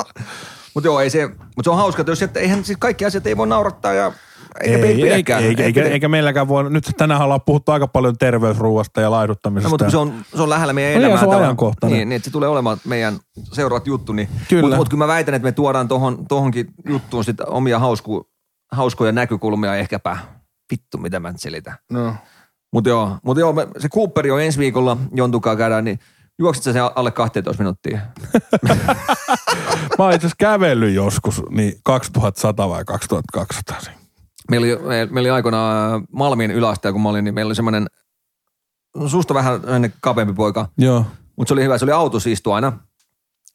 mutta 0.74 0.88
joo, 0.88 1.00
ei 1.00 1.10
se, 1.10 1.28
mutta 1.28 1.62
se 1.64 1.70
on 1.70 1.76
hauska, 1.76 2.02
että 2.02 2.12
jos 2.12 2.22
et, 2.22 2.36
eihän 2.36 2.64
siis 2.64 2.78
kaikki 2.78 3.04
asiat 3.04 3.26
ei 3.26 3.36
voi 3.36 3.46
naurattaa 3.46 3.92
ja 3.92 4.12
Eikä 4.60 4.86
ei, 4.86 5.12
eikä, 5.12 5.38
Ei 5.38 5.46
eikä, 5.48 5.62
pidä. 5.80 5.88
eikä, 5.88 6.08
meilläkään 6.08 6.48
voi, 6.48 6.70
nyt 6.70 6.90
tänään 6.96 7.20
ollaan 7.22 7.40
puhuttu 7.46 7.72
aika 7.72 7.86
paljon 7.88 8.16
terveysruuasta 8.18 9.00
ja 9.00 9.10
laiduttamisesta. 9.10 9.68
No, 9.68 9.70
mutta 9.70 9.90
se 9.90 9.96
on, 9.96 10.14
se 10.36 10.42
on 10.42 10.50
lähellä 10.50 10.72
meidän 10.72 11.02
No 11.02 11.08
elämää. 11.08 11.24
se 11.24 11.26
on 11.26 11.42
ajankohtainen. 11.42 11.98
Niin, 11.98 12.08
niin, 12.08 12.16
että 12.16 12.24
se 12.24 12.30
tulee 12.32 12.48
olemaan 12.48 12.78
meidän 12.86 13.18
seuraavat 13.52 13.86
juttu. 13.86 14.12
Niin. 14.12 14.28
Kyllä. 14.48 14.62
Mutta 14.62 14.76
mut 14.76 14.88
kyllä 14.88 15.04
mä 15.04 15.08
väitän, 15.08 15.34
että 15.34 15.46
me 15.48 15.52
tuodaan 15.52 15.88
tohon, 15.88 16.26
tohonkin 16.28 16.66
juttuun 16.88 17.24
sit 17.24 17.40
omia 17.40 17.78
hausku, 17.78 18.28
hauskoja 18.72 19.12
näkökulmia 19.12 19.76
ehkäpä. 19.76 20.16
Vittu, 20.72 20.98
mitä 20.98 21.20
mä 21.20 21.32
nyt 21.32 21.40
selitän. 21.40 21.74
no. 21.92 22.14
Mutta 22.72 22.90
joo, 22.90 23.16
mut 23.24 23.38
joo 23.38 23.52
me, 23.52 23.68
se 23.78 23.88
Cooperi 23.88 24.30
on 24.30 24.42
ensi 24.42 24.58
viikolla 24.58 24.96
jontukaa 25.14 25.56
käydään, 25.56 25.84
niin 25.84 25.98
juoksit 26.38 26.64
sä 26.64 26.72
sen 26.72 26.82
alle 26.94 27.10
12 27.10 27.62
minuuttia? 27.62 27.98
Mä 29.98 30.04
oon 30.04 30.12
itse 30.12 30.26
asiassa 30.26 30.36
kävellyt 30.38 30.94
joskus, 30.94 31.42
niin 31.50 31.72
2100 31.84 32.68
vai 32.68 32.84
2200. 32.84 34.03
Meillä 34.50 34.64
oli, 34.66 34.88
me- 34.88 35.06
meillä 35.06 35.26
oli 35.26 35.30
aikoinaan 35.30 36.06
Malmin 36.12 36.50
yläaste, 36.50 36.92
kun 36.92 37.02
mä 37.02 37.08
olin, 37.08 37.24
niin 37.24 37.34
meillä 37.34 37.48
oli 37.48 37.54
semmoinen 37.54 37.86
no 38.96 39.08
susta 39.08 39.34
vähän 39.34 39.60
kapeampi 40.00 40.34
poika, 40.34 40.68
Joo. 40.78 41.06
mutta 41.36 41.48
se 41.48 41.54
oli 41.54 41.62
hyvä, 41.64 41.78
se 41.78 41.84
oli 41.84 41.92
autossa 41.92 42.30
istu 42.30 42.52
aina. 42.52 42.78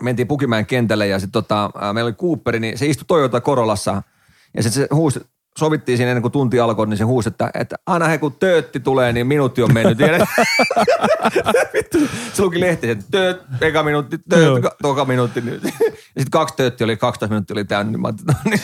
Mentiin 0.04 0.28
Pukimäen 0.28 0.66
kentälle 0.66 1.08
ja 1.08 1.20
sitten 1.20 1.32
tota, 1.32 1.70
ää, 1.82 1.94
meillä 1.94 2.08
oli 2.08 2.16
Cooperi, 2.16 2.60
niin 2.60 2.78
se 2.78 2.86
istui 2.86 3.06
Toyota 3.08 3.42
Corollassa 3.42 4.02
ja 4.58 4.64
sitten 4.64 4.82
se 4.84 4.88
huusi, 4.96 5.22
sovittiin 5.58 5.98
siinä 5.98 6.12
ennen 6.12 6.22
kuin 6.22 6.32
tunti 6.32 6.60
alkoi, 6.60 6.88
niin 6.88 6.98
se 6.98 7.04
huusi, 7.04 7.30
että, 7.30 7.50
että 7.54 7.76
aina 7.86 8.08
he 8.08 8.18
kun 8.18 8.34
töötti 8.34 8.80
tulee, 8.80 9.14
niin 9.14 9.28
minuutti 9.28 9.62
on 9.62 9.74
mennyt. 9.74 9.98
Se 12.34 12.42
luki 12.44 12.60
lehti, 12.60 12.90
että 12.90 13.06
tööt, 13.12 13.42
eka 13.62 13.84
minuutti, 13.84 14.18
tööt, 14.30 14.62
ka- 14.62 14.76
toka 14.82 15.06
minuutti. 15.06 15.42
Nyt. 15.42 15.64
Ja 16.16 16.22
sitten 16.22 16.32
kaksi 16.32 16.56
töötti 16.58 16.84
oli, 16.84 16.98
12 16.98 17.34
minuuttia 17.34 17.54
oli 17.54 17.66
täynnä, 17.66 17.92
niin 17.92 18.02
mä 18.02 18.10
että 18.10 18.24
no 18.28 18.34
niin, 18.46 18.62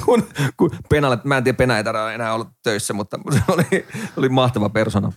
kun, 0.04 0.28
kun 0.56 0.70
Penalle, 0.88 1.18
mä 1.24 1.36
en 1.36 1.44
tiedä, 1.44 1.56
Pena 1.56 1.76
ei 1.76 1.84
tarvitse 1.84 2.14
enää 2.14 2.34
olla 2.34 2.46
töissä, 2.62 2.94
mutta 2.94 3.18
se 3.32 3.40
oli, 3.48 3.86
oli 4.16 4.28
mahtava 4.28 4.68
persona. 4.68 5.12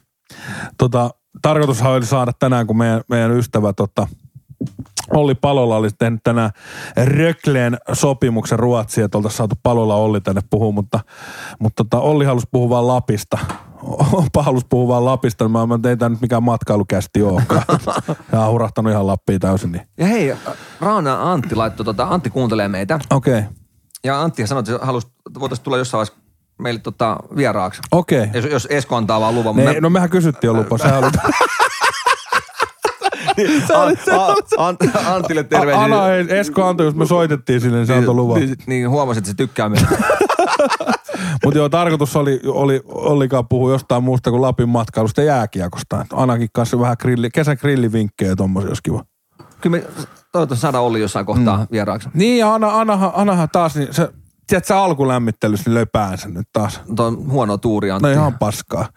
Tota, 0.77 1.09
tarkoitushan 1.41 1.91
oli 1.91 2.05
saada 2.05 2.31
tänään, 2.39 2.67
kun 2.67 2.77
meidän, 2.77 3.01
meidän 3.09 3.31
ystävä 3.31 3.73
tota, 3.73 4.07
Olli 5.11 5.35
Palola 5.35 5.75
oli 5.75 5.89
tehnyt 5.99 6.19
tänään 6.23 6.51
Rökleen 7.05 7.77
sopimuksen 7.93 8.59
Ruotsia, 8.59 9.05
että 9.05 9.17
oltaisiin 9.17 9.37
saatu 9.37 9.55
Palola 9.63 9.95
Olli 9.95 10.21
tänne 10.21 10.41
puhua, 10.49 10.71
mutta, 10.71 10.99
mutta 11.59 11.83
tota, 11.83 11.99
Olli 11.99 12.25
halusi 12.25 12.47
puhua 12.51 12.69
vaan 12.69 12.87
Lapista. 12.87 13.37
Oppa 14.13 14.43
halusi 14.43 14.65
puhua 14.69 14.87
vaan 14.87 15.05
Lapista, 15.05 15.43
niin 15.43 15.51
mä, 15.51 15.65
mä 15.65 15.79
tein 15.81 15.99
tää 15.99 16.09
nyt 16.09 16.21
mikään 16.21 16.43
matkailukästi 16.43 17.23
olekaan. 17.23 17.63
Ja 18.31 18.39
on 18.45 18.51
hurahtanut 18.51 18.91
ihan 18.91 19.07
Lappiin 19.07 19.39
täysin. 19.39 19.71
Niin. 19.71 19.87
Ja 19.97 20.05
hei, 20.05 20.35
Raana 20.81 21.31
Antti 21.31 21.55
laittoi, 21.55 21.85
tota, 21.85 22.03
Antti 22.03 22.29
kuuntelee 22.29 22.67
meitä. 22.67 22.99
Okei, 23.09 23.39
okay. 23.39 23.51
Ja 24.03 24.21
Antti 24.21 24.47
sanoi, 24.47 24.59
että 24.59 24.85
halusi, 24.85 25.07
voitaisiin 25.39 25.63
tulla 25.63 25.77
jossain 25.77 25.99
vaiheessa 25.99 26.23
meille 26.59 26.79
tota, 26.79 27.17
vieraaksi. 27.35 27.81
okei. 27.91 28.23
Okay. 28.23 28.41
Jos, 28.41 28.45
jos 28.51 28.67
Esko 28.69 28.95
antaa 28.95 29.21
vaan 29.21 29.35
luvan. 29.35 29.55
Ne, 29.55 29.63
Mä- 29.63 29.81
no 29.81 29.89
mehän 29.89 30.09
kysyttiin 30.09 30.49
jo 30.49 30.53
lupa. 30.53 30.77
Sehän 30.77 31.03
oli, 31.03 31.11
An, 33.73 33.97
an, 34.57 34.77
an, 34.95 35.13
Antille 35.15 35.43
terveisiä. 35.43 35.83
Ana, 35.83 36.15
Esko 36.15 36.65
antoi, 36.65 36.85
jos 36.85 36.95
me 36.95 37.05
soitettiin 37.05 37.61
sinne, 37.61 37.77
niin 37.77 37.87
se 37.87 37.95
antoi 37.95 38.15
luvan. 38.15 38.39
Niin, 38.39 38.55
niin 38.67 38.89
huomasin, 38.89 39.19
että 39.19 39.31
se 39.31 39.37
tykkää 39.37 39.69
meitä. 39.69 39.87
Mutta 41.43 41.57
joo, 41.57 41.69
tarkoitus 41.69 42.15
oli, 42.15 42.39
oli 42.45 42.81
Ollikaan 42.85 43.47
puhua 43.47 43.71
jostain 43.71 44.03
muusta 44.03 44.29
kuin 44.29 44.41
Lapin 44.41 44.69
matkailusta 44.69 45.21
ja 45.21 45.27
jääkiekosta. 45.27 46.05
Anakin 46.13 46.49
kanssa 46.53 46.79
vähän 46.79 46.95
grilli, 46.99 47.29
kesän 47.29 47.57
grillivinkkejä 47.59 48.31
ja 48.31 48.35
tommosia, 48.35 48.69
jos 48.69 48.81
kiva. 48.81 49.03
Kyllä 49.61 49.77
me 49.77 49.83
toivottavasti 50.31 50.61
saadaan 50.61 50.83
Olli 50.83 51.01
jossain 51.01 51.25
kohtaa 51.25 51.57
mm. 51.57 51.67
vieraaksi. 51.71 52.09
Niin 52.13 52.39
ja 52.39 52.53
Ana, 52.53 52.79
Anahan, 52.79 53.11
Anahan 53.13 53.49
taas, 53.51 53.75
niin 53.75 53.93
se, 53.93 54.09
tiedätkö 54.53 54.67
sä 54.67 54.81
alkulämmittelyssä 54.83 55.69
niin 55.69 55.75
löi 55.75 55.85
päänsä 55.85 56.29
nyt 56.29 56.47
taas. 56.53 56.81
Tuo 56.95 57.05
on 57.05 57.31
huono 57.31 57.57
tuuri 57.57 57.91
Antti. 57.91 58.07
No 58.07 58.13
ihan 58.13 58.37
paskaa. 58.39 58.87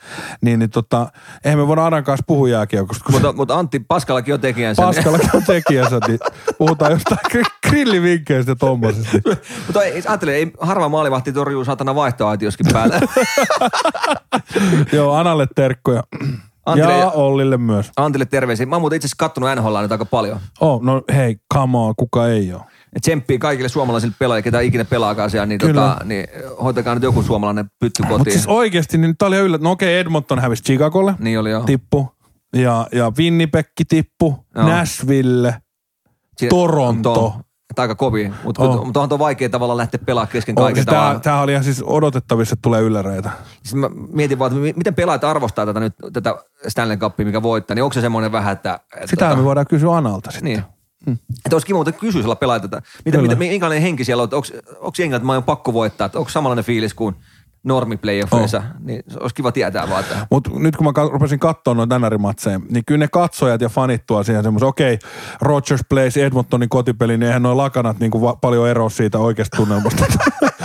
Niin, 0.41 0.59
niin 0.59 0.71
tota, 0.71 1.09
eihän 1.45 1.59
me 1.59 1.67
voida 1.67 1.87
Anan 1.87 2.05
kanssa 2.05 2.25
puhua 2.27 2.49
jääkiekosta, 2.49 3.05
kun 3.05 3.15
mutta, 3.15 3.33
mutta 3.33 3.59
Antti 3.59 3.81
Paskallakin 3.81 4.35
on 4.35 4.41
tekijänsä. 4.41 4.83
Paskallakin 4.83 5.31
on 5.35 5.43
tekijänsä, 5.47 5.99
niin 6.09 6.19
puhutaan 6.59 6.93
jostain 6.93 7.19
gri- 7.33 7.69
grillivinkkeistä 7.69 8.51
ja 8.51 8.57
tommosesta. 8.57 9.19
mutta 9.67 9.85
ei, 9.85 10.03
ajattele, 10.07 10.35
ei 10.35 10.53
harva 10.61 10.89
maalivahti 10.89 11.33
torjuu 11.33 11.65
satana 11.65 11.95
vaihtoaitioskin 11.95 12.67
päällä. 12.73 13.01
joo, 14.93 15.15
Analle 15.15 15.47
terkkoja. 15.55 16.03
Antille 16.67 16.93
ja 16.93 16.99
ja- 16.99 17.11
Ollille 17.11 17.57
myös. 17.57 17.91
Antille 17.97 18.25
terveisiä. 18.25 18.67
Mä 18.67 18.75
oon 18.77 18.83
muuten 18.83 18.97
itse 18.97 19.07
asiassa 19.07 19.19
kattonut 19.19 19.51
NHL 19.57 19.79
nyt 19.83 19.93
aika 19.93 20.05
paljon. 20.05 20.39
Oh, 20.61 20.83
no 20.83 21.03
hei, 21.15 21.37
come 21.55 21.79
on, 21.79 21.95
kuka 21.97 22.29
ei 22.29 22.53
ole. 22.53 22.63
Tsemppii 23.01 23.39
kaikille 23.39 23.69
suomalaisille 23.69 24.15
pelaajille, 24.19 24.43
ketä 24.43 24.61
ikinä 24.61 24.85
pelaakaan 24.85 25.31
siellä, 25.31 25.47
niin, 25.47 25.59
Kyllä. 25.59 25.81
tota, 25.93 26.05
niin 26.05 26.27
hoitakaa 26.63 26.95
nyt 26.95 27.03
joku 27.03 27.23
suomalainen 27.23 27.71
pytty 27.81 28.03
kotiin. 28.03 28.19
Mutta 28.19 28.33
siis 28.33 28.47
oikeasti, 28.47 28.99
niin 28.99 29.17
tää 29.19 29.29
oli 29.29 29.37
yllättä. 29.37 29.65
No 29.65 29.71
okei, 29.71 29.99
Edmonton 29.99 30.39
hävisi 30.39 30.63
Chicagolle. 30.63 31.15
niin 31.19 31.39
oli 31.41 31.51
jo. 31.51 31.61
tippu. 31.61 32.09
Ja, 32.57 32.87
ja 32.93 33.13
Winnipeg 33.19 33.67
tippu, 33.89 34.47
Joo. 34.55 34.69
Nashville, 34.69 35.55
Si- 36.39 36.49
Toronto. 36.49 37.15
To, 37.15 37.35
aika 37.83 37.95
kovin, 37.95 38.35
mutta 38.45 38.63
Oh. 38.63 38.75
oh. 38.81 38.91
on 39.03 39.09
tuo 39.09 39.19
vaikea 39.19 39.49
tavalla 39.49 39.77
lähteä 39.77 40.01
pelaamaan 40.07 40.33
kesken 40.33 40.55
Oh, 40.59 40.63
kaiken 40.65 40.77
siis 40.77 40.85
tää, 40.87 40.95
tavallaan. 40.95 41.21
tää 41.21 41.41
oli 41.41 41.53
ihan 41.53 41.65
siis 41.65 41.83
odotettavissa, 41.87 42.53
että 42.53 42.63
tulee 42.63 42.81
ylläreitä. 42.83 43.31
Siis 43.63 43.75
mä 43.75 43.91
mietin 44.13 44.39
vaan, 44.39 44.53
että 44.53 44.61
mi- 44.63 44.73
miten 44.77 44.95
pelaajat 44.95 45.25
arvostaa 45.25 45.67
tätä 45.67 45.81
nyt, 45.81 45.95
tätä 46.13 46.35
Stanley 46.69 46.97
Cupia, 46.97 47.27
mikä 47.27 47.43
voittaa, 47.43 47.75
niin 47.75 47.83
onko 47.83 47.95
se 47.95 48.01
semmoinen 48.01 48.33
vähän, 48.33 48.53
että... 48.53 48.81
että 48.95 49.07
Sitähän 49.07 49.39
me 49.39 49.45
voidaan 49.45 49.67
kysyä 49.67 49.97
Analta 49.97 50.31
sitten. 50.31 50.45
Niin. 50.53 50.63
Hmm. 51.07 51.19
Että 51.45 51.55
olisi 51.57 51.67
kiva 51.67 51.77
muuten 51.77 51.95
kysyä 51.95 52.23
sillä 52.23 52.37
pelaajat, 52.37 52.65
että 52.65 52.83
mitä, 53.05 53.19
mitä, 53.19 53.35
minkälainen 53.35 53.83
henki 53.83 54.05
siellä 54.05 54.23
on, 54.23 54.29
onko, 54.33 54.49
onko 54.81 54.93
jengi, 54.99 55.17
että 55.17 55.27
mä 55.27 55.33
oon 55.33 55.45
pakko 55.45 55.73
voittaa, 55.73 56.05
että 56.05 56.19
onko 56.19 56.31
samanlainen 56.31 56.65
fiilis 56.65 56.95
kuin 56.95 57.17
normiplayoffeissa, 57.67 58.59
oh. 58.59 58.65
niin 58.81 59.03
olisi 59.21 59.35
kiva 59.35 59.53
tietää 59.53 59.91
vaan, 59.91 60.01
että 60.01 60.27
Mutta 60.31 60.51
nyt 60.55 60.77
kun 60.77 60.87
mä 60.87 60.93
ka- 60.93 61.09
rupesin 61.13 61.39
katsoa 61.39 61.75
noita 61.75 61.99
NR-matseja, 61.99 62.61
niin 62.71 62.85
kyllä 62.85 62.99
ne 62.99 63.09
katsojat 63.09 63.61
ja 63.61 63.69
fanit 63.69 64.07
tuo 64.07 64.23
siihen 64.23 64.43
semmoisen, 64.43 64.69
okei, 64.69 64.95
okay, 64.95 65.11
Rogers 65.41 65.81
Place, 65.89 66.27
Edmontonin 66.27 66.69
kotipeli, 66.69 67.19
niin 67.19 67.27
eihän 67.27 67.43
noin 67.43 67.57
lakanat 67.57 67.99
niin 67.99 68.11
va- 68.13 68.37
paljon 68.37 68.69
eroa 68.69 68.89
siitä 68.89 69.19
oikeasta 69.19 69.57
tunnelmasta. 69.57 70.05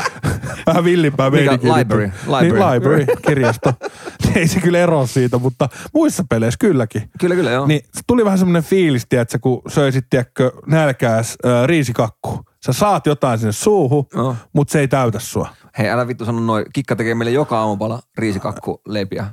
Vähän 0.73 0.83
villimpää 0.83 1.29
Mikä? 1.29 1.43
meininkiä. 1.43 1.77
Library. 1.77 2.07
Niin, 2.07 2.37
Library. 2.43 2.73
library, 2.73 3.05
kirjasto. 3.27 3.73
Ei 4.35 4.47
se 4.47 4.59
kyllä 4.59 4.77
eroa 4.79 5.07
siitä, 5.07 5.37
mutta 5.37 5.69
muissa 5.93 6.23
peleissä 6.29 6.57
kylläkin. 6.59 7.09
kyllä, 7.19 7.35
kyllä 7.35 7.51
joo. 7.51 7.67
Niin 7.67 7.81
se 7.93 8.01
tuli 8.07 8.25
vähän 8.25 8.37
semmoinen 8.39 8.63
fiilis, 8.63 9.07
että 9.11 9.39
kun 9.39 9.61
söisit, 9.67 10.05
tiedätkö, 10.09 10.51
nälkääs 10.67 11.35
äh, 11.45 11.65
riisikakku. 11.67 12.39
Sä 12.65 12.73
saat 12.73 13.05
jotain 13.05 13.39
sinne 13.39 13.51
suuhun, 13.51 14.05
Joo. 14.15 14.35
mutta 14.53 14.71
se 14.71 14.79
ei 14.79 14.87
täytä 14.87 15.19
sua. 15.19 15.49
Hei, 15.77 15.89
älä 15.89 16.07
vittu 16.07 16.25
sano 16.25 16.39
noin. 16.39 16.65
Kikka 16.73 16.95
tekee 16.95 17.15
meille 17.15 17.31
joka 17.31 17.59
aamupala 17.59 17.99
riisikakku 18.17 18.81
leipiä. 18.87 19.25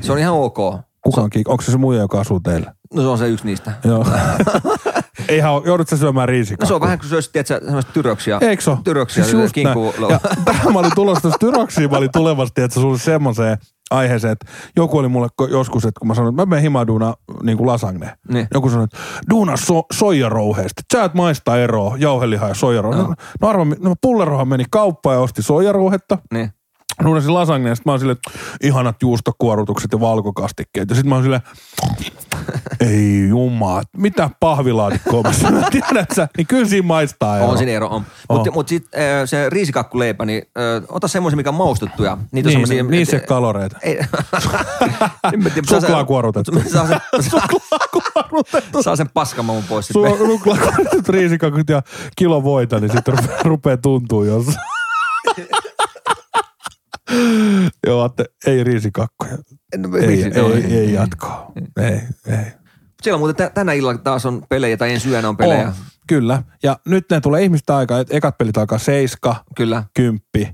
Se 0.00 0.12
on 0.12 0.18
ihan 0.18 0.34
ok. 0.34 0.56
Kukaan 1.00 1.30
kiik- 1.36 1.48
Onko 1.50 1.62
se 1.62 1.72
se 1.72 1.78
muija, 1.78 2.00
joka 2.00 2.20
asuu 2.20 2.40
teillä? 2.40 2.74
No 2.94 3.02
se 3.02 3.08
on 3.08 3.18
se 3.18 3.28
yksi 3.28 3.46
niistä. 3.46 3.72
Joo. 3.84 4.06
Eihän 5.28 5.52
ole, 5.52 5.62
joudut 5.66 5.88
sä 5.88 5.96
syömään 5.96 6.26
No 6.28 6.30
riisikakku? 6.30 6.66
se 6.66 6.74
on 6.74 6.80
vähän 6.80 6.98
kuin 6.98 7.14
olisi, 7.14 7.30
tiedätkö, 7.32 7.60
semmoista 7.64 7.92
tyröksiä. 7.92 8.38
Eikö 8.40 8.62
se 8.62 8.70
ole? 8.70 8.78
Tyröksiä, 8.84 9.24
Siis 9.24 9.34
just. 9.34 9.56
Ja 10.10 10.20
tähän 10.44 10.72
mä 10.72 10.78
olin 10.78 10.94
tulossa 10.94 11.22
tuossa 11.22 11.38
tyroksiin, 11.38 11.90
mä 11.90 11.96
olin 11.96 12.12
tulevasti, 12.12 12.62
että 12.62 12.80
sulle 12.80 12.98
semmoiseen 12.98 13.58
aiheeseen, 13.90 14.32
että 14.32 14.46
joku 14.76 14.98
oli 14.98 15.08
mulle 15.08 15.28
joskus, 15.50 15.84
että 15.84 15.98
kun 15.98 16.08
mä 16.08 16.14
sanoin, 16.14 16.32
että 16.32 16.42
mä 16.42 16.46
menen 16.46 16.62
himaan 16.62 16.86
duunaa 16.86 17.16
niin 17.42 17.58
kuin 17.58 17.66
lasagne. 17.66 18.12
Niin. 18.28 18.48
Joku 18.54 18.70
sanoi, 18.70 18.84
että 18.84 18.98
duuna 19.30 19.56
so, 19.56 19.82
soijarouheesta. 19.92 20.82
Sä 20.92 21.04
et 21.04 21.14
maista 21.14 21.60
eroa, 21.60 21.96
jauhelihaa 21.98 22.48
ja 22.48 22.54
soijarouhe. 22.54 22.98
Joo. 22.98 23.06
No, 23.06 23.14
no 23.40 23.48
arva, 23.48 23.66
no 23.80 23.94
pullerohan 24.02 24.48
meni 24.48 24.64
kauppaan 24.70 25.16
ja 25.16 25.20
osti 25.20 25.42
soijarouhetta. 25.42 26.18
Niin. 26.32 26.50
Duunasin 27.04 27.34
lasagne 27.34 27.68
ja 27.68 27.74
sit 27.74 27.84
mä 27.86 27.92
oon 27.92 27.98
silleen, 27.98 28.18
ihanat 28.62 29.02
juustokuorutukset 29.02 29.92
ja 29.92 30.00
valkokastikkeet. 30.00 30.90
Ja 30.90 30.96
sit 30.96 31.06
mä 31.06 31.14
oon 31.14 31.24
silleen, 31.24 31.42
ei 32.80 33.28
jumaa, 33.28 33.82
mitä 33.96 34.30
pahvilaatikkoa 34.40 35.22
mä 35.22 35.32
syön, 35.32 35.64
tiedät 35.70 36.10
sä? 36.16 36.28
Niin 36.36 36.46
kyllä 36.46 36.68
siinä 36.68 36.86
maistaa 36.86 37.36
eroa. 37.36 37.48
On 37.50 37.58
siinä 37.58 37.72
ero, 37.72 37.86
on. 37.86 38.02
On. 38.28 38.36
Mutta 38.36 38.50
mut 38.50 38.68
sit 38.68 38.84
äh, 38.94 39.00
se 39.24 39.50
riisikakkuleipä, 39.50 40.24
niin 40.24 40.42
äh, 40.58 40.82
ota 40.88 41.08
semmoisen, 41.08 41.36
mikä 41.36 41.50
on 41.50 41.54
maustettuja. 41.54 42.18
Niitä 42.32 42.48
on 42.48 42.50
Niin, 42.50 42.52
semmosia, 42.68 42.82
niin 42.84 43.06
se 43.06 43.20
kaloreita. 43.20 43.78
Ei. 43.82 43.98
Suklaakuorutettu. 45.80 46.52
Saa 46.72 46.86
sen, 46.86 47.00
Suklaakuorutettu. 47.20 48.82
saa 48.82 48.96
sen 48.96 49.08
paskamaun 49.14 49.64
pois 49.68 49.86
sitten. 49.86 50.12
Su- 50.12 50.16
Suklaakuorutetut 50.26 51.08
riisikakut 51.08 51.68
ja 51.68 51.82
kilo 52.16 52.44
voita, 52.44 52.80
niin 52.80 52.92
sitten 52.92 53.14
rupeaa, 53.14 53.42
rupeaa 53.44 53.76
tuntuu 53.76 54.24
jossain. 54.24 54.56
Joo, 57.86 58.04
että 58.06 58.24
ei 58.46 58.64
riisikakkoja. 58.64 59.38
En- 59.72 59.94
Ei, 60.00 60.06
riisi- 60.06 60.38
joo, 60.38 60.52
ei, 60.52 60.64
ei 60.64 60.92
jatkoa. 60.92 61.52
Ei, 61.80 62.00
ei. 62.26 62.44
Siellä 63.02 63.18
muuten 63.18 63.36
tä- 63.36 63.50
tänä 63.54 63.72
illalla 63.72 63.98
taas 63.98 64.26
on 64.26 64.42
pelejä, 64.48 64.76
tai 64.76 64.92
ensi 64.92 65.08
yönä 65.10 65.28
on 65.28 65.36
pelejä. 65.36 65.66
On, 65.68 65.74
kyllä. 66.08 66.42
Ja 66.62 66.78
nyt 66.86 67.04
ne 67.10 67.20
tulee 67.20 67.42
ihmistä 67.42 67.76
aikaa, 67.76 67.98
että 68.00 68.16
ekat 68.16 68.38
pelit 68.38 68.56
alkaa 68.58 68.78
seiska, 68.78 69.36
Kyllä. 69.56 69.84
kymppi, 69.96 70.48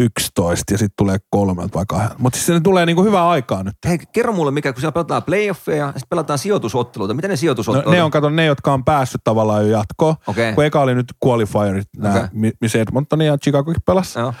11 0.00 0.74
ja 0.74 0.78
sitten 0.78 0.94
tulee 0.98 1.16
kolmelta 1.30 1.74
vai 1.74 1.84
kahdelta. 1.88 2.14
Mutta 2.18 2.36
siis 2.36 2.46
se 2.46 2.60
tulee 2.60 2.86
niinku 2.86 3.04
hyvää 3.04 3.28
aikaa 3.28 3.62
nyt. 3.62 3.74
Hei, 3.88 3.98
kerro 4.12 4.32
mulle, 4.32 4.50
mikä, 4.50 4.72
kun 4.72 4.80
siellä 4.80 4.92
pelataan 4.92 5.22
playoffeja 5.22 5.76
ja 5.76 5.86
sitten 5.86 6.08
pelataan 6.10 6.38
sijoitusotteluita. 6.38 7.14
Miten 7.14 7.28
ne 7.28 7.32
No, 7.32 7.36
sijoitusottelut? 7.36 7.94
ne 7.94 8.02
on, 8.02 8.10
kato, 8.10 8.30
ne, 8.30 8.44
jotka 8.44 8.72
on 8.72 8.84
päässyt 8.84 9.20
tavallaan 9.24 9.62
jo 9.68 9.78
jatkoon. 9.78 10.14
Okei. 10.26 10.52
Kun 10.54 10.64
eka 10.64 10.80
oli 10.80 10.94
nyt 10.94 11.06
qualifierit, 11.26 11.88
Okei. 11.98 12.10
okay. 12.10 12.52
missä 12.60 12.78
Edmonton 12.80 13.20
ja 13.20 13.38
Chicagokin 13.38 13.82
pelasi. 13.86 14.18
Joo. 14.18 14.34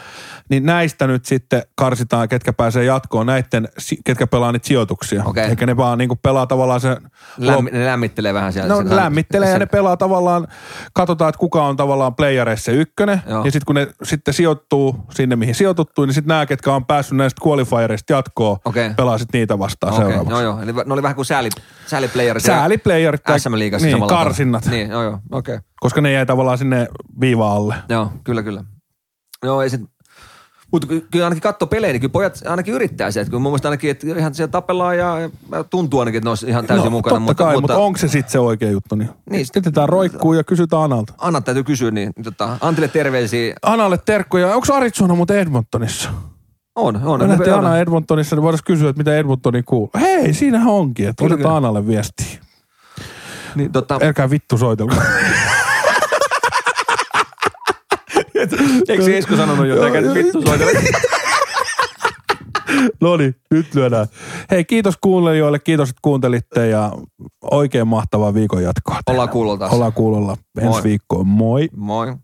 Niin 0.50 0.66
näistä 0.66 1.06
nyt 1.06 1.24
sitten 1.24 1.62
karsitaan, 1.74 2.28
ketkä 2.28 2.52
pääsee 2.52 2.84
jatkoon, 2.84 3.26
näiden, 3.26 3.68
ketkä 4.04 4.26
pelaa 4.26 4.52
niitä 4.52 4.68
sijoituksia. 4.68 5.22
Okei. 5.24 5.44
Eikä 5.44 5.66
ne 5.66 5.76
vaan 5.76 5.98
niinku 5.98 6.16
pelaa 6.16 6.46
tavallaan 6.46 6.80
se... 6.80 6.96
Lämmi, 7.38 7.70
ne 7.70 7.86
lämmittelee 7.86 8.34
vähän 8.34 8.52
siellä. 8.52 8.74
No 8.74 8.88
se- 8.88 8.96
lämmittelee 8.96 9.48
se- 9.48 9.52
ja 9.52 9.58
ne 9.58 9.66
pelaa 9.66 9.96
tavallaan, 9.96 10.46
katsotaan, 10.92 11.28
että 11.28 11.38
kuka 11.38 11.64
on 11.64 11.76
tavallaan 11.76 12.14
playereissa 12.14 12.72
ykkönen. 12.72 13.22
Joo. 13.26 13.44
Ja 13.44 13.50
sitten 13.52 13.66
kun 13.66 13.74
ne 13.74 13.88
sitten 14.02 14.34
sijoittuu 14.34 14.96
sinne, 15.14 15.36
mihin 15.36 15.54
sijoituttuu, 15.54 16.04
niin 16.04 16.14
sitten 16.14 16.28
nämä, 16.28 16.46
ketkä 16.46 16.74
on 16.74 16.86
päässyt 16.86 17.16
näistä 17.18 17.42
qualifiereista 17.46 18.12
jatkoon, 18.12 18.56
Okei. 18.64 18.94
pelaa 18.94 19.18
sitten 19.18 19.38
niitä 19.38 19.58
vastaan 19.58 19.92
Okei, 19.92 20.04
seuraavaksi. 20.04 20.32
Joo, 20.32 20.42
joo. 20.42 20.62
Eli 20.62 20.72
ne 20.72 20.92
oli 20.92 21.02
vähän 21.02 21.16
kuin 21.16 21.26
sääli, 21.26 21.50
sääliplayerit. 21.86 22.42
Sääliplayerit 22.42 23.20
SM-liigassa 23.36 23.86
niin, 23.86 23.94
samalla 23.94 24.08
tavalla. 24.08 24.24
karsinnat, 24.24 24.66
Niin, 24.66 24.90
joo, 24.90 25.02
joo. 25.02 25.18
Okei. 25.32 25.54
Okay. 25.54 25.66
koska 25.80 26.00
ne 26.00 26.12
jäi 26.12 26.26
tavallaan 26.26 26.58
sinne 26.58 26.88
viiva 27.20 27.52
alle. 27.52 27.74
Joo, 27.88 28.12
kyllä, 28.24 28.42
kyllä. 28.42 28.64
Joo, 29.44 29.62
ei 29.62 29.70
sit, 29.70 29.80
mutta 30.72 30.88
kyllä 31.10 31.24
ainakin 31.26 31.42
katto 31.42 31.66
pelejä, 31.66 31.92
niin 31.92 32.00
kyllä 32.00 32.12
pojat 32.12 32.42
ainakin 32.46 32.74
yrittää 32.74 33.10
se. 33.10 33.20
Että 33.20 33.30
kyllä 33.30 33.42
mun 33.42 33.52
mielestä 33.52 33.68
ainakin, 33.68 33.90
että 33.90 34.06
ihan 34.18 34.34
siellä 34.34 34.50
tapellaan 34.50 34.98
ja, 34.98 35.30
ja 35.52 35.64
tuntuu 35.64 36.00
ainakin, 36.00 36.18
että 36.18 36.26
ne 36.26 36.30
olisi 36.30 36.46
ihan 36.46 36.66
täysin 36.66 36.84
no, 36.84 36.90
mukana. 36.90 37.14
Totta 37.14 37.20
mutta, 37.20 37.44
kai, 37.44 37.54
mutta, 37.54 37.74
mutta 37.74 37.84
onko 37.84 37.98
se 37.98 38.08
sitten 38.08 38.32
se 38.32 38.38
oikea 38.38 38.70
juttu? 38.70 38.94
Niin, 38.94 39.08
Niin, 39.08 39.16
niin 39.30 39.46
Jätetään 39.54 39.88
roikkuu 39.88 40.32
ja 40.32 40.44
kysytään 40.44 40.82
Analta. 40.82 41.14
Anna 41.18 41.40
täytyy 41.40 41.64
kysyä, 41.64 41.90
niin 41.90 42.12
tota, 42.24 42.56
Antille 42.60 42.88
terveisiä. 42.88 43.54
Analle 43.62 43.98
terkkuja. 44.04 44.54
Onko 44.54 44.74
Arizona 44.74 45.14
muuten 45.14 45.38
Edmontonissa? 45.38 46.10
On, 46.76 47.00
on. 47.04 47.20
Me 47.20 47.26
nähtiin 47.26 47.52
on. 47.52 47.58
Ana 47.58 47.78
Edmontonissa, 47.78 48.36
niin 48.36 48.42
voitaisiin 48.42 48.66
kysyä, 48.66 48.90
että 48.90 49.00
mitä 49.00 49.16
Edmontoniin 49.16 49.64
kuuluu. 49.64 49.90
Hei, 50.00 50.34
siinähän 50.34 50.68
onkin, 50.68 51.08
että 51.08 51.24
otetaan. 51.24 51.56
Analle 51.56 51.86
viestiä. 51.86 52.38
Niin, 53.54 53.72
tota, 53.72 53.98
Älkää 54.02 54.30
vittu 54.30 54.58
soitelko. 54.58 54.94
eikö 58.88 59.04
se 59.04 59.18
Esko 59.18 59.36
sanonut 59.36 59.66
jo, 59.66 59.86
että 59.86 60.00
nyt 60.00 60.14
vittu 60.14 60.42
soitella? 60.42 60.72
no 63.00 63.16
niin, 63.16 63.36
nyt 63.50 63.74
lyödään. 63.74 64.06
Hei, 64.50 64.64
kiitos 64.64 64.94
kuuntelijoille, 65.00 65.58
kiitos, 65.58 65.88
että 65.90 66.00
kuuntelitte 66.02 66.68
ja 66.68 66.92
oikein 67.50 67.88
mahtavaa 67.88 68.34
viikon 68.34 68.62
jatkoa. 68.62 69.00
Ollaan 69.06 69.28
kuulolla 69.28 69.58
taas. 69.58 69.72
Ollaan 69.72 69.92
kuulolla 69.92 70.36
ensi 70.58 70.68
Moi. 70.68 70.82
viikkoon. 70.82 71.26
Moi. 71.26 71.68
Moi. 71.76 72.14